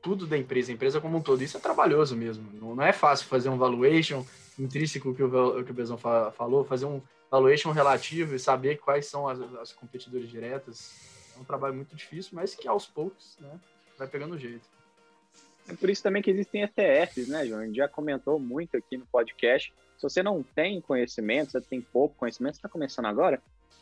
tudo 0.00 0.26
da 0.26 0.36
empresa, 0.38 0.70
a 0.72 0.74
empresa 0.74 1.00
como 1.00 1.18
um 1.18 1.20
todo. 1.22 1.42
Isso 1.42 1.56
é 1.56 1.60
trabalhoso 1.60 2.16
mesmo. 2.16 2.48
Não, 2.52 2.74
não 2.74 2.82
é 2.84 2.92
fácil 2.92 3.26
fazer 3.26 3.48
um 3.48 3.58
valuation 3.58 4.24
intrínseco 4.58 5.14
que 5.14 5.22
o, 5.22 5.64
que 5.64 5.70
o 5.70 5.74
Bezão 5.74 5.96
fa- 5.98 6.30
falou, 6.32 6.64
fazer 6.64 6.86
um 6.86 7.00
valuation 7.30 7.70
relativo 7.70 8.34
e 8.34 8.38
saber 8.38 8.78
quais 8.78 9.06
são 9.06 9.26
as, 9.28 9.40
as 9.56 9.72
competidores 9.72 10.28
diretas. 10.28 10.92
É 11.36 11.40
um 11.40 11.44
trabalho 11.44 11.74
muito 11.74 11.96
difícil, 11.96 12.32
mas 12.34 12.54
que 12.54 12.68
aos 12.68 12.86
poucos, 12.86 13.36
né? 13.40 13.58
Vai 13.98 14.06
pegando 14.06 14.38
jeito. 14.38 14.64
É 15.68 15.74
por 15.74 15.88
isso 15.88 16.02
também 16.02 16.22
que 16.22 16.30
existem 16.30 16.62
ETFs, 16.62 17.28
né, 17.28 17.46
João? 17.46 17.60
A 17.60 17.66
gente 17.66 17.76
já 17.76 17.88
comentou 17.88 18.38
muito 18.38 18.76
aqui 18.76 18.96
no 18.96 19.06
podcast. 19.06 19.72
Se 19.96 20.02
você 20.02 20.22
não 20.22 20.42
tem 20.42 20.80
conhecimento, 20.80 21.52
você 21.52 21.60
tem 21.60 21.80
pouco 21.80 22.16
conhecimento, 22.16 22.54
você 22.54 22.58
está 22.58 22.68
começando 22.68 23.06
agora, 23.06 23.40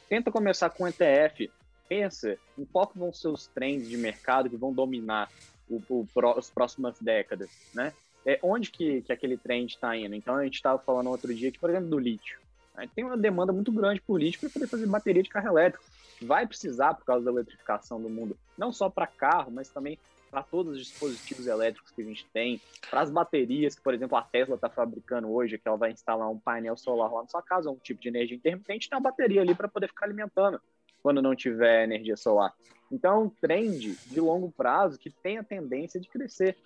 tenta 0.08 0.30
começar 0.30 0.70
com 0.70 0.86
ETF. 0.86 1.50
Pensa 1.88 2.38
em 2.56 2.64
qual 2.64 2.90
vão 2.94 3.12
ser 3.12 3.28
os 3.28 3.46
trends 3.48 3.88
de 3.88 3.96
mercado 3.96 4.48
que 4.48 4.56
vão 4.56 4.72
dominar 4.72 5.28
o, 5.68 5.82
o 5.88 6.06
as 6.36 6.50
próximas 6.50 7.00
décadas, 7.00 7.50
né? 7.74 7.92
É, 8.24 8.38
onde 8.42 8.70
que, 8.70 9.02
que 9.02 9.12
aquele 9.12 9.36
trend 9.36 9.70
está 9.70 9.96
indo? 9.96 10.14
Então, 10.14 10.34
a 10.34 10.44
gente 10.44 10.54
estava 10.54 10.78
falando 10.78 11.08
outro 11.08 11.34
dia, 11.34 11.50
que, 11.50 11.58
por 11.58 11.70
exemplo, 11.70 11.88
do 11.88 11.98
lítio. 11.98 12.38
né? 12.74 12.88
Tem 12.94 13.04
uma 13.04 13.16
demanda 13.16 13.52
muito 13.52 13.72
grande 13.72 14.00
por 14.00 14.20
lítio 14.20 14.40
para 14.40 14.50
poder 14.50 14.66
fazer 14.66 14.86
bateria 14.86 15.22
de 15.22 15.30
carro 15.30 15.48
elétrico. 15.48 15.84
Vai 16.22 16.46
precisar 16.46 16.94
por 16.94 17.04
causa 17.04 17.24
da 17.24 17.30
eletrificação 17.30 18.00
do 18.00 18.10
mundo, 18.10 18.36
não 18.58 18.70
só 18.70 18.90
para 18.90 19.06
carro, 19.06 19.50
mas 19.50 19.70
também 19.70 19.98
para 20.30 20.42
todos 20.42 20.74
os 20.74 20.86
dispositivos 20.86 21.46
elétricos 21.46 21.90
que 21.90 22.02
a 22.02 22.04
gente 22.04 22.24
tem, 22.32 22.60
para 22.88 23.00
as 23.00 23.10
baterias 23.10 23.74
que, 23.74 23.82
por 23.82 23.92
exemplo, 23.92 24.16
a 24.16 24.22
Tesla 24.22 24.54
está 24.54 24.70
fabricando 24.70 25.28
hoje, 25.28 25.58
que 25.58 25.66
ela 25.66 25.76
vai 25.76 25.90
instalar 25.90 26.30
um 26.30 26.38
painel 26.38 26.76
solar 26.76 27.12
lá 27.12 27.22
na 27.22 27.28
sua 27.28 27.42
casa, 27.42 27.70
um 27.70 27.76
tipo 27.76 28.00
de 28.00 28.08
energia 28.08 28.36
intermitente, 28.36 28.88
tem 28.88 28.96
uma 28.96 29.02
bateria 29.02 29.40
ali 29.40 29.54
para 29.54 29.66
poder 29.66 29.88
ficar 29.88 30.06
alimentando 30.06 30.60
quando 31.02 31.20
não 31.20 31.34
tiver 31.34 31.84
energia 31.84 32.16
solar. 32.16 32.54
Então, 32.92 33.14
é 33.14 33.18
um 33.24 33.28
trend 33.28 33.96
de 34.06 34.20
longo 34.20 34.52
prazo 34.52 34.98
que 34.98 35.10
tem 35.10 35.38
a 35.38 35.44
tendência 35.44 36.00
de 36.00 36.08
crescer. 36.08 36.56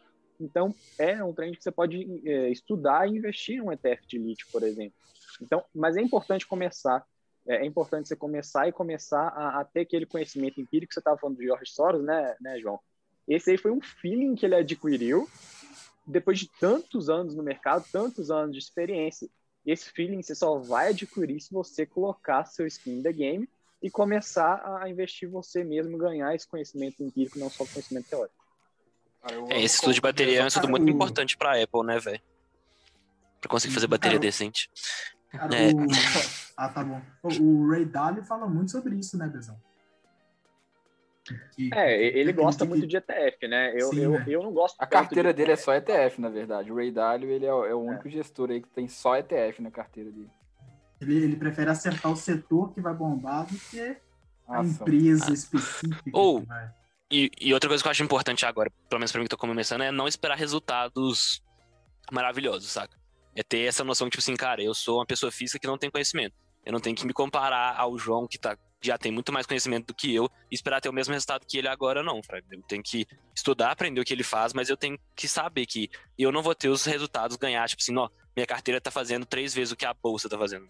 Então, 0.41 0.74
é 0.99 1.22
um 1.22 1.32
trend 1.32 1.57
que 1.57 1.62
você 1.62 1.70
pode 1.70 2.22
é, 2.28 2.51
estudar 2.51 3.09
e 3.09 3.16
investir 3.16 3.57
em 3.57 3.61
um 3.61 3.72
ETF 3.72 4.07
de 4.07 4.18
lítio, 4.18 4.47
por 4.51 4.62
exemplo. 4.62 4.95
Então, 5.41 5.64
mas 5.74 5.97
é 5.97 6.01
importante 6.01 6.47
começar. 6.47 7.05
É, 7.47 7.57
é 7.57 7.66
importante 7.66 8.09
você 8.09 8.16
começar 8.16 8.68
e 8.68 8.72
começar 8.72 9.28
a, 9.28 9.61
a 9.61 9.64
ter 9.64 9.80
aquele 9.80 10.07
conhecimento 10.07 10.61
empírico 10.61 10.89
que 10.89 10.95
você 10.95 11.01
estava 11.01 11.18
falando 11.18 11.37
de 11.37 11.45
George 11.45 11.70
Soros, 11.70 12.05
né, 12.05 12.37
né, 12.41 12.59
João? 12.59 12.80
Esse 13.26 13.53
aí 13.53 13.59
foi 13.59 13.70
um 13.70 13.80
feeling 13.80 14.35
que 14.35 14.45
ele 14.45 14.55
adquiriu 14.55 15.28
depois 16.07 16.39
de 16.39 16.51
tantos 16.61 17.09
anos 17.09 17.35
no 17.35 17.43
mercado, 17.43 17.85
tantos 17.91 18.30
anos 18.30 18.53
de 18.53 18.59
experiência. 18.59 19.28
Esse 19.64 19.91
feeling 19.91 20.22
você 20.22 20.35
só 20.35 20.59
vai 20.59 20.89
adquirir 20.89 21.41
se 21.41 21.53
você 21.53 21.87
colocar 21.87 22.45
seu 22.45 22.66
skin 22.66 22.99
in 22.99 23.03
the 23.03 23.12
game 23.12 23.49
e 23.82 23.91
começar 23.91 24.62
a 24.82 24.89
investir 24.89 25.28
você 25.28 25.64
mesmo, 25.64 25.97
ganhar 25.97 26.35
esse 26.35 26.47
conhecimento 26.47 27.03
empírico, 27.03 27.39
não 27.39 27.49
só 27.49 27.64
conhecimento 27.64 28.09
teórico. 28.09 28.44
Eu- 29.31 29.47
É, 29.51 29.62
esse 29.62 29.77
estudo 29.77 29.95
de 29.95 30.01
bateria 30.01 30.41
é 30.41 30.45
um 30.45 30.47
estudo 30.47 30.68
muito 30.68 30.89
importante 30.89 31.37
pra 31.37 31.61
Apple, 31.62 31.83
né, 31.85 31.99
velho? 31.99 32.20
Pra 33.41 33.49
conseguir 33.51 33.75
fazer 33.75 33.87
bateria 33.87 34.18
Cara, 34.18 34.27
decente. 34.29 34.70
Cara, 35.31 35.55
É. 35.55 35.70
o... 35.72 35.87
Ah, 36.57 36.68
tá 36.68 36.85
bom. 36.85 37.01
O, 37.22 37.68
Ray 37.68 37.85
Dalio 37.85 38.22
fala 38.22 38.47
muito 38.47 38.70
sobre 38.70 38.95
isso, 38.97 39.18
né, 39.18 39.27
Bezão? 39.27 39.61
Que- 41.57 41.70
É, 41.75 42.01
ele 42.16 42.33
gosta 42.33 42.64
que- 42.64 42.68
muito 42.68 42.87
de 42.87 42.97
ETF, 42.97 43.49
né? 43.49 43.72
Eu, 43.75 43.89
Sim, 43.89 44.01
eu, 44.01 44.11
né? 44.12 44.25
eu 44.29 44.43
não 44.43 44.53
gosto 44.53 44.77
A 44.79 44.87
carteira 44.87 45.33
de 45.33 45.39
dele 45.39 45.53
é 45.53 45.57
só 45.57 45.75
ETF, 45.75 46.20
na 46.20 46.29
verdade. 46.29 46.70
O 46.70 46.77
Ray 46.77 46.93
Dalio, 46.93 47.31
ele 47.31 47.47
é, 47.47 47.53
o- 47.53 47.64
é 47.64 47.75
o 47.75 47.81
único 47.81 48.09
gestor 48.11 48.51
aí 48.51 48.61
que 48.61 48.68
tem 48.68 48.87
só 48.87 49.16
ETF 49.16 49.62
na 49.62 49.70
carteira 49.70 50.11
dele. 50.12 50.31
Ele, 51.01 51.16
ele 51.25 51.37
prefere 51.37 51.70
acertar 51.70 52.12
o 52.12 52.16
setor 52.16 52.72
que 52.72 52.81
vai 52.81 52.95
bombar 52.95 53.47
do 53.47 53.59
que 53.59 53.97
a 54.47 54.62
Nossa, 54.62 54.83
empresa 54.83 55.33
específica. 55.33 56.11
Ou- 56.12 56.43
vai. 56.43 56.70
E, 57.15 57.31
e 57.41 57.55
outra 57.55 57.69
coisa 57.69 57.81
que 57.81 57.87
eu 57.87 57.93
acho 57.93 58.03
importante 58.03 58.45
agora, 58.45 58.69
pelo 58.89 58.99
menos 58.99 59.12
pra 59.12 59.21
mim 59.21 59.27
que 59.27 59.31
tô 59.31 59.37
começando, 59.37 59.83
é 59.83 59.93
não 59.93 60.09
esperar 60.09 60.37
resultados 60.37 61.41
maravilhosos, 62.11 62.73
saca? 62.73 62.99
É 63.37 63.43
ter 63.45 63.69
essa 63.69 63.85
noção 63.85 64.11
tipo 64.11 64.21
assim, 64.21 64.35
cara, 64.35 64.61
eu 64.61 64.75
sou 64.75 64.99
uma 64.99 65.07
pessoa 65.07 65.31
física 65.31 65.61
que 65.61 65.67
não 65.69 65.79
tem 65.79 65.89
conhecimento. 65.89 66.35
Eu 66.67 66.73
não 66.73 66.81
tenho 66.81 66.97
que 66.97 67.07
me 67.07 67.12
comparar 67.12 67.77
ao 67.79 67.97
João, 67.97 68.27
que 68.27 68.37
tá, 68.37 68.59
já 68.83 68.99
tem 68.99 69.12
muito 69.12 69.33
mais 69.33 69.47
conhecimento 69.47 69.87
do 69.87 69.95
que 69.95 70.12
eu, 70.12 70.29
e 70.51 70.57
esperar 70.57 70.81
ter 70.81 70.89
o 70.89 70.93
mesmo 70.93 71.12
resultado 71.12 71.47
que 71.49 71.57
ele 71.57 71.69
agora, 71.69 72.03
não, 72.03 72.21
Fred. 72.21 72.45
Eu 72.51 72.61
tenho 72.62 72.83
que 72.83 73.07
estudar, 73.33 73.71
aprender 73.71 74.01
o 74.01 74.05
que 74.05 74.12
ele 74.12 74.25
faz, 74.25 74.53
mas 74.53 74.69
eu 74.69 74.77
tenho 74.77 74.99
que 75.15 75.29
saber 75.29 75.67
que 75.67 75.89
eu 76.19 76.33
não 76.33 76.43
vou 76.43 76.53
ter 76.53 76.69
os 76.69 76.85
resultados 76.85 77.37
ganhar, 77.37 77.69
tipo 77.69 77.81
assim, 77.81 77.97
ó, 77.97 78.09
minha 78.35 78.47
carteira 78.47 78.81
tá 78.81 78.91
fazendo 78.91 79.25
três 79.25 79.55
vezes 79.55 79.71
o 79.71 79.77
que 79.77 79.87
a 79.87 79.95
bolsa 79.95 80.29
tá 80.29 80.37
fazendo. 80.37 80.69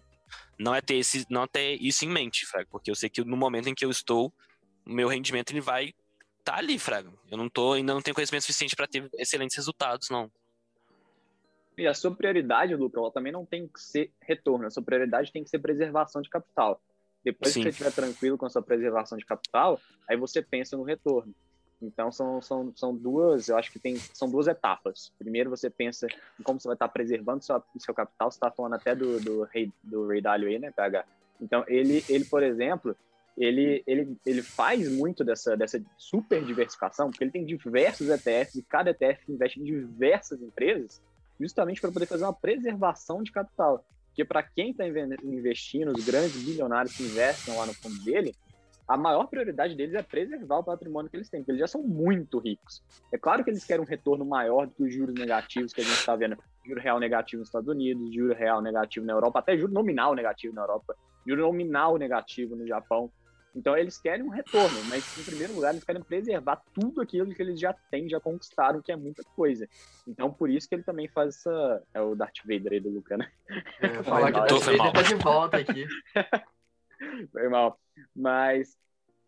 Não 0.59 0.75
é 0.75 0.81
ter, 0.81 0.97
esse, 0.97 1.25
não 1.27 1.41
é 1.41 1.47
ter 1.47 1.81
isso 1.81 2.05
em 2.05 2.09
mente, 2.09 2.45
Fred, 2.45 2.67
porque 2.69 2.91
eu 2.91 2.95
sei 2.95 3.09
que 3.09 3.23
no 3.23 3.35
momento 3.35 3.67
em 3.67 3.73
que 3.73 3.83
eu 3.83 3.89
estou, 3.89 4.31
o 4.85 4.93
meu 4.93 5.07
rendimento 5.07 5.49
ele 5.49 5.61
vai 5.61 5.91
tá 6.45 6.57
ali, 6.57 6.79
Fraga. 6.79 7.11
Eu 7.29 7.37
não 7.37 7.49
tô, 7.49 7.73
ainda 7.73 7.93
não 7.93 8.01
tenho 8.01 8.15
conhecimento 8.15 8.43
suficiente 8.43 8.75
para 8.75 8.87
ter 8.87 9.09
excelentes 9.17 9.57
resultados, 9.57 10.09
não. 10.09 10.31
E 11.77 11.85
a 11.87 11.93
sua 11.93 12.15
prioridade, 12.15 12.73
Luca, 12.75 12.99
ela 12.99 13.11
também 13.11 13.33
não 13.33 13.45
tem 13.45 13.67
que 13.67 13.81
ser 13.81 14.11
retorno. 14.21 14.65
A 14.65 14.69
sua 14.69 14.83
prioridade 14.83 15.31
tem 15.31 15.43
que 15.43 15.49
ser 15.49 15.59
preservação 15.59 16.21
de 16.21 16.29
capital. 16.29 16.81
Depois 17.23 17.51
Sim. 17.51 17.61
que 17.61 17.63
você 17.65 17.69
estiver 17.69 17.91
tranquilo 17.91 18.37
com 18.37 18.45
a 18.45 18.49
sua 18.49 18.61
preservação 18.61 19.17
de 19.17 19.25
capital, 19.25 19.81
aí 20.07 20.15
você 20.15 20.41
pensa 20.41 20.77
no 20.77 20.83
retorno. 20.83 21.33
Então 21.81 22.11
são, 22.11 22.41
são, 22.41 22.71
são 22.75 22.95
duas, 22.95 23.49
eu 23.49 23.57
acho 23.57 23.71
que 23.71 23.79
tem, 23.79 23.97
são 23.97 24.29
duas 24.29 24.47
etapas. 24.47 25.11
Primeiro 25.17 25.49
você 25.49 25.69
pensa 25.69 26.07
em 26.39 26.43
como 26.43 26.59
você 26.59 26.67
vai 26.67 26.75
estar 26.75 26.87
preservando 26.87 27.43
seu, 27.43 27.61
seu 27.79 27.93
capital. 27.93 28.31
Você 28.31 28.37
está 28.37 28.51
falando 28.51 28.75
até 28.75 28.95
do, 28.95 29.19
do, 29.19 29.43
Ray, 29.43 29.71
do 29.83 30.07
Ray 30.07 30.21
Dalio 30.21 30.47
aí, 30.47 30.59
né, 30.59 30.71
PH? 30.71 31.05
Então 31.41 31.65
ele, 31.67 32.05
ele 32.07 32.25
por 32.25 32.43
exemplo, 32.43 32.95
ele, 33.37 33.83
ele, 33.85 34.17
ele 34.25 34.41
faz 34.41 34.89
muito 34.89 35.23
dessa, 35.23 35.57
dessa 35.57 35.81
super 35.97 36.43
diversificação, 36.43 37.09
porque 37.09 37.23
ele 37.23 37.31
tem 37.31 37.45
diversos 37.45 38.09
ETFs 38.09 38.55
e 38.55 38.63
cada 38.63 38.91
ETF 38.91 39.31
investe 39.31 39.59
em 39.59 39.63
diversas 39.63 40.41
empresas, 40.41 41.01
justamente 41.39 41.81
para 41.81 41.91
poder 41.91 42.05
fazer 42.05 42.23
uma 42.23 42.33
preservação 42.33 43.21
de 43.21 43.31
capital. 43.31 43.85
Porque 44.07 44.23
para 44.23 44.41
quem 44.41 44.71
está 44.71 44.87
investindo, 44.87 45.91
os 45.91 46.05
grandes 46.05 46.41
bilionários 46.41 46.95
que 46.95 47.03
investem 47.03 47.53
lá 47.55 47.65
no 47.65 47.73
fundo 47.73 48.01
dele, 48.01 48.33
a 48.87 48.95
maior 48.95 49.25
prioridade 49.27 49.75
deles 49.75 49.95
é 49.95 50.01
preservar 50.03 50.59
o 50.59 50.63
patrimônio 50.63 51.09
que 51.09 51.17
eles 51.17 51.27
têm, 51.27 51.41
porque 51.41 51.51
eles 51.51 51.59
já 51.59 51.67
são 51.67 51.81
muito 51.81 52.37
ricos. 52.37 52.83
É 53.11 53.17
claro 53.17 53.43
que 53.43 53.49
eles 53.49 53.65
querem 53.65 53.83
um 53.83 53.87
retorno 53.87 54.23
maior 54.23 54.67
do 54.67 54.73
que 54.73 54.83
os 54.83 54.93
juros 54.93 55.15
negativos 55.15 55.73
que 55.73 55.81
a 55.81 55.83
gente 55.83 55.97
está 55.97 56.15
vendo. 56.15 56.37
Juro 56.65 56.79
real 56.79 56.99
negativo 56.99 57.39
nos 57.39 57.49
Estados 57.49 57.67
Unidos, 57.67 58.13
juro 58.13 58.33
real 58.33 58.61
negativo 58.61 59.05
na 59.05 59.13
Europa, 59.13 59.39
até 59.39 59.57
juro 59.57 59.73
nominal 59.73 60.13
negativo 60.13 60.53
na 60.53 60.61
Europa, 60.61 60.95
juro 61.27 61.41
nominal 61.41 61.97
negativo 61.97 62.55
no 62.55 62.67
Japão. 62.67 63.11
Então 63.55 63.77
eles 63.77 63.97
querem 63.97 64.25
um 64.25 64.29
retorno, 64.29 64.83
mas 64.89 65.17
em 65.17 65.23
primeiro 65.23 65.53
lugar 65.53 65.71
eles 65.71 65.83
querem 65.83 66.03
preservar 66.03 66.61
tudo 66.73 67.01
aquilo 67.01 67.33
que 67.33 67.41
eles 67.41 67.59
já 67.59 67.73
têm, 67.89 68.09
já 68.09 68.19
conquistaram, 68.19 68.81
que 68.81 68.91
é 68.91 68.95
muita 68.95 69.23
coisa. 69.23 69.67
Então 70.05 70.31
por 70.31 70.49
isso 70.49 70.67
que 70.67 70.75
ele 70.75 70.83
também 70.83 71.07
faz 71.07 71.37
essa. 71.37 71.83
É 71.93 72.01
o 72.01 72.15
Darth 72.15 72.39
Vader 72.45 72.73
aí 72.73 72.79
do 72.79 72.89
Luca, 72.89 73.17
né? 73.17 73.31
Eu 73.81 73.93
ia 73.93 74.03
falar 74.03 74.31
que 74.31 74.53
o 74.53 74.59
foi 74.59 74.75
mal. 74.75 74.91
tá 74.91 75.01
de 75.01 75.15
volta 75.15 75.57
aqui. 75.57 75.87
Foi 77.31 77.49
mal. 77.49 77.77
Mas 78.15 78.77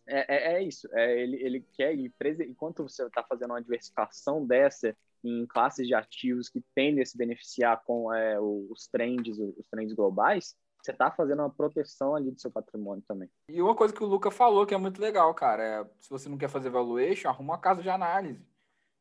é, 0.07 0.35
é, 0.35 0.53
é 0.53 0.63
isso. 0.63 0.87
É, 0.93 1.21
ele, 1.21 1.37
ele 1.43 1.65
quer 1.73 1.93
ir 1.93 2.09
prese... 2.17 2.43
enquanto 2.43 2.83
você 2.83 3.05
está 3.05 3.23
fazendo 3.23 3.51
uma 3.51 3.61
diversificação 3.61 4.45
dessa 4.45 4.95
em 5.23 5.45
classes 5.45 5.85
de 5.85 5.93
ativos 5.93 6.47
que 6.47 6.63
tendem 6.73 7.01
a 7.01 7.05
se 7.05 7.17
beneficiar 7.17 7.83
com 7.83 8.13
é, 8.13 8.39
os 8.39 8.87
trends, 8.87 9.37
os 9.37 9.67
trends 9.69 9.93
globais, 9.93 10.55
você 10.87 10.91
está 10.91 11.11
fazendo 11.11 11.39
uma 11.39 11.49
proteção 11.49 12.15
ali 12.15 12.31
do 12.31 12.39
seu 12.39 12.49
patrimônio 12.49 13.03
também. 13.07 13.29
E 13.49 13.61
uma 13.61 13.75
coisa 13.75 13.93
que 13.93 14.03
o 14.03 14.07
Luca 14.07 14.31
falou 14.31 14.65
que 14.65 14.73
é 14.73 14.77
muito 14.77 15.01
legal, 15.01 15.33
cara, 15.33 15.63
é 15.63 15.85
se 15.99 16.09
você 16.09 16.29
não 16.29 16.37
quer 16.37 16.49
fazer 16.49 16.69
valuation, 16.69 17.27
arruma 17.27 17.53
uma 17.53 17.59
casa 17.59 17.81
de 17.81 17.89
análise. 17.89 18.45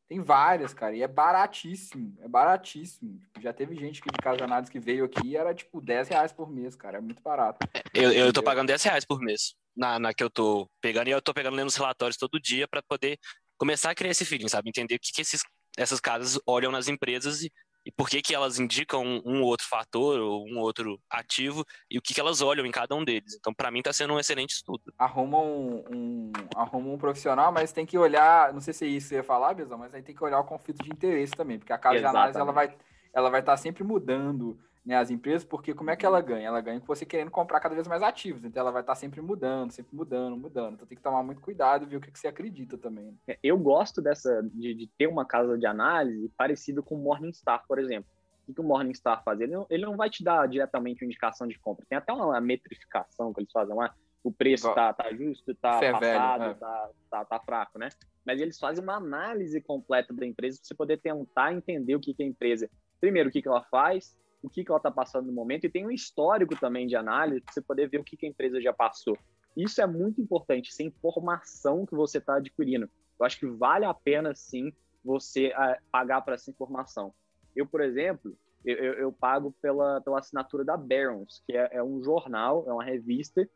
Tem 0.08 0.20
várias, 0.20 0.72
cara, 0.72 0.94
e 0.94 1.02
é 1.02 1.08
baratíssimo, 1.08 2.16
é 2.20 2.28
baratíssimo. 2.28 3.18
Tipo, 3.18 3.40
já 3.40 3.52
teve 3.52 3.74
gente 3.74 4.00
que 4.00 4.08
de 4.08 4.18
casa 4.18 4.36
de 4.36 4.44
análise 4.44 4.70
que 4.70 4.78
veio 4.78 5.04
aqui 5.04 5.28
e 5.28 5.36
era 5.36 5.54
tipo 5.54 5.80
10 5.80 6.08
reais 6.08 6.32
por 6.32 6.48
mês, 6.48 6.76
cara, 6.76 6.98
é 6.98 7.00
muito 7.00 7.22
barato. 7.22 7.58
Eu, 7.92 8.12
eu 8.12 8.32
tô 8.32 8.42
pagando 8.42 8.68
10 8.68 8.82
reais 8.84 9.04
por 9.04 9.20
mês 9.20 9.56
na, 9.76 9.98
na 9.98 10.14
que 10.14 10.22
eu 10.22 10.30
tô 10.30 10.68
pegando, 10.80 11.08
e 11.08 11.10
eu 11.10 11.22
tô 11.22 11.34
pegando 11.34 11.56
lendo 11.56 11.68
os 11.68 11.76
relatórios 11.76 12.16
todo 12.16 12.40
dia 12.40 12.66
para 12.68 12.82
poder 12.82 13.18
começar 13.58 13.90
a 13.90 13.94
criar 13.94 14.10
esse 14.10 14.24
feeling, 14.24 14.48
sabe? 14.48 14.68
Entender 14.68 14.94
o 14.94 15.00
que, 15.00 15.12
que 15.12 15.22
esses, 15.22 15.42
essas 15.76 16.00
casas 16.00 16.40
olham 16.46 16.70
nas 16.70 16.88
empresas 16.88 17.42
e, 17.42 17.52
e 17.86 17.92
por 17.92 18.08
que, 18.08 18.20
que 18.20 18.34
elas 18.34 18.58
indicam 18.58 19.22
um, 19.24 19.42
outro 19.42 19.64
fator 19.68 20.18
ou 20.18 20.44
um 20.44 20.58
outro 20.58 21.00
ativo 21.08 21.64
e 21.88 21.96
o 21.96 22.02
que, 22.02 22.12
que 22.12 22.20
elas 22.20 22.40
olham 22.40 22.66
em 22.66 22.70
cada 22.72 22.96
um 22.96 23.04
deles. 23.04 23.36
Então, 23.38 23.54
para 23.54 23.70
mim, 23.70 23.80
tá 23.80 23.92
sendo 23.92 24.12
um 24.12 24.18
excelente 24.18 24.50
estudo. 24.50 24.92
Arruma 24.98 25.38
um, 25.38 25.84
um, 25.88 26.32
arruma 26.56 26.90
um 26.90 26.98
profissional, 26.98 27.52
mas 27.52 27.72
tem 27.72 27.86
que 27.86 27.96
olhar, 27.96 28.52
não 28.52 28.60
sei 28.60 28.74
se 28.74 28.84
é 28.84 28.88
isso 28.88 29.06
que 29.06 29.08
você 29.10 29.14
ia 29.16 29.22
falar, 29.22 29.54
Bezão, 29.54 29.78
mas 29.78 29.94
aí 29.94 30.02
tem 30.02 30.16
que 30.16 30.24
olhar 30.24 30.40
o 30.40 30.44
conflito 30.44 30.82
de 30.82 30.90
interesse 30.90 31.32
também, 31.32 31.60
porque 31.60 31.72
a 31.72 31.78
casa 31.78 32.00
de 32.00 32.04
análise 32.04 32.38
ela 32.38 32.52
vai 32.52 32.74
ela 33.14 33.30
vai 33.30 33.40
estar 33.40 33.56
sempre 33.56 33.82
mudando 33.82 34.58
né, 34.86 34.94
as 34.94 35.10
empresas, 35.10 35.44
porque 35.44 35.74
como 35.74 35.90
é 35.90 35.96
que 35.96 36.06
ela 36.06 36.20
ganha? 36.20 36.46
Ela 36.46 36.60
ganha 36.60 36.78
com 36.78 36.86
você 36.86 37.04
querendo 37.04 37.30
comprar 37.30 37.58
cada 37.58 37.74
vez 37.74 37.88
mais 37.88 38.02
ativos, 38.02 38.44
então 38.44 38.60
ela 38.60 38.70
vai 38.70 38.82
estar 38.82 38.94
sempre 38.94 39.20
mudando, 39.20 39.72
sempre 39.72 39.96
mudando, 39.96 40.36
mudando. 40.36 40.74
Então 40.74 40.86
tem 40.86 40.96
que 40.96 41.02
tomar 41.02 41.24
muito 41.24 41.40
cuidado 41.40 41.84
e 41.84 41.88
ver 41.88 41.96
o 41.96 42.00
que, 42.00 42.12
que 42.12 42.18
você 42.18 42.28
acredita 42.28 42.78
também. 42.78 43.18
É, 43.26 43.36
Eu 43.42 43.58
gosto 43.58 44.00
dessa 44.00 44.40
de, 44.54 44.74
de 44.74 44.86
ter 44.96 45.08
uma 45.08 45.24
casa 45.24 45.58
de 45.58 45.66
análise 45.66 46.30
parecido 46.36 46.84
com 46.84 46.94
o 46.94 46.98
Morningstar, 46.98 47.64
por 47.66 47.80
exemplo. 47.80 48.08
O 48.46 48.54
que 48.54 48.60
o 48.60 48.64
Morningstar 48.64 49.24
faz? 49.24 49.40
Ele 49.40 49.54
não, 49.54 49.66
ele 49.68 49.84
não 49.84 49.96
vai 49.96 50.08
te 50.08 50.22
dar 50.22 50.46
diretamente 50.46 51.02
uma 51.02 51.06
indicação 51.06 51.48
de 51.48 51.58
compra. 51.58 51.84
Tem 51.88 51.98
até 51.98 52.12
uma 52.12 52.40
metrificação 52.40 53.34
que 53.34 53.40
eles 53.40 53.50
fazem 53.50 53.74
lá. 53.74 53.92
O 54.22 54.30
preço 54.30 54.72
tá, 54.72 54.92
tá 54.92 55.12
justo, 55.12 55.52
tá 55.56 55.80
Fé 55.80 55.90
passado, 55.90 56.40
velho, 56.40 56.52
é. 56.52 56.54
tá, 56.54 56.90
tá, 57.10 57.24
tá 57.24 57.40
fraco, 57.40 57.76
né? 57.76 57.88
Mas 58.24 58.40
eles 58.40 58.56
fazem 58.58 58.82
uma 58.82 58.96
análise 58.96 59.60
completa 59.60 60.14
da 60.14 60.24
empresa 60.24 60.58
para 60.58 60.66
você 60.66 60.74
poder 60.74 60.98
tentar 60.98 61.52
entender 61.52 61.96
o 61.96 62.00
que, 62.00 62.14
que 62.14 62.22
a 62.22 62.26
empresa. 62.26 62.70
Primeiro, 63.00 63.28
o 63.28 63.32
que, 63.32 63.42
que 63.42 63.48
ela 63.48 63.62
faz, 63.64 64.16
o 64.42 64.48
que, 64.48 64.64
que 64.64 64.70
ela 64.70 64.78
está 64.78 64.90
passando 64.90 65.26
no 65.26 65.32
momento, 65.32 65.64
e 65.64 65.70
tem 65.70 65.86
um 65.86 65.90
histórico 65.90 66.58
também 66.58 66.86
de 66.86 66.96
análise 66.96 67.40
para 67.40 67.52
você 67.52 67.60
poder 67.60 67.88
ver 67.88 67.98
o 67.98 68.04
que, 68.04 68.16
que 68.16 68.26
a 68.26 68.28
empresa 68.28 68.60
já 68.60 68.72
passou. 68.72 69.16
Isso 69.56 69.80
é 69.80 69.86
muito 69.86 70.20
importante, 70.20 70.70
essa 70.70 70.82
informação 70.82 71.86
que 71.86 71.94
você 71.94 72.18
está 72.18 72.36
adquirindo. 72.36 72.88
Eu 73.18 73.26
acho 73.26 73.38
que 73.38 73.46
vale 73.46 73.84
a 73.84 73.94
pena, 73.94 74.34
sim, 74.34 74.72
você 75.04 75.52
pagar 75.90 76.20
por 76.20 76.34
essa 76.34 76.50
informação. 76.50 77.14
Eu, 77.54 77.66
por 77.66 77.80
exemplo, 77.80 78.36
eu, 78.64 78.76
eu, 78.76 78.92
eu, 78.94 79.12
pago 79.12 79.54
pela, 79.62 80.00
pela 80.02 80.18
assinatura 80.18 80.64
da 80.64 80.76
Barron's, 80.76 81.42
que 81.46 81.56
é, 81.56 81.76
é, 81.76 81.82
um 81.82 82.02
jornal, 82.02 82.64
é 82.68 82.72
uma 82.72 82.84
revista 82.84 83.48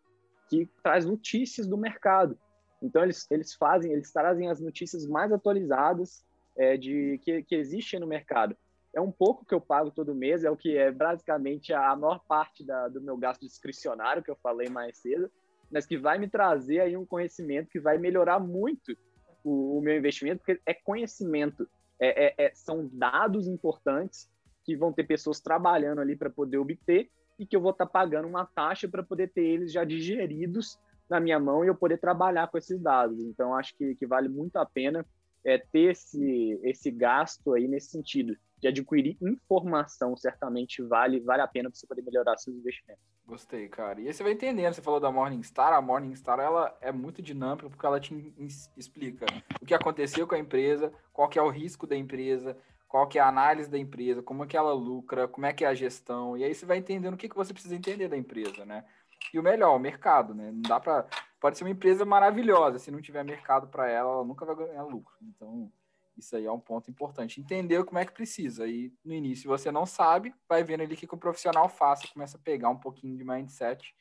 que 0.48 0.66
traz 0.82 1.04
notícias 1.04 1.66
do 1.66 1.76
mercado. 1.76 2.38
Então, 2.82 3.02
eles, 3.02 3.30
eles 3.30 3.54
fazem, 3.54 3.92
eles 3.92 4.10
trazem 4.10 4.48
as 4.48 4.60
notícias 4.60 5.06
mais 5.06 5.30
atualizadas 5.32 6.24
é, 6.56 6.76
de 6.76 7.20
que, 7.22 7.42
que 7.42 7.54
existem 7.54 8.00
no 8.00 8.06
mercado 8.06 8.56
é 8.95 9.01
um 9.01 9.11
pouco 9.11 9.45
que 9.45 9.55
eu 9.55 9.61
pago 9.61 9.91
todo 9.91 10.14
mês, 10.14 10.45
é 10.45 10.51
o 10.51 10.57
que 10.57 10.76
é 10.76 10.91
basicamente 10.91 11.72
a 11.72 11.95
maior 11.95 12.20
parte 12.26 12.64
da, 12.64 12.88
do 12.88 13.01
meu 13.01 13.16
gasto 13.16 13.43
discricionário, 13.43 14.22
que 14.22 14.30
eu 14.30 14.36
falei 14.36 14.68
mais 14.68 14.99
cedo, 14.99 15.30
mas 15.70 15.86
que 15.86 15.97
vai 15.97 16.18
me 16.18 16.28
trazer 16.28 16.80
aí 16.80 16.97
um 16.97 17.07
conhecimento 17.07 17.70
que 17.70 17.78
vai 17.78 17.99
melhorar 17.99 18.41
muito 18.41 18.97
o, 19.45 19.78
o 19.78 19.80
meu 19.80 19.97
investimento, 19.97 20.38
porque 20.38 20.61
é 20.66 20.74
conhecimento, 20.74 21.68
é, 22.01 22.26
é, 22.26 22.47
é, 22.47 22.55
são 22.55 22.88
dados 22.93 23.47
importantes 23.47 24.28
que 24.64 24.76
vão 24.76 24.93
ter 24.93 25.05
pessoas 25.05 25.41
trabalhando 25.41 26.01
ali 26.01 26.16
para 26.16 26.28
poder 26.28 26.59
obter 26.59 27.09
e 27.38 27.47
que 27.47 27.57
eu 27.57 27.61
vou 27.61 27.70
estar 27.70 27.86
tá 27.86 27.93
pagando 27.93 28.26
uma 28.26 28.45
taxa 28.45 28.88
para 28.88 29.03
poder 29.03 29.28
ter 29.28 29.45
eles 29.45 29.72
já 29.72 29.84
digeridos 29.84 30.78
na 31.09 31.20
minha 31.20 31.38
mão 31.38 31.64
e 31.64 31.68
eu 31.68 31.74
poder 31.74 31.99
trabalhar 31.99 32.49
com 32.49 32.59
esses 32.59 32.80
dados. 32.80 33.20
Então, 33.20 33.55
acho 33.55 33.74
que, 33.76 33.95
que 33.95 34.07
vale 34.07 34.28
muito 34.28 34.57
a 34.57 34.66
pena 34.66 35.07
é, 35.45 35.59
ter 35.59 35.93
esse, 35.93 36.61
esse 36.62 36.91
gasto 36.91 37.55
aí 37.55 37.66
nesse 37.66 37.91
sentido 37.91 38.36
de 38.61 38.68
adquirir 38.68 39.16
informação, 39.20 40.16
certamente 40.16 40.82
vale, 40.82 41.20
vale 41.20 41.42
a 41.42 41.48
pena 41.48 41.70
para 41.70 41.78
você 41.78 41.86
poder 41.86 42.02
melhorar 42.02 42.36
seus 42.36 42.56
investimentos. 42.56 43.02
Gostei, 43.26 43.68
cara. 43.68 44.00
E 44.00 44.08
aí 44.08 44.12
você 44.12 44.22
vai 44.22 44.32
entendendo, 44.32 44.74
você 44.74 44.82
falou 44.82 45.00
da 45.00 45.11
Morningstar, 45.11 45.72
a 45.72 45.80
Morningstar 45.80 46.38
ela 46.40 46.76
é 46.80 46.92
muito 46.92 47.22
dinâmica 47.22 47.70
porque 47.70 47.86
ela 47.86 48.00
te 48.00 48.34
explica 48.76 49.24
o 49.61 49.64
que 49.64 49.74
aconteceu 49.74 50.26
com 50.26 50.34
a 50.34 50.38
empresa, 50.38 50.92
qual 51.12 51.28
que 51.28 51.38
é 51.38 51.42
o 51.42 51.48
risco 51.48 51.86
da 51.86 51.96
empresa, 51.96 52.56
qual 52.88 53.06
que 53.06 53.18
é 53.18 53.22
a 53.22 53.28
análise 53.28 53.70
da 53.70 53.78
empresa, 53.78 54.22
como 54.22 54.44
é 54.44 54.46
que 54.46 54.56
ela 54.56 54.72
lucra, 54.72 55.28
como 55.28 55.46
é 55.46 55.52
que 55.52 55.64
é 55.64 55.68
a 55.68 55.74
gestão, 55.74 56.36
e 56.36 56.42
aí 56.42 56.52
você 56.52 56.66
vai 56.66 56.78
entendendo 56.78 57.14
o 57.14 57.16
que, 57.16 57.28
que 57.28 57.36
você 57.36 57.52
precisa 57.52 57.76
entender 57.76 58.08
da 58.08 58.16
empresa, 58.16 58.66
né? 58.66 58.84
E 59.32 59.38
o 59.38 59.42
melhor, 59.42 59.76
o 59.76 59.78
mercado, 59.78 60.34
né? 60.34 60.50
Não 60.50 60.62
dá 60.62 60.80
para 60.80 61.06
pode 61.40 61.56
ser 61.56 61.64
uma 61.64 61.70
empresa 61.70 62.04
maravilhosa, 62.04 62.78
se 62.78 62.90
não 62.90 63.00
tiver 63.00 63.24
mercado 63.24 63.68
para 63.68 63.88
ela, 63.88 64.11
ela 64.11 64.24
nunca 64.24 64.44
vai 64.44 64.54
ganhar 64.54 64.82
lucro. 64.82 65.14
Então, 65.22 65.72
isso 66.20 66.36
aí 66.36 66.46
é 66.46 66.52
um 66.52 66.60
ponto 66.60 66.90
importante. 66.90 67.40
Entender 67.40 67.84
como 67.84 67.98
é 67.98 68.04
que 68.04 68.12
precisa. 68.12 68.66
E 68.66 68.92
no 69.04 69.12
início 69.12 69.48
você 69.48 69.72
não 69.72 69.84
sabe, 69.84 70.34
vai 70.48 70.62
vendo 70.62 70.82
ali 70.82 70.94
o 70.94 70.96
que, 70.96 71.06
que 71.06 71.14
o 71.14 71.18
profissional 71.18 71.68
faz, 71.68 72.04
começa 72.12 72.36
a 72.36 72.40
pegar 72.40 72.68
um 72.70 72.76
pouquinho 72.78 73.16
de 73.16 73.24
mindset 73.24 73.94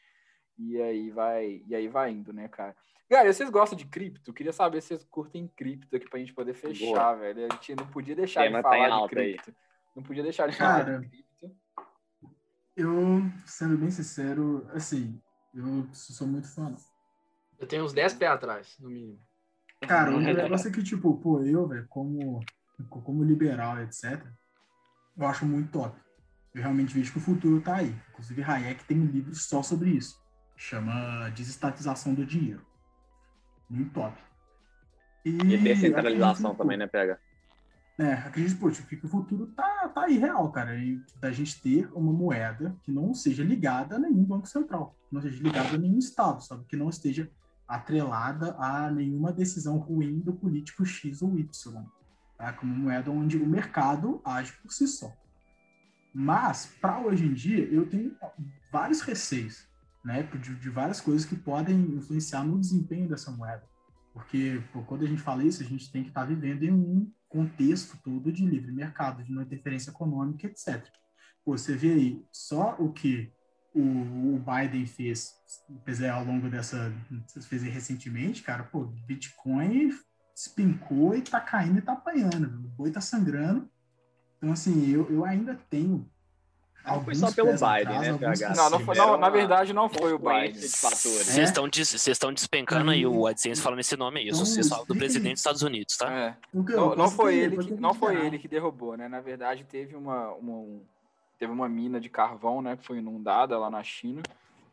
e 0.58 0.82
aí 0.82 1.10
vai, 1.10 1.64
e 1.66 1.74
aí 1.74 1.88
vai 1.88 2.12
indo, 2.12 2.34
né, 2.34 2.48
cara? 2.48 2.76
Galera, 3.10 3.34
vocês 3.34 3.50
gostam 3.50 3.78
de 3.78 3.86
cripto? 3.86 4.34
Queria 4.34 4.54
saber 4.54 4.82
se 4.82 4.90
vocês 4.90 5.04
curtem 5.06 5.48
cripto 5.48 5.96
aqui 5.96 6.08
pra 6.08 6.20
gente 6.20 6.34
poder 6.34 6.54
fechar, 6.54 7.16
velho. 7.16 7.48
A 7.48 7.56
gente 7.56 7.76
não 7.76 7.88
podia 7.88 8.16
deixar 8.16 8.44
Tema 8.44 8.60
de 8.60 8.64
tá 8.64 8.70
falar 8.70 8.88
de 8.88 8.94
alta 8.94 9.20
aí. 9.20 9.34
cripto. 9.34 9.56
Não 9.96 10.04
podia 10.04 10.22
deixar 10.22 10.48
de 10.48 10.56
falar 10.56 10.86
Cara, 10.86 11.00
de 11.00 11.08
cripto. 11.08 11.30
Eu, 12.76 13.22
sendo 13.46 13.78
bem 13.78 13.90
sincero, 13.90 14.68
assim, 14.74 15.20
eu 15.54 15.88
sou 15.92 16.28
muito 16.28 16.48
fã. 16.48 16.76
Eu 17.58 17.68
tenho 17.68 17.84
uns 17.84 17.94
10 17.94 18.14
pés 18.14 18.32
atrás, 18.32 18.78
no 18.80 18.90
mínimo. 18.90 19.20
Cara, 19.82 20.12
o 20.16 20.20
negócio 20.20 20.70
é 20.70 20.72
que, 20.72 20.84
tipo, 20.84 21.18
pô, 21.18 21.42
eu, 21.42 21.68
velho, 21.68 21.88
como, 21.88 22.40
como 22.90 23.24
liberal, 23.24 23.80
etc., 23.82 24.26
eu 25.18 25.28
acho 25.28 25.46
muito 25.46 25.72
top. 25.72 26.00
Eu 26.54 26.62
realmente 26.62 26.94
vejo 26.94 27.12
que 27.12 27.18
o 27.18 27.22
futuro 27.22 27.62
tá 27.62 27.78
aí. 27.78 27.96
Inclusive, 28.10 28.44
Hayek 28.44 28.84
tem 28.86 29.00
um 29.00 29.06
livro 29.06 29.36
só 29.36 29.62
sobre 29.62 29.92
isso. 29.92 30.20
Chama 30.56 31.30
Desestatização 31.30 32.14
do 32.14 32.26
Dinheiro. 32.26 32.66
Muito 33.70 33.94
top. 33.94 34.18
E 35.24 35.32
descentralização 35.32 36.52
acredito, 36.52 36.58
também, 36.58 36.78
né, 36.78 36.88
Pega? 36.88 37.20
É, 38.00 38.14
acredito, 38.14 38.58
pô, 38.58 38.72
tipo, 38.72 38.88
que 38.88 39.06
o 39.06 39.10
futuro 39.10 39.48
tá, 39.48 39.90
tá 39.90 40.06
aí 40.06 40.18
real, 40.18 40.50
cara. 40.52 40.76
E 40.78 41.02
da 41.20 41.32
gente 41.32 41.62
ter 41.62 41.92
uma 41.94 42.14
moeda 42.14 42.76
que 42.82 42.92
não 42.92 43.14
seja 43.14 43.44
ligada 43.44 43.98
a 43.98 44.00
nenhum 44.00 44.24
banco 44.24 44.48
central, 44.48 44.96
não 45.12 45.22
seja 45.22 45.44
ligada 45.44 45.76
a 45.76 45.78
nenhum 45.78 46.00
estado, 46.00 46.42
sabe? 46.42 46.64
Que 46.66 46.78
não 46.78 46.90
esteja 46.90 47.30
atrelada 47.70 48.56
a 48.58 48.90
nenhuma 48.90 49.32
decisão 49.32 49.78
ruim 49.78 50.20
do 50.20 50.34
político 50.34 50.84
X 50.84 51.22
ou 51.22 51.38
Y. 51.38 51.86
Tá? 52.36 52.52
Como 52.54 52.74
moeda 52.74 53.12
onde 53.12 53.38
o 53.38 53.46
mercado 53.46 54.20
age 54.26 54.54
por 54.64 54.74
si 54.74 54.88
só. 54.88 55.16
Mas, 56.12 56.66
para 56.82 57.00
hoje 57.00 57.26
em 57.26 57.34
dia, 57.34 57.64
eu 57.66 57.88
tenho 57.88 58.18
vários 58.72 59.02
receios, 59.02 59.68
né? 60.04 60.24
De, 60.24 60.56
de 60.56 60.70
várias 60.72 61.00
coisas 61.00 61.24
que 61.24 61.36
podem 61.36 61.80
influenciar 61.80 62.44
no 62.44 62.60
desempenho 62.60 63.08
dessa 63.08 63.30
moeda. 63.30 63.64
Porque 64.12 64.64
quando 64.88 65.06
a 65.06 65.08
gente 65.08 65.22
fala 65.22 65.44
isso, 65.44 65.62
a 65.62 65.66
gente 65.66 65.92
tem 65.92 66.02
que 66.02 66.10
estar 66.10 66.26
vivendo 66.26 66.64
em 66.64 66.72
um 66.72 67.12
contexto 67.28 67.96
todo 68.04 68.32
de 68.32 68.44
livre 68.44 68.72
mercado, 68.72 69.24
de 69.24 69.32
não 69.32 69.44
interferência 69.44 69.92
econômica, 69.92 70.48
etc. 70.48 70.84
Pô, 71.46 71.56
você 71.56 71.76
vê 71.76 71.94
aí 71.94 72.26
só 72.32 72.76
o 72.80 72.92
que 72.92 73.32
o, 73.80 74.36
o 74.36 74.40
Biden 74.40 74.86
fez, 74.86 75.34
fez 75.86 76.02
ao 76.04 76.24
longo 76.24 76.50
dessa, 76.50 76.92
fez 77.48 77.64
recentemente, 77.64 78.42
cara, 78.44 78.64
pô, 78.64 78.86
Bitcoin 79.08 79.92
espincou 80.36 81.16
e 81.16 81.22
tá 81.22 81.40
caindo 81.40 81.80
e 81.80 81.82
tá 81.82 81.94
apanhando, 81.94 82.46
o 82.46 82.70
boi 82.70 82.92
tá 82.92 83.02
sangrando. 83.02 83.70
Então, 84.38 84.52
assim, 84.54 84.90
eu, 84.92 85.10
eu 85.12 85.26
ainda 85.26 85.60
tenho. 85.70 86.10
Não 86.86 87.04
foi 87.04 87.14
só 87.14 87.30
pelo 87.32 87.52
Biden, 87.52 87.68
atrás, 87.98 88.08
né, 88.08 88.18
PH? 88.18 88.56
Não, 88.56 88.70
não 88.70 88.80
foi, 88.80 88.96
não, 88.96 89.18
na 89.18 89.30
verdade 89.30 89.74
não 89.74 89.90
foi 89.90 90.14
o 90.14 90.18
Biden. 90.18 90.54
confluência 90.54 90.70
de 90.70 90.78
fatores. 90.78 91.20
É? 91.20 91.24
Vocês 91.34 91.50
estão 91.50 91.68
des- 91.68 91.90
vocês 91.90 92.08
estão 92.16 92.34
despencando 92.34 92.90
aí 92.90 93.06
o 93.06 93.28
AdSense 93.28 93.62
falando 93.62 93.80
esse 93.80 93.98
nome 93.98 94.22
aí. 94.22 94.30
Eu 94.30 94.36
só 94.36 94.44
Então, 94.44 94.54
vocês 94.54 94.70
do 94.88 94.96
presidente 94.96 95.34
dos 95.34 95.40
Estados 95.42 95.62
Unidos, 95.62 95.98
tá? 95.98 96.10
É. 96.12 96.38
Não, 96.54 96.96
não 96.96 97.12
foi 97.12 97.36
ele 97.38 97.58
que 97.58 97.74
não 97.74 97.94
foi 97.94 98.26
ele 98.26 98.40
que 98.40 98.48
derrubou, 98.48 98.96
né? 98.96 99.10
Na 99.10 99.20
verdade 99.20 99.66
teve 99.66 99.94
uma, 99.96 100.30
uma 100.36 100.54
um- 100.54 100.82
teve 101.40 101.52
uma 101.52 101.70
mina 101.70 102.00
de 102.00 102.10
carvão, 102.10 102.62
né, 102.62 102.78
que 102.78 102.86
foi 102.86 102.98
inundada 102.98 103.58
lá 103.58 103.72
na 103.72 103.82
China. 103.82 104.22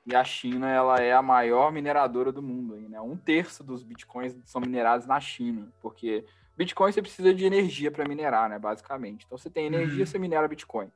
E 0.04 0.14
a 0.14 0.22
China 0.22 0.68
ela 0.68 0.98
é 1.00 1.12
a 1.12 1.22
maior 1.22 1.72
mineradora 1.72 2.30
do 2.30 2.42
mundo, 2.42 2.74
aí, 2.74 2.88
né? 2.88 3.00
Um 3.00 3.16
terço 3.16 3.64
dos 3.64 3.82
bitcoins 3.82 4.36
são 4.44 4.60
minerados 4.60 5.04
na 5.06 5.18
China, 5.18 5.72
porque 5.80 6.24
Bitcoin 6.56 6.90
você 6.90 7.02
precisa 7.02 7.34
de 7.34 7.44
energia 7.44 7.90
para 7.90 8.08
minerar, 8.08 8.48
né? 8.48 8.58
Basicamente. 8.58 9.24
Então 9.26 9.36
você 9.36 9.50
tem 9.50 9.66
energia, 9.66 10.00
Uhum. 10.00 10.06
você 10.06 10.18
minera 10.18 10.48
Bitcoin. 10.48 10.90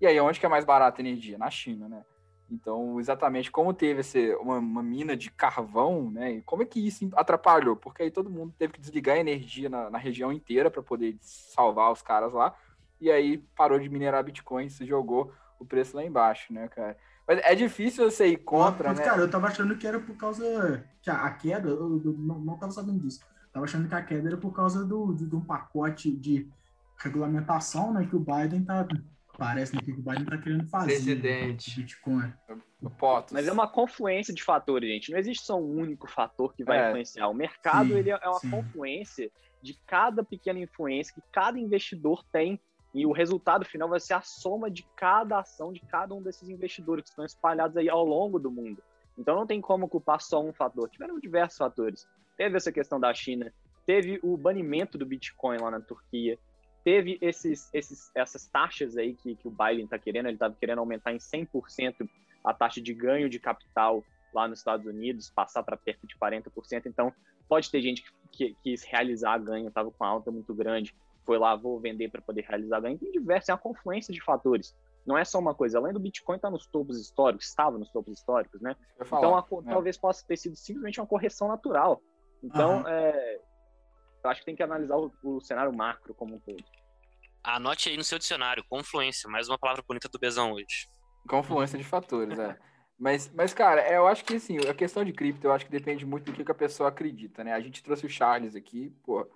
E 0.00 0.06
aí 0.06 0.18
onde 0.20 0.40
que 0.40 0.46
é 0.46 0.48
mais 0.48 0.64
barata 0.64 1.00
a 1.00 1.04
energia? 1.04 1.36
Na 1.36 1.50
China, 1.50 1.88
né? 1.88 2.04
Então, 2.50 2.98
exatamente 3.00 3.50
como 3.50 3.72
teve 3.72 4.00
esse, 4.00 4.34
uma, 4.36 4.58
uma 4.58 4.82
mina 4.82 5.16
de 5.16 5.30
carvão, 5.30 6.10
né? 6.10 6.32
E 6.32 6.42
como 6.42 6.62
é 6.62 6.66
que 6.66 6.86
isso 6.86 7.08
atrapalhou? 7.14 7.76
Porque 7.76 8.02
aí 8.02 8.10
todo 8.10 8.30
mundo 8.30 8.54
teve 8.58 8.74
que 8.74 8.80
desligar 8.80 9.16
a 9.16 9.20
energia 9.20 9.68
na, 9.68 9.90
na 9.90 9.98
região 9.98 10.32
inteira 10.32 10.70
para 10.70 10.82
poder 10.82 11.16
salvar 11.20 11.92
os 11.92 12.02
caras 12.02 12.32
lá. 12.32 12.54
E 13.02 13.10
aí 13.10 13.38
parou 13.56 13.80
de 13.80 13.88
minerar 13.88 14.22
Bitcoin, 14.22 14.68
se 14.68 14.86
jogou 14.86 15.32
o 15.58 15.64
preço 15.64 15.96
lá 15.96 16.04
embaixo, 16.04 16.52
né, 16.52 16.68
cara? 16.68 16.96
Mas 17.26 17.40
é 17.42 17.52
difícil 17.56 18.08
você 18.08 18.28
ir 18.28 18.36
contra, 18.36 18.90
Mas, 18.90 18.98
né? 19.00 19.04
Cara, 19.04 19.20
eu 19.20 19.28
tava 19.28 19.48
achando 19.48 19.76
que 19.76 19.84
era 19.84 19.98
por 19.98 20.16
causa 20.16 20.84
que 21.02 21.10
a, 21.10 21.24
a 21.24 21.30
queda, 21.32 21.68
eu, 21.68 22.00
eu 22.04 22.12
não, 22.12 22.38
não 22.38 22.56
tava 22.56 22.70
sabendo 22.70 23.00
disso. 23.00 23.18
Tava 23.52 23.64
achando 23.64 23.88
que 23.88 23.94
a 23.94 24.02
queda 24.02 24.28
era 24.28 24.36
por 24.36 24.52
causa 24.52 24.84
do, 24.84 25.12
de, 25.12 25.26
de 25.26 25.34
um 25.34 25.40
pacote 25.40 26.12
de 26.16 26.48
regulamentação, 26.96 27.92
né, 27.92 28.06
que 28.06 28.14
o 28.14 28.20
Biden 28.20 28.64
tá 28.64 28.86
parece 29.36 29.74
né, 29.74 29.80
que 29.82 29.90
o 29.90 29.96
Biden 29.96 30.24
tá 30.24 30.38
querendo 30.38 30.68
fazer. 30.68 30.92
Presidente. 30.92 31.70
né, 31.70 31.76
Bitcoin. 31.76 32.32
Mas 33.32 33.48
é 33.48 33.52
uma 33.52 33.66
confluência 33.66 34.32
de 34.32 34.44
fatores, 34.44 34.88
gente. 34.88 35.10
Não 35.10 35.18
existe 35.18 35.44
só 35.44 35.60
um 35.60 35.80
único 35.80 36.08
fator 36.08 36.54
que 36.54 36.62
vai 36.64 36.78
É. 36.78 36.88
influenciar. 36.88 37.28
O 37.28 37.34
mercado 37.34 37.88
Sim, 37.88 37.96
ele 37.96 38.10
é 38.10 38.28
uma 38.28 38.38
sim. 38.38 38.50
confluência 38.50 39.30
de 39.60 39.74
cada 39.86 40.24
pequena 40.24 40.58
influência 40.58 41.14
que 41.14 41.22
cada 41.32 41.58
investidor 41.58 42.24
tem. 42.32 42.60
E 42.94 43.06
o 43.06 43.12
resultado 43.12 43.64
final 43.64 43.88
vai 43.88 44.00
ser 44.00 44.14
a 44.14 44.20
soma 44.20 44.70
de 44.70 44.82
cada 44.94 45.38
ação 45.38 45.72
de 45.72 45.80
cada 45.80 46.14
um 46.14 46.22
desses 46.22 46.48
investidores 46.48 47.04
que 47.04 47.10
estão 47.10 47.24
espalhados 47.24 47.76
aí 47.76 47.88
ao 47.88 48.04
longo 48.04 48.38
do 48.38 48.50
mundo. 48.50 48.82
Então 49.16 49.34
não 49.34 49.46
tem 49.46 49.60
como 49.60 49.88
culpar 49.88 50.20
só 50.20 50.42
um 50.42 50.52
fator. 50.52 50.88
Tiveram 50.88 51.18
diversos 51.18 51.58
fatores. 51.58 52.06
Teve 52.36 52.56
essa 52.56 52.72
questão 52.72 52.98
da 52.98 53.12
China, 53.14 53.52
teve 53.86 54.18
o 54.22 54.36
banimento 54.36 54.98
do 54.98 55.06
Bitcoin 55.06 55.58
lá 55.58 55.70
na 55.70 55.80
Turquia, 55.80 56.38
teve 56.84 57.18
esses, 57.20 57.72
esses, 57.72 58.10
essas 58.14 58.46
taxas 58.46 58.96
aí 58.96 59.14
que, 59.14 59.36
que 59.36 59.48
o 59.48 59.50
Biden 59.50 59.84
está 59.84 59.98
querendo, 59.98 60.26
ele 60.26 60.34
estava 60.34 60.54
querendo 60.58 60.78
aumentar 60.78 61.12
em 61.12 61.18
100% 61.18 62.08
a 62.44 62.52
taxa 62.52 62.80
de 62.80 62.92
ganho 62.92 63.28
de 63.28 63.38
capital 63.38 64.02
lá 64.32 64.48
nos 64.48 64.58
Estados 64.58 64.86
Unidos, 64.86 65.30
passar 65.30 65.62
para 65.62 65.76
perto 65.76 66.06
de 66.06 66.16
40%. 66.16 66.86
Então, 66.86 67.12
pode 67.48 67.70
ter 67.70 67.82
gente 67.82 68.02
que, 68.02 68.10
que 68.32 68.56
quis 68.62 68.82
realizar 68.82 69.38
ganho, 69.38 69.68
estava 69.68 69.90
com 69.90 70.04
alta 70.04 70.30
muito 70.30 70.54
grande, 70.54 70.94
foi 71.24 71.38
lá, 71.38 71.54
vou 71.56 71.80
vender 71.80 72.10
para 72.10 72.22
poder 72.22 72.42
realizar 72.42 72.80
ganho. 72.80 72.98
Tem 72.98 73.10
diversos, 73.10 73.48
é 73.48 73.52
uma 73.52 73.58
confluência 73.58 74.12
de 74.12 74.22
fatores. 74.22 74.74
Não 75.06 75.18
é 75.18 75.24
só 75.24 75.38
uma 75.38 75.54
coisa. 75.54 75.78
Além 75.78 75.92
do 75.92 75.98
Bitcoin 76.00 76.36
estar 76.36 76.50
nos 76.50 76.66
topos 76.66 77.00
históricos, 77.00 77.46
estava 77.46 77.76
nos 77.78 77.90
topos 77.90 78.18
históricos, 78.18 78.60
né? 78.60 78.76
Falar, 79.04 79.20
Então, 79.20 79.36
a 79.36 79.62
né? 79.62 79.70
talvez 79.72 79.98
possa 79.98 80.24
ter 80.26 80.36
sido 80.36 80.56
simplesmente 80.56 81.00
uma 81.00 81.06
correção 81.06 81.48
natural. 81.48 82.00
Então, 82.42 82.80
Aham. 82.80 82.88
é, 82.88 83.40
eu 84.24 84.30
acho 84.30 84.40
que 84.40 84.46
tem 84.46 84.56
que 84.56 84.62
analisar 84.62 84.96
o, 84.96 85.12
o 85.22 85.40
cenário 85.40 85.74
macro 85.74 86.14
como 86.14 86.36
um 86.36 86.40
todo. 86.40 86.62
Anote 87.42 87.88
aí 87.88 87.96
no 87.96 88.04
seu 88.04 88.18
dicionário, 88.18 88.64
confluência, 88.68 89.28
mais 89.28 89.48
uma 89.48 89.58
palavra 89.58 89.82
bonita 89.86 90.08
do 90.08 90.18
Bezão 90.18 90.52
hoje. 90.52 90.88
Confluência 91.28 91.76
de 91.76 91.84
fatores, 91.84 92.38
é. 92.38 92.56
Mas, 92.98 93.28
mas, 93.34 93.52
cara, 93.52 93.80
é, 93.80 93.96
eu 93.96 94.06
acho 94.06 94.24
que 94.24 94.36
assim, 94.36 94.58
a 94.58 94.74
questão 94.74 95.04
de 95.04 95.12
cripto, 95.12 95.44
eu 95.44 95.52
acho 95.52 95.64
que 95.64 95.72
depende 95.72 96.06
muito 96.06 96.26
do 96.26 96.32
que, 96.32 96.44
que 96.44 96.52
a 96.52 96.54
pessoa 96.54 96.88
acredita, 96.88 97.42
né? 97.42 97.52
A 97.52 97.60
gente 97.60 97.82
trouxe 97.82 98.06
o 98.06 98.08
Charles 98.08 98.54
aqui, 98.54 98.90
pô. 99.04 99.28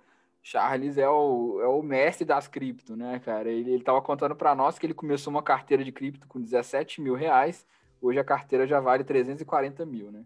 Charles 0.49 0.97
é 0.97 1.09
o, 1.09 1.59
é 1.61 1.67
o 1.67 1.81
mestre 1.81 2.23
das 2.23 2.47
cripto, 2.47 2.95
né, 2.95 3.19
cara? 3.19 3.49
Ele, 3.49 3.69
ele 3.69 3.83
tava 3.83 4.01
contando 4.01 4.33
para 4.33 4.55
nós 4.55 4.79
que 4.79 4.85
ele 4.85 4.93
começou 4.93 5.29
uma 5.29 5.43
carteira 5.43 5.83
de 5.83 5.91
cripto 5.91 6.25
com 6.25 6.39
17 6.39 7.01
mil 7.01 7.15
reais, 7.15 7.67
hoje 8.01 8.17
a 8.17 8.23
carteira 8.23 8.65
já 8.65 8.79
vale 8.79 9.03
340 9.03 9.85
mil, 9.85 10.09
né? 10.09 10.23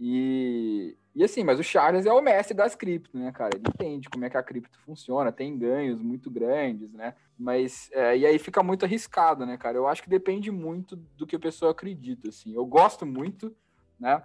E, 0.00 0.96
e 1.14 1.22
assim, 1.22 1.44
mas 1.44 1.58
o 1.58 1.62
Charles 1.62 2.06
é 2.06 2.12
o 2.14 2.22
mestre 2.22 2.56
das 2.56 2.74
cripto, 2.74 3.18
né, 3.18 3.30
cara? 3.30 3.54
Ele 3.54 3.64
entende 3.68 4.08
como 4.08 4.24
é 4.24 4.30
que 4.30 4.38
a 4.38 4.42
cripto 4.42 4.78
funciona, 4.80 5.30
tem 5.30 5.58
ganhos 5.58 6.00
muito 6.00 6.30
grandes, 6.30 6.90
né? 6.94 7.14
Mas, 7.38 7.90
é, 7.92 8.16
e 8.16 8.24
aí 8.24 8.38
fica 8.38 8.62
muito 8.62 8.86
arriscado, 8.86 9.44
né, 9.44 9.58
cara? 9.58 9.76
Eu 9.76 9.86
acho 9.86 10.02
que 10.02 10.08
depende 10.08 10.50
muito 10.50 10.96
do 10.96 11.26
que 11.26 11.36
a 11.36 11.38
pessoa 11.38 11.72
acredita, 11.72 12.30
assim. 12.30 12.54
Eu 12.54 12.64
gosto 12.64 13.04
muito, 13.04 13.54
né? 14.00 14.24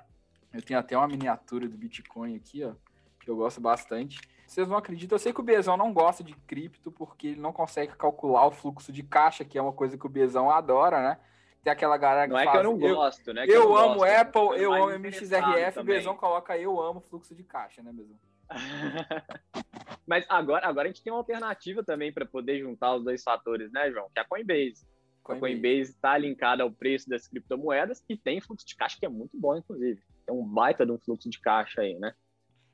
Eu 0.53 0.61
tenho 0.61 0.79
até 0.79 0.97
uma 0.97 1.09
miniatura 1.09 1.67
do 1.67 1.77
Bitcoin 1.77 2.37
aqui, 2.37 2.63
ó, 2.63 2.71
que 3.19 3.29
eu 3.29 3.35
gosto 3.35 3.59
bastante. 3.59 4.17
Vocês 4.47 4.67
não 4.67 4.77
acreditam, 4.77 5.15
eu 5.15 5.19
sei 5.19 5.33
que 5.33 5.41
o 5.41 5.43
Bezão 5.43 5.75
não 5.75 5.91
gosta 5.91 6.23
de 6.23 6.33
cripto 6.33 6.89
porque 6.89 7.27
ele 7.27 7.41
não 7.41 7.51
consegue 7.51 7.93
calcular 7.97 8.47
o 8.47 8.51
fluxo 8.51 8.93
de 8.93 9.03
caixa, 9.03 9.43
que 9.43 9.57
é 9.57 9.61
uma 9.61 9.73
coisa 9.73 9.97
que 9.97 10.05
o 10.05 10.09
Bezão 10.09 10.49
adora, 10.49 11.01
né? 11.01 11.19
Tem 11.61 11.73
aquela 11.73 11.97
galera 11.97 12.27
que 12.27 12.33
Não 12.33 12.39
é 12.39 12.45
faz... 12.45 12.51
que 12.51 12.57
eu 12.65 12.71
não 12.71 12.77
gosto, 12.79 13.33
né? 13.33 13.45
que 13.45 13.51
Eu, 13.51 13.65
não 13.65 13.75
amo 13.75 13.95
gosto, 13.95 14.15
Apple, 14.15 14.31
tô 14.31 14.53
eu 14.53 14.71
mais 14.71 14.83
amo 14.85 14.93
MXRF, 14.93 15.79
o. 15.79 15.83
Bezão 15.83 16.15
coloca 16.15 16.57
eu 16.57 16.79
amo 16.79 17.01
fluxo 17.01 17.35
de 17.35 17.43
caixa, 17.43 17.83
né, 17.83 17.91
Bezão? 17.91 18.17
Mas 20.07 20.25
agora, 20.29 20.65
agora 20.65 20.87
a 20.87 20.91
gente 20.91 21.03
tem 21.03 21.11
uma 21.11 21.19
alternativa 21.19 21.83
também 21.83 22.13
para 22.13 22.25
poder 22.25 22.61
juntar 22.61 22.95
os 22.95 23.03
dois 23.03 23.21
fatores, 23.21 23.69
né, 23.73 23.91
João? 23.91 24.09
Que 24.13 24.19
é 24.19 24.21
a 24.21 24.25
Coinbase. 24.25 24.87
A 25.25 25.35
Coinbase 25.35 25.91
está 25.91 26.17
linkada 26.17 26.63
ao 26.63 26.71
preço 26.71 27.09
das 27.09 27.27
criptomoedas 27.27 28.01
e 28.07 28.15
tem 28.15 28.39
fluxo 28.39 28.65
de 28.65 28.77
caixa 28.77 28.95
que 28.97 29.05
é 29.05 29.09
muito 29.09 29.37
bom, 29.37 29.57
inclusive. 29.57 30.01
Tem 30.25 30.33
um 30.33 30.47
baita 30.47 30.85
de 30.85 30.93
um 30.93 30.97
fluxo 30.97 31.29
de 31.29 31.41
caixa 31.41 31.81
aí, 31.81 31.99
né? 31.99 32.13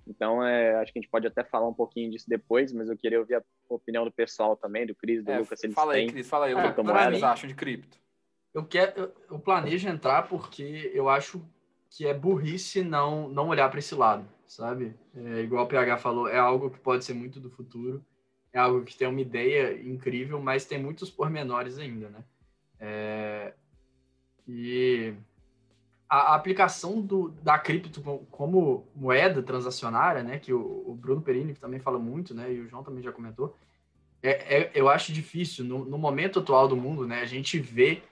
Então, 0.07 0.45
é, 0.45 0.75
acho 0.75 0.91
que 0.91 0.99
a 0.99 1.01
gente 1.01 1.09
pode 1.11 1.27
até 1.27 1.43
falar 1.43 1.67
um 1.67 1.73
pouquinho 1.73 2.11
disso 2.11 2.25
depois, 2.27 2.73
mas 2.73 2.89
eu 2.89 2.97
queria 2.97 3.19
ouvir 3.19 3.35
a 3.35 3.43
opinião 3.69 4.03
do 4.03 4.11
pessoal 4.11 4.55
também, 4.55 4.85
do 4.85 4.93
Cris, 4.93 5.23
do 5.23 5.31
É, 5.31 5.39
Lucas, 5.39 5.63
eles 5.63 5.75
fala 5.75 5.93
aí, 5.93 6.01
têm. 6.01 6.09
Cris, 6.09 6.29
fala 6.29 6.45
aí. 6.45 6.53
O 6.53 6.57
que 6.57 6.63
criptomoeda. 6.63 7.09
vocês 7.11 7.23
acham 7.23 7.47
de 7.47 7.55
cripto? 7.55 7.97
Eu, 8.53 8.65
quero, 8.65 8.99
eu, 8.99 9.13
eu 9.31 9.39
planejo 9.39 9.87
entrar 9.87 10.27
porque 10.27 10.91
eu 10.93 11.09
acho 11.09 11.41
que 11.89 12.05
é 12.05 12.13
burrice 12.13 12.83
não, 12.83 13.29
não 13.29 13.47
olhar 13.47 13.69
para 13.69 13.79
esse 13.79 13.95
lado, 13.95 14.27
sabe? 14.45 14.95
É, 15.15 15.41
igual 15.41 15.65
o 15.65 15.67
PH 15.67 15.97
falou, 15.97 16.27
é 16.27 16.37
algo 16.37 16.69
que 16.69 16.79
pode 16.79 17.05
ser 17.05 17.13
muito 17.13 17.39
do 17.39 17.49
futuro, 17.49 18.03
é 18.51 18.59
algo 18.59 18.83
que 18.83 18.95
tem 18.97 19.07
uma 19.07 19.21
ideia 19.21 19.81
incrível, 19.81 20.39
mas 20.39 20.65
tem 20.65 20.79
muitos 20.81 21.09
pormenores 21.09 21.77
ainda, 21.79 22.09
né? 22.09 22.23
É, 22.79 23.53
e 24.47 25.13
a, 26.13 26.35
aplicação 26.35 27.01
do, 27.01 27.29
da 27.41 27.57
cripto 27.57 27.99
como 28.29 28.87
moeda 28.95 29.41
transacionária, 29.41 30.21
né, 30.21 30.37
que 30.37 30.53
o, 30.53 30.83
o, 30.85 30.93
Bruno 30.93 31.21
Perini 31.21 31.55
também 31.55 31.79
fala 31.79 31.97
muito, 31.97 32.35
né, 32.35 32.53
e 32.53 32.61
o 32.61 32.67
João 32.67 32.83
também 32.83 33.01
já 33.01 33.11
comentou, 33.11 33.57
é, 34.21 34.61
é 34.61 34.71
eu 34.75 34.89
acho 34.89 35.11
difícil. 35.11 35.65
No, 35.65 35.83
no, 35.83 35.97
momento 35.97 36.39
atual 36.39 36.67
do 36.67 36.77
mundo, 36.77 37.07
né, 37.07 37.21
a 37.21 37.25
gente 37.25 37.57
vê 37.57 38.03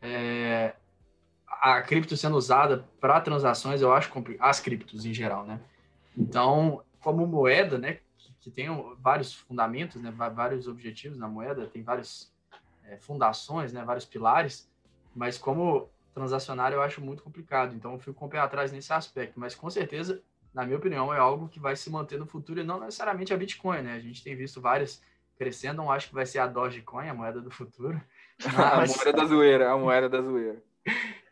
é, 0.00 0.72
a 1.48 1.82
cripto 1.82 2.16
sendo 2.16 2.36
usada 2.36 2.84
para 3.00 3.20
transações, 3.20 3.82
eu 3.82 3.92
acho 3.92 4.12
as 4.38 4.60
criptos 4.60 5.04
em 5.04 5.12
geral, 5.12 5.44
né. 5.44 5.60
Então, 6.16 6.82
como 7.00 7.26
moeda, 7.26 7.76
né, 7.76 7.98
que, 8.16 8.32
que 8.40 8.50
tem 8.52 8.68
vários 9.00 9.34
fundamentos, 9.34 10.00
né, 10.00 10.12
vários 10.12 10.68
objetivos 10.68 11.18
na 11.18 11.26
moeda, 11.26 11.66
tem 11.66 11.82
várias 11.82 12.32
é, 12.84 12.96
fundações, 12.98 13.72
né, 13.72 13.82
vários 13.84 14.04
pilares, 14.04 14.70
mas 15.12 15.36
como 15.36 15.90
transacionário 16.18 16.76
eu 16.76 16.82
acho 16.82 17.00
muito 17.00 17.22
complicado, 17.22 17.74
então 17.74 17.92
eu 17.92 17.98
fico 17.98 18.14
com 18.14 18.26
o 18.26 18.28
pé 18.28 18.38
atrás 18.38 18.72
nesse 18.72 18.92
aspecto, 18.92 19.38
mas 19.38 19.54
com 19.54 19.70
certeza, 19.70 20.20
na 20.52 20.64
minha 20.64 20.76
opinião, 20.76 21.14
é 21.14 21.18
algo 21.18 21.48
que 21.48 21.60
vai 21.60 21.76
se 21.76 21.88
manter 21.88 22.18
no 22.18 22.26
futuro 22.26 22.60
e 22.60 22.64
não 22.64 22.80
necessariamente 22.80 23.32
a 23.32 23.36
Bitcoin, 23.36 23.82
né? 23.82 23.94
A 23.94 24.00
gente 24.00 24.22
tem 24.22 24.34
visto 24.34 24.60
várias 24.60 25.00
crescendo, 25.36 25.76
não 25.76 25.90
acho 25.90 26.08
que 26.08 26.14
vai 26.14 26.26
ser 26.26 26.40
a 26.40 26.46
Dogecoin, 26.48 27.08
a 27.08 27.14
moeda 27.14 27.40
do 27.40 27.50
futuro. 27.50 28.00
Mas... 28.76 28.92
a 28.92 28.96
moeda 28.96 29.12
da 29.12 29.24
zoeira, 29.24 29.70
a 29.70 29.78
moeda 29.78 30.08
da 30.08 30.20
zoeira. 30.20 30.60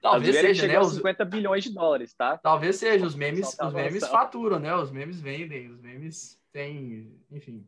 Talvez 0.01 0.37
seja, 0.37 0.69
né? 0.69 0.79
Os 0.79 0.95
50 0.95 1.25
bilhões 1.25 1.65
de 1.65 1.73
dólares, 1.73 2.15
tá? 2.15 2.39
Talvez 2.39 2.77
seja, 2.77 3.05
os 3.05 3.17
memes, 3.17 3.59
os 3.59 3.73
memes 3.73 4.07
faturam, 4.07 4.61
né? 4.61 4.75
Os 4.77 4.93
memes 4.93 5.21
vendem, 5.21 5.69
os 5.69 5.81
memes 5.81 6.41
têm, 6.53 7.13
enfim, 7.31 7.67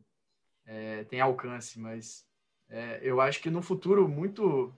é, 0.65 1.03
tem 1.03 1.19
alcance, 1.19 1.77
mas 1.77 2.25
é, 2.69 2.99
eu 3.01 3.19
acho 3.19 3.41
que 3.41 3.49
no 3.49 3.61
futuro 3.61 4.07
muito 4.07 4.73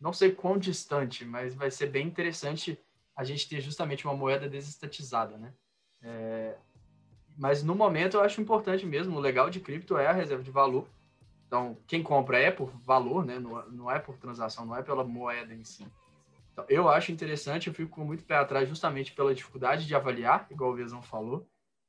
não 0.00 0.12
sei 0.12 0.32
quão 0.32 0.56
distante, 0.56 1.24
mas 1.24 1.54
vai 1.54 1.70
ser 1.70 1.86
bem 1.86 2.06
interessante 2.06 2.78
a 3.14 3.22
gente 3.22 3.48
ter 3.48 3.60
justamente 3.60 4.06
uma 4.06 4.14
moeda 4.14 4.48
desestatizada, 4.48 5.36
né? 5.36 5.52
É, 6.02 6.56
mas 7.36 7.62
no 7.62 7.74
momento 7.74 8.16
eu 8.16 8.22
acho 8.22 8.40
importante 8.40 8.86
mesmo, 8.86 9.16
o 9.16 9.20
legal 9.20 9.50
de 9.50 9.60
cripto 9.60 9.96
é 9.96 10.06
a 10.06 10.12
reserva 10.12 10.42
de 10.42 10.50
valor. 10.50 10.88
Então, 11.46 11.76
quem 11.86 12.02
compra 12.02 12.38
é 12.38 12.50
por 12.50 12.70
valor, 12.84 13.24
né? 13.24 13.38
Não, 13.38 13.68
não 13.70 13.90
é 13.90 13.98
por 13.98 14.16
transação, 14.16 14.64
não 14.64 14.76
é 14.76 14.82
pela 14.82 15.04
moeda 15.04 15.52
em 15.52 15.64
si. 15.64 15.86
Então, 16.52 16.64
eu 16.68 16.88
acho 16.88 17.10
interessante, 17.12 17.66
eu 17.66 17.74
fico 17.74 17.90
com 17.90 18.04
muito 18.04 18.24
pé 18.24 18.36
atrás 18.36 18.68
justamente 18.68 19.12
pela 19.12 19.34
dificuldade 19.34 19.86
de 19.86 19.94
avaliar, 19.94 20.46
igual 20.50 20.70
o 20.70 20.76
Vezão 20.76 21.02
falou. 21.02 21.46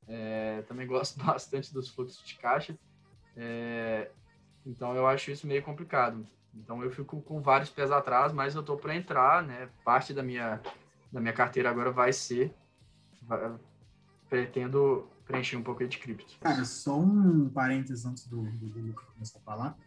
É, 0.08 0.62
também 0.62 0.84
gosto 0.88 1.22
bastante 1.22 1.72
dos 1.72 1.88
fluxos 1.88 2.26
de 2.26 2.34
caixa. 2.36 2.76
É, 3.36 4.10
então, 4.66 4.94
eu 4.96 5.06
acho 5.06 5.30
isso 5.30 5.46
meio 5.46 5.62
complicado. 5.62 6.26
Então 6.54 6.82
eu 6.82 6.90
fico 6.90 7.20
com 7.22 7.40
vários 7.40 7.70
pés 7.70 7.90
atrás, 7.90 8.32
mas 8.32 8.54
eu 8.54 8.60
estou 8.60 8.76
para 8.76 8.94
entrar, 8.94 9.42
né? 9.42 9.68
Parte 9.84 10.12
da 10.12 10.22
minha, 10.22 10.60
da 11.10 11.20
minha 11.20 11.32
carteira 11.32 11.70
agora 11.70 11.90
vai 11.90 12.12
ser. 12.12 12.54
Vai, 13.22 13.54
pretendo 14.28 15.08
preencher 15.26 15.56
um 15.56 15.62
pouco 15.62 15.86
de 15.86 15.98
cripto. 15.98 16.38
Cara, 16.40 16.64
só 16.64 16.98
um 16.98 17.48
parênteses 17.48 18.04
antes 18.04 18.26
do, 18.26 18.42
do, 18.42 18.66
do 18.66 18.80
Lucas 18.80 19.06
começar 19.10 19.38
a 19.38 19.42
falar. 19.42 19.78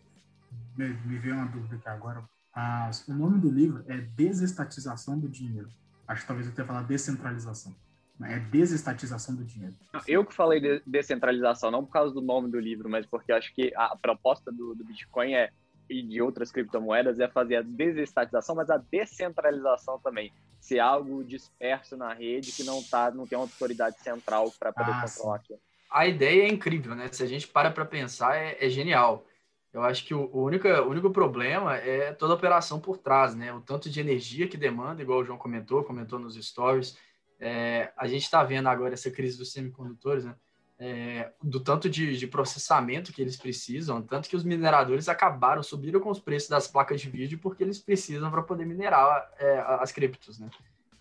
Me, 0.77 0.89
me 0.89 1.17
veio 1.17 1.35
uma 1.35 1.45
dúvida 1.45 1.75
aqui 1.75 1.89
agora. 1.89 2.23
Ah, 2.53 2.89
o 3.07 3.13
nome 3.13 3.39
do 3.39 3.49
livro 3.49 3.83
é 3.87 3.97
Desestatização 3.97 5.19
do 5.19 5.27
Dinheiro. 5.27 5.69
Acho 6.07 6.21
que 6.21 6.27
talvez 6.27 6.47
eu 6.47 6.53
tenha 6.53 6.67
falado 6.67 6.87
descentralização. 6.87 7.75
É 8.23 8.39
desestatização 8.39 9.35
do 9.35 9.43
dinheiro. 9.43 9.75
Eu 10.07 10.23
que 10.25 10.33
falei 10.33 10.61
de 10.61 10.81
descentralização, 10.85 11.69
não 11.69 11.83
por 11.83 11.91
causa 11.91 12.13
do 12.13 12.21
nome 12.21 12.49
do 12.49 12.59
livro, 12.59 12.89
mas 12.89 13.05
porque 13.05 13.33
acho 13.33 13.53
que 13.53 13.73
a 13.75 13.95
proposta 13.95 14.51
do, 14.51 14.73
do 14.73 14.85
Bitcoin 14.85 15.33
é 15.33 15.51
e 15.89 16.01
de 16.01 16.21
outras 16.21 16.51
criptomoedas 16.51 17.19
é 17.19 17.27
fazer 17.27 17.57
a 17.57 17.61
desestatização, 17.61 18.55
mas 18.55 18.69
a 18.69 18.77
descentralização 18.77 19.99
também. 19.99 20.33
Ser 20.59 20.79
algo 20.79 21.23
disperso 21.23 21.95
na 21.95 22.13
rede 22.13 22.51
que 22.51 22.63
não 22.63 22.81
tá, 22.83 23.11
não 23.11 23.27
tem 23.27 23.37
uma 23.37 23.43
autoridade 23.45 23.99
central 23.99 24.51
para 24.57 24.73
poder 24.73 24.91
ah, 24.91 25.01
controlar 25.01 25.35
aquilo. 25.35 25.59
A 25.91 26.07
ideia 26.07 26.43
é 26.43 26.47
incrível, 26.47 26.95
né? 26.95 27.09
Se 27.11 27.23
a 27.23 27.27
gente 27.27 27.47
para 27.47 27.69
para 27.69 27.85
pensar, 27.85 28.35
é, 28.35 28.57
é, 28.59 28.69
genial. 28.69 29.25
Eu 29.71 29.83
acho 29.83 30.05
que 30.05 30.13
o, 30.13 30.29
o, 30.33 30.43
único, 30.43 30.67
o 30.67 30.89
único 30.89 31.11
problema 31.11 31.75
é 31.75 32.13
toda 32.13 32.33
a 32.33 32.35
operação 32.35 32.79
por 32.79 32.97
trás, 32.97 33.35
né? 33.35 33.53
O 33.53 33.61
tanto 33.61 33.89
de 33.89 33.99
energia 33.99 34.47
que 34.47 34.57
demanda, 34.57 35.01
igual 35.01 35.19
o 35.19 35.23
João 35.23 35.37
comentou, 35.37 35.83
comentou 35.83 36.17
nos 36.17 36.35
stories. 36.35 36.97
É, 37.39 37.91
a 37.97 38.07
gente 38.07 38.23
está 38.23 38.43
vendo 38.43 38.67
agora 38.69 38.93
essa 38.93 39.11
crise 39.11 39.37
dos 39.37 39.51
semicondutores, 39.51 40.25
né? 40.25 40.35
É, 40.77 41.31
do 41.41 41.59
tanto 41.59 41.89
de, 41.89 42.17
de, 42.17 42.27
processamento 42.27 43.13
que 43.13 43.21
eles 43.21 43.37
precisam, 43.37 44.01
tanto 44.01 44.27
que 44.27 44.35
os 44.35 44.43
mineradores 44.43 45.07
acabaram, 45.07 45.63
subiram 45.63 46.01
com 46.01 46.09
os 46.09 46.19
preços 46.19 46.49
das 46.49 46.67
placas 46.67 46.99
de 46.99 47.09
vídeo 47.09 47.39
porque 47.39 47.63
eles 47.63 47.79
precisam 47.79 48.29
para 48.29 48.41
poder 48.41 48.65
minerar 48.65 49.31
é, 49.39 49.63
as 49.79 49.91
criptos, 49.91 50.37
né? 50.37 50.49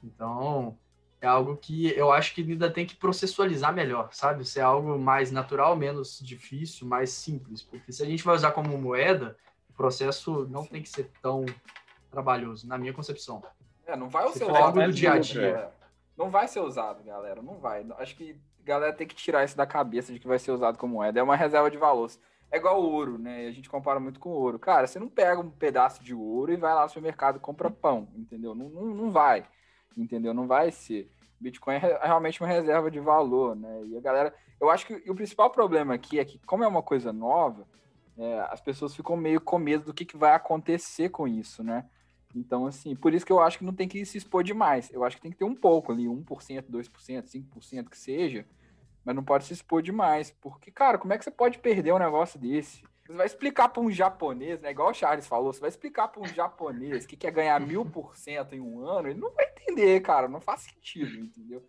Então, 0.02 0.78
é 1.20 1.26
algo 1.26 1.56
que 1.56 1.88
eu 1.96 2.12
acho 2.12 2.34
que 2.34 2.42
ainda 2.42 2.70
tem 2.70 2.86
que 2.86 2.94
processualizar 2.94 3.72
melhor, 3.72 4.10
sabe? 4.12 4.44
Ser 4.44 4.60
algo 4.60 4.98
mais 4.98 5.32
natural, 5.32 5.74
menos 5.74 6.20
difícil, 6.20 6.86
mais 6.86 7.10
simples, 7.10 7.62
porque 7.62 7.90
se 7.90 8.02
a 8.02 8.06
gente 8.06 8.22
vai 8.22 8.36
usar 8.36 8.52
como 8.52 8.78
moeda, 8.78 9.36
o 9.70 9.72
processo 9.72 10.46
não 10.48 10.64
tem 10.64 10.82
que 10.82 10.88
ser 10.88 11.10
tão 11.20 11.44
trabalhoso, 12.10 12.68
na 12.68 12.78
minha 12.78 12.92
concepção. 12.92 13.42
É, 13.86 13.96
não 13.96 14.09
vai 14.09 14.28
ser 14.28 14.44
usado 14.44 14.80
do 14.80 14.92
dia 14.92 15.12
a 15.14 15.18
dia. 15.18 15.70
Não 16.16 16.30
vai 16.30 16.46
ser 16.46 16.60
usado, 16.60 17.02
galera, 17.02 17.42
não 17.42 17.59
vai. 17.59 17.84
Acho 17.98 18.14
que 18.14 18.38
galera 18.65 18.93
tem 18.93 19.07
que 19.07 19.15
tirar 19.15 19.45
isso 19.45 19.57
da 19.57 19.66
cabeça 19.66 20.12
de 20.12 20.19
que 20.19 20.27
vai 20.27 20.39
ser 20.39 20.53
usado 20.53 20.78
como 20.78 20.95
moeda. 20.95 21.20
É 21.20 21.23
uma 21.23 21.36
reserva 21.36 21.70
de 21.70 21.77
valor. 21.77 22.11
É 22.51 22.57
igual 22.57 22.81
ouro, 22.81 23.19
né? 23.19 23.47
A 23.47 23.51
gente 23.51 23.69
compara 23.69 23.99
muito 23.99 24.20
com 24.20 24.31
ouro. 24.31 24.59
Cara, 24.59 24.86
você 24.86 24.99
não 24.99 25.09
pega 25.09 25.41
um 25.41 25.51
pedaço 25.51 26.03
de 26.03 26.15
ouro 26.15 26.53
e 26.53 26.57
vai 26.57 26.73
lá 26.74 26.82
no 26.82 26.89
supermercado 26.89 27.36
e 27.36 27.41
compra 27.41 27.70
pão, 27.70 28.09
entendeu? 28.15 28.55
Não, 28.55 28.69
não, 28.69 28.86
não 28.86 29.11
vai, 29.11 29.45
entendeu? 29.97 30.32
Não 30.32 30.47
vai 30.47 30.70
ser. 30.70 31.11
Bitcoin 31.41 31.74
é 31.74 32.07
realmente 32.07 32.41
uma 32.41 32.49
reserva 32.49 32.91
de 32.91 33.01
valor, 33.01 33.57
né? 33.57 33.85
E 33.86 33.97
a 33.97 34.01
galera. 34.01 34.35
Eu 34.61 34.70
acho 34.70 34.86
que 34.86 35.11
o 35.11 35.15
principal 35.15 35.51
problema 35.51 35.95
aqui 35.95 36.19
é 36.19 36.24
que, 36.24 36.39
como 36.47 36.62
é 36.62 36.66
uma 36.66 36.82
coisa 36.82 37.12
nova, 37.12 37.66
é, 38.16 38.41
as 38.51 38.61
pessoas 38.61 38.95
ficam 38.95 39.16
meio 39.16 39.41
com 39.41 39.59
medo 39.59 39.86
do 39.86 39.95
que, 39.95 40.05
que 40.05 40.16
vai 40.16 40.32
acontecer 40.32 41.09
com 41.09 41.27
isso, 41.27 41.62
né? 41.62 41.85
Então, 42.35 42.66
assim, 42.66 42.97
por 42.97 43.15
isso 43.15 43.24
que 43.24 43.32
eu 43.32 43.40
acho 43.40 43.59
que 43.59 43.65
não 43.65 43.73
tem 43.73 43.89
que 43.89 44.05
se 44.05 44.19
expor 44.19 44.43
demais. 44.43 44.90
Eu 44.93 45.05
acho 45.05 45.16
que 45.16 45.23
tem 45.23 45.31
que 45.31 45.39
ter 45.39 45.44
um 45.44 45.55
pouco 45.55 45.93
ali, 45.93 46.05
1%, 46.06 46.24
2%, 46.69 47.24
5% 47.24 47.89
que 47.89 47.98
seja, 47.98 48.44
mas 49.05 49.15
não 49.15 49.23
pode 49.23 49.44
se 49.44 49.52
expor 49.52 49.81
demais. 49.82 50.31
Porque, 50.40 50.70
cara, 50.70 50.98
como 50.98 51.12
é 51.12 51.19
que 51.19 51.24
você 51.24 51.31
pode 51.31 51.59
perder 51.59 51.93
um 51.93 51.98
negócio 51.98 52.39
desse? 52.39 52.82
Você 53.06 53.12
vai 53.12 53.27
explicar 53.27 53.69
para 53.69 53.82
um 53.82 53.90
japonês, 53.90 54.61
né? 54.61 54.70
Igual 54.70 54.90
o 54.90 54.94
Charles 54.94 55.27
falou, 55.27 55.52
você 55.52 55.61
vai 55.61 55.69
explicar 55.69 56.09
para 56.09 56.23
um 56.23 56.27
japonês 56.27 57.05
que 57.05 57.16
quer 57.16 57.31
ganhar 57.31 57.61
mil 57.61 57.85
por 57.85 58.16
cento 58.16 58.55
em 58.55 58.61
um 58.61 58.81
ano, 58.81 59.09
ele 59.09 59.20
não 59.20 59.31
vai 59.32 59.47
entender, 59.47 60.01
cara. 60.01 60.27
Não 60.27 60.40
faz 60.40 60.62
sentido, 60.62 61.19
entendeu? 61.19 61.62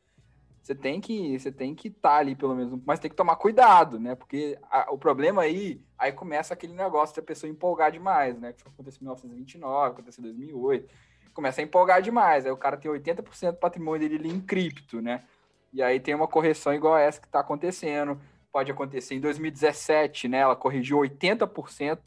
Você 0.66 0.74
tem 0.74 1.00
que 1.00 1.38
você 1.38 1.52
tem 1.52 1.76
que 1.76 1.90
estar 1.90 2.10
tá 2.10 2.16
ali 2.16 2.36
pelo 2.36 2.56
menos, 2.56 2.82
mas 2.84 3.00
tem 3.00 3.08
que 3.08 3.16
tomar 3.16 3.36
cuidado, 3.36 4.00
né? 4.00 4.16
Porque 4.16 4.58
a, 4.64 4.92
o 4.92 4.98
problema 4.98 5.44
aí, 5.44 5.80
aí 5.96 6.12
começa 6.12 6.56
aquele 6.56 6.74
negócio 6.74 7.14
de 7.14 7.20
a 7.20 7.24
pessoa 7.24 7.48
empolgar 7.48 7.92
demais, 7.92 8.40
né? 8.40 8.52
Que 8.52 8.68
aconteceu 8.68 8.98
em 9.00 9.04
1929, 9.04 9.92
aconteceu 9.92 10.24
em 10.24 10.28
2008. 10.28 10.92
Começa 11.36 11.62
a 11.62 11.64
empolgar 11.64 12.02
demais, 12.02 12.48
aí 12.48 12.52
o 12.52 12.58
cara 12.58 12.78
tem 12.78 12.90
80% 12.90 13.52
do 13.52 13.58
patrimônio 13.60 14.10
dele 14.10 14.28
em 14.28 14.42
cripto, 14.42 15.04
né? 15.04 15.24
E 15.72 15.84
aí 15.84 16.00
tem 16.00 16.16
uma 16.16 16.28
correção 16.28 16.74
igual 16.74 16.98
essa 16.98 17.22
que 17.22 17.28
está 17.28 17.42
acontecendo. 17.42 18.20
Pode 18.52 18.72
acontecer 18.72 19.14
em 19.14 19.20
2017, 19.20 20.28
né? 20.28 20.40
Ela 20.40 20.56
corrigiu 20.56 20.98
80%, 20.98 22.00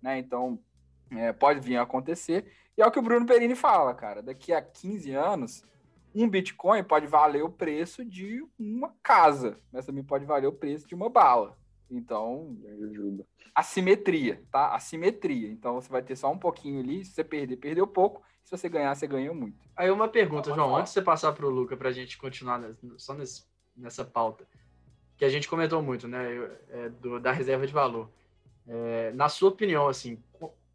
né? 0.00 0.16
Então 0.16 0.60
é, 1.10 1.32
pode 1.32 1.58
vir 1.58 1.76
a 1.76 1.82
acontecer. 1.82 2.52
E 2.78 2.82
é 2.82 2.86
o 2.86 2.90
que 2.92 3.00
o 3.00 3.02
Bruno 3.02 3.26
Perini 3.26 3.56
fala, 3.56 3.92
cara. 3.94 4.22
Daqui 4.22 4.52
a 4.52 4.62
15 4.62 5.10
anos, 5.10 5.64
um 6.22 6.28
Bitcoin 6.28 6.82
pode 6.82 7.06
valer 7.06 7.42
o 7.42 7.50
preço 7.50 8.02
de 8.02 8.42
uma 8.58 8.90
casa, 9.02 9.60
mas 9.70 9.84
também 9.84 10.02
pode 10.02 10.24
valer 10.24 10.46
o 10.46 10.52
preço 10.52 10.88
de 10.88 10.94
uma 10.94 11.10
bala. 11.10 11.58
Então, 11.90 12.56
assimetria, 13.54 14.42
tá? 14.50 14.74
Assimetria. 14.74 15.48
Então, 15.48 15.74
você 15.74 15.90
vai 15.90 16.02
ter 16.02 16.16
só 16.16 16.32
um 16.32 16.38
pouquinho 16.38 16.80
ali. 16.80 17.04
Se 17.04 17.12
você 17.12 17.22
perder, 17.22 17.58
perdeu 17.58 17.86
pouco. 17.86 18.22
Se 18.42 18.50
você 18.50 18.68
ganhar, 18.68 18.94
você 18.94 19.06
ganhou 19.06 19.34
muito. 19.34 19.58
Aí, 19.76 19.90
uma 19.90 20.08
pergunta, 20.08 20.54
João, 20.54 20.74
antes 20.74 20.92
de 20.92 20.94
você 20.94 21.02
passar 21.02 21.32
para 21.32 21.46
o 21.46 21.50
Luca, 21.50 21.76
para 21.76 21.90
a 21.90 21.92
gente 21.92 22.16
continuar 22.16 22.62
só 22.96 23.12
nesse, 23.12 23.44
nessa 23.76 24.04
pauta, 24.04 24.48
que 25.18 25.24
a 25.24 25.28
gente 25.28 25.48
comentou 25.48 25.82
muito, 25.82 26.08
né? 26.08 26.26
É, 26.70 26.88
do, 26.88 27.20
da 27.20 27.30
reserva 27.30 27.66
de 27.66 27.72
valor. 27.72 28.10
É, 28.66 29.12
na 29.12 29.28
sua 29.28 29.50
opinião, 29.50 29.86
assim, 29.86 30.20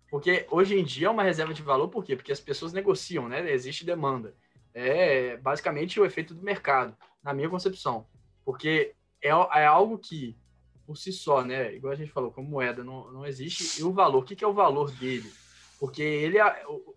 porque 0.10 0.46
hoje 0.52 0.78
em 0.78 0.84
dia 0.84 1.08
é 1.08 1.10
uma 1.10 1.24
reserva 1.24 1.54
de 1.54 1.62
valor, 1.62 1.90
por 1.90 2.06
quê? 2.06 2.16
Porque 2.16 2.32
as 2.32 2.40
pessoas 2.40 2.72
negociam, 2.72 3.28
né? 3.28 3.52
Existe 3.52 3.86
demanda 3.86 4.36
é 4.74 5.38
basicamente 5.38 6.00
o 6.00 6.06
efeito 6.06 6.34
do 6.34 6.44
mercado, 6.44 6.96
na 7.24 7.34
minha 7.34 7.50
concepção. 7.50 8.08
Porque 8.44 8.94
é, 9.22 9.30
é 9.30 9.66
algo 9.66 9.98
que, 9.98 10.38
por 10.86 10.98
si 10.98 11.12
só, 11.12 11.44
né, 11.44 11.74
igual 11.74 11.94
a 11.94 11.96
gente 11.96 12.12
falou, 12.12 12.32
como 12.32 12.50
moeda 12.50 12.84
não, 12.84 13.12
não 13.12 13.26
existe, 13.26 13.80
e 13.80 13.84
o 13.84 13.92
valor, 13.92 14.24
o 14.24 14.26
que, 14.26 14.36
que 14.36 14.44
é 14.44 14.48
o 14.48 14.54
valor 14.54 14.92
dele? 14.92 15.32
Porque 15.80 16.02
ele, 16.02 16.40
a, 16.40 16.56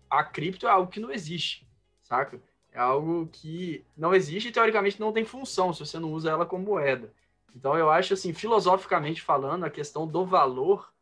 a 0.09 0.23
cripto 0.23 0.67
é 0.67 0.69
algo 0.69 0.91
que 0.91 0.99
não 0.99 1.11
existe, 1.11 1.67
saca? 2.03 2.41
É 2.71 2.79
algo 2.79 3.27
que 3.31 3.85
não 3.95 4.13
existe 4.13 4.49
e, 4.49 4.51
teoricamente, 4.51 4.99
não 4.99 5.13
tem 5.13 5.23
função 5.23 5.73
se 5.73 5.79
você 5.79 5.97
não 5.97 6.11
usa 6.11 6.29
ela 6.29 6.45
como 6.45 6.65
moeda. 6.65 7.11
Então, 7.55 7.77
eu 7.77 7.89
acho, 7.89 8.13
assim, 8.13 8.33
filosoficamente 8.33 9.21
falando, 9.21 9.63
a 9.63 9.69
questão 9.69 10.05
do 10.05 10.25
valor 10.25 10.93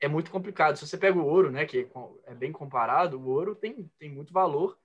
é 0.00 0.08
muito 0.08 0.32
complicado. 0.32 0.76
Se 0.76 0.86
você 0.86 0.98
pega 0.98 1.16
o 1.16 1.24
ouro, 1.24 1.50
né, 1.50 1.64
que 1.64 1.88
é 2.26 2.34
bem 2.34 2.50
comparado, 2.50 3.20
o 3.20 3.28
ouro 3.28 3.54
tem, 3.54 3.88
tem 4.00 4.10
muito 4.10 4.32
valor, 4.32 4.76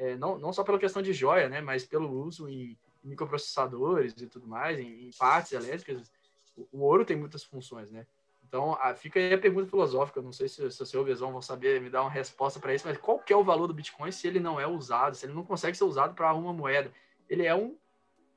é, 0.00 0.16
não, 0.16 0.38
não 0.38 0.50
só 0.50 0.64
pela 0.64 0.78
questão 0.78 1.02
de 1.02 1.12
joia, 1.12 1.46
né, 1.46 1.60
mas 1.60 1.84
pelo 1.84 2.10
uso 2.10 2.48
em 2.48 2.76
microprocessadores 3.04 4.14
e 4.18 4.26
tudo 4.26 4.48
mais, 4.48 4.78
em, 4.78 5.06
em 5.06 5.10
partes 5.18 5.52
elétricas, 5.52 6.10
o, 6.56 6.66
o, 6.72 6.80
ouro 6.80 7.04
tem 7.04 7.16
muitas 7.16 7.44
funções, 7.44 7.90
né? 7.90 8.06
Então, 8.42 8.72
a, 8.80 8.94
fica 8.94 9.20
aí 9.20 9.34
a 9.34 9.38
pergunta 9.38 9.68
filosófica, 9.68 10.22
não 10.22 10.32
sei 10.32 10.48
se, 10.48 10.62
o 10.62 10.70
senhor 10.70 11.04
Bezão 11.04 11.30
vão 11.30 11.42
saber 11.42 11.82
me 11.82 11.90
dar 11.90 12.00
uma 12.00 12.10
resposta 12.10 12.58
para 12.58 12.74
isso, 12.74 12.88
mas 12.88 12.96
qual 12.96 13.18
que 13.18 13.32
é 13.32 13.36
o 13.36 13.44
valor 13.44 13.66
do 13.66 13.74
Bitcoin 13.74 14.10
se 14.10 14.26
ele 14.26 14.40
não 14.40 14.58
é 14.58 14.66
usado, 14.66 15.14
se 15.14 15.26
ele 15.26 15.34
não 15.34 15.44
consegue 15.44 15.76
ser 15.76 15.84
usado 15.84 16.14
para 16.14 16.32
uma 16.32 16.52
moeda? 16.52 16.90
Ele 17.28 17.44
é 17.44 17.54
um, 17.54 17.76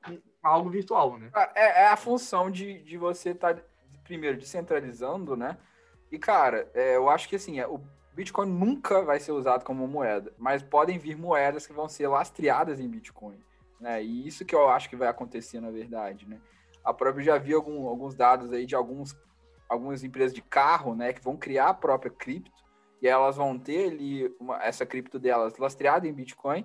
um 0.06 0.20
algo 0.42 0.68
virtual, 0.68 1.18
né? 1.18 1.30
É, 1.54 1.82
é, 1.82 1.88
a 1.88 1.96
função 1.96 2.50
de, 2.50 2.82
de 2.82 2.98
você 2.98 3.30
estar, 3.30 3.54
tá, 3.54 3.62
primeiro, 4.04 4.36
descentralizando, 4.36 5.34
né? 5.34 5.56
E, 6.12 6.18
cara, 6.18 6.70
é, 6.74 6.96
eu 6.96 7.08
acho 7.08 7.26
que, 7.26 7.36
assim, 7.36 7.58
é, 7.58 7.66
o 7.66 7.80
Bitcoin 8.14 8.48
nunca 8.48 9.02
vai 9.02 9.18
ser 9.18 9.32
usado 9.32 9.64
como 9.64 9.88
moeda, 9.88 10.32
mas 10.38 10.62
podem 10.62 10.98
vir 10.98 11.16
moedas 11.16 11.66
que 11.66 11.72
vão 11.72 11.88
ser 11.88 12.06
lastreadas 12.06 12.78
em 12.78 12.88
Bitcoin. 12.88 13.38
Né? 13.80 14.02
E 14.04 14.26
isso 14.26 14.44
que 14.44 14.54
eu 14.54 14.68
acho 14.68 14.88
que 14.88 14.96
vai 14.96 15.08
acontecer, 15.08 15.60
na 15.60 15.70
verdade. 15.70 16.28
Né? 16.28 16.40
A 16.84 16.94
própria 16.94 17.24
já 17.24 17.38
vi 17.38 17.52
algum, 17.52 17.88
alguns 17.88 18.14
dados 18.14 18.52
aí 18.52 18.66
de 18.66 18.74
alguns, 18.74 19.16
algumas 19.68 20.04
empresas 20.04 20.32
de 20.32 20.42
carro 20.42 20.94
né, 20.94 21.12
que 21.12 21.20
vão 21.20 21.36
criar 21.36 21.70
a 21.70 21.74
própria 21.74 22.10
cripto 22.10 22.64
e 23.02 23.08
elas 23.08 23.36
vão 23.36 23.58
ter 23.58 23.90
ali 23.90 24.34
uma, 24.38 24.62
essa 24.62 24.86
cripto 24.86 25.18
delas 25.18 25.58
lastreada 25.58 26.06
em 26.06 26.12
Bitcoin. 26.12 26.64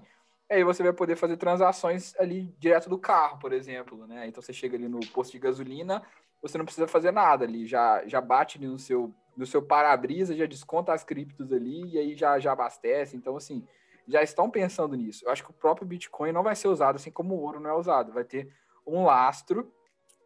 E 0.50 0.54
aí 0.54 0.64
você 0.64 0.84
vai 0.84 0.94
poder 0.94 1.16
fazer 1.16 1.36
transações 1.38 2.16
ali 2.20 2.54
direto 2.60 2.90
do 2.90 2.98
carro, 2.98 3.40
por 3.40 3.52
exemplo. 3.52 4.06
Né? 4.06 4.28
Então 4.28 4.42
você 4.42 4.54
chega 4.54 4.78
ali 4.78 4.88
no 4.88 5.00
posto 5.08 5.32
de 5.32 5.40
gasolina, 5.40 6.04
você 6.42 6.58
não 6.58 6.66
precisa 6.66 6.88
fazer 6.88 7.12
nada 7.12 7.44
ali, 7.44 7.66
já, 7.66 8.08
já 8.08 8.22
bate 8.22 8.58
ali 8.58 8.68
no 8.68 8.80
seu 8.80 9.14
no 9.40 9.46
seu 9.46 9.62
para-brisa, 9.62 10.36
já 10.36 10.46
desconta 10.46 10.94
as 10.94 11.04
criptos 11.04 11.52
ali 11.54 11.94
e 11.94 11.98
aí 11.98 12.16
já, 12.16 12.38
já 12.40 12.52
abastece. 12.52 13.16
Então, 13.16 13.38
assim, 13.38 13.66
já 14.08 14.22
estão 14.22 14.50
pensando 14.50 14.96
nisso. 14.96 15.26
Eu 15.26 15.32
acho 15.32 15.44
que 15.44 15.50
o 15.50 15.54
próprio 15.54 15.88
Bitcoin 15.88 16.32
não 16.34 16.44
vai 16.44 16.56
ser 16.56 16.68
usado 16.68 16.98
assim 16.98 17.10
como 17.10 17.36
o 17.36 17.42
ouro 17.42 17.60
não 17.60 17.70
é 17.70 17.74
usado. 17.74 18.12
Vai 18.12 18.26
ter 18.26 18.52
um 18.86 19.04
lastro, 19.04 19.72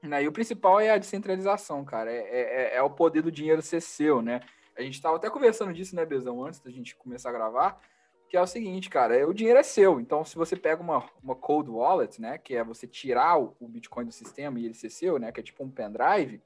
né? 0.01 0.23
E 0.23 0.27
o 0.27 0.31
principal 0.31 0.79
é 0.79 0.89
a 0.89 0.97
descentralização, 0.97 1.85
cara. 1.85 2.11
É, 2.11 2.17
é, 2.17 2.41
é, 2.41 2.75
é 2.77 2.81
o 2.81 2.89
poder 2.89 3.21
do 3.21 3.31
dinheiro 3.31 3.61
ser 3.61 3.81
seu, 3.81 4.21
né? 4.21 4.41
A 4.75 4.81
gente 4.81 4.95
estava 4.95 5.17
até 5.17 5.29
conversando 5.29 5.71
disso, 5.71 5.95
né, 5.95 6.03
Bezão, 6.03 6.43
antes 6.43 6.59
da 6.59 6.71
gente 6.71 6.95
começar 6.95 7.29
a 7.29 7.33
gravar, 7.33 7.79
que 8.27 8.35
é 8.35 8.41
o 8.41 8.47
seguinte, 8.47 8.89
cara, 8.89 9.15
é, 9.15 9.23
o 9.23 9.31
dinheiro 9.31 9.59
é 9.59 9.63
seu. 9.63 9.99
Então, 9.99 10.25
se 10.25 10.35
você 10.35 10.55
pega 10.55 10.81
uma, 10.81 11.07
uma 11.21 11.35
cold 11.35 11.69
wallet, 11.69 12.19
né, 12.19 12.39
que 12.39 12.55
é 12.55 12.63
você 12.63 12.87
tirar 12.87 13.39
o, 13.39 13.55
o 13.59 13.67
Bitcoin 13.67 14.05
do 14.05 14.11
sistema 14.11 14.59
e 14.59 14.65
ele 14.65 14.73
ser 14.73 14.89
seu, 14.89 15.19
né, 15.19 15.31
que 15.31 15.39
é 15.39 15.43
tipo 15.43 15.63
um 15.63 15.69
pendrive, 15.69 16.41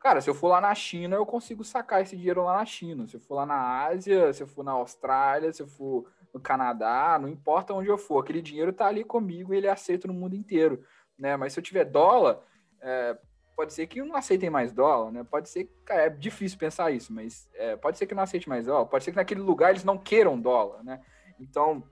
Cara, 0.00 0.20
se 0.20 0.30
eu 0.30 0.34
for 0.34 0.48
lá 0.48 0.60
na 0.60 0.74
China, 0.74 1.16
eu 1.16 1.26
consigo 1.26 1.64
sacar 1.64 2.02
esse 2.02 2.16
dinheiro 2.16 2.44
lá 2.44 2.58
na 2.58 2.64
China. 2.64 3.06
Se 3.08 3.16
eu 3.16 3.20
for 3.20 3.34
lá 3.34 3.46
na 3.46 3.84
Ásia, 3.86 4.32
se 4.32 4.42
eu 4.42 4.46
for 4.46 4.62
na 4.62 4.72
Austrália, 4.72 5.52
se 5.52 5.60
eu 5.60 5.66
for 5.66 6.06
no 6.32 6.40
Canadá, 6.40 7.18
não 7.20 7.28
importa 7.28 7.74
onde 7.74 7.88
eu 7.88 7.98
for, 7.98 8.22
aquele 8.22 8.40
dinheiro 8.40 8.72
tá 8.72 8.86
ali 8.86 9.02
comigo 9.02 9.52
e 9.52 9.56
ele 9.56 9.66
é 9.66 9.70
aceito 9.70 10.06
no 10.06 10.14
mundo 10.14 10.36
inteiro, 10.36 10.84
né? 11.18 11.36
Mas 11.36 11.52
se 11.52 11.58
eu 11.58 11.64
tiver 11.64 11.84
dólar, 11.84 12.38
é, 12.80 13.18
pode 13.56 13.72
ser 13.72 13.88
que 13.88 14.00
não 14.00 14.14
aceitem 14.14 14.48
mais 14.48 14.72
dólar, 14.72 15.10
né? 15.10 15.24
Pode 15.24 15.48
ser, 15.48 15.68
cara, 15.84 16.02
é 16.02 16.10
difícil 16.10 16.58
pensar 16.58 16.92
isso, 16.92 17.12
mas 17.12 17.48
é, 17.54 17.74
pode 17.74 17.98
ser 17.98 18.06
que 18.06 18.14
não 18.14 18.22
aceite 18.22 18.48
mais 18.48 18.66
dólar, 18.66 18.86
pode 18.86 19.02
ser 19.02 19.10
que 19.10 19.16
naquele 19.16 19.40
lugar 19.40 19.70
eles 19.70 19.84
não 19.84 19.98
queiram 19.98 20.40
dólar, 20.40 20.84
né? 20.84 21.00
Então, 21.40 21.82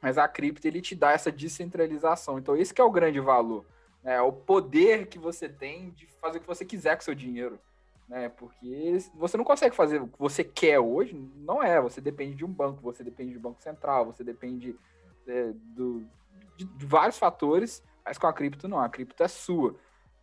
mas 0.00 0.18
a 0.18 0.28
cripto 0.28 0.68
ele 0.68 0.80
te 0.80 0.94
dá 0.94 1.12
essa 1.12 1.32
descentralização. 1.32 2.38
Então 2.38 2.56
esse 2.56 2.72
é 2.80 2.84
o 2.84 2.90
grande 2.90 3.18
valor 3.18 3.66
é, 4.06 4.20
o 4.20 4.32
poder 4.32 5.08
que 5.08 5.18
você 5.18 5.48
tem 5.48 5.90
de 5.90 6.06
fazer 6.06 6.38
o 6.38 6.40
que 6.40 6.46
você 6.46 6.64
quiser 6.64 6.94
com 6.94 7.02
seu 7.02 7.14
dinheiro. 7.14 7.58
Né? 8.08 8.28
Porque 8.28 8.96
você 9.16 9.36
não 9.36 9.44
consegue 9.44 9.74
fazer 9.74 10.00
o 10.00 10.06
que 10.06 10.18
você 10.18 10.44
quer 10.44 10.78
hoje, 10.78 11.14
não 11.34 11.60
é. 11.60 11.80
Você 11.80 12.00
depende 12.00 12.36
de 12.36 12.44
um 12.44 12.48
banco, 12.48 12.80
você 12.80 13.02
depende 13.02 13.34
do 13.34 13.40
Banco 13.40 13.60
Central, 13.60 14.06
você 14.06 14.22
depende 14.22 14.76
é, 15.26 15.50
do, 15.52 16.06
de, 16.56 16.64
de, 16.64 16.86
vários 16.86 17.18
fatores, 17.18 17.82
mas 18.04 18.16
com 18.16 18.28
a 18.28 18.32
cripto 18.32 18.68
não, 18.68 18.78
a 18.78 18.88
cripto 18.88 19.24
é 19.24 19.28
sua. 19.28 19.74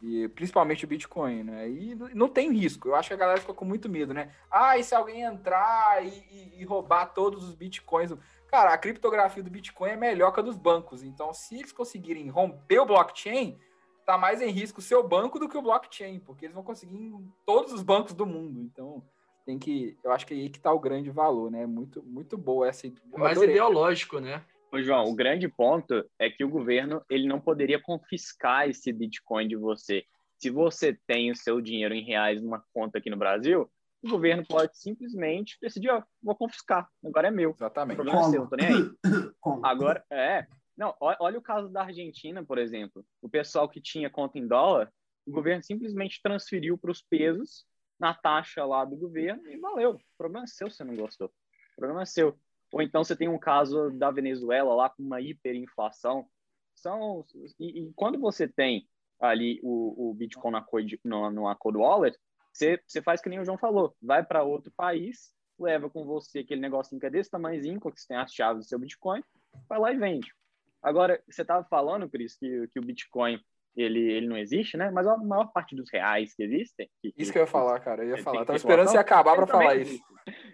E 0.01 0.29
principalmente 0.29 0.85
o 0.85 0.87
Bitcoin, 0.87 1.43
né? 1.43 1.69
E 1.69 1.95
não 2.13 2.29
tem 2.29 2.53
risco. 2.53 2.87
Eu 2.87 2.95
acho 2.95 3.09
que 3.09 3.13
a 3.13 3.17
galera 3.17 3.39
fica 3.39 3.53
com 3.53 3.65
muito 3.65 3.89
medo, 3.89 4.13
né? 4.13 4.31
Ah, 4.49 4.77
e 4.77 4.83
se 4.83 4.95
alguém 4.95 5.23
entrar 5.23 6.05
e, 6.05 6.09
e, 6.09 6.61
e 6.61 6.63
roubar 6.63 7.07
todos 7.07 7.43
os 7.43 7.53
Bitcoins? 7.53 8.13
Cara, 8.47 8.73
a 8.73 8.77
criptografia 8.77 9.43
do 9.43 9.49
Bitcoin 9.49 9.91
é 9.91 9.95
melhor 9.97 10.31
que 10.31 10.39
a 10.39 10.43
dos 10.43 10.57
bancos. 10.57 11.03
Então, 11.03 11.33
se 11.33 11.55
eles 11.55 11.71
conseguirem 11.71 12.29
romper 12.29 12.79
o 12.79 12.85
blockchain, 12.85 13.59
tá 14.05 14.17
mais 14.17 14.41
em 14.41 14.49
risco 14.49 14.79
o 14.79 14.83
seu 14.83 15.07
banco 15.07 15.39
do 15.39 15.47
que 15.47 15.57
o 15.57 15.61
blockchain, 15.61 16.19
porque 16.19 16.45
eles 16.45 16.55
vão 16.55 16.63
conseguir 16.63 16.97
em 16.97 17.31
todos 17.45 17.73
os 17.73 17.81
bancos 17.81 18.13
do 18.13 18.25
mundo. 18.25 18.61
Então, 18.61 19.03
tem 19.45 19.59
que. 19.59 19.97
Eu 20.03 20.11
acho 20.11 20.25
que 20.25 20.33
aí 20.33 20.49
que 20.49 20.59
tá 20.59 20.71
o 20.71 20.79
grande 20.79 21.09
valor, 21.09 21.51
né? 21.51 21.65
Muito, 21.65 22.01
muito 22.03 22.37
boa 22.37 22.67
essa. 22.67 22.91
Mais 23.17 23.41
ideológico, 23.41 24.19
né? 24.19 24.43
Ô, 24.71 24.81
João, 24.81 25.05
o 25.05 25.15
grande 25.15 25.47
ponto 25.47 26.03
é 26.17 26.29
que 26.29 26.43
o 26.43 26.49
governo 26.49 27.03
ele 27.09 27.27
não 27.27 27.39
poderia 27.39 27.79
confiscar 27.79 28.67
esse 28.67 28.91
Bitcoin 28.91 29.47
de 29.47 29.55
você. 29.55 30.03
Se 30.39 30.49
você 30.49 30.97
tem 31.05 31.31
o 31.31 31.35
seu 31.35 31.61
dinheiro 31.61 31.93
em 31.93 32.03
reais 32.03 32.41
numa 32.41 32.63
conta 32.73 32.97
aqui 32.97 33.09
no 33.09 33.15
Brasil, 33.15 33.69
o 34.03 34.09
governo 34.09 34.43
pode 34.45 34.77
simplesmente 34.77 35.57
decidir, 35.61 35.89
ó, 35.89 36.03
vou 36.21 36.35
confiscar, 36.35 36.89
agora 37.05 37.29
é 37.29 37.31
meu. 37.31 37.51
Exatamente. 37.51 38.01
O 38.01 38.03
problema 38.03 38.27
é 38.27 38.29
seu, 38.31 38.41
não 38.41 38.49
tô 38.49 38.55
nem 38.55 38.67
aí. 38.67 38.91
Agora, 39.63 40.03
é, 40.11 40.45
não, 40.77 40.95
olha 40.99 41.37
o 41.37 41.41
caso 41.41 41.69
da 41.69 41.83
Argentina, 41.83 42.43
por 42.43 42.57
exemplo. 42.57 43.05
O 43.21 43.29
pessoal 43.29 43.69
que 43.69 43.79
tinha 43.79 44.09
conta 44.09 44.39
em 44.39 44.47
dólar, 44.47 44.91
o 45.25 45.31
governo 45.31 45.63
simplesmente 45.63 46.21
transferiu 46.21 46.77
para 46.77 46.91
os 46.91 47.01
pesos 47.01 47.65
na 47.99 48.13
taxa 48.13 48.65
lá 48.65 48.83
do 48.83 48.95
governo 48.95 49.47
e 49.47 49.57
valeu. 49.57 49.91
O 49.91 50.17
problema 50.17 50.45
é 50.45 50.47
seu 50.47 50.69
se 50.69 50.77
você 50.77 50.83
não 50.83 50.95
gostou. 50.95 51.27
O 51.27 51.75
problema 51.77 52.01
é 52.01 52.05
seu. 52.05 52.37
Ou 52.71 52.81
então 52.81 53.03
você 53.03 53.15
tem 53.15 53.27
um 53.27 53.37
caso 53.37 53.91
da 53.91 54.09
Venezuela 54.09 54.73
lá 54.73 54.89
com 54.89 55.03
uma 55.03 55.21
hiperinflação. 55.21 56.27
São, 56.75 57.23
e, 57.59 57.83
e 57.83 57.93
quando 57.93 58.19
você 58.19 58.47
tem 58.47 58.89
ali 59.19 59.59
o, 59.63 60.09
o 60.09 60.13
Bitcoin 60.15 60.51
na 60.51 60.61
Cold, 60.61 60.99
no, 61.03 61.29
no 61.29 61.55
Cold 61.55 61.77
Wallet, 61.77 62.17
você, 62.51 62.81
você 62.85 63.01
faz 63.01 63.21
que 63.21 63.29
nem 63.29 63.39
o 63.39 63.45
João 63.45 63.57
falou. 63.57 63.95
Vai 64.01 64.23
para 64.25 64.43
outro 64.43 64.71
país, 64.75 65.33
leva 65.57 65.87
com 65.89 66.03
você 66.03 66.39
aquele 66.39 66.61
negocinho 66.61 66.99
que 66.99 67.05
é 67.05 67.11
desse 67.11 67.29
tamanhozinho, 67.29 67.79
que 67.79 68.01
você 68.01 68.07
tem 68.07 68.17
as 68.17 68.33
chaves 68.33 68.65
do 68.65 68.69
seu 68.69 68.79
Bitcoin, 68.79 69.23
vai 69.69 69.79
lá 69.79 69.93
e 69.93 69.97
vende. 69.97 70.33
Agora, 70.83 71.23
você 71.29 71.41
estava 71.41 71.63
falando, 71.63 72.09
Cris, 72.09 72.35
que, 72.35 72.67
que 72.67 72.79
o 72.79 72.83
Bitcoin 72.83 73.39
ele, 73.75 74.11
ele 74.11 74.27
não 74.27 74.37
existe, 74.37 74.77
né? 74.77 74.91
Mas 74.91 75.07
a 75.07 75.17
maior 75.17 75.45
parte 75.51 75.75
dos 75.75 75.89
reais 75.89 76.35
que 76.35 76.43
existem. 76.43 76.89
Que, 77.01 77.13
isso 77.17 77.31
que 77.31 77.37
eu 77.39 77.43
ia 77.43 77.47
falar, 77.47 77.79
cara. 77.79 78.03
Eu 78.03 78.17
ia 78.17 78.23
falar. 78.23 78.45
Tava 78.45 78.57
esperando 78.57 78.87
você 78.89 78.97
acabar 78.97 79.35
para 79.35 79.47
falar 79.47 79.75
isso. 79.77 80.03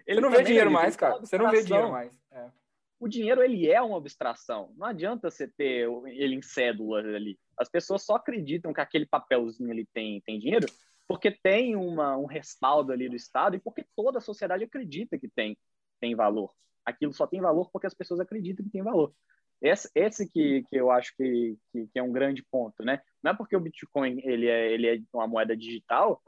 Ele 0.06 0.20
você 0.20 0.20
não 0.20 0.30
vê 0.30 0.42
dinheiro 0.42 0.70
mais, 0.70 0.96
cara. 0.96 1.18
Você 1.18 1.36
não 1.36 1.50
vê 1.50 1.62
dinheiro 1.62 1.90
mais. 1.90 2.18
É. 2.32 2.50
O 2.98 3.08
dinheiro, 3.08 3.42
ele 3.42 3.70
é 3.70 3.80
uma 3.80 3.98
abstração. 3.98 4.72
Não 4.76 4.86
adianta 4.86 5.30
você 5.30 5.48
ter 5.48 5.88
ele 6.06 6.34
em 6.34 6.42
cédulas 6.42 7.04
ali. 7.06 7.38
As 7.58 7.68
pessoas 7.68 8.04
só 8.04 8.14
acreditam 8.14 8.72
que 8.72 8.80
aquele 8.80 9.06
papelzinho 9.06 9.70
ali 9.70 9.86
tem, 9.92 10.20
tem 10.22 10.38
dinheiro 10.38 10.66
porque 11.10 11.32
tem 11.32 11.74
uma, 11.74 12.16
um 12.16 12.24
respaldo 12.24 12.92
ali 12.92 13.08
do 13.08 13.16
Estado 13.16 13.56
e 13.56 13.58
porque 13.58 13.84
toda 13.96 14.18
a 14.18 14.20
sociedade 14.20 14.62
acredita 14.62 15.18
que 15.18 15.28
tem, 15.28 15.58
tem 16.00 16.14
valor. 16.14 16.54
Aquilo 16.84 17.12
só 17.12 17.26
tem 17.26 17.40
valor 17.40 17.68
porque 17.72 17.88
as 17.88 17.94
pessoas 17.94 18.20
acreditam 18.20 18.64
que 18.64 18.70
tem 18.70 18.80
valor. 18.80 19.12
Esse, 19.60 19.90
esse 19.94 20.26
que, 20.26 20.64
que 20.70 20.76
eu 20.76 20.90
acho 20.90 21.14
que, 21.16 21.56
que, 21.70 21.86
que, 21.88 21.98
é 21.98 22.02
um 22.02 22.12
grande 22.12 22.42
ponto, 22.50 22.82
né? 22.82 23.00
Não 23.22 23.32
é 23.32 23.34
porque 23.34 23.54
o 23.54 23.60
Bitcoin 23.60 24.20
ele 24.24 24.46
é, 24.46 24.72
ele 24.72 24.88
é 24.88 24.98
uma 25.12 25.26
moeda 25.26 25.56
digital 25.56 26.22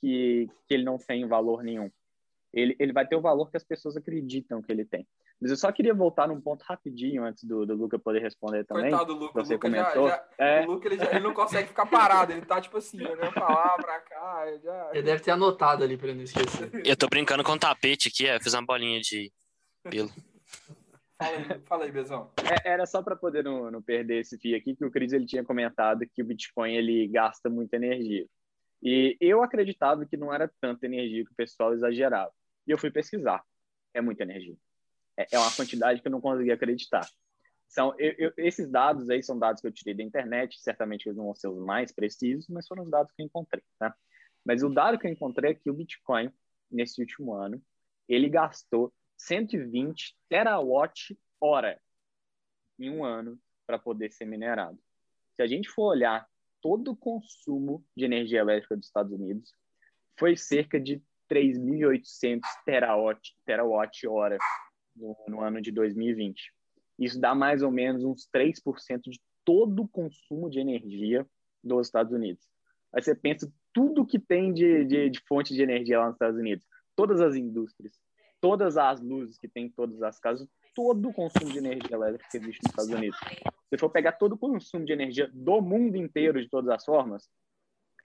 que, 0.00 0.48
que 0.66 0.74
ele 0.74 0.84
não 0.84 0.98
tem 0.98 1.26
valor 1.26 1.62
nenhum. 1.62 1.90
Ele, 2.52 2.76
ele 2.78 2.92
vai 2.92 3.06
ter 3.06 3.16
o 3.16 3.20
valor 3.20 3.50
que 3.50 3.56
as 3.56 3.64
pessoas 3.64 3.96
acreditam 3.96 4.62
que 4.62 4.70
ele 4.70 4.84
tem. 4.84 5.06
Mas 5.40 5.50
eu 5.50 5.56
só 5.56 5.70
queria 5.70 5.94
voltar 5.94 6.26
num 6.26 6.40
ponto 6.40 6.62
rapidinho 6.62 7.24
antes 7.24 7.44
do, 7.44 7.64
do 7.64 7.74
Luca 7.74 7.98
poder 7.98 8.20
responder 8.20 8.64
também. 8.64 8.90
Coitado 8.90 9.14
do 9.14 9.20
Luca. 9.20 9.44
Você 9.44 9.54
Luca 9.54 9.68
comentou. 9.68 10.08
Já, 10.08 10.16
já, 10.16 10.44
é... 10.44 10.66
O 10.66 10.72
Luca 10.72 10.88
ele, 10.88 10.96
já, 10.96 11.10
ele 11.10 11.20
não 11.20 11.32
consegue 11.32 11.68
ficar 11.68 11.86
parado. 11.86 12.32
Ele 12.32 12.44
tá 12.44 12.60
tipo 12.60 12.76
assim, 12.76 13.00
olhando 13.00 13.32
pra 13.32 13.48
lá, 13.48 13.76
pra 13.76 14.00
cá. 14.00 14.44
Ele, 14.48 14.58
já... 14.58 14.90
ele 14.92 15.02
deve 15.02 15.22
ter 15.22 15.30
anotado 15.30 15.84
ali 15.84 15.96
pra 15.96 16.08
ele 16.08 16.16
não 16.16 16.24
esquecer. 16.24 16.70
Eu 16.84 16.96
tô 16.96 17.06
brincando 17.06 17.44
com 17.44 17.52
o 17.52 17.58
tapete 17.58 18.08
aqui, 18.08 18.26
é, 18.26 18.40
fiz 18.40 18.52
uma 18.52 18.66
bolinha 18.66 19.00
de 19.00 19.32
pelo. 19.88 20.10
Fala 21.18 21.36
aí, 21.36 21.60
fala 21.66 21.90
Bezão. 21.90 22.30
É, 22.48 22.70
era 22.70 22.86
só 22.86 23.02
para 23.02 23.16
poder 23.16 23.42
não, 23.42 23.70
não, 23.70 23.82
perder 23.82 24.20
esse 24.20 24.38
fio 24.38 24.56
aqui, 24.56 24.76
que 24.76 24.84
o 24.84 24.90
Cris 24.90 25.12
ele 25.12 25.26
tinha 25.26 25.44
comentado 25.44 26.06
que 26.06 26.22
o 26.22 26.24
Bitcoin 26.24 26.72
ele 26.74 27.08
gasta 27.08 27.50
muita 27.50 27.76
energia. 27.76 28.24
E 28.80 29.16
eu 29.20 29.42
acreditava 29.42 30.06
que 30.06 30.16
não 30.16 30.32
era 30.32 30.48
tanta 30.60 30.86
energia 30.86 31.24
que 31.24 31.32
o 31.32 31.36
pessoal 31.36 31.74
exagerava. 31.74 32.32
E 32.64 32.70
eu 32.70 32.78
fui 32.78 32.90
pesquisar. 32.90 33.42
É 33.92 34.00
muita 34.00 34.22
energia. 34.22 34.56
É, 35.16 35.26
é 35.32 35.38
uma 35.38 35.50
quantidade 35.50 36.00
que 36.00 36.06
eu 36.06 36.12
não 36.12 36.20
conseguia 36.20 36.54
acreditar. 36.54 37.04
São, 37.66 37.94
eu, 37.98 38.14
eu, 38.16 38.32
esses 38.36 38.70
dados 38.70 39.10
aí 39.10 39.20
são 39.20 39.36
dados 39.36 39.60
que 39.60 39.66
eu 39.66 39.72
tirei 39.72 39.94
da 39.94 40.04
internet, 40.04 40.60
certamente 40.60 41.06
eles 41.06 41.16
não 41.16 41.24
vão 41.24 41.34
ser 41.34 41.48
os 41.48 41.58
mais 41.58 41.92
precisos, 41.92 42.48
mas 42.48 42.66
foram 42.66 42.84
os 42.84 42.90
dados 42.90 43.12
que 43.12 43.20
eu 43.20 43.26
encontrei. 43.26 43.62
Tá? 43.78 43.92
Mas 44.44 44.62
o 44.62 44.68
dado 44.68 44.98
que 44.98 45.06
eu 45.06 45.10
encontrei 45.10 45.50
é 45.50 45.54
que 45.54 45.68
o 45.68 45.74
Bitcoin, 45.74 46.32
nesse 46.70 47.00
último 47.00 47.34
ano, 47.34 47.60
ele 48.08 48.28
gastou 48.28 48.92
120 49.18 50.16
terawatt-hora 50.28 51.80
em 52.78 52.90
um 52.90 53.04
ano 53.04 53.38
para 53.66 53.78
poder 53.78 54.10
ser 54.10 54.24
minerado. 54.24 54.78
Se 55.34 55.42
a 55.42 55.46
gente 55.46 55.68
for 55.68 55.88
olhar 55.88 56.26
todo 56.62 56.92
o 56.92 56.96
consumo 56.96 57.84
de 57.96 58.04
energia 58.04 58.40
elétrica 58.40 58.76
dos 58.76 58.86
Estados 58.86 59.12
Unidos, 59.12 59.52
foi 60.18 60.36
cerca 60.36 60.80
de 60.80 61.02
3.800 61.30 62.40
terawatt-hora 63.44 64.38
no, 64.96 65.16
no 65.28 65.40
ano 65.40 65.60
de 65.60 65.70
2020. 65.70 66.52
Isso 66.98 67.20
dá 67.20 67.34
mais 67.34 67.62
ou 67.62 67.70
menos 67.70 68.02
uns 68.02 68.28
3% 68.34 69.02
de 69.02 69.20
todo 69.44 69.82
o 69.82 69.88
consumo 69.88 70.50
de 70.50 70.58
energia 70.58 71.26
dos 71.62 71.86
Estados 71.86 72.12
Unidos. 72.12 72.44
Aí 72.92 73.02
você 73.02 73.14
pensa 73.14 73.52
tudo 73.72 74.06
que 74.06 74.18
tem 74.18 74.52
de, 74.52 74.84
de, 74.84 75.10
de 75.10 75.20
fonte 75.28 75.54
de 75.54 75.62
energia 75.62 75.98
lá 75.98 76.06
nos 76.06 76.14
Estados 76.14 76.38
Unidos, 76.38 76.66
todas 76.96 77.20
as 77.20 77.36
indústrias, 77.36 77.92
todas 78.40 78.76
as 78.76 79.00
luzes 79.00 79.38
que 79.38 79.48
tem 79.48 79.66
em 79.66 79.70
todas 79.70 80.02
as 80.02 80.18
casas, 80.18 80.48
todo 80.74 81.08
o 81.08 81.12
consumo 81.12 81.50
de 81.50 81.58
energia 81.58 81.96
elétrica 81.96 82.28
que 82.30 82.36
existe 82.36 82.60
nos 82.62 82.70
Estados 82.70 82.90
Unidos. 82.90 83.18
Se 83.68 83.78
for 83.78 83.90
pegar 83.90 84.12
todo 84.12 84.34
o 84.34 84.38
consumo 84.38 84.84
de 84.84 84.92
energia 84.92 85.30
do 85.32 85.60
mundo 85.60 85.96
inteiro, 85.96 86.40
de 86.40 86.48
todas 86.48 86.70
as 86.70 86.84
formas, 86.84 87.28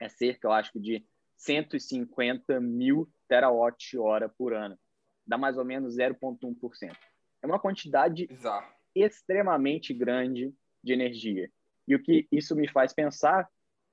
é 0.00 0.08
cerca, 0.08 0.48
eu 0.48 0.52
acho, 0.52 0.78
de 0.78 1.04
150 1.36 2.60
mil 2.60 3.08
terawatt-hora 3.28 4.28
por 4.28 4.52
ano. 4.52 4.78
Dá 5.26 5.38
mais 5.38 5.56
ou 5.56 5.64
menos 5.64 5.96
0,1%. 5.96 6.96
É 7.42 7.46
uma 7.46 7.58
quantidade 7.58 8.26
Bizarro. 8.26 8.66
extremamente 8.94 9.94
grande 9.94 10.54
de 10.82 10.92
energia. 10.92 11.50
E 11.86 11.94
o 11.94 12.02
que 12.02 12.26
isso 12.30 12.54
me 12.54 12.68
faz 12.68 12.92
pensar 12.92 13.48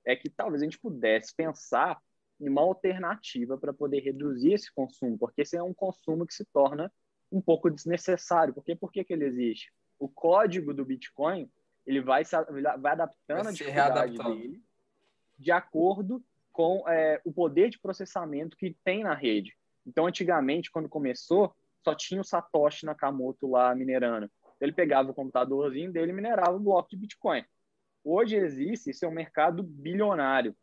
é 0.06 0.16
que 0.16 0.30
talvez 0.30 0.62
a 0.62 0.66
gente 0.66 0.80
pudesse 0.80 1.36
pensar 1.36 2.02
uma 2.50 2.62
alternativa 2.62 3.58
para 3.58 3.74
poder 3.74 4.00
reduzir 4.00 4.54
esse 4.54 4.74
consumo, 4.74 5.18
porque 5.18 5.42
esse 5.42 5.56
é 5.56 5.64
um 5.64 5.74
consumo 5.74 6.26
que 6.26 6.34
se 6.34 6.46
torna 6.46 6.92
um 7.32 7.42
pouco 7.42 7.70
desnecessário. 7.70 8.54
Porque 8.54 8.76
por 8.76 8.92
que, 8.92 9.04
que 9.04 9.14
ele 9.14 9.26
existe? 9.26 9.72
O 10.00 10.10
código 10.10 10.74
do 10.74 10.84
Bitcoin 10.84 11.50
ele 11.86 12.02
vai, 12.02 12.24
vai 12.80 12.92
adaptando 12.92 13.44
Vai 13.44 13.48
a 13.48 13.56
dificuldade 13.56 14.18
dele 14.18 14.62
de 15.42 15.52
acordo 15.52 16.24
com 16.52 16.88
é, 16.88 17.20
o 17.26 17.34
poder 17.34 17.70
de 17.70 17.80
processamento 17.80 18.56
que 18.56 18.78
tem 18.84 19.04
na 19.04 19.16
rede. 19.16 19.58
Então, 19.86 20.06
antigamente, 20.06 20.70
quando 20.70 20.88
começou, 20.88 21.56
só 21.84 21.96
tinha 21.96 22.22
o 22.22 22.24
Satoshi 22.24 22.86
Nakamoto 22.86 23.50
lá 23.50 23.74
minerando. 23.74 24.30
Ele 24.60 24.72
pegava 24.72 25.10
o 25.10 25.14
computadorzinho 25.14 25.92
dele 25.92 26.12
e 26.12 26.14
minerava 26.14 26.56
o 26.56 26.60
bloco 26.60 26.90
de 26.90 26.98
Bitcoin. 26.98 27.44
Hoje 28.04 28.36
existe, 28.36 28.92
isso 28.92 29.04
é 29.04 29.08
um 29.08 29.14
mercado 29.14 29.64
bilionário 29.64 30.56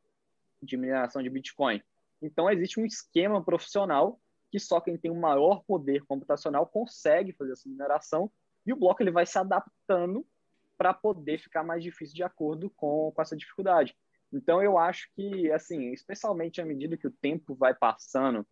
de 0.62 0.76
mineração 0.76 1.22
de 1.22 1.30
Bitcoin. 1.30 1.82
Então, 2.20 2.50
existe 2.50 2.80
um 2.80 2.86
esquema 2.86 3.42
profissional 3.42 4.20
que 4.50 4.58
só 4.58 4.80
quem 4.80 4.96
tem 4.96 5.10
o 5.10 5.20
maior 5.20 5.62
poder 5.64 6.04
computacional 6.06 6.66
consegue 6.66 7.32
fazer 7.32 7.52
essa 7.52 7.68
mineração 7.68 8.30
e 8.66 8.72
o 8.72 8.76
bloco 8.76 9.02
ele 9.02 9.10
vai 9.10 9.26
se 9.26 9.38
adaptando 9.38 10.26
para 10.76 10.94
poder 10.94 11.38
ficar 11.38 11.62
mais 11.62 11.82
difícil 11.82 12.14
de 12.14 12.22
acordo 12.22 12.70
com, 12.70 13.12
com 13.14 13.22
essa 13.22 13.36
dificuldade. 13.36 13.96
Então, 14.32 14.62
eu 14.62 14.78
acho 14.78 15.08
que, 15.14 15.50
assim, 15.52 15.92
especialmente 15.92 16.60
à 16.60 16.64
medida 16.64 16.96
que 16.96 17.06
o 17.06 17.10
tempo 17.10 17.54
vai 17.54 17.74
passando 17.74 18.46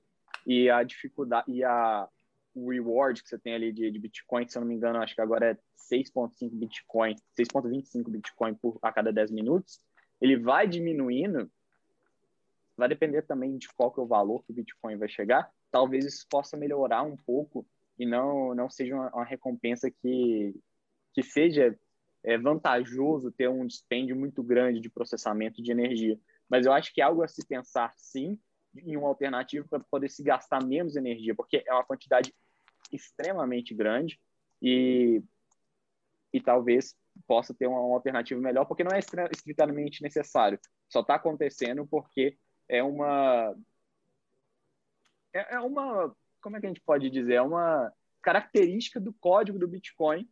e 0.47 0.71
a 0.71 0.83
dificuldade 0.83 1.51
e 1.51 1.65
a 1.65 2.09
o 2.57 2.71
reward 2.71 3.23
que 3.23 3.29
você 3.29 3.39
tem 3.39 3.55
ali 3.55 3.71
de, 3.71 3.91
de 3.91 3.99
Bitcoin, 3.99 4.49
se 4.49 4.57
eu 4.57 4.61
não 4.61 4.69
me 4.69 4.75
engano, 4.75 4.99
acho 4.99 5.15
que 5.15 5.21
agora 5.21 5.51
é 5.51 5.59
6.5 5.93 6.51
Bitcoin, 6.53 7.15
6.25 7.39 8.09
Bitcoin 8.09 8.55
por 8.55 8.79
a 8.81 8.91
cada 8.91 9.13
10 9.13 9.31
minutos, 9.31 9.79
ele 10.21 10.39
vai 10.39 10.67
diminuindo, 10.67 11.51
vai 12.77 12.89
depender 12.89 13.23
também 13.23 13.57
de 13.57 13.69
qual 13.75 13.91
que 13.93 14.01
é 14.01 14.03
o 14.03 14.07
valor 14.07 14.45
que 14.45 14.53
o 14.53 14.55
Bitcoin 14.55 14.97
vai 14.97 15.09
chegar, 15.09 15.51
talvez 15.71 16.05
isso 16.05 16.27
possa 16.29 16.57
melhorar 16.57 17.03
um 17.03 17.17
pouco 17.17 17.67
e 17.99 18.05
não 18.05 18.55
não 18.55 18.69
seja 18.69 18.95
uma, 18.95 19.09
uma 19.11 19.25
recompensa 19.25 19.91
que 19.91 20.55
que 21.15 21.23
seja 21.23 21.79
é, 22.23 22.37
vantajoso 22.37 23.33
ter 23.33 23.49
um 23.49 23.67
dispêndio 23.67 24.17
muito 24.17 24.43
grande 24.43 24.81
de 24.81 24.91
processamento 24.91 25.63
de 25.63 25.71
energia. 25.71 26.19
Mas 26.49 26.67
eu 26.67 26.73
acho 26.73 26.93
que 26.93 27.01
é 27.01 27.05
algo 27.05 27.23
a 27.23 27.29
se 27.29 27.47
pensar, 27.47 27.93
sim, 27.97 28.39
em 28.75 28.97
uma 28.97 29.09
alternativa 29.09 29.67
para 29.69 29.81
poder 29.91 30.11
se 30.11 30.23
gastar 30.23 30.65
menos 30.65 30.97
energia, 30.97 31.35
porque 31.35 31.63
é 31.67 31.73
uma 31.73 31.85
quantidade 31.85 32.35
extremamente 32.93 33.75
grande 33.75 34.21
e, 34.61 35.23
e 36.33 36.41
talvez 36.41 36.95
possa 37.27 37.55
ter 37.55 37.67
uma, 37.67 37.81
uma 37.81 37.95
alternativa 37.95 38.41
melhor, 38.41 38.67
porque 38.67 38.85
não 38.85 38.95
é 38.95 39.01
estritamente 39.31 40.03
necessário. 40.03 40.59
Só 40.89 41.01
está 41.01 41.15
acontecendo 41.15 41.87
porque 41.87 42.37
é 42.69 42.83
uma 42.83 43.55
é, 45.33 45.55
é 45.55 45.61
uma 45.61 46.15
como 46.41 46.57
é 46.57 46.61
que 46.61 46.67
a 46.67 46.69
gente 46.69 46.83
pode 46.83 47.11
dizer 47.11 47.35
é 47.35 47.43
uma 47.43 47.93
característica 48.23 49.01
do 49.01 49.13
código 49.13 49.59
do 49.59 49.69
Bitcoin 49.69 50.29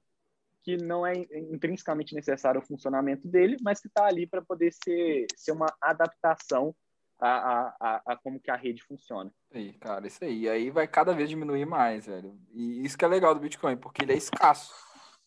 que 0.65 0.79
não 0.79 1.07
é 1.07 1.13
intrinsecamente 1.53 2.15
necessário 2.15 2.59
o 2.59 2.65
funcionamento 2.65 3.29
dele, 3.29 3.59
mas 3.61 3.81
que 3.81 3.87
está 3.87 4.07
ali 4.07 4.27
para 4.27 4.41
poder 4.41 4.73
ser, 4.73 5.27
ser 5.37 5.53
uma 5.53 5.67
adaptação 5.79 6.75
a, 7.21 7.75
a, 7.79 8.03
a, 8.07 8.17
como 8.17 8.41
que 8.41 8.51
a 8.51 8.57
rede 8.57 8.83
funciona. 8.83 9.31
Aí, 9.53 9.75
cara, 9.75 10.07
isso 10.07 10.25
aí. 10.25 10.41
E 10.41 10.49
aí 10.49 10.71
vai 10.71 10.89
cada 10.89 11.13
vez 11.13 11.29
diminuir 11.29 11.67
mais, 11.67 12.07
velho. 12.07 12.39
E 12.51 12.85
isso 12.85 12.97
que 12.97 13.05
é 13.05 13.09
legal 13.09 13.35
do 13.35 13.41
Bitcoin, 13.41 13.77
porque 13.77 14.03
ele 14.03 14.15
é 14.15 14.17
escasso. 14.17 14.75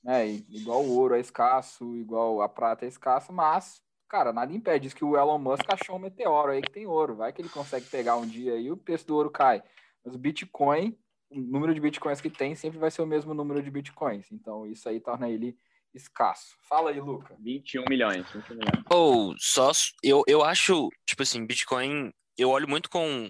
E 0.06 0.46
Igual 0.50 0.84
o 0.84 0.98
ouro 0.98 1.16
é 1.16 1.20
escasso, 1.20 1.96
igual 1.96 2.42
a 2.42 2.50
prata 2.50 2.86
é 2.86 2.88
escassa, 2.88 3.32
mas, 3.32 3.82
cara, 4.08 4.34
nada 4.34 4.54
impede. 4.54 4.84
Diz 4.84 4.94
que 4.94 5.06
o 5.06 5.18
Elon 5.18 5.38
Musk 5.38 5.66
achou 5.70 5.96
um 5.96 6.00
meteoro 6.00 6.52
aí 6.52 6.62
que 6.62 6.72
tem 6.72 6.86
ouro. 6.86 7.16
Vai 7.16 7.34
que 7.34 7.42
ele 7.42 7.50
consegue 7.50 7.86
pegar 7.88 8.18
um 8.18 8.26
dia 8.26 8.56
e 8.58 8.72
o 8.72 8.78
preço 8.78 9.06
do 9.08 9.16
ouro 9.16 9.30
cai. 9.30 9.64
Mas 10.04 10.16
o 10.16 10.18
Bitcoin, 10.18 10.98
o 11.30 11.40
número 11.40 11.74
de 11.74 11.80
Bitcoins 11.80 12.22
que 12.22 12.30
tem 12.30 12.56
sempre 12.56 12.80
vai 12.80 12.90
ser 12.90 13.02
o 13.02 13.08
mesmo 13.08 13.34
número 13.34 13.62
de 13.62 13.70
Bitcoins. 13.70 14.32
Então 14.32 14.66
isso 14.66 14.88
aí 14.88 15.00
torna 15.00 15.30
ele 15.30 15.58
escasso. 15.94 16.56
Fala 16.68 16.92
aí, 16.92 17.00
Luca. 17.00 17.36
21 17.40 17.84
milhões. 17.90 18.30
21 18.32 18.56
milhões. 18.56 18.86
Ou 18.90 19.36
só 19.38 19.72
eu, 20.04 20.24
eu 20.28 20.44
acho, 20.44 20.90
tipo 21.06 21.24
assim, 21.24 21.46
Bitcoin, 21.46 22.12
eu 22.38 22.50
olho 22.50 22.68
muito 22.68 22.90
com 22.90 23.30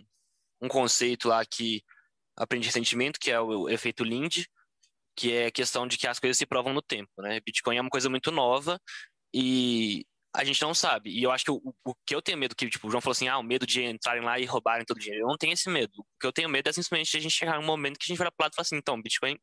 um 0.61 0.67
conceito 0.67 1.27
lá 1.27 1.45
que 1.45 1.83
aprendi 2.35 2.67
recentemente, 2.67 3.19
que 3.19 3.31
é 3.31 3.39
o 3.39 3.69
efeito 3.69 4.03
Lind, 4.03 4.43
que 5.15 5.33
é 5.33 5.47
a 5.47 5.51
questão 5.51 5.87
de 5.87 5.97
que 5.97 6.07
as 6.07 6.19
coisas 6.19 6.37
se 6.37 6.45
provam 6.45 6.73
no 6.73 6.81
tempo, 6.81 7.11
né? 7.19 7.39
Bitcoin 7.39 7.77
é 7.77 7.81
uma 7.81 7.89
coisa 7.89 8.09
muito 8.09 8.31
nova 8.31 8.79
e 9.33 10.05
a 10.37 10.43
gente 10.43 10.61
não 10.61 10.73
sabe. 10.73 11.09
E 11.09 11.23
eu 11.23 11.31
acho 11.31 11.43
que 11.43 11.51
o, 11.51 11.75
o 11.83 11.95
que 12.05 12.13
eu 12.13 12.21
tenho 12.21 12.37
medo, 12.37 12.55
que 12.55 12.69
tipo, 12.69 12.87
o 12.87 12.91
João 12.91 13.01
falou 13.01 13.13
assim, 13.13 13.27
ah, 13.27 13.39
o 13.39 13.43
medo 13.43 13.65
de 13.65 13.83
entrarem 13.83 14.23
lá 14.23 14.39
e 14.39 14.45
roubarem 14.45 14.85
todo 14.85 14.97
o 14.97 14.99
dinheiro. 14.99 15.23
Eu 15.23 15.27
não 15.27 15.37
tenho 15.37 15.53
esse 15.53 15.67
medo. 15.67 15.91
O 15.99 16.05
que 16.19 16.27
eu 16.27 16.31
tenho 16.31 16.47
medo 16.47 16.69
é 16.69 16.71
simplesmente 16.71 17.17
a 17.17 17.19
gente 17.19 17.33
chegar 17.33 17.59
num 17.59 17.65
momento 17.65 17.97
que 17.97 18.05
a 18.05 18.09
gente 18.09 18.19
vai 18.19 18.29
pro 18.29 18.43
lado 18.43 18.53
e 18.53 18.55
falar 18.55 18.61
assim, 18.61 18.77
então, 18.77 19.01
Bitcoin 19.01 19.37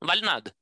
não 0.00 0.06
vale 0.06 0.20
nada. 0.20 0.54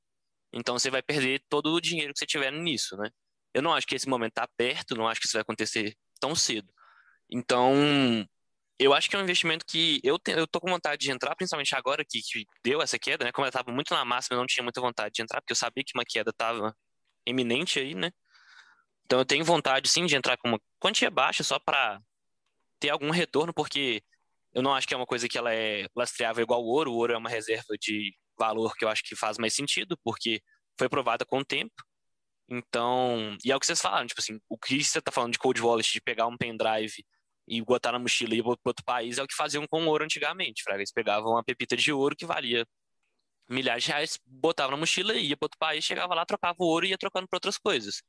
Então 0.51 0.77
você 0.79 0.89
vai 0.89 1.03
perder 1.03 1.43
todo 1.49 1.71
o 1.73 1.81
dinheiro 1.81 2.13
que 2.13 2.19
você 2.19 2.25
tiver 2.25 2.51
nisso, 2.51 2.97
né? 2.97 3.09
Eu 3.53 3.61
não 3.61 3.73
acho 3.73 3.85
que 3.85 3.95
esse 3.95 4.09
momento 4.09 4.33
tá 4.33 4.47
perto, 4.57 4.95
não 4.95 5.07
acho 5.07 5.21
que 5.21 5.27
isso 5.27 5.33
vai 5.33 5.41
acontecer 5.43 5.95
tão 6.19 6.35
cedo. 6.35 6.73
Então, 7.29 7.73
eu 8.79 8.93
acho 8.93 9.09
que 9.09 9.15
é 9.15 9.19
um 9.19 9.23
investimento 9.23 9.65
que 9.65 9.99
eu, 10.03 10.17
te, 10.19 10.31
eu 10.31 10.47
tô 10.47 10.59
com 10.59 10.69
vontade 10.69 11.05
de 11.05 11.11
entrar, 11.11 11.35
principalmente 11.35 11.75
agora 11.75 12.03
que, 12.03 12.21
que 12.21 12.45
deu 12.63 12.81
essa 12.81 12.97
queda, 12.99 13.25
né? 13.25 13.31
Como 13.31 13.45
eu 13.47 13.51
tava 13.51 13.71
muito 13.71 13.93
na 13.93 14.03
máxima, 14.03 14.35
eu 14.35 14.39
não 14.39 14.47
tinha 14.47 14.63
muita 14.63 14.81
vontade 14.81 15.13
de 15.13 15.21
entrar, 15.21 15.41
porque 15.41 15.53
eu 15.53 15.57
sabia 15.57 15.83
que 15.85 15.93
uma 15.95 16.05
queda 16.05 16.33
tava 16.33 16.75
iminente 17.25 17.79
aí, 17.79 17.95
né? 17.95 18.11
Então 19.05 19.19
eu 19.19 19.25
tenho 19.25 19.45
vontade 19.45 19.89
sim 19.89 20.05
de 20.05 20.15
entrar 20.15 20.37
com 20.37 20.49
uma 20.49 20.61
quantia 20.79 21.09
baixa 21.09 21.43
só 21.43 21.59
para 21.59 22.01
ter 22.79 22.89
algum 22.89 23.11
retorno, 23.11 23.53
porque 23.53 24.03
eu 24.53 24.61
não 24.61 24.73
acho 24.73 24.87
que 24.87 24.93
é 24.93 24.97
uma 24.97 25.05
coisa 25.05 25.27
que 25.27 25.37
ela 25.37 25.53
é 25.53 25.87
lastreável 25.95 26.43
igual 26.43 26.63
o 26.63 26.67
ouro. 26.67 26.91
O 26.91 26.95
ouro 26.95 27.13
é 27.13 27.17
uma 27.17 27.29
reserva 27.29 27.75
de 27.79 28.15
valor 28.37 28.75
que 28.75 28.85
eu 28.85 28.89
acho 28.89 29.03
que 29.03 29.15
faz 29.15 29.37
mais 29.37 29.53
sentido, 29.53 29.97
porque 30.03 30.41
foi 30.77 30.89
provada 30.89 31.25
com 31.25 31.39
o 31.39 31.45
tempo. 31.45 31.73
Então, 32.47 33.37
e 33.43 33.51
é 33.51 33.55
o 33.55 33.59
que 33.59 33.65
vocês 33.65 33.81
falaram, 33.81 34.05
tipo 34.07 34.21
assim, 34.21 34.39
o 34.49 34.57
que 34.57 34.83
você 34.83 35.01
tá 35.01 35.11
falando 35.11 35.33
de 35.33 35.39
cold 35.39 35.59
wallet, 35.61 35.91
de 35.91 36.01
pegar 36.01 36.27
um 36.27 36.37
pendrive 36.37 37.03
e 37.47 37.61
botar 37.61 37.91
na 37.91 37.99
mochila 37.99 38.35
e 38.35 38.39
ir 38.39 38.43
para 38.43 38.57
outro 38.65 38.85
país, 38.85 39.17
é 39.17 39.23
o 39.23 39.27
que 39.27 39.35
faziam 39.35 39.65
com 39.67 39.85
ouro 39.87 40.03
antigamente, 40.03 40.63
fraga. 40.63 40.79
Eles 40.81 40.91
pegavam 40.91 41.31
uma 41.33 41.43
pepita 41.43 41.75
de 41.75 41.91
ouro 41.91 42.15
que 42.15 42.25
valia 42.25 42.65
milhares 43.49 43.83
de 43.83 43.91
reais, 43.91 44.19
botavam 44.25 44.71
na 44.71 44.77
mochila, 44.77 45.13
ia 45.15 45.37
para 45.37 45.45
outro 45.45 45.59
país, 45.59 45.83
chegava 45.83 46.15
lá, 46.15 46.25
trocava 46.25 46.55
o 46.59 46.65
ouro 46.65 46.85
e 46.85 46.89
ia 46.89 46.97
trocando 46.97 47.27
para 47.27 47.37
outras 47.37 47.57
coisas. 47.57 48.01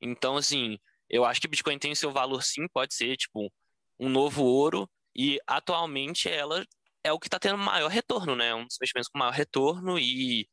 Então, 0.00 0.36
assim, 0.36 0.78
eu 1.08 1.24
acho 1.24 1.40
que 1.40 1.48
Bitcoin 1.48 1.78
tem 1.78 1.94
seu 1.94 2.12
valor 2.12 2.42
sim, 2.42 2.66
pode 2.68 2.94
ser, 2.94 3.16
tipo, 3.16 3.52
um 3.98 4.08
novo 4.08 4.44
ouro, 4.44 4.88
e 5.14 5.40
atualmente 5.46 6.28
ela 6.28 6.64
é 7.02 7.12
o 7.12 7.18
que 7.18 7.26
está 7.26 7.38
tendo 7.38 7.58
maior 7.58 7.88
retorno, 7.88 8.36
né? 8.36 8.54
Um 8.54 8.64
dos 8.64 8.76
investimentos 8.76 9.08
com 9.08 9.18
maior 9.18 9.32
retorno 9.32 9.98
e 9.98 10.48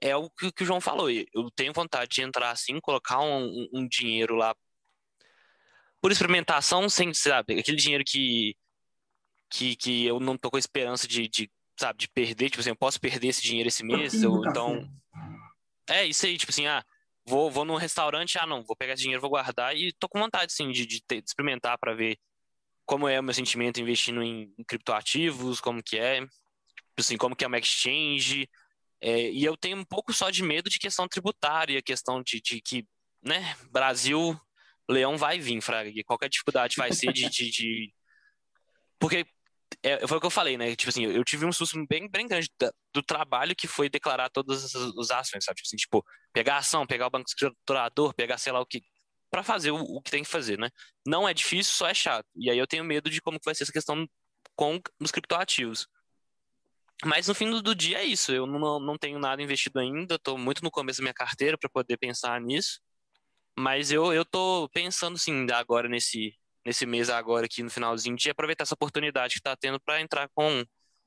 é 0.00 0.16
o 0.16 0.30
que, 0.30 0.52
que 0.52 0.62
o 0.62 0.66
João 0.66 0.80
falou. 0.80 1.10
Eu 1.10 1.50
tenho 1.54 1.72
vontade 1.72 2.10
de 2.10 2.22
entrar 2.22 2.50
assim, 2.50 2.80
colocar 2.80 3.20
um, 3.20 3.68
um, 3.72 3.86
dinheiro 3.86 4.34
lá 4.36 4.54
por 6.00 6.12
experimentação, 6.12 6.88
sem, 6.88 7.12
sabe, 7.12 7.58
aquele 7.58 7.76
dinheiro 7.76 8.04
que, 8.06 8.54
que, 9.50 9.74
que 9.76 10.06
eu 10.06 10.20
não 10.20 10.38
tô 10.38 10.50
com 10.50 10.56
esperança 10.56 11.08
de, 11.08 11.28
de, 11.28 11.50
sabe, 11.78 11.98
de 11.98 12.08
perder, 12.08 12.50
tipo 12.50 12.60
assim, 12.60 12.70
eu 12.70 12.76
posso 12.76 13.00
perder 13.00 13.28
esse 13.28 13.42
dinheiro 13.42 13.68
esse 13.68 13.84
mês, 13.84 14.22
ou 14.22 14.46
então... 14.46 14.88
É, 15.90 16.04
isso 16.04 16.24
aí, 16.26 16.36
tipo 16.38 16.52
assim, 16.52 16.66
ah, 16.66 16.84
vou, 17.28 17.50
vou 17.50 17.64
num 17.64 17.76
restaurante, 17.76 18.38
ah, 18.38 18.46
não, 18.46 18.64
vou 18.64 18.74
pegar 18.74 18.94
esse 18.94 19.02
dinheiro, 19.02 19.20
vou 19.20 19.30
guardar, 19.30 19.76
e 19.76 19.92
tô 19.92 20.08
com 20.08 20.18
vontade, 20.18 20.52
sim, 20.52 20.70
de, 20.72 20.86
de, 20.86 21.02
ter, 21.02 21.20
de 21.20 21.28
experimentar 21.28 21.78
para 21.78 21.94
ver 21.94 22.18
como 22.86 23.06
é 23.06 23.20
o 23.20 23.22
meu 23.22 23.34
sentimento 23.34 23.80
investindo 23.80 24.22
em, 24.22 24.52
em 24.58 24.64
criptoativos, 24.64 25.60
como 25.60 25.82
que 25.82 25.98
é, 25.98 26.26
assim, 26.98 27.18
como 27.18 27.36
que 27.36 27.44
é 27.44 27.46
uma 27.46 27.58
exchange, 27.58 28.48
é, 29.00 29.30
e 29.30 29.44
eu 29.44 29.56
tenho 29.56 29.76
um 29.76 29.84
pouco 29.84 30.12
só 30.12 30.30
de 30.30 30.42
medo 30.42 30.70
de 30.70 30.78
questão 30.78 31.06
tributária, 31.06 31.82
questão 31.82 32.22
de, 32.22 32.40
de 32.40 32.60
que, 32.60 32.86
né, 33.22 33.54
Brasil, 33.70 34.38
leão 34.88 35.16
vai 35.18 35.38
vir, 35.38 35.60
Fraga, 35.60 35.90
e 35.90 36.02
qualquer 36.02 36.30
dificuldade 36.30 36.76
vai 36.76 36.92
ser 36.92 37.12
de, 37.12 37.28
de, 37.28 37.50
de... 37.50 37.94
Porque 38.98 39.26
é, 39.82 40.06
foi 40.06 40.18
o 40.18 40.20
que 40.20 40.26
eu 40.26 40.30
falei, 40.30 40.56
né? 40.56 40.74
Tipo 40.74 40.90
assim, 40.90 41.04
eu 41.04 41.24
tive 41.24 41.46
um 41.46 41.52
susto 41.52 41.76
bem, 41.88 42.08
bem 42.10 42.26
grande 42.26 42.50
da, 42.58 42.72
do 42.92 43.02
trabalho 43.02 43.54
que 43.54 43.66
foi 43.68 43.88
declarar 43.88 44.28
todas 44.30 44.64
as, 44.64 44.74
as 44.74 45.10
ações, 45.10 45.44
sabe? 45.44 45.56
Tipo, 45.56 45.66
assim, 45.68 45.76
tipo, 45.76 46.04
pegar 46.32 46.56
a 46.56 46.58
ação, 46.58 46.86
pegar 46.86 47.06
o 47.06 47.10
banco 47.10 47.28
estruturador, 47.28 48.14
pegar 48.14 48.38
sei 48.38 48.52
lá 48.52 48.60
o 48.60 48.66
que. 48.66 48.82
para 49.30 49.42
fazer 49.42 49.70
o, 49.70 49.76
o, 49.76 50.02
que 50.02 50.10
tem 50.10 50.22
que 50.22 50.28
fazer, 50.28 50.58
né? 50.58 50.70
Não 51.06 51.28
é 51.28 51.34
difícil, 51.34 51.72
só 51.74 51.88
é 51.88 51.94
chato. 51.94 52.26
E 52.36 52.50
aí 52.50 52.58
eu 52.58 52.66
tenho 52.66 52.84
medo 52.84 53.10
de 53.10 53.20
como 53.20 53.38
vai 53.44 53.54
ser 53.54 53.64
essa 53.64 53.72
questão 53.72 54.06
com 54.56 54.80
os 55.00 55.10
criptoativos. 55.12 55.86
Mas 57.04 57.28
no 57.28 57.34
fim 57.34 57.50
do, 57.50 57.62
do 57.62 57.74
dia 57.74 57.98
é 57.98 58.04
isso. 58.04 58.32
Eu 58.32 58.46
não, 58.46 58.80
não 58.80 58.98
tenho 58.98 59.18
nada 59.18 59.42
investido 59.42 59.78
ainda, 59.78 60.16
estou 60.16 60.36
muito 60.36 60.62
no 60.64 60.70
começo 60.70 60.98
da 61.00 61.04
minha 61.04 61.14
carteira 61.14 61.56
para 61.58 61.70
poder 61.70 61.96
pensar 61.96 62.40
nisso. 62.40 62.80
Mas 63.58 63.90
eu, 63.92 64.12
eu 64.12 64.24
tô 64.24 64.68
pensando, 64.72 65.18
sim, 65.18 65.46
agora 65.52 65.88
nesse, 65.88 66.34
nesse 66.68 66.84
mês 66.84 67.08
agora 67.08 67.46
aqui 67.46 67.62
no 67.62 67.70
finalzinho 67.70 68.14
de 68.14 68.28
aproveitar 68.28 68.64
essa 68.64 68.74
oportunidade 68.74 69.32
que 69.32 69.40
está 69.40 69.56
tendo 69.56 69.80
para 69.80 70.02
entrar 70.02 70.28
com 70.34 70.62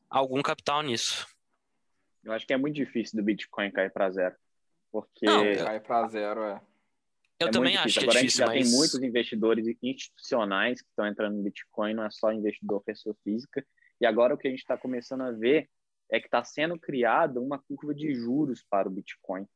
algum 0.09 0.41
capital 0.41 0.81
nisso. 0.81 1.27
Eu 2.23 2.33
acho 2.33 2.47
que 2.47 2.53
é 2.53 2.57
muito 2.57 2.75
difícil 2.75 3.19
do 3.19 3.23
Bitcoin 3.23 3.69
cair 3.69 3.91
para 3.91 4.09
zero. 4.09 4.35
Porque. 4.91 5.23
Não, 5.23 5.43
cair 5.43 5.81
para 5.81 6.07
zero 6.07 6.41
é. 6.41 6.61
Eu 7.39 7.47
é 7.47 7.51
também 7.51 7.77
acho 7.77 7.93
que 7.93 7.99
é 7.99 8.03
Agora 8.03 8.19
difícil, 8.19 8.43
a 8.43 8.47
gente 8.47 8.55
já 8.55 8.59
mas... 8.59 8.69
tem 8.69 8.77
muitos 8.77 9.03
investidores 9.03 9.77
institucionais 9.83 10.81
que 10.81 10.87
estão 10.89 11.05
entrando 11.05 11.37
no 11.37 11.43
Bitcoin, 11.43 11.93
não 11.93 12.05
é 12.05 12.09
só 12.09 12.33
investidor 12.33 12.81
pessoa 12.81 13.15
física. 13.23 13.63
E 13.99 14.05
agora 14.05 14.33
o 14.33 14.37
que 14.37 14.47
a 14.47 14.51
gente 14.51 14.61
está 14.61 14.75
começando 14.75 15.21
a 15.21 15.31
ver 15.31 15.69
é 16.09 16.19
que 16.19 16.25
está 16.25 16.43
sendo 16.43 16.77
criada 16.77 17.39
uma 17.39 17.59
curva 17.59 17.93
de 17.93 18.13
juros 18.15 18.65
para 18.67 18.87
o 18.87 18.91
Bitcoin. 18.91 19.47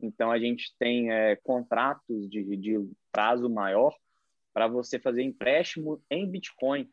Então 0.00 0.32
a 0.32 0.40
gente 0.40 0.74
tem 0.76 1.12
é, 1.12 1.36
contratos 1.36 2.28
de, 2.28 2.56
de 2.56 2.90
prazo 3.12 3.48
maior 3.48 3.94
para 4.52 4.68
você 4.68 4.98
fazer 4.98 5.22
empréstimo 5.22 6.02
em 6.10 6.28
Bitcoin. 6.28 6.88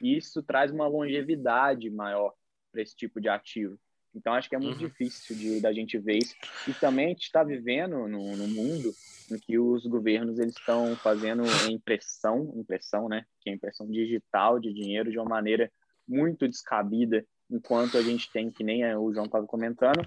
E 0.00 0.16
isso 0.16 0.42
traz 0.42 0.70
uma 0.70 0.86
longevidade 0.86 1.90
maior 1.90 2.32
para 2.70 2.82
esse 2.82 2.96
tipo 2.96 3.20
de 3.20 3.28
ativo. 3.28 3.78
Então, 4.14 4.32
acho 4.32 4.48
que 4.48 4.56
é 4.56 4.58
muito 4.58 4.80
uhum. 4.80 4.88
difícil 4.88 5.36
de, 5.36 5.60
da 5.60 5.72
gente 5.72 5.98
ver 5.98 6.18
isso. 6.18 6.34
E 6.66 6.72
também 6.74 7.06
a 7.06 7.08
gente 7.10 7.24
está 7.24 7.44
vivendo 7.44 8.08
no, 8.08 8.36
no, 8.36 8.48
mundo 8.48 8.92
em 9.30 9.38
que 9.38 9.58
os 9.58 9.86
governos 9.86 10.38
eles 10.38 10.56
estão 10.56 10.96
fazendo 10.96 11.42
impressão, 11.70 12.52
impressão, 12.56 13.08
né? 13.08 13.24
Que 13.40 13.50
é 13.50 13.52
impressão 13.52 13.88
digital 13.88 14.58
de 14.58 14.72
dinheiro 14.72 15.10
de 15.10 15.18
uma 15.18 15.28
maneira 15.28 15.70
muito 16.06 16.48
descabida, 16.48 17.24
enquanto 17.50 17.98
a 17.98 18.02
gente 18.02 18.30
tem, 18.32 18.50
que 18.50 18.64
nem 18.64 18.84
o 18.96 19.12
João 19.12 19.26
estava 19.26 19.46
comentando, 19.46 20.02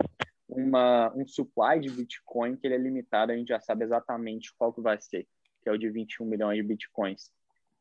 uma, 0.47 1.13
um 1.15 1.25
supply 1.25 1.79
de 1.79 1.89
Bitcoin 1.89 2.57
que 2.57 2.67
ele 2.67 2.75
é 2.75 2.77
limitado, 2.77 3.31
a 3.31 3.35
gente 3.35 3.49
já 3.49 3.59
sabe 3.59 3.85
exatamente 3.85 4.53
qual 4.57 4.73
que 4.73 4.81
vai 4.81 4.99
ser 4.99 5.27
que 5.61 5.69
é 5.69 5.71
o 5.71 5.77
de 5.77 5.89
21 5.89 6.25
milhões 6.25 6.57
de 6.57 6.63
bitcoins. 6.63 7.31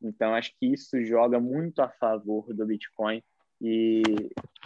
Então, 0.01 0.33
acho 0.33 0.51
que 0.59 0.65
isso 0.65 1.03
joga 1.03 1.39
muito 1.39 1.81
a 1.81 1.89
favor 1.89 2.51
do 2.53 2.65
Bitcoin 2.65 3.21
e, 3.61 4.01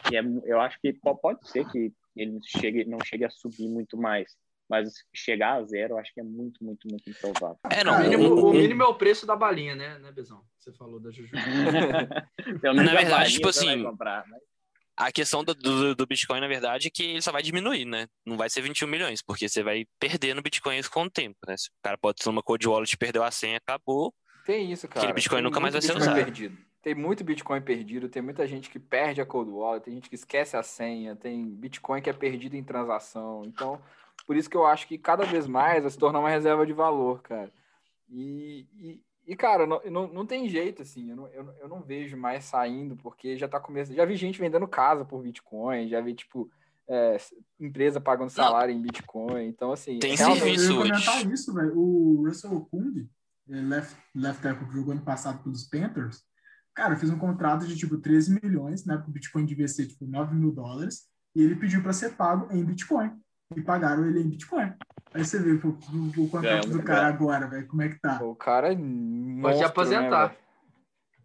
e 0.10 0.16
é, 0.16 0.24
eu 0.46 0.62
acho 0.62 0.80
que 0.80 0.94
pode 0.94 1.50
ser 1.50 1.70
que 1.70 1.92
ele 2.16 2.40
chegue, 2.42 2.86
não 2.86 3.00
chegue 3.04 3.26
a 3.26 3.30
subir 3.30 3.68
muito 3.68 3.98
mais, 3.98 4.38
mas 4.70 4.94
chegar 5.14 5.56
a 5.56 5.64
zero, 5.64 5.96
eu 5.96 5.98
acho 5.98 6.14
que 6.14 6.22
é 6.22 6.24
muito, 6.24 6.64
muito, 6.64 6.88
muito 6.88 7.10
improvável. 7.10 7.60
É, 7.70 7.84
não, 7.84 7.98
o 7.98 8.02
mínimo, 8.02 8.48
o 8.48 8.54
mínimo 8.54 8.84
é 8.84 8.88
o 8.88 8.96
preço 8.96 9.28
da 9.28 9.36
balinha, 9.36 9.76
né, 9.76 10.00
né 10.00 10.12
Bezão? 10.14 10.42
Você 10.58 10.72
falou 10.72 11.00
da 11.00 11.12
Juju. 11.12 11.36
na 12.64 12.94
verdade, 12.94 13.34
tipo 13.34 13.50
assim, 13.50 13.84
comprar, 13.84 14.26
mas... 14.28 14.42
a 14.98 15.12
questão 15.12 15.44
do, 15.44 15.54
do, 15.54 15.96
do, 15.96 16.08
Bitcoin, 16.08 16.40
na 16.40 16.48
verdade, 16.48 16.88
é 16.88 16.92
que 16.92 17.04
ele 17.04 17.22
só 17.22 17.32
vai 17.32 17.44
diminuir, 17.44 17.86
né? 17.86 18.08
Não 18.26 18.38
vai 18.38 18.50
ser 18.50 18.62
21 18.62 18.88
milhões, 18.88 19.22
porque 19.22 19.50
você 19.50 19.62
vai 19.62 19.86
perder 20.00 20.34
no 20.34 20.42
Bitcoin 20.42 20.82
com 20.84 21.04
o 21.04 21.10
tempo, 21.10 21.38
né? 21.48 21.58
Se 21.58 21.70
o 21.70 21.72
cara 21.84 21.98
pode 21.98 22.24
ser 22.24 22.30
uma 22.30 22.42
code 22.42 22.68
wallet, 22.68 22.98
perdeu 22.98 23.24
a 23.24 23.32
senha, 23.32 23.58
acabou. 23.58 24.14
Tem 24.46 24.72
isso, 24.72 24.88
cara. 24.88 25.02
Aquele 25.02 25.14
Bitcoin 25.14 25.38
tem 25.38 25.44
nunca 25.44 25.60
mais 25.60 25.74
vai 25.74 25.82
Bitcoin 25.82 26.00
ser 26.02 26.10
usado. 26.10 26.24
Perdido. 26.24 26.58
Tem 26.82 26.94
muito 26.94 27.24
Bitcoin 27.24 27.62
perdido, 27.62 28.08
tem 28.08 28.22
muita 28.22 28.46
gente 28.46 28.70
que 28.70 28.78
perde 28.78 29.20
a 29.20 29.26
cold 29.26 29.50
wallet, 29.50 29.84
tem 29.84 29.96
gente 29.96 30.08
que 30.08 30.14
esquece 30.14 30.56
a 30.56 30.62
senha, 30.62 31.16
tem 31.16 31.50
Bitcoin 31.50 32.00
que 32.00 32.10
é 32.10 32.14
perdido 32.14 32.56
em 32.56 32.64
transação. 32.64 33.42
Então, 33.44 33.82
por 34.28 34.36
isso 34.36 34.50
que 34.50 34.56
eu 34.56 34.66
acho 34.66 34.88
que 34.88 34.98
cada 34.98 35.26
vez 35.26 35.48
mais 35.48 35.82
vai 35.82 35.92
se 35.92 35.98
tornar 35.98 36.20
uma 36.20 36.30
reserva 36.30 36.66
de 36.66 36.74
valor, 36.74 37.24
cara. 37.24 37.52
E, 38.08 38.68
e, 38.78 39.02
e 39.28 39.36
cara, 39.36 39.66
não, 39.66 39.82
não, 39.90 40.08
não 40.08 40.26
tem 40.26 40.48
jeito, 40.48 40.82
assim, 40.82 41.10
eu 41.10 41.16
não, 41.16 41.28
eu, 41.30 41.54
eu 41.62 41.68
não 41.68 41.82
vejo 41.82 42.16
mais 42.16 42.46
saindo, 42.46 42.96
porque 42.96 43.38
já 43.38 43.48
tá 43.48 43.60
começando. 43.60 43.96
Já 43.96 44.06
vi 44.06 44.16
gente 44.16 44.40
vendendo 44.40 44.68
casa 44.68 45.04
por 45.04 45.22
Bitcoin, 45.22 45.88
já 45.88 46.00
vi, 46.02 46.14
tipo, 46.14 46.50
é, 46.88 47.18
empresa 47.60 48.00
pagando 48.00 48.30
salário 48.30 48.74
não. 48.74 48.80
em 48.80 48.84
Bitcoin. 48.84 49.48
Então, 49.48 49.72
assim. 49.72 50.00
Tem 50.00 50.16
realmente... 50.16 50.60
serviço 50.60 50.72
eu 50.72 50.80
hoje. 50.80 51.34
isso, 51.34 51.54
velho. 51.54 51.78
O 51.78 52.24
Russell 52.26 52.68
Kung, 52.70 53.08
left, 53.48 53.98
left 54.14 54.42
tackle 54.42 54.68
que 54.68 54.74
jogou 54.74 54.94
ano 54.94 55.04
passado 55.04 55.42
pelos 55.44 55.64
Panthers, 55.64 56.24
cara, 56.74 56.96
fez 56.96 57.12
um 57.12 57.18
contrato 57.18 57.66
de 57.66 57.76
tipo 57.76 57.98
13 57.98 58.40
milhões, 58.42 58.86
né? 58.86 58.96
Porque 58.96 59.10
o 59.10 59.14
Bitcoin 59.14 59.46
devia 59.46 59.68
ser 59.68 59.88
tipo 59.88 60.06
9 60.06 60.36
mil 60.36 60.52
dólares, 60.52 61.08
e 61.36 61.42
ele 61.42 61.56
pediu 61.56 61.82
para 61.82 61.94
ser 61.94 62.16
pago 62.16 62.48
em 62.52 62.64
Bitcoin. 62.64 63.12
E 63.56 63.62
pagaram 63.62 64.08
ele 64.08 64.22
em 64.22 64.30
Bitcoin. 64.30 64.74
Aí 65.16 65.24
você 65.24 65.42
vê 65.42 65.52
o, 65.52 65.70
o, 65.70 66.24
o 66.26 66.30
contrato 66.30 66.70
do 66.70 66.84
cara 66.84 67.08
agora, 67.08 67.48
velho, 67.48 67.66
como 67.68 67.82
é 67.82 67.88
que 67.88 67.98
tá. 68.00 68.22
O 68.22 68.36
cara 68.36 68.74
é 68.74 68.76
monstro, 68.76 69.42
Pode 69.42 69.64
aposentar. 69.64 70.36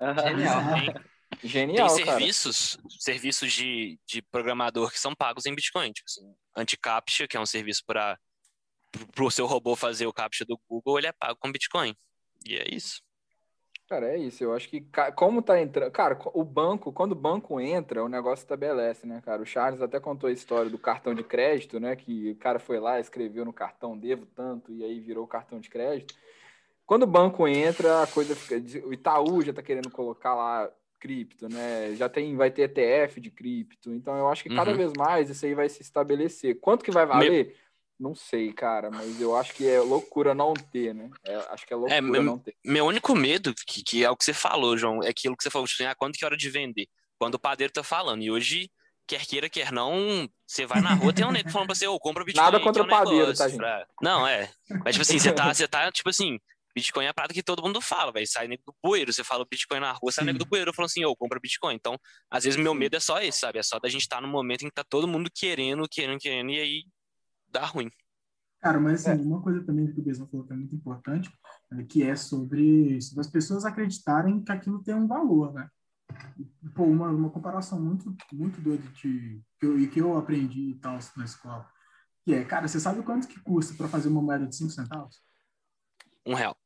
Né, 0.01 0.15
Genial. 0.23 1.05
Genial, 1.43 1.97
Tem 1.97 2.05
serviços, 2.05 2.77
cara. 2.77 2.89
serviços 3.01 3.53
de, 3.53 3.99
de 4.07 4.23
programador 4.23 4.93
que 4.93 5.01
são 5.01 5.13
pagos 5.13 5.45
em 5.45 5.55
Bitcoin. 5.55 5.91
Tipo 5.91 6.07
assim, 6.09 6.35
Anti-Captcha, 6.57 7.27
que 7.27 7.37
é 7.37 7.41
um 7.41 7.47
serviço 7.47 7.83
para 7.85 8.17
o 9.19 9.31
seu 9.31 9.47
robô 9.47 9.75
fazer 9.75 10.07
o 10.07 10.13
captcha 10.13 10.45
do 10.45 10.61
Google, 10.69 10.99
ele 10.99 11.09
é 11.09 11.13
pago 11.13 11.37
com 11.41 11.51
Bitcoin. 11.51 11.97
E 12.47 12.55
é 12.55 12.73
isso. 12.73 13.03
Cara, 13.91 14.07
é 14.07 14.17
isso. 14.17 14.45
Eu 14.45 14.55
acho 14.55 14.69
que 14.69 14.87
como 15.17 15.43
tá 15.43 15.61
entrando. 15.61 15.91
Cara, 15.91 16.17
o 16.33 16.45
banco, 16.45 16.93
quando 16.93 17.11
o 17.11 17.17
banco 17.17 17.61
entra, 17.61 18.05
o 18.05 18.09
negócio 18.09 18.45
estabelece, 18.45 19.05
né, 19.05 19.21
cara? 19.21 19.43
O 19.43 19.45
Charles 19.45 19.83
até 19.83 19.99
contou 19.99 20.31
a 20.31 20.33
história 20.33 20.71
do 20.71 20.79
cartão 20.79 21.13
de 21.13 21.25
crédito, 21.25 21.81
né? 21.81 21.97
Que 21.97 22.31
o 22.31 22.37
cara 22.37 22.61
foi 22.61 22.79
lá, 22.79 23.01
escreveu 23.01 23.45
no 23.45 23.53
cartão, 23.53 23.99
devo 23.99 24.27
tanto, 24.27 24.73
e 24.73 24.85
aí 24.85 25.01
virou 25.01 25.27
cartão 25.27 25.59
de 25.59 25.69
crédito. 25.69 26.15
Quando 26.87 27.03
o 27.03 27.07
banco 27.07 27.49
entra, 27.49 28.05
a 28.05 28.07
coisa 28.07 28.37
fica. 28.37 28.63
O 28.87 28.93
Itaú 28.93 29.43
já 29.43 29.53
tá 29.53 29.61
querendo 29.61 29.91
colocar 29.91 30.37
lá 30.37 30.71
cripto, 31.01 31.49
né? 31.49 31.93
Já 31.97 32.09
tem, 32.09 32.37
vai 32.37 32.53
ter 32.53 32.71
ETF 32.71 33.21
de 33.21 33.31
cripto. 33.33 33.93
Então 33.93 34.17
eu 34.17 34.29
acho 34.29 34.45
que 34.45 34.55
cada 34.55 34.71
uhum. 34.71 34.77
vez 34.77 34.93
mais 34.97 35.29
isso 35.29 35.45
aí 35.45 35.53
vai 35.53 35.69
se 35.69 35.83
estabelecer. 35.83 36.61
Quanto 36.61 36.85
que 36.85 36.93
vai 36.93 37.07
valer? 37.07 37.47
Meu... 37.47 37.55
Não 38.01 38.15
sei, 38.15 38.51
cara, 38.51 38.91
mas 38.91 39.21
eu 39.21 39.37
acho 39.37 39.53
que 39.53 39.69
é 39.69 39.79
loucura 39.79 40.35
não 40.35 40.55
ter, 40.55 40.95
né? 40.95 41.11
É, 41.23 41.35
acho 41.51 41.67
que 41.67 41.75
é 41.75 41.77
loucura 41.77 41.99
é, 41.99 42.01
meu, 42.01 42.23
não 42.23 42.39
ter. 42.39 42.57
Meu 42.65 42.87
único 42.87 43.15
medo, 43.15 43.55
que, 43.67 43.83
que, 43.83 44.03
é 44.03 44.11
o 44.11 44.17
que 44.17 44.25
você 44.25 44.33
falou, 44.33 44.75
João, 44.75 45.03
é 45.03 45.11
aquilo 45.11 45.37
que 45.37 45.43
você 45.43 45.51
falou, 45.51 45.69
tipo, 45.69 45.83
assim, 45.83 45.91
ah, 45.91 45.95
quando 45.95 46.15
que 46.15 46.25
é 46.25 46.27
hora 46.27 46.37
de 46.37 46.49
vender? 46.49 46.89
Quando 47.19 47.35
o 47.35 47.39
padeiro 47.39 47.71
tá 47.71 47.83
falando. 47.83 48.23
E 48.23 48.31
hoje, 48.31 48.71
quer 49.07 49.27
queira, 49.27 49.51
quer 49.51 49.71
não, 49.71 50.27
você 50.47 50.65
vai 50.65 50.81
na 50.81 50.95
rua, 50.95 51.13
tem 51.13 51.27
um 51.27 51.31
nego 51.31 51.51
falando 51.51 51.67
pra 51.67 51.77
você, 51.77 51.87
ô, 51.87 51.93
oh, 51.93 52.01
compra 52.01 52.25
Bitcoin. 52.25 52.43
Nada 52.43 52.59
contra 52.59 52.83
um 52.83 52.87
o 52.87 52.89
padeiro, 52.89 53.35
tá, 53.35 53.49
gente? 53.49 53.59
Pra... 53.59 53.87
Não, 54.01 54.27
é. 54.27 54.51
Mas, 54.83 54.95
tipo 54.95 55.03
assim, 55.03 55.19
você 55.19 55.31
tá, 55.31 55.53
você 55.53 55.69
tá, 55.69 55.93
tipo 55.93 56.09
assim, 56.09 56.39
Bitcoin 56.75 57.05
é 57.05 57.09
a 57.09 57.15
parada 57.15 57.35
que 57.35 57.43
todo 57.43 57.63
mundo 57.63 57.83
fala, 57.83 58.13
vai 58.13 58.25
Sai 58.25 58.49
nego 58.49 58.63
do 58.67 58.75
bueiro, 58.83 59.13
você 59.13 59.23
fala 59.23 59.45
Bitcoin 59.45 59.81
na 59.81 59.93
rua, 59.93 60.11
sai 60.11 60.25
nego 60.25 60.39
do 60.39 60.47
bueiro 60.47 60.73
falando 60.73 60.89
assim, 60.89 61.05
ô, 61.05 61.11
oh, 61.11 61.17
compra 61.17 61.39
Bitcoin. 61.39 61.75
Então, 61.75 62.01
às 62.31 62.45
vezes, 62.45 62.59
meu 62.59 62.73
medo 62.73 62.97
é 62.97 63.01
só 63.01 63.21
esse, 63.21 63.41
sabe? 63.41 63.59
É 63.59 63.63
só 63.63 63.79
da 63.79 63.91
gente 63.91 64.01
estar 64.01 64.17
tá 64.17 64.23
no 64.23 64.29
momento 64.29 64.63
em 64.63 64.69
que 64.69 64.75
tá 64.75 64.85
todo 64.85 65.07
mundo 65.07 65.31
querendo, 65.35 65.87
querendo, 65.87 66.19
querendo, 66.19 66.51
e 66.51 66.59
aí 66.59 66.85
dá 67.51 67.65
ruim. 67.67 67.91
Cara, 68.61 68.79
mas 68.79 69.07
assim, 69.07 69.23
é. 69.23 69.25
uma 69.25 69.41
coisa 69.41 69.65
também 69.65 69.91
que 69.91 69.99
o 69.99 70.03
Bezão 70.03 70.29
falou 70.29 70.47
que 70.47 70.53
é 70.53 70.57
muito 70.57 70.75
importante, 70.75 71.33
é, 71.73 71.83
que 71.83 72.03
é 72.03 72.15
sobre, 72.15 73.01
sobre 73.01 73.21
as 73.21 73.31
pessoas 73.31 73.65
acreditarem 73.65 74.43
que 74.43 74.53
aquilo 74.53 74.83
tem 74.83 74.95
um 74.95 75.07
valor, 75.07 75.53
né? 75.55 75.69
Pô, 76.75 76.85
uma, 76.85 77.09
uma 77.09 77.31
comparação 77.31 77.81
muito, 77.81 78.15
muito 78.33 78.61
doida 78.61 78.87
de, 78.89 79.43
que 79.59 79.67
eu, 79.67 79.91
que 79.91 80.01
eu 80.01 80.19
aprendi 80.19 80.71
e 80.71 80.75
tal 80.75 80.99
na 81.17 81.25
escola, 81.25 81.67
que 82.25 82.35
é, 82.35 82.45
cara, 82.45 82.69
você 82.69 82.79
sabe 82.79 83.03
quanto 83.03 83.29
que 83.29 83.41
custa 83.41 83.75
para 83.75 83.89
fazer 83.89 84.09
uma 84.09 84.21
moeda 84.21 84.47
de 84.47 84.55
5 84.55 84.71
centavos? 84.71 85.23
Um 86.27 86.35
real. 86.35 86.57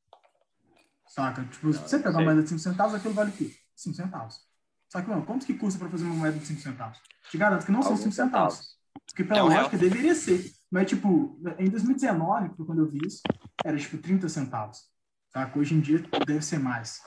Saca? 1.06 1.44
Tipo, 1.44 1.72
se 1.72 1.78
você 1.78 1.98
pegar 1.98 2.18
uma 2.18 2.22
moeda 2.24 2.42
de 2.42 2.48
5 2.48 2.58
centavos, 2.58 2.94
aquilo 2.94 3.14
vale 3.14 3.30
o 3.30 3.34
quê? 3.34 3.54
5 3.76 3.94
centavos. 3.94 4.40
Só 4.88 5.00
que, 5.00 5.08
mano, 5.08 5.24
quanto 5.24 5.46
que 5.46 5.54
custa 5.54 5.78
para 5.78 5.88
fazer 5.90 6.04
uma 6.04 6.14
moeda 6.16 6.38
de 6.38 6.46
5 6.46 6.60
centavos? 6.60 6.98
Te 7.30 7.38
garanto 7.38 7.64
que 7.64 7.72
não 7.72 7.80
Alguns 7.80 8.00
são 8.00 8.10
5 8.10 8.14
centavos. 8.14 8.54
centavos. 8.54 8.78
Porque 9.06 9.24
pela 9.24 9.38
é 9.38 9.42
um 9.42 9.46
lógica 9.46 9.76
real. 9.76 9.80
deveria 9.80 10.14
ser. 10.14 10.53
Mas, 10.70 10.88
tipo, 10.88 11.40
em 11.58 11.68
2019, 11.70 12.56
foi 12.56 12.66
quando 12.66 12.80
eu 12.80 12.90
vi 12.90 12.98
isso, 13.06 13.22
era 13.64 13.76
tipo 13.76 13.98
30 13.98 14.28
centavos. 14.28 14.88
Saca? 15.30 15.58
Hoje 15.58 15.74
em 15.74 15.80
dia 15.80 16.02
deve 16.26 16.44
ser 16.44 16.58
mais. 16.58 17.00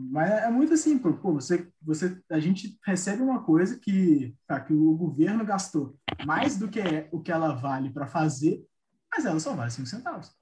Mas 0.00 0.30
é 0.30 0.50
muito 0.50 0.74
assim, 0.74 0.96
pô, 0.96 1.12
você, 1.32 1.68
você, 1.82 2.22
a 2.30 2.38
gente 2.38 2.78
recebe 2.86 3.20
uma 3.20 3.42
coisa 3.42 3.78
que, 3.80 4.36
tá, 4.46 4.60
que 4.60 4.72
o 4.72 4.94
governo 4.94 5.44
gastou 5.44 5.98
mais 6.24 6.56
do 6.56 6.68
que 6.68 6.78
é, 6.78 7.08
o 7.10 7.20
que 7.20 7.32
ela 7.32 7.52
vale 7.54 7.90
para 7.90 8.06
fazer, 8.06 8.64
mas 9.10 9.24
ela 9.24 9.40
só 9.40 9.54
vale 9.54 9.72
5 9.72 9.88
centavos. 9.88 10.32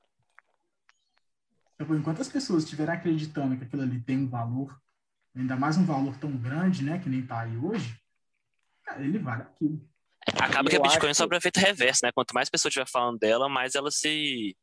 Então, 1.80 1.96
enquanto 1.96 2.20
as 2.20 2.28
pessoas 2.28 2.64
estiverem 2.64 2.94
acreditando 2.94 3.56
que 3.56 3.64
aquilo 3.64 3.82
ali 3.82 4.00
tem 4.02 4.18
um 4.18 4.28
valor, 4.28 4.78
ainda 5.34 5.56
mais 5.56 5.78
um 5.78 5.84
valor 5.84 6.16
tão 6.18 6.36
grande, 6.36 6.84
né, 6.84 6.98
que 6.98 7.08
nem 7.08 7.20
está 7.20 7.40
aí 7.40 7.56
hoje, 7.56 7.98
cara, 8.84 9.02
ele 9.02 9.18
vale 9.18 9.42
aquilo. 9.42 9.88
Acaba 10.34 10.68
que 10.68 10.76
a 10.76 10.80
Bitcoin 10.80 11.10
acho... 11.10 11.18
só 11.18 11.28
para 11.28 11.38
efeito 11.38 11.60
reverso, 11.60 12.00
né? 12.04 12.12
Quanto 12.12 12.32
mais 12.32 12.50
pessoas 12.50 12.70
estiver 12.70 12.88
falando 12.88 13.18
dela, 13.18 13.48
mais 13.48 13.74
ela 13.74 13.90
se, 13.90 14.56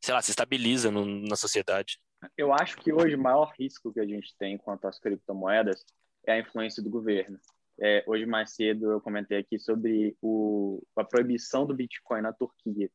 sei 0.00 0.14
lá, 0.14 0.22
se 0.22 0.30
estabiliza 0.30 0.90
no, 0.90 1.04
na 1.04 1.36
sociedade. 1.36 1.98
Eu 2.36 2.52
acho 2.52 2.76
que 2.76 2.92
hoje 2.92 3.14
o 3.16 3.22
maior 3.22 3.52
risco 3.58 3.92
que 3.92 4.00
a 4.00 4.06
gente 4.06 4.34
tem 4.38 4.56
quanto 4.56 4.86
às 4.86 4.98
criptomoedas 4.98 5.84
é 6.26 6.32
a 6.32 6.38
influência 6.38 6.82
do 6.82 6.88
governo. 6.88 7.38
É, 7.80 8.04
hoje 8.06 8.26
mais 8.26 8.54
cedo 8.54 8.92
eu 8.92 9.00
comentei 9.00 9.38
aqui 9.38 9.58
sobre 9.58 10.16
o, 10.22 10.82
a 10.96 11.04
proibição 11.04 11.66
do 11.66 11.74
Bitcoin 11.74 12.20
na 12.20 12.32
Turquia. 12.32 12.90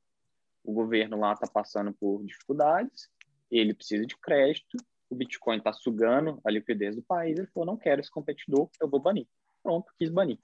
O 0.64 0.72
governo 0.72 1.20
lá 1.20 1.34
está 1.34 1.48
passando 1.48 1.94
por 1.94 2.24
dificuldades, 2.26 3.10
ele 3.50 3.74
precisa 3.74 4.06
de 4.06 4.18
crédito, 4.18 4.78
o 5.10 5.16
Bitcoin 5.16 5.58
está 5.58 5.74
sugando 5.74 6.40
a 6.44 6.52
liquidez 6.52 6.96
do 6.96 7.02
país, 7.02 7.38
ele 7.38 7.48
falou, 7.48 7.66
não 7.66 7.78
quero 7.78 8.02
esse 8.02 8.12
competidor, 8.12 8.70
eu 8.80 8.90
vou 8.90 9.00
banir. 9.00 9.28
Pronto, 9.64 9.92
quis 9.98 10.10
banir. 10.10 10.38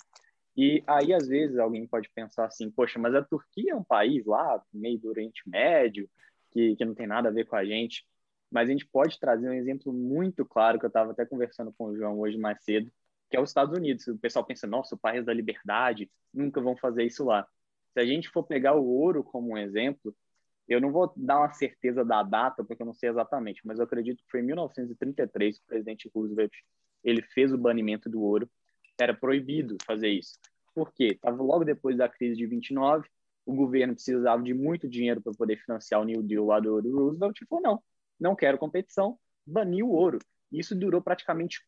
E 0.55 0.83
aí, 0.85 1.13
às 1.13 1.27
vezes, 1.27 1.57
alguém 1.57 1.87
pode 1.87 2.09
pensar 2.09 2.45
assim, 2.45 2.69
poxa, 2.69 2.99
mas 2.99 3.15
a 3.15 3.23
Turquia 3.23 3.71
é 3.71 3.75
um 3.75 3.83
país 3.83 4.25
lá, 4.25 4.61
meio 4.71 4.99
do 4.99 5.09
Oriente 5.09 5.41
Médio, 5.47 6.07
que, 6.51 6.75
que 6.75 6.85
não 6.85 6.93
tem 6.93 7.07
nada 7.07 7.29
a 7.29 7.31
ver 7.31 7.45
com 7.45 7.55
a 7.55 7.65
gente. 7.65 8.05
Mas 8.51 8.69
a 8.69 8.71
gente 8.71 8.85
pode 8.85 9.19
trazer 9.19 9.49
um 9.49 9.53
exemplo 9.53 9.91
muito 9.91 10.45
claro, 10.45 10.77
que 10.77 10.85
eu 10.85 10.89
estava 10.89 11.11
até 11.11 11.25
conversando 11.25 11.73
com 11.73 11.85
o 11.85 11.97
João 11.97 12.19
hoje 12.19 12.37
mais 12.37 12.63
cedo, 12.63 12.91
que 13.29 13.35
é 13.35 13.41
os 13.41 13.49
Estados 13.49 13.75
Unidos. 13.75 14.05
O 14.07 14.17
pessoal 14.17 14.45
pensa, 14.45 14.67
nossa, 14.67 14.93
o 14.93 14.97
país 14.97 15.25
da 15.25 15.33
liberdade, 15.33 16.11
nunca 16.31 16.61
vão 16.61 16.77
fazer 16.77 17.03
isso 17.03 17.25
lá. 17.25 17.47
Se 17.93 17.99
a 17.99 18.05
gente 18.05 18.29
for 18.29 18.43
pegar 18.43 18.75
o 18.75 18.85
ouro 18.85 19.23
como 19.23 19.53
um 19.53 19.57
exemplo, 19.57 20.15
eu 20.67 20.79
não 20.79 20.91
vou 20.91 21.11
dar 21.15 21.39
uma 21.39 21.51
certeza 21.51 22.05
da 22.05 22.23
data, 22.23 22.63
porque 22.63 22.81
eu 22.81 22.85
não 22.85 22.93
sei 22.93 23.09
exatamente, 23.09 23.65
mas 23.65 23.79
eu 23.79 23.85
acredito 23.85 24.23
que 24.23 24.31
foi 24.31 24.39
em 24.39 24.43
1933 24.43 25.57
que 25.57 25.63
o 25.63 25.67
presidente 25.67 26.11
Roosevelt 26.13 26.53
ele 27.03 27.21
fez 27.21 27.51
o 27.51 27.57
banimento 27.57 28.09
do 28.09 28.21
ouro. 28.21 28.49
Era 28.99 29.13
proibido 29.13 29.77
fazer 29.85 30.09
isso. 30.09 30.37
Por 30.73 30.91
quê? 30.93 31.11
Estava 31.13 31.41
logo 31.41 31.63
depois 31.63 31.97
da 31.97 32.09
crise 32.09 32.35
de 32.35 32.45
29, 32.45 33.07
o 33.45 33.53
governo 33.53 33.93
precisava 33.93 34.41
de 34.41 34.53
muito 34.53 34.87
dinheiro 34.87 35.21
para 35.21 35.33
poder 35.33 35.57
financiar 35.57 36.01
o 36.01 36.05
New 36.05 36.23
Deal 36.23 36.45
lá 36.45 36.59
do, 36.59 36.81
do 36.81 36.95
Roosevelt 36.95 37.39
e 37.41 37.45
falou, 37.45 37.63
não, 37.63 37.83
não 38.19 38.35
quero 38.35 38.57
competição, 38.57 39.17
baniu 39.45 39.89
o 39.89 39.93
ouro. 39.93 40.19
Isso 40.51 40.75
durou 40.75 41.01
praticamente 41.01 41.61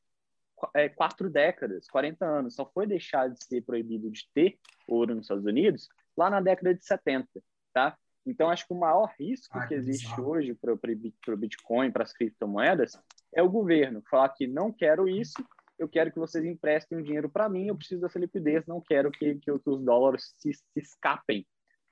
é, 0.74 0.88
quatro 0.88 1.30
décadas, 1.30 1.88
40 1.88 2.26
anos. 2.26 2.56
Só 2.56 2.66
foi 2.66 2.88
deixar 2.88 3.30
de 3.30 3.44
ser 3.44 3.62
proibido 3.62 4.10
de 4.10 4.28
ter 4.34 4.58
ouro 4.88 5.16
nos 5.16 5.26
Estados 5.26 5.46
Unidos 5.46 5.90
lá 6.16 6.30
na 6.30 6.40
década 6.40 6.74
de 6.74 6.86
70, 6.86 7.28
tá? 7.74 7.98
Então, 8.26 8.50
acho 8.50 8.66
que 8.66 8.74
o 8.74 8.80
maior 8.80 9.14
risco 9.20 9.60
que 9.68 9.74
existe 9.76 10.08
bizarro. 10.08 10.30
hoje 10.30 10.56
para 10.56 10.74
o 10.74 11.38
Bitcoin, 11.38 11.92
para 11.92 12.04
as 12.04 12.12
criptomoedas, 12.12 13.00
é 13.34 13.44
o 13.44 13.50
governo 13.50 14.02
falar 14.10 14.30
que 14.30 14.48
não 14.48 14.72
quero 14.72 15.08
isso, 15.08 15.36
eu 15.78 15.88
quero 15.88 16.12
que 16.12 16.20
vocês 16.20 16.44
emprestem 16.46 17.04
dinheiro 17.04 17.30
para 17.30 17.50
mim, 17.50 17.68
eu 17.68 17.76
preciso 17.76 18.02
dessa 18.02 18.20
liquidez, 18.20 18.66
não 18.66 18.82
quero 18.82 19.12
que, 19.12 19.36
que 19.36 19.52
os 19.52 19.62
dólares 19.84 20.34
se, 20.38 20.54
se 20.54 20.64
escapem 20.78 21.46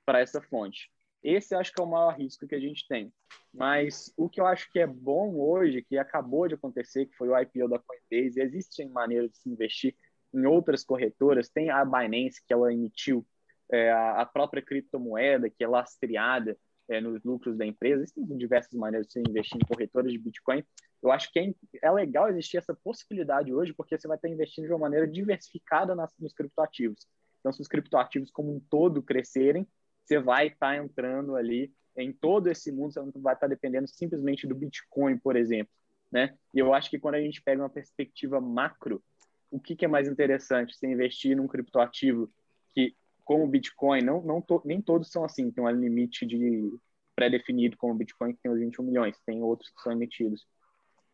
para 0.04 0.20
essa 0.20 0.40
fonte. 0.40 0.90
Esse 1.22 1.54
acho 1.54 1.72
que 1.72 1.80
é 1.80 1.84
o 1.84 1.90
maior 1.90 2.14
risco 2.14 2.46
que 2.46 2.54
a 2.54 2.60
gente 2.60 2.86
tem. 2.86 3.12
Mas 3.52 4.12
o 4.16 4.28
que 4.28 4.40
eu 4.40 4.46
acho 4.46 4.70
que 4.70 4.78
é 4.78 4.86
bom 4.86 5.36
hoje, 5.36 5.82
que 5.82 5.96
acabou 5.96 6.46
de 6.46 6.54
acontecer, 6.54 7.06
que 7.06 7.16
foi 7.16 7.28
o 7.28 7.38
IPO 7.38 7.68
da 7.68 7.78
Coinbase, 7.78 8.40
existem 8.40 8.90
maneiras 8.90 9.30
de 9.30 9.38
se 9.38 9.48
investir 9.48 9.96
em 10.34 10.44
outras 10.44 10.84
corretoras. 10.84 11.48
Tem 11.48 11.70
a 11.70 11.82
Binance, 11.82 12.42
que 12.46 12.52
ela 12.52 12.72
emitiu 12.72 13.26
é, 13.72 13.90
a 13.90 14.26
própria 14.26 14.62
criptomoeda, 14.62 15.48
que 15.48 15.64
é 15.64 15.68
lastreada 15.68 16.58
é, 16.88 17.00
nos 17.00 17.22
lucros 17.24 17.56
da 17.56 17.64
empresa. 17.64 18.02
Existem 18.02 18.36
diversas 18.36 18.74
maneiras 18.74 19.06
de 19.06 19.14
se 19.14 19.20
investir 19.20 19.56
em 19.56 19.66
corretoras 19.66 20.12
de 20.12 20.18
Bitcoin. 20.18 20.62
Eu 21.04 21.12
acho 21.12 21.30
que 21.30 21.38
é, 21.38 21.52
é 21.82 21.90
legal 21.90 22.30
existir 22.30 22.56
essa 22.56 22.74
possibilidade 22.74 23.52
hoje, 23.52 23.74
porque 23.74 23.98
você 23.98 24.08
vai 24.08 24.16
estar 24.16 24.28
investindo 24.28 24.64
de 24.64 24.72
uma 24.72 24.78
maneira 24.78 25.06
diversificada 25.06 25.94
nas, 25.94 26.10
nos 26.18 26.32
criptoativos. 26.32 27.06
Então, 27.38 27.52
se 27.52 27.60
os 27.60 27.68
criptoativos 27.68 28.30
como 28.30 28.56
um 28.56 28.58
todo 28.58 29.02
crescerem, 29.02 29.68
você 30.02 30.18
vai 30.18 30.46
estar 30.46 30.76
entrando 30.78 31.36
ali 31.36 31.70
em 31.94 32.10
todo 32.10 32.48
esse 32.48 32.72
mundo, 32.72 32.94
você 32.94 33.00
não 33.00 33.12
vai 33.16 33.34
estar 33.34 33.46
dependendo 33.46 33.86
simplesmente 33.86 34.46
do 34.46 34.54
Bitcoin, 34.54 35.18
por 35.18 35.36
exemplo. 35.36 35.70
Né? 36.10 36.34
E 36.54 36.58
eu 36.58 36.72
acho 36.72 36.88
que 36.88 36.98
quando 36.98 37.16
a 37.16 37.20
gente 37.20 37.42
pega 37.42 37.60
uma 37.60 37.68
perspectiva 37.68 38.40
macro, 38.40 39.04
o 39.50 39.60
que, 39.60 39.76
que 39.76 39.84
é 39.84 39.88
mais 39.88 40.08
interessante? 40.08 40.74
Você 40.74 40.86
investir 40.86 41.36
num 41.36 41.46
criptoativo 41.46 42.32
que, 42.72 42.96
como 43.24 43.44
o 43.44 43.48
Bitcoin, 43.48 44.00
não, 44.00 44.22
não 44.22 44.40
to, 44.40 44.62
nem 44.64 44.80
todos 44.80 45.10
são 45.10 45.22
assim, 45.22 45.50
tem 45.50 45.62
um 45.62 45.68
limite 45.68 46.24
de 46.24 46.72
pré-definido 47.14 47.76
como 47.76 47.92
o 47.92 47.96
Bitcoin, 47.96 48.32
que 48.32 48.40
tem 48.42 48.50
os 48.50 48.58
21 48.58 48.84
milhões, 48.84 49.20
tem 49.26 49.42
outros 49.42 49.70
que 49.70 49.82
são 49.82 49.92
emitidos 49.92 50.46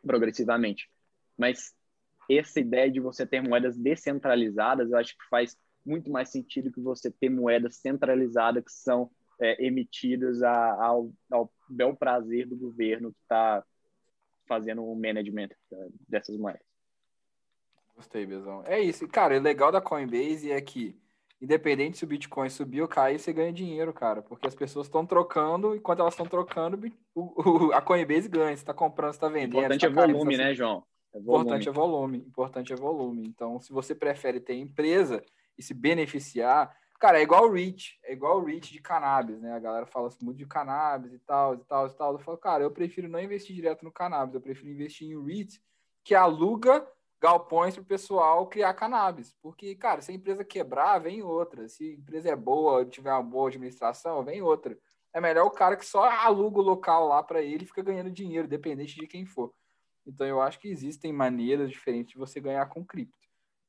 progressivamente. 0.07 0.91
Mas 1.37 1.75
essa 2.31 2.61
ideia 2.61 2.91
de 2.91 3.01
você 3.01 3.27
ter 3.27 3.43
moedas 3.43 3.77
descentralizadas, 3.77 4.91
eu 4.91 4.99
acho 4.99 5.17
que 5.17 5.25
faz 5.29 5.59
muito 5.85 6.11
mais 6.11 6.29
sentido 6.29 6.73
que 6.73 6.81
você 6.81 7.11
ter 7.11 7.29
moedas 7.29 7.77
centralizadas 7.77 8.65
que 8.65 8.73
são 8.73 9.11
é, 9.41 9.65
emitidas 9.65 10.43
a, 10.43 10.85
ao, 10.85 11.11
ao 11.31 11.51
bel 11.69 11.97
prazer 11.97 12.47
do 12.47 12.57
governo 12.57 13.13
que 13.13 13.21
está 13.23 13.65
fazendo 14.47 14.85
o 14.85 14.95
management 14.95 15.51
dessas 16.09 16.37
moedas. 16.37 16.63
Gostei, 17.95 18.27
Bezão. 18.27 18.65
É 18.67 18.81
isso. 18.81 19.07
Cara, 19.09 19.37
o 19.37 19.43
legal 19.43 19.71
da 19.71 19.81
Coinbase 19.81 20.51
é 20.51 20.61
que, 20.61 20.97
independente 21.41 21.99
se 21.99 22.05
o 22.05 22.07
Bitcoin 22.07 22.51
subir 22.51 22.83
ou 22.83 22.89
cair, 22.89 23.19
você 23.19 23.33
ganha 23.33 23.53
dinheiro, 23.53 23.93
cara. 23.93 24.23
Porque 24.23 24.47
as 24.47 24.55
pessoas 24.55 24.87
estão 24.87 25.07
trocando, 25.07 25.75
e 25.75 25.79
enquanto 25.79 26.01
elas 26.01 26.15
estão 26.15 26.27
trocando, 26.27 26.79
o, 27.15 27.69
o, 27.69 27.73
a 27.73 27.81
Coinbase 27.81 28.29
ganha. 28.29 28.49
Você 28.49 28.63
está 28.63 28.75
comprando, 28.75 29.13
você 29.13 29.17
está 29.17 29.29
vendendo. 29.29 29.59
Importante 29.59 29.81
tá 29.81 29.87
é 29.87 29.91
volume, 30.07 30.37
tá... 30.37 30.45
né, 30.45 30.55
João? 30.55 30.85
É 31.13 31.19
volume. 31.19 31.45
Importante 31.45 31.69
é 31.69 31.73
volume. 31.73 32.19
Importante 32.19 32.73
é 32.73 32.77
volume. 32.77 33.27
Então, 33.27 33.61
se 33.61 33.73
você 33.73 33.95
prefere 33.95 34.39
ter 34.39 34.55
empresa 34.55 35.25
e 35.57 35.63
se 35.63 35.75
beneficiar. 35.75 36.75
Cara, 36.99 37.19
é 37.19 37.23
igual 37.23 37.49
o 37.49 37.53
REACH, 37.53 37.99
é 38.05 38.13
igual 38.13 38.41
o 38.41 38.45
REACH 38.45 38.73
de 38.73 38.79
cannabis, 38.79 39.41
né? 39.41 39.53
A 39.53 39.59
galera 39.59 39.87
fala 39.87 40.09
assim, 40.09 40.23
muito 40.23 40.37
de 40.37 40.47
cannabis 40.47 41.13
e 41.15 41.19
tal, 41.19 41.55
e 41.55 41.59
tal, 41.59 41.87
e 41.87 41.91
tal. 41.91 42.13
Eu 42.13 42.19
falo, 42.19 42.37
cara, 42.37 42.63
eu 42.63 42.71
prefiro 42.71 43.09
não 43.09 43.21
investir 43.21 43.57
direto 43.57 43.85
no 43.85 43.91
cannabis, 43.91 44.35
eu 44.35 44.41
prefiro 44.41 44.71
investir 44.71 45.09
em 45.09 45.25
REIT, 45.25 45.63
que 46.05 46.15
aluga 46.15 46.87
galpões 47.21 47.75
para 47.75 47.83
o 47.83 47.87
pessoal 47.87 48.47
criar 48.47 48.73
cannabis. 48.75 49.37
Porque, 49.43 49.75
cara, 49.75 50.01
se 50.01 50.11
a 50.11 50.15
empresa 50.15 50.45
quebrar, 50.45 50.99
vem 50.99 51.23
outra. 51.23 51.69
Se 51.69 51.91
a 51.91 51.93
empresa 51.95 52.31
é 52.31 52.37
boa, 52.37 52.85
tiver 52.85 53.13
uma 53.13 53.23
boa 53.23 53.49
administração, 53.49 54.25
vem 54.25 54.41
outra. 54.41 54.79
É 55.13 55.21
melhor 55.21 55.47
o 55.47 55.51
cara 55.51 55.77
que 55.77 55.85
só 55.85 56.05
aluga 56.09 56.59
o 56.59 56.63
local 56.63 57.07
lá 57.07 57.23
para 57.23 57.43
ele 57.43 57.65
e 57.65 57.67
fica 57.67 57.83
ganhando 57.83 58.11
dinheiro, 58.11 58.49
dependente 58.49 58.95
de 58.95 59.07
quem 59.07 59.27
for. 59.27 59.53
Então, 60.07 60.27
eu 60.27 60.41
acho 60.41 60.59
que 60.59 60.69
existem 60.69 61.13
maneiras 61.13 61.71
diferentes 61.71 62.13
de 62.13 62.19
você 62.19 62.41
ganhar 62.41 62.67
com 62.67 62.85
cripto. 62.85 63.19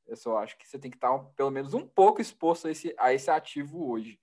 Eu 0.06 0.16
só 0.16 0.38
acho 0.38 0.56
que 0.58 0.66
você 0.66 0.78
tem 0.78 0.90
que 0.90 0.96
estar 0.96 1.16
pelo 1.36 1.50
menos 1.50 1.74
um 1.74 1.86
pouco 1.86 2.20
exposto 2.20 2.68
a 2.68 2.70
esse, 2.70 2.94
a 2.98 3.12
esse 3.12 3.30
ativo 3.30 3.88
hoje. 3.90 4.18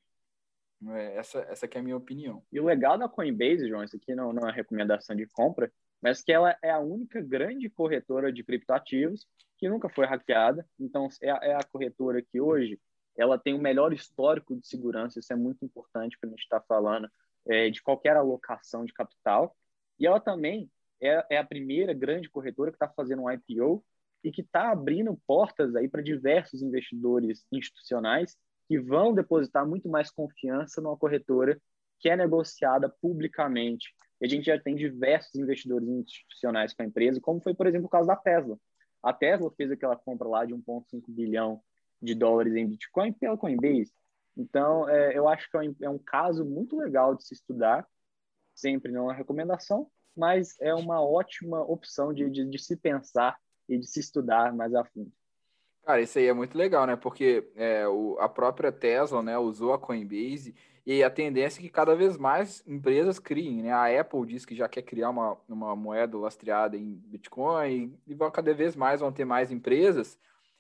É, 0.88 1.18
essa, 1.18 1.40
essa 1.42 1.66
é 1.66 1.78
a 1.78 1.84
minha 1.84 1.98
opinião. 1.98 2.44
E 2.52 2.60
o 2.60 2.66
legal 2.66 2.98
da 2.98 3.08
Coinbase, 3.08 3.68
João, 3.68 3.84
isso 3.84 3.96
aqui 3.96 4.16
não, 4.16 4.34
não 4.34 4.48
é 4.48 4.52
recomendação 4.52 5.16
de 5.16 5.28
compra, 5.28 5.72
mas 6.02 6.22
que 6.22 6.32
ela 6.32 6.58
é 6.62 6.70
a 6.70 6.80
única 6.80 7.22
grande 7.22 7.70
corretora 7.70 8.32
de 8.32 8.44
criptoativos 8.44 9.28
que 9.58 9.68
nunca 9.68 9.90
foi 9.90 10.06
hackeada. 10.06 10.66
Então, 10.80 11.08
é 11.22 11.30
a, 11.30 11.40
é 11.42 11.54
a 11.54 11.64
corretora 11.64 12.22
que 12.22 12.40
hoje 12.40 12.80
ela 13.18 13.38
tem 13.38 13.54
o 13.54 13.62
melhor 13.62 13.92
histórico 13.92 14.56
de 14.56 14.66
segurança, 14.66 15.20
isso 15.20 15.34
é 15.34 15.36
muito 15.36 15.64
importante 15.66 16.18
para 16.18 16.30
a 16.30 16.32
gente 16.32 16.44
estar 16.44 16.62
tá 16.62 16.66
falando 16.66 17.10
é, 17.48 17.70
de 17.70 17.82
qualquer 17.82 18.16
alocação 18.16 18.86
de 18.86 18.94
capital. 18.94 19.56
E 20.00 20.08
ela 20.08 20.20
também 20.20 20.72
é, 21.02 21.26
é 21.32 21.38
a 21.38 21.46
primeira 21.46 21.94
grande 21.94 22.30
corretora 22.30 22.72
que 22.72 22.76
está 22.76 22.88
fazendo 22.88 23.24
um 23.24 23.32
IPO 23.32 23.84
e 24.24 24.32
que 24.32 24.42
está 24.42 24.72
abrindo 24.72 25.20
portas 25.28 25.76
aí 25.76 25.88
para 25.88 26.02
diversos 26.02 26.62
investidores 26.62 27.46
institucionais 27.52 28.38
que 28.68 28.80
vão 28.80 29.14
depositar 29.14 29.68
muito 29.68 29.90
mais 29.90 30.12
confiança 30.12 30.82
numa 30.82 30.98
corretora 30.98 31.60
que 32.00 32.10
é 32.10 32.16
negociada 32.16 32.90
publicamente. 33.02 33.94
E 34.22 34.26
a 34.26 34.30
gente 34.30 34.46
já 34.46 34.60
tem 34.60 34.76
diversos 34.76 35.34
investidores 35.36 35.88
institucionais 35.88 36.74
com 36.74 36.84
a 36.84 36.86
empresa, 36.86 37.22
como 37.22 37.42
foi, 37.42 37.54
por 37.54 37.68
exemplo, 37.68 37.88
o 37.88 37.90
caso 37.90 38.08
da 38.08 38.16
Tesla. 38.16 38.58
A 39.02 39.14
Tesla 39.14 39.52
fez 39.56 39.72
aquela 39.72 39.96
compra 39.96 40.28
lá 40.28 40.46
de 40.46 40.54
1,5 40.54 41.04
bilhão 41.08 41.62
de 42.02 42.14
dólares 42.14 42.56
em 42.56 42.68
Bitcoin 42.68 43.14
pela 43.14 43.38
Coinbase. 43.38 43.94
Então, 44.36 44.88
é, 44.90 45.18
eu 45.18 45.28
acho 45.28 45.50
que 45.50 45.58
é 45.58 45.62
um, 45.62 45.76
é 45.84 45.90
um 45.90 46.00
caso 46.00 46.46
muito 46.46 46.78
legal 46.78 47.16
de 47.16 47.26
se 47.26 47.34
estudar, 47.34 47.88
sempre 48.54 48.92
não 48.92 49.02
é 49.02 49.04
uma 49.04 49.14
recomendação, 49.14 49.90
mas 50.16 50.60
é 50.60 50.74
uma 50.74 51.02
ótima 51.02 51.62
opção 51.62 52.14
de, 52.14 52.30
de, 52.30 52.46
de 52.46 52.60
se 52.60 52.76
pensar 52.76 53.38
e 53.68 53.78
de 53.78 53.88
se 53.88 54.00
estudar 54.00 54.54
mais 54.54 54.74
a 54.74 54.84
fundo. 54.84 55.12
Cara, 55.84 56.02
isso 56.02 56.20
aí 56.20 56.28
é 56.28 56.34
muito 56.34 56.58
legal, 56.58 56.86
né? 56.86 56.96
Porque 56.96 57.50
é, 57.56 57.88
o, 57.88 58.18
a 58.20 58.28
própria 58.30 58.72
Tesla 58.72 59.24
né, 59.24 59.38
usou 59.38 59.74
a 59.74 59.80
Coinbase 59.80 60.54
e 60.86 61.04
a 61.04 61.10
tendência 61.10 61.60
é 61.60 61.64
que 61.64 61.70
cada 61.70 61.96
vez 61.96 62.18
mais 62.18 62.64
empresas 62.68 63.20
criem, 63.20 63.64
né? 63.64 63.72
A 63.72 64.02
Apple 64.02 64.26
diz 64.26 64.46
que 64.46 64.56
já 64.56 64.68
quer 64.68 64.82
criar 64.82 65.10
uma, 65.10 65.38
uma 65.48 65.76
moeda 65.76 66.18
lastreada 66.18 66.78
em 66.78 66.96
Bitcoin 67.06 67.98
e, 68.08 68.12
e 68.12 68.16
vão 68.16 68.32
cada 68.32 68.54
vez 68.54 68.76
mais 68.76 69.02
vão 69.02 69.12
ter 69.12 69.26
mais 69.26 69.52
empresas. 69.52 70.18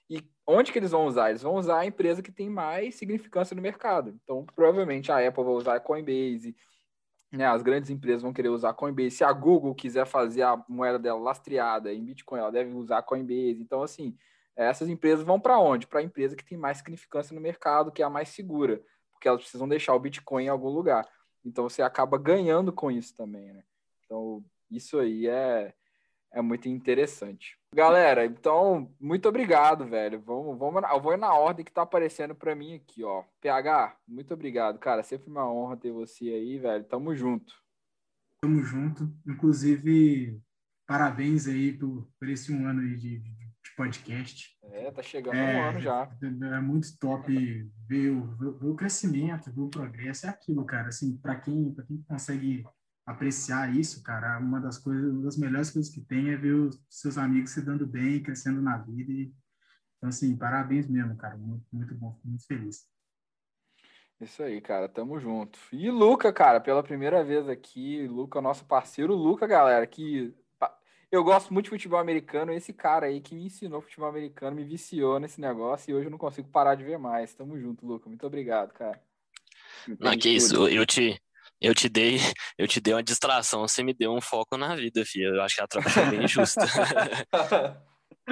E 0.09 0.23
onde 0.45 0.71
que 0.71 0.79
eles 0.79 0.91
vão 0.91 1.05
usar? 1.05 1.29
Eles 1.29 1.43
vão 1.43 1.55
usar 1.55 1.79
a 1.79 1.85
empresa 1.85 2.21
que 2.21 2.31
tem 2.31 2.49
mais 2.49 2.95
significância 2.95 3.55
no 3.55 3.61
mercado. 3.61 4.17
Então, 4.23 4.45
provavelmente 4.55 5.11
a 5.11 5.25
Apple 5.25 5.43
vai 5.43 5.53
usar 5.53 5.75
a 5.75 5.79
Coinbase, 5.79 6.55
né, 7.31 7.45
as 7.45 7.61
grandes 7.61 7.89
empresas 7.91 8.23
vão 8.23 8.33
querer 8.33 8.49
usar 8.49 8.73
Coinbase. 8.73 9.11
Se 9.11 9.23
a 9.23 9.31
Google 9.31 9.75
quiser 9.75 10.05
fazer 10.05 10.41
a 10.41 10.63
moeda 10.67 10.97
dela 10.97 11.19
lastreada 11.19 11.93
em 11.93 12.03
Bitcoin, 12.03 12.39
ela 12.39 12.51
deve 12.51 12.73
usar 12.73 13.03
Coinbase. 13.03 13.61
Então, 13.61 13.83
assim, 13.83 14.17
essas 14.55 14.89
empresas 14.89 15.23
vão 15.23 15.39
para 15.39 15.59
onde? 15.59 15.87
Para 15.87 15.99
a 15.99 16.03
empresa 16.03 16.35
que 16.35 16.43
tem 16.43 16.57
mais 16.57 16.79
significância 16.79 17.33
no 17.33 17.41
mercado, 17.41 17.91
que 17.91 18.01
é 18.01 18.05
a 18.05 18.09
mais 18.09 18.29
segura, 18.29 18.81
porque 19.19 19.27
elas 19.27 19.41
precisam 19.41 19.67
deixar 19.67 19.93
o 19.93 19.99
Bitcoin 19.99 20.45
em 20.45 20.49
algum 20.49 20.69
lugar. 20.69 21.05
Então, 21.43 21.67
você 21.69 21.81
acaba 21.81 22.17
ganhando 22.17 22.71
com 22.71 22.89
isso 22.89 23.13
também, 23.15 23.51
né? 23.51 23.63
Então, 24.05 24.43
isso 24.71 24.97
aí 24.97 25.27
é, 25.27 25.73
é 26.31 26.41
muito 26.41 26.69
interessante. 26.69 27.59
Galera, 27.75 28.25
então, 28.25 28.89
muito 28.99 29.27
obrigado, 29.27 29.85
velho. 29.85 30.21
Vamos, 30.21 30.57
vamos, 30.57 30.81
eu 30.89 31.01
vou 31.01 31.17
na 31.17 31.33
ordem 31.33 31.65
que 31.65 31.71
tá 31.71 31.81
aparecendo 31.81 32.33
para 32.33 32.55
mim 32.55 32.75
aqui, 32.75 33.03
ó. 33.03 33.25
PH, 33.41 33.97
muito 34.07 34.33
obrigado, 34.33 34.79
cara. 34.79 35.03
Sempre 35.03 35.29
uma 35.29 35.51
honra 35.51 35.75
ter 35.75 35.91
você 35.91 36.29
aí, 36.29 36.57
velho. 36.57 36.85
Tamo 36.85 37.13
junto. 37.13 37.53
Tamo 38.41 38.63
junto. 38.63 39.13
Inclusive, 39.27 40.41
parabéns 40.87 41.45
aí 41.45 41.73
por, 41.73 42.07
por 42.17 42.29
esse 42.29 42.53
um 42.53 42.65
ano 42.65 42.81
aí 42.81 42.95
de, 42.95 43.19
de 43.19 43.48
podcast. 43.80 44.57
É, 44.73 44.91
tá 44.91 45.01
chegando 45.01 45.38
é, 45.38 45.56
um 45.56 45.64
ano 45.69 45.80
já. 45.80 46.11
É 46.22 46.60
muito 46.60 46.97
top 46.99 47.31
ver 47.88 48.10
o, 48.10 48.35
ver 48.35 48.68
o 48.68 48.76
crescimento, 48.76 49.51
ver 49.53 49.61
o 49.61 49.69
progresso. 49.69 50.26
É 50.26 50.30
aquilo, 50.30 50.65
cara. 50.65 50.89
Assim, 50.89 51.15
para 51.18 51.39
quem, 51.39 51.73
quem 51.88 52.03
consegue 52.03 52.65
apreciar 53.06 53.73
isso, 53.73 54.03
cara, 54.03 54.38
uma 54.38 54.60
das 54.60 54.77
coisas, 54.77 55.11
uma 55.11 55.23
das 55.23 55.38
melhores 55.38 55.72
coisas 55.72 55.91
que 55.91 56.01
tem 56.01 56.30
é 56.30 56.38
ver 56.38 56.53
os 56.53 56.80
seus 56.89 57.18
amigos 57.18 57.51
se 57.51 57.61
dando 57.61 57.88
bem, 57.88 58.22
crescendo 58.22 58.61
na 58.61 58.77
vida. 58.77 59.11
E, 59.11 59.34
então, 59.97 60.10
assim, 60.10 60.35
parabéns 60.38 60.88
mesmo, 60.88 61.15
cara. 61.15 61.38
Muito, 61.38 61.65
muito 61.72 61.95
bom, 61.95 62.19
muito 62.23 62.45
feliz. 62.45 62.85
Isso 64.19 64.43
aí, 64.43 64.60
cara, 64.60 64.89
tamo 64.89 65.18
junto. 65.22 65.57
E 65.72 65.89
Luca, 65.89 66.34
cara, 66.34 66.60
pela 66.60 66.84
primeira 66.84 67.23
vez 67.23 67.47
aqui, 67.47 68.06
Luca, 68.07 68.41
nosso 68.41 68.65
parceiro, 68.65 69.15
Luca, 69.15 69.47
galera, 69.47 69.88
que 69.88 70.35
eu 71.11 71.23
gosto 71.23 71.53
muito 71.53 71.65
de 71.65 71.72
futebol 71.72 71.99
americano. 71.99 72.53
Esse 72.53 72.73
cara 72.73 73.07
aí 73.07 73.19
que 73.19 73.34
me 73.34 73.45
ensinou 73.45 73.81
futebol 73.81 74.10
americano, 74.10 74.56
me 74.56 74.64
viciou 74.64 75.19
nesse 75.19 75.41
negócio 75.41 75.90
e 75.90 75.94
hoje 75.94 76.07
eu 76.07 76.11
não 76.11 76.18
consigo 76.18 76.49
parar 76.49 76.76
de 76.76 76.84
ver 76.84 76.99
mais. 76.99 77.34
Tamo 77.34 77.60
junto, 77.60 77.86
Luca. 77.86 78.07
Muito 78.07 78.26
obrigado, 78.26 78.73
cara. 78.73 79.02
Não, 79.99 80.18
que 80.18 80.30
isso, 80.30 80.68
eu 80.68 80.86
te, 80.86 81.19
eu 81.60 81.73
te 81.73 81.90
dei, 81.90 82.18
eu 82.57 82.68
te 82.68 82.80
dei 82.80 82.94
uma 82.94 83.03
distração, 83.03 83.68
você 83.68 83.84
me 83.84 83.94
deu 83.94 84.14
um 84.14 84.22
foco 84.22 84.57
na 84.57 84.76
vida, 84.76 85.03
filho. 85.06 85.36
Eu 85.36 85.41
acho 85.41 85.56
que 85.56 85.61
a 85.61 85.68
troca 85.68 85.90
foi 85.90 86.06
bem 86.06 86.27
justa. 86.27 86.61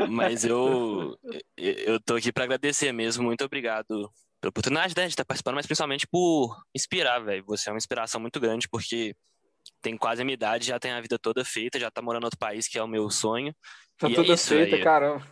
Mas 0.09 0.45
eu, 0.45 1.17
eu 1.57 1.99
tô 1.99 2.15
aqui 2.15 2.31
para 2.31 2.43
agradecer 2.43 2.91
mesmo. 2.91 3.23
Muito 3.23 3.43
obrigado 3.43 4.11
pela 4.39 4.49
oportunidade 4.49 4.93
né, 4.95 5.03
de 5.03 5.09
estar 5.09 5.25
participando, 5.25 5.55
mas 5.55 5.65
principalmente 5.65 6.05
por 6.05 6.55
inspirar, 6.75 7.19
velho. 7.19 7.43
Você 7.47 7.69
é 7.69 7.73
uma 7.73 7.79
inspiração 7.79 8.21
muito 8.21 8.39
grande, 8.39 8.69
porque 8.69 9.15
tem 9.81 9.97
quase 9.97 10.21
a 10.21 10.25
minha 10.25 10.33
idade, 10.33 10.67
já 10.67 10.79
tem 10.79 10.91
a 10.91 11.01
vida 11.01 11.17
toda 11.17 11.43
feita, 11.45 11.79
já 11.79 11.89
tá 11.91 12.01
morando 12.01 12.23
em 12.23 12.25
outro 12.25 12.39
país, 12.39 12.67
que 12.67 12.77
é 12.77 12.83
o 12.83 12.87
meu 12.87 13.09
sonho. 13.09 13.53
Tá 13.97 14.09
toda 14.09 14.33
é 14.33 14.37
feita, 14.37 14.75
aí. 14.75 14.83
caramba. 14.83 15.25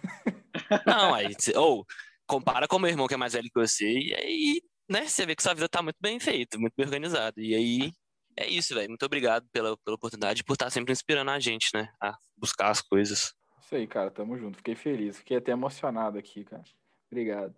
Não, 0.86 1.14
aí, 1.14 1.36
ou 1.56 1.86
compara 2.26 2.68
com 2.68 2.78
o 2.78 2.80
meu 2.80 2.90
irmão 2.90 3.08
que 3.08 3.14
é 3.14 3.18
mais 3.18 3.34
velho 3.34 3.50
que 3.54 3.60
você, 3.60 3.88
e 3.88 4.14
aí 4.16 4.62
né, 4.90 5.08
você 5.08 5.26
vê 5.26 5.36
que 5.36 5.44
sua 5.44 5.54
vida 5.54 5.68
tá 5.68 5.82
muito 5.82 5.98
bem 6.00 6.20
feita, 6.20 6.58
muito 6.58 6.74
bem 6.76 6.86
organizada. 6.86 7.34
E 7.38 7.56
aí, 7.56 7.92
é 8.38 8.48
isso, 8.48 8.74
velho. 8.74 8.90
Muito 8.90 9.06
obrigado 9.06 9.48
pela, 9.52 9.78
pela 9.78 9.96
oportunidade 9.96 10.44
por 10.44 10.54
estar 10.54 10.70
sempre 10.70 10.92
inspirando 10.92 11.32
a 11.32 11.40
gente, 11.40 11.70
né, 11.74 11.90
a 12.02 12.16
buscar 12.38 12.70
as 12.70 12.82
coisas. 12.82 13.34
Isso 13.62 13.76
aí, 13.76 13.88
cara, 13.88 14.12
tamo 14.12 14.38
junto. 14.38 14.58
Fiquei 14.58 14.76
feliz, 14.76 15.18
fiquei 15.18 15.38
até 15.38 15.52
emocionado 15.52 16.18
aqui, 16.18 16.44
cara. 16.44 16.64
Obrigado. 17.12 17.56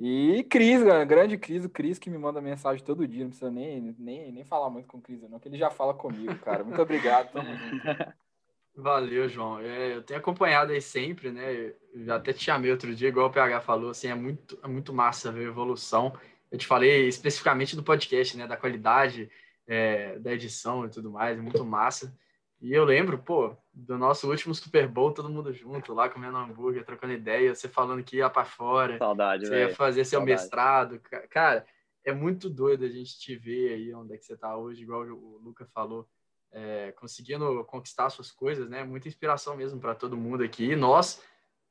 E 0.00 0.44
Cris, 0.44 0.82
grande 1.06 1.36
Cris, 1.36 1.64
o 1.64 1.68
Cris 1.68 1.98
que 1.98 2.08
me 2.08 2.16
manda 2.16 2.40
mensagem 2.40 2.82
todo 2.82 3.06
dia, 3.06 3.22
não 3.22 3.28
precisa 3.30 3.50
nem, 3.50 3.94
nem, 3.98 4.32
nem 4.32 4.44
falar 4.44 4.70
muito 4.70 4.88
com 4.88 4.96
o 4.96 5.00
Cris, 5.00 5.20
não, 5.28 5.38
que 5.38 5.46
ele 5.46 5.58
já 5.58 5.70
fala 5.70 5.92
comigo, 5.92 6.34
cara. 6.36 6.64
Muito 6.64 6.80
obrigado, 6.80 7.30
tamo 7.32 7.54
junto. 7.54 7.84
Valeu, 8.74 9.28
João. 9.28 9.60
É, 9.60 9.96
eu 9.96 10.02
tenho 10.02 10.18
acompanhado 10.18 10.72
aí 10.72 10.80
sempre, 10.80 11.30
né? 11.30 11.74
Eu 11.92 12.14
até 12.14 12.32
te 12.32 12.42
chamei 12.42 12.70
outro 12.70 12.94
dia, 12.94 13.08
igual 13.08 13.26
o 13.28 13.32
PH 13.32 13.60
falou, 13.60 13.90
assim, 13.90 14.08
é 14.08 14.14
muito, 14.14 14.58
é 14.62 14.68
muito 14.68 14.92
massa 14.92 15.30
ver 15.30 15.40
a 15.40 15.48
evolução 15.48 16.14
eu 16.50 16.58
te 16.58 16.66
falei 16.66 17.06
especificamente 17.06 17.76
do 17.76 17.82
podcast, 17.82 18.36
né? 18.36 18.46
Da 18.46 18.56
qualidade 18.56 19.30
é, 19.66 20.18
da 20.18 20.32
edição 20.32 20.84
e 20.84 20.88
tudo 20.88 21.10
mais, 21.10 21.38
é 21.38 21.40
muito 21.40 21.64
massa. 21.64 22.12
E 22.60 22.72
eu 22.74 22.84
lembro, 22.84 23.18
pô, 23.18 23.56
do 23.72 23.96
nosso 23.96 24.28
último 24.28 24.54
Super 24.54 24.86
Bowl, 24.86 25.12
todo 25.12 25.30
mundo 25.30 25.52
junto, 25.52 25.94
lá 25.94 26.08
comendo 26.08 26.36
hambúrguer, 26.36 26.84
trocando 26.84 27.14
ideia, 27.14 27.54
você 27.54 27.68
falando 27.68 28.04
que 28.04 28.16
ia 28.16 28.28
para 28.28 28.44
fora. 28.44 28.98
Saudade, 28.98 29.46
Você 29.46 29.50
véio. 29.50 29.68
ia 29.68 29.74
fazer 29.74 30.04
seu 30.04 30.18
Saudade. 30.20 30.40
mestrado. 30.40 31.00
Cara, 31.30 31.64
é 32.04 32.12
muito 32.12 32.50
doido 32.50 32.84
a 32.84 32.88
gente 32.88 33.18
te 33.18 33.34
ver 33.34 33.72
aí 33.72 33.94
onde 33.94 34.14
é 34.14 34.18
que 34.18 34.24
você 34.24 34.36
tá 34.36 34.56
hoje, 34.56 34.82
igual 34.82 35.02
o 35.02 35.38
Luca 35.38 35.66
falou, 35.72 36.06
é, 36.52 36.92
conseguindo 36.92 37.64
conquistar 37.64 38.10
suas 38.10 38.30
coisas, 38.30 38.68
né? 38.68 38.84
Muita 38.84 39.08
inspiração 39.08 39.56
mesmo 39.56 39.80
para 39.80 39.94
todo 39.94 40.16
mundo 40.16 40.42
aqui. 40.42 40.72
E 40.72 40.76
nós, 40.76 41.22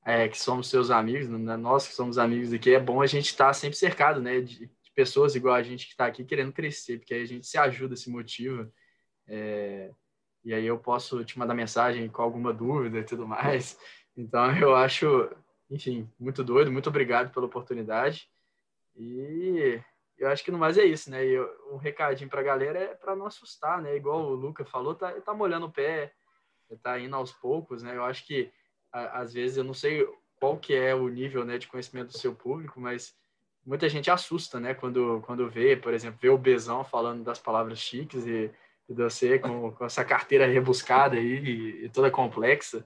é, 0.03 0.27
que 0.27 0.39
somos 0.39 0.69
seus 0.69 0.89
amigos, 0.89 1.27
né? 1.27 1.55
nós 1.55 1.87
que 1.87 1.93
somos 1.93 2.17
amigos 2.17 2.51
aqui, 2.51 2.73
é 2.73 2.79
bom 2.79 3.01
a 3.01 3.05
gente 3.05 3.27
estar 3.27 3.47
tá 3.47 3.53
sempre 3.53 3.77
cercado, 3.77 4.21
né, 4.21 4.41
de, 4.41 4.65
de, 4.65 4.91
pessoas 4.95 5.33
igual 5.33 5.55
a 5.55 5.63
gente 5.63 5.85
que 5.85 5.91
está 5.91 6.07
aqui 6.07 6.25
querendo 6.25 6.51
crescer, 6.51 6.97
porque 6.97 7.13
aí 7.13 7.21
a 7.21 7.25
gente 7.25 7.47
se 7.47 7.57
ajuda, 7.57 7.95
se 7.95 8.09
motiva, 8.09 8.69
é, 9.27 9.91
e 10.43 10.53
aí 10.53 10.65
eu 10.65 10.77
posso 10.77 11.23
te 11.23 11.37
mandar 11.37 11.53
mensagem 11.53 12.07
com 12.09 12.21
alguma 12.21 12.53
dúvida 12.53 12.99
e 12.99 13.03
tudo 13.03 13.27
mais. 13.27 13.77
Então 14.17 14.53
eu 14.57 14.75
acho, 14.75 15.29
enfim, 15.69 16.09
muito 16.19 16.43
doido, 16.43 16.71
muito 16.71 16.89
obrigado 16.89 17.31
pela 17.31 17.45
oportunidade 17.45 18.29
e 18.95 19.81
eu 20.17 20.27
acho 20.27 20.43
que 20.43 20.51
no 20.51 20.57
mais 20.57 20.77
é 20.77 20.83
isso, 20.83 21.09
né? 21.09 21.25
E 21.25 21.39
um 21.71 21.77
recadinho 21.77 22.29
para 22.29 22.41
a 22.41 22.43
galera 22.43 22.79
é 22.79 22.95
para 22.95 23.15
não 23.15 23.25
assustar, 23.25 23.81
né? 23.81 23.95
Igual 23.95 24.25
o 24.25 24.35
Luca 24.35 24.65
falou, 24.65 24.93
tá, 24.93 25.11
tá 25.21 25.33
molhando 25.33 25.67
o 25.67 25.71
pé, 25.71 26.11
tá 26.83 26.99
indo 26.99 27.15
aos 27.15 27.31
poucos, 27.31 27.81
né? 27.81 27.95
Eu 27.95 28.03
acho 28.03 28.25
que 28.27 28.51
às 28.91 29.33
vezes 29.33 29.57
eu 29.57 29.63
não 29.63 29.73
sei 29.73 30.05
qual 30.39 30.57
que 30.57 30.73
é 30.73 30.95
o 30.95 31.07
nível 31.07 31.45
né, 31.45 31.57
de 31.57 31.67
conhecimento 31.67 32.07
do 32.07 32.17
seu 32.17 32.33
público, 32.33 32.79
mas 32.79 33.13
muita 33.65 33.87
gente 33.87 34.09
assusta, 34.09 34.59
né, 34.59 34.73
quando, 34.73 35.21
quando 35.25 35.49
vê, 35.49 35.75
por 35.75 35.93
exemplo, 35.93 36.19
vê 36.21 36.29
o 36.29 36.37
Bezão 36.37 36.83
falando 36.83 37.23
das 37.23 37.39
palavras 37.39 37.79
chiques 37.79 38.25
e, 38.25 38.51
e 38.89 38.93
você 38.93 39.37
com, 39.37 39.71
com 39.71 39.85
essa 39.85 40.03
carteira 40.03 40.47
rebuscada 40.47 41.15
aí 41.15 41.39
e, 41.39 41.85
e, 41.85 41.89
toda 41.89 42.09
complexa, 42.09 42.85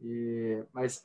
e, 0.00 0.64
mas 0.72 1.04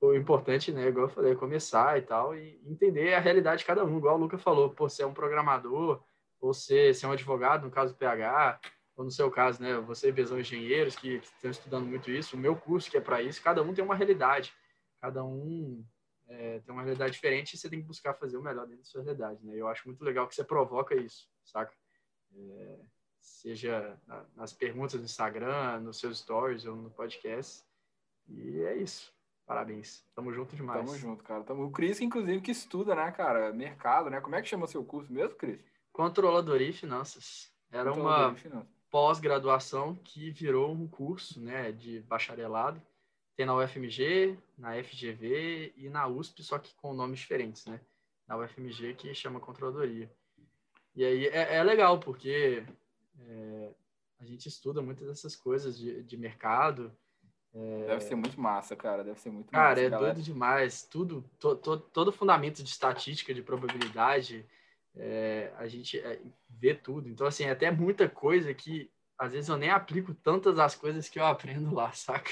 o 0.00 0.14
importante, 0.14 0.72
né, 0.72 0.88
igual 0.88 1.06
eu 1.06 1.12
falei, 1.12 1.32
é 1.32 1.36
começar 1.36 1.96
e 1.96 2.02
tal, 2.02 2.36
e 2.36 2.60
entender 2.66 3.14
a 3.14 3.20
realidade 3.20 3.60
de 3.60 3.64
cada 3.64 3.84
um, 3.84 3.96
igual 3.96 4.16
o 4.16 4.18
Luca 4.18 4.36
falou, 4.36 4.74
você 4.76 5.02
é 5.02 5.06
um 5.06 5.14
programador, 5.14 6.02
ou 6.40 6.52
você, 6.52 6.92
você 6.92 7.06
é 7.06 7.08
um 7.08 7.12
advogado, 7.12 7.64
no 7.64 7.70
caso 7.70 7.94
do 7.94 7.98
PH, 7.98 8.60
ou 8.96 9.04
no 9.04 9.10
seu 9.10 9.30
caso, 9.30 9.62
né, 9.62 9.78
você 9.80 10.12
e 10.12 10.40
Engenheiros, 10.40 10.96
que, 10.96 11.20
que 11.20 11.26
estão 11.26 11.50
estudando 11.50 11.86
muito 11.86 12.10
isso, 12.10 12.36
o 12.36 12.38
meu 12.38 12.56
curso 12.56 12.90
que 12.90 12.96
é 12.96 13.00
para 13.00 13.22
isso, 13.22 13.42
cada 13.42 13.62
um 13.62 13.72
tem 13.72 13.84
uma 13.84 13.94
realidade, 13.94 14.52
cada 15.00 15.24
um 15.24 15.84
é, 16.26 16.60
tem 16.60 16.74
uma 16.74 16.82
realidade 16.82 17.12
diferente 17.12 17.54
e 17.54 17.58
você 17.58 17.70
tem 17.70 17.80
que 17.80 17.86
buscar 17.86 18.14
fazer 18.14 18.36
o 18.36 18.42
melhor 18.42 18.66
dentro 18.66 18.82
da 18.82 18.88
sua 18.88 19.02
realidade, 19.02 19.44
né? 19.44 19.54
Eu 19.56 19.68
acho 19.68 19.86
muito 19.86 20.02
legal 20.02 20.26
que 20.26 20.34
você 20.34 20.44
provoca 20.44 20.94
isso, 20.94 21.28
saca? 21.44 21.72
É, 22.34 22.78
seja 23.24 23.98
na, 24.06 24.24
nas 24.36 24.52
perguntas 24.52 25.00
no 25.00 25.06
Instagram, 25.06 25.80
nos 25.80 25.98
seus 25.98 26.18
stories 26.18 26.66
ou 26.66 26.76
no 26.76 26.90
podcast. 26.90 27.64
E 28.28 28.60
é 28.60 28.76
isso. 28.76 29.12
Parabéns. 29.46 30.04
Tamo 30.14 30.32
junto 30.32 30.56
demais. 30.56 30.84
Tamo 30.84 30.98
junto, 30.98 31.22
cara. 31.24 31.42
Tamo... 31.42 31.64
O 31.64 31.70
Cris, 31.70 32.00
inclusive, 32.00 32.40
que 32.40 32.50
estuda, 32.50 32.94
né, 32.94 33.10
cara? 33.12 33.52
Mercado, 33.52 34.08
né? 34.08 34.20
Como 34.20 34.34
é 34.34 34.42
que 34.42 34.48
chama 34.48 34.66
seu 34.66 34.84
curso 34.84 35.12
mesmo, 35.12 35.36
Cris? 35.36 35.60
Controladoria 35.92 36.68
e 36.68 36.72
Finanças. 36.72 37.52
Era 37.70 37.92
uma, 37.92 38.34
pós-graduação 38.90 39.96
que 39.96 40.30
virou 40.30 40.72
um 40.72 40.86
curso 40.86 41.40
né, 41.40 41.72
de 41.72 42.00
bacharelado. 42.00 42.80
Tem 43.36 43.44
na 43.44 43.56
UFMG, 43.56 44.38
na 44.56 44.82
FGV 44.82 45.72
e 45.76 45.88
na 45.88 46.06
USP, 46.06 46.42
só 46.42 46.58
que 46.58 46.72
com 46.76 46.94
nomes 46.94 47.18
diferentes, 47.18 47.66
né? 47.66 47.80
Na 48.28 48.36
UFMG 48.36 48.94
que 48.94 49.12
chama 49.12 49.40
Controladoria. 49.40 50.08
E 50.94 51.04
aí 51.04 51.26
é, 51.26 51.56
é 51.56 51.62
legal, 51.64 51.98
porque 51.98 52.64
é, 53.20 53.70
a 54.20 54.24
gente 54.24 54.48
estuda 54.48 54.82
muitas 54.82 55.06
dessas 55.06 55.36
coisas 55.36 55.78
de, 55.78 56.02
de 56.02 56.16
mercado. 56.16 56.92
É... 57.52 57.86
Deve 57.86 58.00
ser 58.00 58.14
muito 58.14 58.40
massa, 58.40 58.74
cara. 58.74 59.04
Deve 59.04 59.20
ser 59.20 59.30
muito 59.30 59.50
cara, 59.50 59.70
massa. 59.70 59.74
Cara, 59.76 59.86
é 59.86 59.90
galera. 59.90 60.14
doido 60.14 60.24
demais. 60.24 60.82
Tudo, 60.82 61.24
to, 61.38 61.56
to, 61.56 61.78
todo 61.78 62.12
fundamento 62.12 62.62
de 62.62 62.68
estatística, 62.68 63.34
de 63.34 63.42
probabilidade, 63.42 64.46
é, 64.96 65.52
a 65.56 65.66
gente 65.66 65.98
é, 65.98 66.20
vê 66.48 66.74
tudo. 66.74 67.08
Então, 67.08 67.26
assim, 67.26 67.44
é 67.44 67.50
até 67.50 67.70
muita 67.70 68.08
coisa 68.08 68.52
que 68.54 68.90
às 69.18 69.32
vezes 69.32 69.48
eu 69.48 69.56
nem 69.56 69.70
aplico 69.70 70.12
tantas 70.14 70.58
as 70.58 70.74
coisas 70.74 71.08
que 71.08 71.18
eu 71.18 71.26
aprendo 71.26 71.72
lá, 71.72 71.92
saca? 71.94 72.30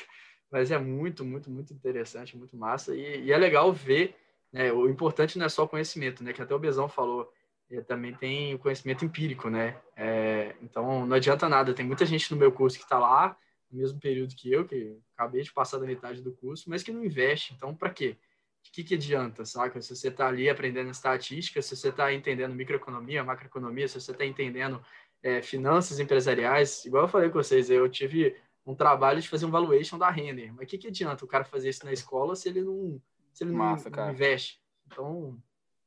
Mas 0.50 0.70
é 0.70 0.78
muito, 0.78 1.24
muito, 1.24 1.50
muito 1.50 1.72
interessante, 1.72 2.36
muito 2.36 2.56
massa. 2.56 2.94
E, 2.94 3.24
e 3.24 3.32
é 3.32 3.38
legal 3.38 3.72
ver, 3.72 4.16
né? 4.52 4.72
O 4.72 4.88
importante 4.88 5.38
não 5.38 5.46
é 5.46 5.48
só 5.48 5.64
o 5.64 5.68
conhecimento, 5.68 6.22
né? 6.22 6.32
Que 6.32 6.42
até 6.42 6.54
o 6.54 6.58
Bezão 6.58 6.88
falou, 6.88 7.32
também 7.80 8.14
tem 8.14 8.54
o 8.54 8.58
conhecimento 8.58 9.04
empírico, 9.04 9.48
né? 9.48 9.80
É, 9.96 10.54
então, 10.60 11.06
não 11.06 11.16
adianta 11.16 11.48
nada. 11.48 11.72
Tem 11.72 11.86
muita 11.86 12.04
gente 12.04 12.30
no 12.30 12.36
meu 12.36 12.52
curso 12.52 12.76
que 12.76 12.84
está 12.84 12.98
lá, 12.98 13.36
no 13.70 13.78
mesmo 13.78 13.98
período 13.98 14.34
que 14.34 14.52
eu, 14.52 14.66
que 14.66 14.98
acabei 15.16 15.42
de 15.42 15.52
passar 15.52 15.78
da 15.78 15.86
metade 15.86 16.20
do 16.20 16.32
curso, 16.32 16.68
mas 16.68 16.82
que 16.82 16.92
não 16.92 17.04
investe. 17.04 17.54
Então, 17.54 17.74
para 17.74 17.90
quê? 17.90 18.18
o 18.68 18.72
que, 18.72 18.84
que 18.84 18.94
adianta, 18.94 19.44
saca? 19.44 19.80
Se 19.82 19.94
você 19.94 20.08
está 20.08 20.28
ali 20.28 20.48
aprendendo 20.48 20.90
estatística, 20.90 21.60
se 21.60 21.76
você 21.76 21.88
está 21.88 22.12
entendendo 22.12 22.54
microeconomia, 22.54 23.24
macroeconomia, 23.24 23.88
se 23.88 24.00
você 24.00 24.12
está 24.12 24.24
entendendo 24.24 24.82
é, 25.22 25.42
finanças 25.42 25.98
empresariais, 25.98 26.84
igual 26.84 27.04
eu 27.04 27.08
falei 27.08 27.28
com 27.28 27.42
vocês, 27.42 27.68
eu 27.68 27.88
tive 27.88 28.36
um 28.64 28.74
trabalho 28.74 29.20
de 29.20 29.28
fazer 29.28 29.46
um 29.46 29.50
valuation 29.50 29.98
da 29.98 30.10
render, 30.10 30.52
mas 30.52 30.64
o 30.64 30.66
que, 30.66 30.78
que 30.78 30.88
adianta 30.88 31.24
o 31.24 31.28
cara 31.28 31.44
fazer 31.44 31.68
isso 31.70 31.84
na 31.84 31.92
escola 31.92 32.36
se 32.36 32.48
ele 32.48 32.62
não, 32.62 33.02
se 33.32 33.44
ele 33.44 33.52
Massa, 33.52 33.90
não, 33.90 34.04
não 34.04 34.12
investe? 34.12 34.60
Então, 34.86 35.42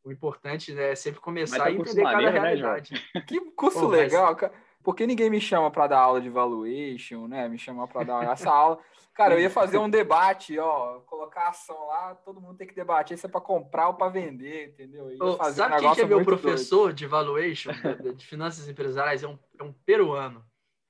o 0.06 0.12
importante 0.12 0.78
é 0.80 0.96
sempre 0.96 1.20
começar 1.20 1.66
a 1.66 1.72
entender 1.72 2.04
cada 2.04 2.22
né, 2.22 2.30
realidade. 2.30 2.94
Né, 3.14 3.22
que 3.28 3.42
curso 3.52 3.80
Pô, 3.80 3.88
legal, 3.88 4.36
cara. 4.36 4.54
por 4.84 4.96
que 4.96 5.08
ninguém 5.08 5.32
me 5.32 5.42
chama 5.42 5.72
para 5.72 5.88
dar 5.88 6.00
aula 6.00 6.22
de 6.22 6.30
valuation, 6.30 7.28
né? 7.28 7.50
Me 7.50 7.58
chama 7.58 7.88
para 7.88 8.04
dar 8.04 8.32
essa 8.32 8.52
aula. 8.52 8.80
Cara, 9.16 9.34
eu 9.34 9.40
ia 9.40 9.50
fazer 9.50 9.78
um 9.78 9.90
debate, 9.90 10.60
ó, 10.60 11.00
colocar 11.06 11.48
ação 11.48 11.88
lá, 11.88 12.14
todo 12.16 12.40
mundo 12.40 12.58
tem 12.58 12.68
que 12.68 12.76
debater 12.76 13.18
se 13.18 13.26
é 13.26 13.30
para 13.30 13.42
comprar 13.42 13.88
ou 13.88 13.94
para 13.94 14.12
vender, 14.12 14.68
entendeu? 14.68 15.10
Ô, 15.20 15.42
sabe 15.52 15.76
um 15.76 15.80
quem 15.80 15.96
que 15.96 16.02
é 16.02 16.06
meu 16.06 16.24
professor 16.24 16.84
doido. 16.84 16.96
de 16.98 17.08
valuation, 17.08 17.72
de 18.16 18.26
finanças 18.28 18.68
empresariais? 18.68 19.24
É 19.24 19.28
um, 19.28 19.40
é 19.58 19.64
um 19.64 19.74
peruano. 19.86 20.40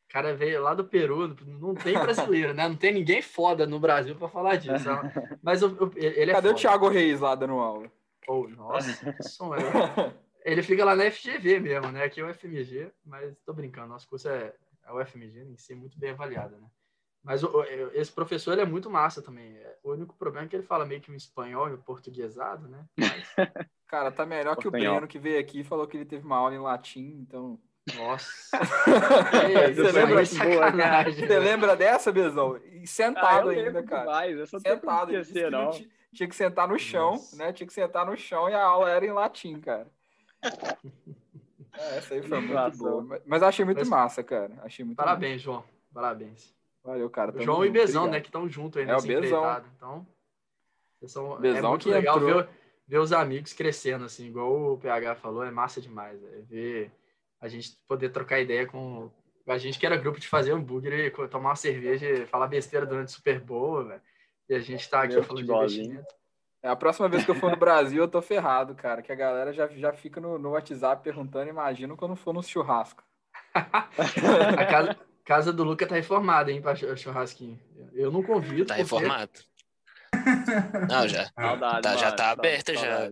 O 0.09 0.13
cara 0.15 0.35
veio 0.35 0.61
lá 0.61 0.73
do 0.73 0.83
Peru, 0.83 1.35
não 1.45 1.75
tem 1.75 1.93
brasileiro, 1.93 2.53
né? 2.53 2.67
Não 2.67 2.75
tem 2.75 2.93
ninguém 2.93 3.21
foda 3.21 3.67
no 3.67 3.79
Brasil 3.79 4.15
para 4.15 4.27
falar 4.27 4.55
disso. 4.55 4.87
Mas 5.41 5.61
ele 5.61 6.31
é 6.31 6.33
Cadê 6.33 6.47
foda. 6.47 6.51
o 6.51 6.55
Thiago 6.55 6.87
Reis 6.87 7.19
lá 7.19 7.35
dando 7.35 7.53
aula? 7.53 7.91
Oh, 8.27 8.47
nossa, 8.47 8.91
que 9.13 9.23
som 9.23 9.53
é. 9.55 9.59
Ele 10.45 10.61
fica 10.61 10.85
lá 10.85 10.95
na 10.95 11.09
FGV 11.09 11.59
mesmo, 11.59 11.91
né? 11.91 12.03
Aqui 12.03 12.21
é 12.21 12.23
o 12.23 12.33
FMG, 12.33 12.91
mas 13.03 13.35
tô 13.43 13.51
brincando, 13.51 13.87
nosso 13.87 14.07
curso 14.07 14.29
é, 14.29 14.53
é 14.85 14.91
o 14.91 15.03
FMG 15.03 15.41
em 15.41 15.57
si, 15.57 15.73
muito 15.73 15.97
bem 15.97 16.11
avaliado, 16.11 16.55
né? 16.57 16.67
Mas 17.23 17.43
o, 17.43 17.63
esse 17.95 18.11
professor 18.11 18.51
ele 18.51 18.61
é 18.61 18.65
muito 18.65 18.87
massa 18.87 19.19
também. 19.19 19.57
O 19.83 19.93
único 19.93 20.15
problema 20.15 20.45
é 20.45 20.49
que 20.49 20.55
ele 20.55 20.61
fala 20.61 20.85
meio 20.85 21.01
que 21.01 21.11
um 21.11 21.15
espanhol 21.15 21.73
e 21.73 21.77
portuguesado, 21.77 22.67
né? 22.67 22.85
Mas... 22.95 23.27
Cara, 23.87 24.11
tá 24.11 24.25
melhor 24.25 24.55
que 24.55 24.67
o 24.67 24.71
Breno 24.71 25.07
que 25.07 25.17
veio 25.17 25.39
aqui 25.39 25.61
e 25.61 25.63
falou 25.63 25.87
que 25.87 25.97
ele 25.97 26.05
teve 26.05 26.23
uma 26.23 26.37
aula 26.37 26.53
em 26.53 26.59
latim, 26.59 27.25
então. 27.27 27.59
Nossa! 27.95 28.57
Ei, 29.47 29.73
você, 29.73 29.91
lembra, 29.91 30.15
boa, 30.15 30.25
você 30.25 31.39
lembra 31.39 31.75
dessa, 31.75 32.11
Bezão? 32.11 32.57
E 32.57 32.87
sentado 32.87 33.49
ah, 33.49 33.51
ainda, 33.51 33.83
cara. 33.83 34.05
Mais, 34.05 34.37
eu 34.37 34.47
só 34.47 34.59
sentado. 34.59 35.15
Esquecer, 35.15 35.51
não. 35.51 35.71
Tinha, 36.15 36.29
que 36.29 36.35
sentar 36.35 36.67
no 36.67 36.79
chão, 36.79 37.11
Nossa. 37.11 37.35
né? 37.35 37.53
Tinha 37.53 37.67
que 37.67 37.73
sentar 37.73 38.05
no 38.05 38.15
chão 38.17 38.49
e 38.49 38.53
a 38.53 38.63
aula 38.63 38.89
era 38.89 39.05
em 39.05 39.11
latim, 39.11 39.59
cara. 39.59 39.87
É, 41.77 41.97
essa 41.97 42.13
aí 42.13 42.21
foi 42.21 42.39
muito 42.39 42.77
boa. 42.77 43.21
Mas 43.25 43.43
achei 43.43 43.65
muito 43.65 43.85
massa, 43.85 44.23
cara. 44.23 44.53
Achei 44.63 44.85
muito 44.85 44.95
Parabéns, 44.95 45.41
João. 45.41 45.61
Parabéns. 45.93 46.55
Valeu, 46.81 47.09
cara. 47.09 47.33
João 47.41 47.57
junto, 47.57 47.65
e 47.65 47.69
Bezão, 47.69 48.03
obrigado. 48.03 48.13
né? 48.13 48.21
Que 48.21 48.27
estão 48.29 48.47
juntos 48.47 48.81
aí 48.81 48.89
é, 48.89 48.95
o 48.95 49.01
Bezão. 49.01 49.63
Então, 49.75 50.07
são, 51.05 51.37
Bezão 51.37 51.65
é 51.65 51.69
muito 51.69 51.89
legal 51.89 52.19
ver, 52.19 52.47
ver, 52.87 52.99
os 52.99 53.11
amigos 53.11 53.53
crescendo, 53.53 54.05
assim, 54.05 54.27
igual 54.27 54.73
o 54.73 54.77
PH 54.77 55.15
falou, 55.15 55.43
é 55.43 55.51
massa 55.51 55.81
demais. 55.81 56.23
É 56.23 56.41
ver 56.41 56.91
a 57.41 57.47
gente 57.47 57.77
poder 57.87 58.09
trocar 58.09 58.39
ideia 58.39 58.65
com 58.65 59.11
a 59.47 59.57
gente 59.57 59.77
que 59.77 59.85
era 59.85 59.97
grupo 59.97 60.19
de 60.19 60.27
fazer 60.27 60.51
hambúrguer 60.51 60.93
e 60.93 61.27
tomar 61.27 61.49
uma 61.49 61.55
cerveja 61.55 62.07
e 62.07 62.25
falar 62.25 62.47
besteira 62.47 62.85
durante 62.85 63.11
Super 63.11 63.39
Bowl, 63.39 63.83
velho. 63.83 64.01
E 64.49 64.55
a 64.55 64.59
gente 64.59 64.89
tá 64.89 65.03
aqui 65.03 65.15
Meu 65.15 65.23
falando 65.23 65.45
de 65.45 65.51
investimento. 65.51 66.15
É, 66.61 66.67
a 66.67 66.75
próxima 66.75 67.07
vez 67.07 67.23
que 67.23 67.31
eu 67.31 67.35
for 67.35 67.51
no 67.51 67.57
Brasil, 67.57 68.01
eu 68.01 68.07
tô 68.07 68.21
ferrado, 68.21 68.73
cara. 68.73 69.01
Que 69.01 69.11
a 69.11 69.15
galera 69.15 69.53
já, 69.53 69.67
já 69.67 69.93
fica 69.93 70.19
no, 70.19 70.39
no 70.39 70.51
WhatsApp 70.51 71.03
perguntando, 71.03 71.49
imagino 71.49 71.95
quando 71.95 72.15
for 72.15 72.33
no 72.33 72.41
churrasco. 72.41 73.03
a 73.53 74.65
casa, 74.65 74.97
casa 75.23 75.53
do 75.53 75.63
Luca 75.63 75.85
tá 75.85 75.95
reformada, 75.95 76.51
hein, 76.51 76.61
pra 76.61 76.75
churrasquinho. 76.75 77.59
Eu 77.93 78.11
não 78.11 78.23
convido. 78.23 78.65
Tá 78.65 78.75
porque... 78.75 78.81
reformado. 78.81 79.31
Não, 80.89 81.07
já. 81.07 81.25
Saudade, 81.25 81.81
tá, 81.81 81.95
já 81.97 82.11
tá 82.11 82.31
aberta 82.31 82.73
já. 82.73 83.11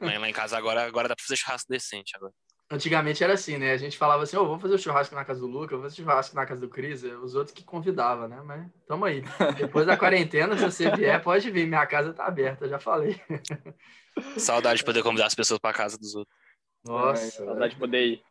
Lá 0.00 0.28
em 0.28 0.32
casa 0.32 0.56
agora, 0.56 0.84
agora 0.84 1.08
dá 1.08 1.16
pra 1.16 1.24
fazer 1.24 1.36
churrasco 1.36 1.68
decente 1.68 2.16
agora. 2.16 2.32
Antigamente 2.72 3.24
era 3.24 3.32
assim, 3.32 3.58
né? 3.58 3.72
A 3.72 3.76
gente 3.76 3.98
falava 3.98 4.22
assim, 4.22 4.36
ô, 4.36 4.42
oh, 4.42 4.46
vamos 4.46 4.62
fazer 4.62 4.74
o 4.74 4.78
churrasco 4.78 5.12
na 5.12 5.24
casa 5.24 5.40
do 5.40 5.48
Luca, 5.48 5.76
vamos 5.76 5.90
fazer 5.90 6.02
o 6.02 6.04
churrasco 6.04 6.36
na 6.36 6.46
casa 6.46 6.60
do 6.60 6.68
Cris, 6.68 7.02
os 7.02 7.34
outros 7.34 7.52
que 7.52 7.64
convidavam, 7.64 8.28
né? 8.28 8.40
Mas 8.44 8.70
tamo 8.86 9.04
aí. 9.04 9.24
Depois 9.58 9.86
da 9.86 9.96
quarentena, 9.96 10.56
se 10.56 10.64
você 10.64 10.88
vier, 10.94 11.20
pode 11.20 11.50
vir, 11.50 11.66
minha 11.66 11.84
casa 11.84 12.12
tá 12.12 12.26
aberta, 12.26 12.68
já 12.68 12.78
falei. 12.78 13.20
Saudade 14.38 14.78
de 14.78 14.84
poder 14.84 15.02
convidar 15.02 15.26
as 15.26 15.34
pessoas 15.34 15.58
pra 15.58 15.72
casa 15.72 15.98
dos 15.98 16.14
outros. 16.14 16.36
Nossa, 16.84 17.24
é, 17.24 17.30
saudade 17.30 17.74
de 17.74 17.80
poder 17.80 18.06
ir. 18.06 18.22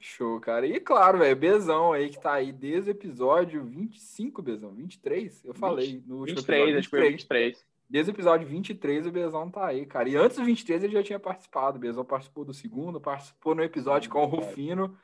Show, 0.00 0.40
cara. 0.40 0.66
E 0.66 0.80
claro, 0.80 1.18
velho, 1.18 1.36
Bezão 1.36 1.92
aí 1.92 2.08
que 2.08 2.20
tá 2.20 2.32
aí 2.32 2.50
desde 2.50 2.90
o 2.90 2.92
episódio 2.92 3.62
25, 3.62 4.40
Bezão, 4.40 4.74
23, 4.74 5.44
eu 5.44 5.54
falei 5.54 5.92
20, 5.92 6.06
no 6.06 6.16
último 6.16 6.36
23, 6.36 6.60
episódio. 6.60 6.74
23, 6.74 6.78
acho 6.78 6.90
que 6.90 6.96
foi 6.96 7.10
23. 7.10 7.69
Desde 7.90 8.12
o 8.12 8.14
episódio 8.14 8.46
23, 8.46 9.04
o 9.08 9.10
Bezão 9.10 9.50
tá 9.50 9.66
aí, 9.66 9.84
cara. 9.84 10.08
E 10.08 10.14
antes 10.14 10.36
do 10.36 10.44
23 10.44 10.84
ele 10.84 10.92
já 10.92 11.02
tinha 11.02 11.18
participado. 11.18 11.76
O 11.76 11.80
Bezão 11.80 12.04
participou 12.04 12.44
do 12.44 12.54
segundo, 12.54 13.00
participou 13.00 13.52
no 13.52 13.64
episódio 13.64 14.08
com 14.08 14.22
o 14.22 14.26
Rufino. 14.26 14.96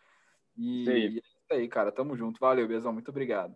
E, 0.56 0.84
e 0.84 0.88
é 0.88 0.98
isso 1.08 1.22
aí, 1.50 1.66
cara. 1.66 1.90
Tamo 1.90 2.16
junto. 2.16 2.38
Valeu, 2.38 2.68
Bezão. 2.68 2.92
Muito 2.92 3.08
obrigado. 3.08 3.52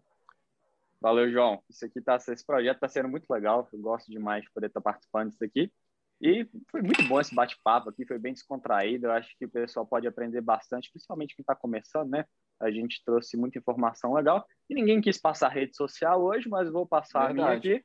Valeu, 1.00 1.30
João. 1.30 1.62
Isso 1.70 1.84
aqui 1.84 2.00
tá, 2.00 2.16
esse 2.16 2.44
projeto 2.44 2.80
tá 2.80 2.88
sendo 2.88 3.08
muito 3.08 3.32
legal. 3.32 3.68
Eu 3.72 3.78
gosto 3.78 4.10
demais 4.10 4.42
de 4.42 4.50
poder 4.50 4.66
estar 4.66 4.80
tá 4.80 4.90
participando 4.90 5.30
disso 5.30 5.44
aqui. 5.44 5.72
E 6.20 6.44
foi 6.68 6.82
muito 6.82 7.04
bom 7.04 7.20
esse 7.20 7.32
bate-papo 7.32 7.88
aqui, 7.88 8.04
foi 8.04 8.18
bem 8.18 8.32
descontraído. 8.32 9.06
Eu 9.06 9.12
acho 9.12 9.38
que 9.38 9.44
o 9.44 9.48
pessoal 9.48 9.86
pode 9.86 10.08
aprender 10.08 10.40
bastante, 10.40 10.90
principalmente 10.90 11.36
quem 11.36 11.44
está 11.44 11.54
começando, 11.54 12.10
né? 12.10 12.26
A 12.58 12.68
gente 12.68 13.00
trouxe 13.04 13.36
muita 13.36 13.58
informação 13.58 14.12
legal. 14.12 14.44
E 14.68 14.74
ninguém 14.74 15.00
quis 15.00 15.18
passar 15.18 15.50
rede 15.50 15.76
social 15.76 16.20
hoje, 16.20 16.48
mas 16.48 16.68
vou 16.68 16.84
passar 16.84 17.28
Verdade. 17.28 17.40
a 17.40 17.44
minha 17.44 17.56
aqui. 17.76 17.84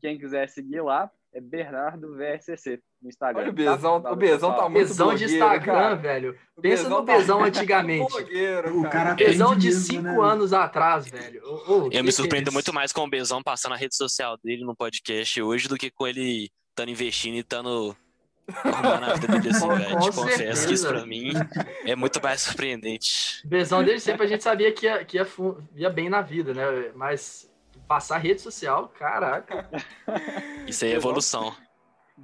Quem 0.00 0.18
quiser 0.18 0.48
seguir 0.48 0.80
lá 0.80 1.10
é 1.32 1.40
Bernardo 1.40 2.16
VSCC 2.16 2.80
no 3.00 3.08
Instagram. 3.08 3.42
Olha 3.42 3.50
o 3.50 3.52
Bezão, 3.52 4.00
tá? 4.00 4.12
o 4.12 4.16
Bezão 4.16 4.56
tá 4.56 4.68
muito 4.68 4.88
Bezão 4.88 5.14
de 5.14 5.24
Instagram, 5.24 5.72
cara. 5.72 5.94
velho. 5.94 6.38
Pensa 6.60 6.88
no 6.88 7.04
tá 7.04 7.16
Bezão 7.16 7.38
tá 7.38 7.44
antigamente. 7.46 8.12
o 8.72 8.82
cara 8.88 9.14
Bezão 9.14 9.56
de 9.56 9.72
cinco 9.72 10.02
né? 10.02 10.18
anos 10.20 10.52
atrás, 10.52 11.06
velho. 11.08 11.40
Oh, 11.44 11.62
oh, 11.68 11.88
Eu 11.92 12.02
me 12.02 12.10
surpreendo 12.10 12.50
é 12.50 12.52
muito 12.52 12.72
mais 12.72 12.92
com 12.92 13.02
o 13.02 13.08
Bezão 13.08 13.42
passando 13.42 13.72
a 13.72 13.76
rede 13.76 13.94
social 13.94 14.36
dele 14.42 14.64
no 14.64 14.74
podcast 14.74 15.40
hoje 15.40 15.68
do 15.68 15.76
que 15.76 15.90
com 15.90 16.06
ele 16.06 16.50
estando 16.70 16.90
investindo 16.90 17.34
e 17.34 17.40
estando 17.40 17.96
arrumando 18.64 19.04
a 19.04 19.14
vida 19.14 19.38
dele 19.38 19.50
assim, 19.50 19.68
velho. 19.76 20.00
Te 20.00 20.12
confesso 20.12 20.66
que 20.66 20.74
isso 20.74 20.88
pra 20.88 21.06
mim 21.06 21.32
é 21.86 21.94
muito 21.94 22.20
mais 22.22 22.40
surpreendente. 22.40 23.46
Bezão 23.46 23.84
dele 23.84 24.00
sempre 24.00 24.26
a 24.26 24.28
gente 24.28 24.42
sabia 24.42 24.72
que 24.72 24.86
ia, 24.86 25.04
que 25.04 25.16
ia, 25.16 25.26
ia 25.76 25.90
bem 25.90 26.08
na 26.08 26.20
vida, 26.22 26.52
né? 26.52 26.90
Mas 26.94 27.49
Passar 27.90 28.18
rede 28.18 28.40
social, 28.40 28.86
caraca. 28.96 29.68
Isso 30.64 30.84
aí 30.84 30.92
é 30.92 30.94
evolução. 30.94 31.52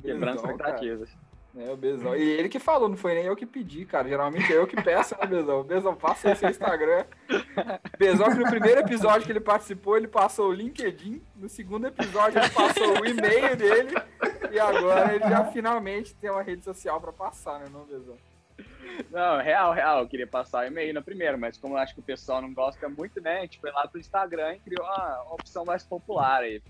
Quebrando 0.01 0.36
expectativas. 0.36 1.10
É, 1.56 1.72
o 1.72 1.76
Bezão. 1.76 2.14
E 2.14 2.22
ele 2.22 2.48
que 2.48 2.60
falou, 2.60 2.88
não 2.88 2.97
foi 2.97 3.14
nem 3.14 3.24
eu 3.24 3.34
que 3.34 3.44
pedi, 3.44 3.84
cara. 3.84 4.09
Geralmente 4.09 4.52
é 4.52 4.59
eu 4.59 4.68
que 4.68 4.80
peço, 4.80 5.16
né, 5.18 5.26
Bezão? 5.26 5.64
Bezão, 5.64 5.97
passa 5.97 6.28
aí 6.28 6.36
seu 6.36 6.51
Instagram. 6.51 7.05
Bezão, 7.98 8.30
que 8.30 8.38
no 8.38 8.48
primeiro 8.48 8.78
episódio 8.78 9.26
que 9.26 9.32
ele 9.32 9.40
participou, 9.40 9.97
ele 9.97 10.06
passou 10.06 10.51
o 10.51 10.52
LinkedIn. 10.52 11.20
No 11.34 11.48
segundo 11.48 11.88
episódio, 11.88 12.38
ele 12.38 12.51
passou 12.51 13.01
o 13.01 13.05
e-mail 13.05 13.56
dele. 13.56 13.93
E 14.52 14.60
agora 14.60 15.16
ele 15.16 15.28
já 15.28 15.47
finalmente 15.47 16.14
tem 16.14 16.30
uma 16.30 16.43
rede 16.43 16.62
social 16.62 17.01
para 17.01 17.12
passar, 17.12 17.59
né, 17.59 17.66
não, 17.72 17.84
Bezão? 17.86 18.16
Não, 19.10 19.38
real, 19.38 19.72
real. 19.72 20.00
Eu 20.00 20.08
queria 20.08 20.26
passar 20.26 20.66
e-mail 20.66 20.94
na 20.94 21.02
primeira, 21.02 21.36
mas 21.36 21.56
como 21.56 21.74
eu 21.74 21.78
acho 21.78 21.94
que 21.94 22.00
o 22.00 22.04
pessoal 22.04 22.40
não 22.40 22.52
gosta 22.52 22.88
muito, 22.88 23.20
né? 23.20 23.38
A 23.38 23.42
gente 23.42 23.58
foi 23.60 23.70
lá 23.70 23.86
pro 23.86 24.00
Instagram 24.00 24.54
e 24.54 24.60
criou 24.60 24.84
uma, 24.84 25.22
uma 25.22 25.34
opção 25.34 25.64
mais 25.64 25.84
popular 25.84 26.42
aí. 26.42 26.62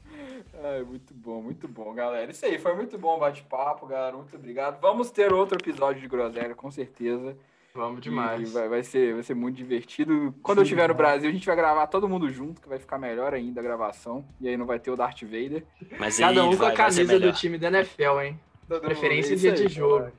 É, 0.54 0.82
muito 0.82 1.14
bom, 1.14 1.42
muito 1.42 1.68
bom, 1.68 1.94
galera. 1.94 2.30
Isso 2.30 2.44
aí, 2.44 2.58
foi 2.58 2.74
muito 2.74 2.98
bom 2.98 3.16
o 3.16 3.20
bate-papo, 3.20 3.86
galera. 3.86 4.16
Muito 4.16 4.34
obrigado. 4.36 4.80
Vamos 4.80 5.10
ter 5.10 5.32
outro 5.32 5.58
episódio 5.58 6.00
de 6.00 6.08
Groselha, 6.08 6.54
com 6.54 6.70
certeza. 6.70 7.36
Vamos 7.76 8.00
demais. 8.00 8.52
Vai, 8.52 8.68
vai, 8.68 8.82
ser, 8.82 9.14
vai 9.14 9.22
ser 9.22 9.34
muito 9.34 9.56
divertido. 9.56 10.34
Quando 10.42 10.58
Sim, 10.58 10.60
eu 10.60 10.64
estiver 10.64 10.88
no 10.88 10.94
Brasil, 10.94 11.28
a 11.28 11.32
gente 11.32 11.46
vai 11.46 11.54
gravar 11.54 11.86
todo 11.86 12.08
mundo 12.08 12.30
junto, 12.30 12.60
que 12.60 12.68
vai 12.68 12.78
ficar 12.78 12.98
melhor 12.98 13.34
ainda 13.34 13.60
a 13.60 13.62
gravação. 13.62 14.24
E 14.40 14.48
aí 14.48 14.56
não 14.56 14.64
vai 14.64 14.78
ter 14.78 14.90
o 14.90 14.96
Darth 14.96 15.22
Vader. 15.22 15.62
Mas 15.98 16.18
Cada 16.18 16.42
um 16.44 16.56
com 16.56 16.64
a 16.64 16.72
camisa 16.72 17.20
do 17.20 17.32
time 17.32 17.58
da 17.58 17.68
NFL, 17.68 18.20
hein? 18.22 18.40
Todo 18.66 18.80
Preferência 18.80 19.36
dia 19.36 19.52
de 19.52 19.68
jogo. 19.68 20.10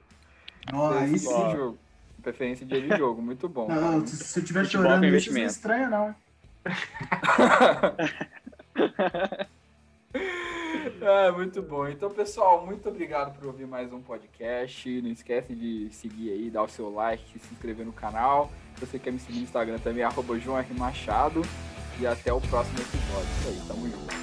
Nossa, 0.71 0.99
aí 0.99 1.17
sim. 1.17 1.51
jogo. 1.51 1.77
Preferência 2.27 2.65
dia 2.65 2.81
de 2.81 2.97
jogo, 2.97 3.21
muito 3.21 3.47
bom. 3.47 3.69
Não, 3.69 4.05
se, 4.05 4.17
se 4.17 4.37
eu 4.37 4.43
estiver 4.43 4.65
chorando 4.65 5.05
isso, 5.05 5.31
não 5.31 5.39
é 5.39 5.45
estranha, 5.45 5.89
não. 5.89 6.13
É, 10.99 11.31
muito 11.31 11.61
bom. 11.61 11.87
Então, 11.87 12.11
pessoal, 12.11 12.65
muito 12.65 12.89
obrigado 12.89 13.33
por 13.39 13.47
ouvir 13.47 13.65
mais 13.65 13.93
um 13.93 14.01
podcast. 14.01 15.01
Não 15.01 15.09
esquece 15.09 15.55
de 15.55 15.87
seguir 15.93 16.31
aí, 16.31 16.49
dar 16.49 16.63
o 16.63 16.67
seu 16.67 16.93
like, 16.93 17.39
se 17.39 17.53
inscrever 17.53 17.85
no 17.85 17.93
canal. 17.93 18.51
Se 18.75 18.85
você 18.85 18.99
quer 18.99 19.13
me 19.13 19.19
seguir 19.19 19.37
no 19.37 19.45
Instagram 19.45 19.79
também, 19.79 20.03
arroba 20.03 20.37
João 20.37 20.59
R. 20.59 20.73
Machado. 20.73 21.43
E 21.97 22.05
até 22.05 22.33
o 22.33 22.41
próximo 22.41 22.77
episódio. 22.77 23.29
Isso 23.39 23.47
aí, 23.47 23.61
tamo 23.69 23.87
junto. 23.87 24.17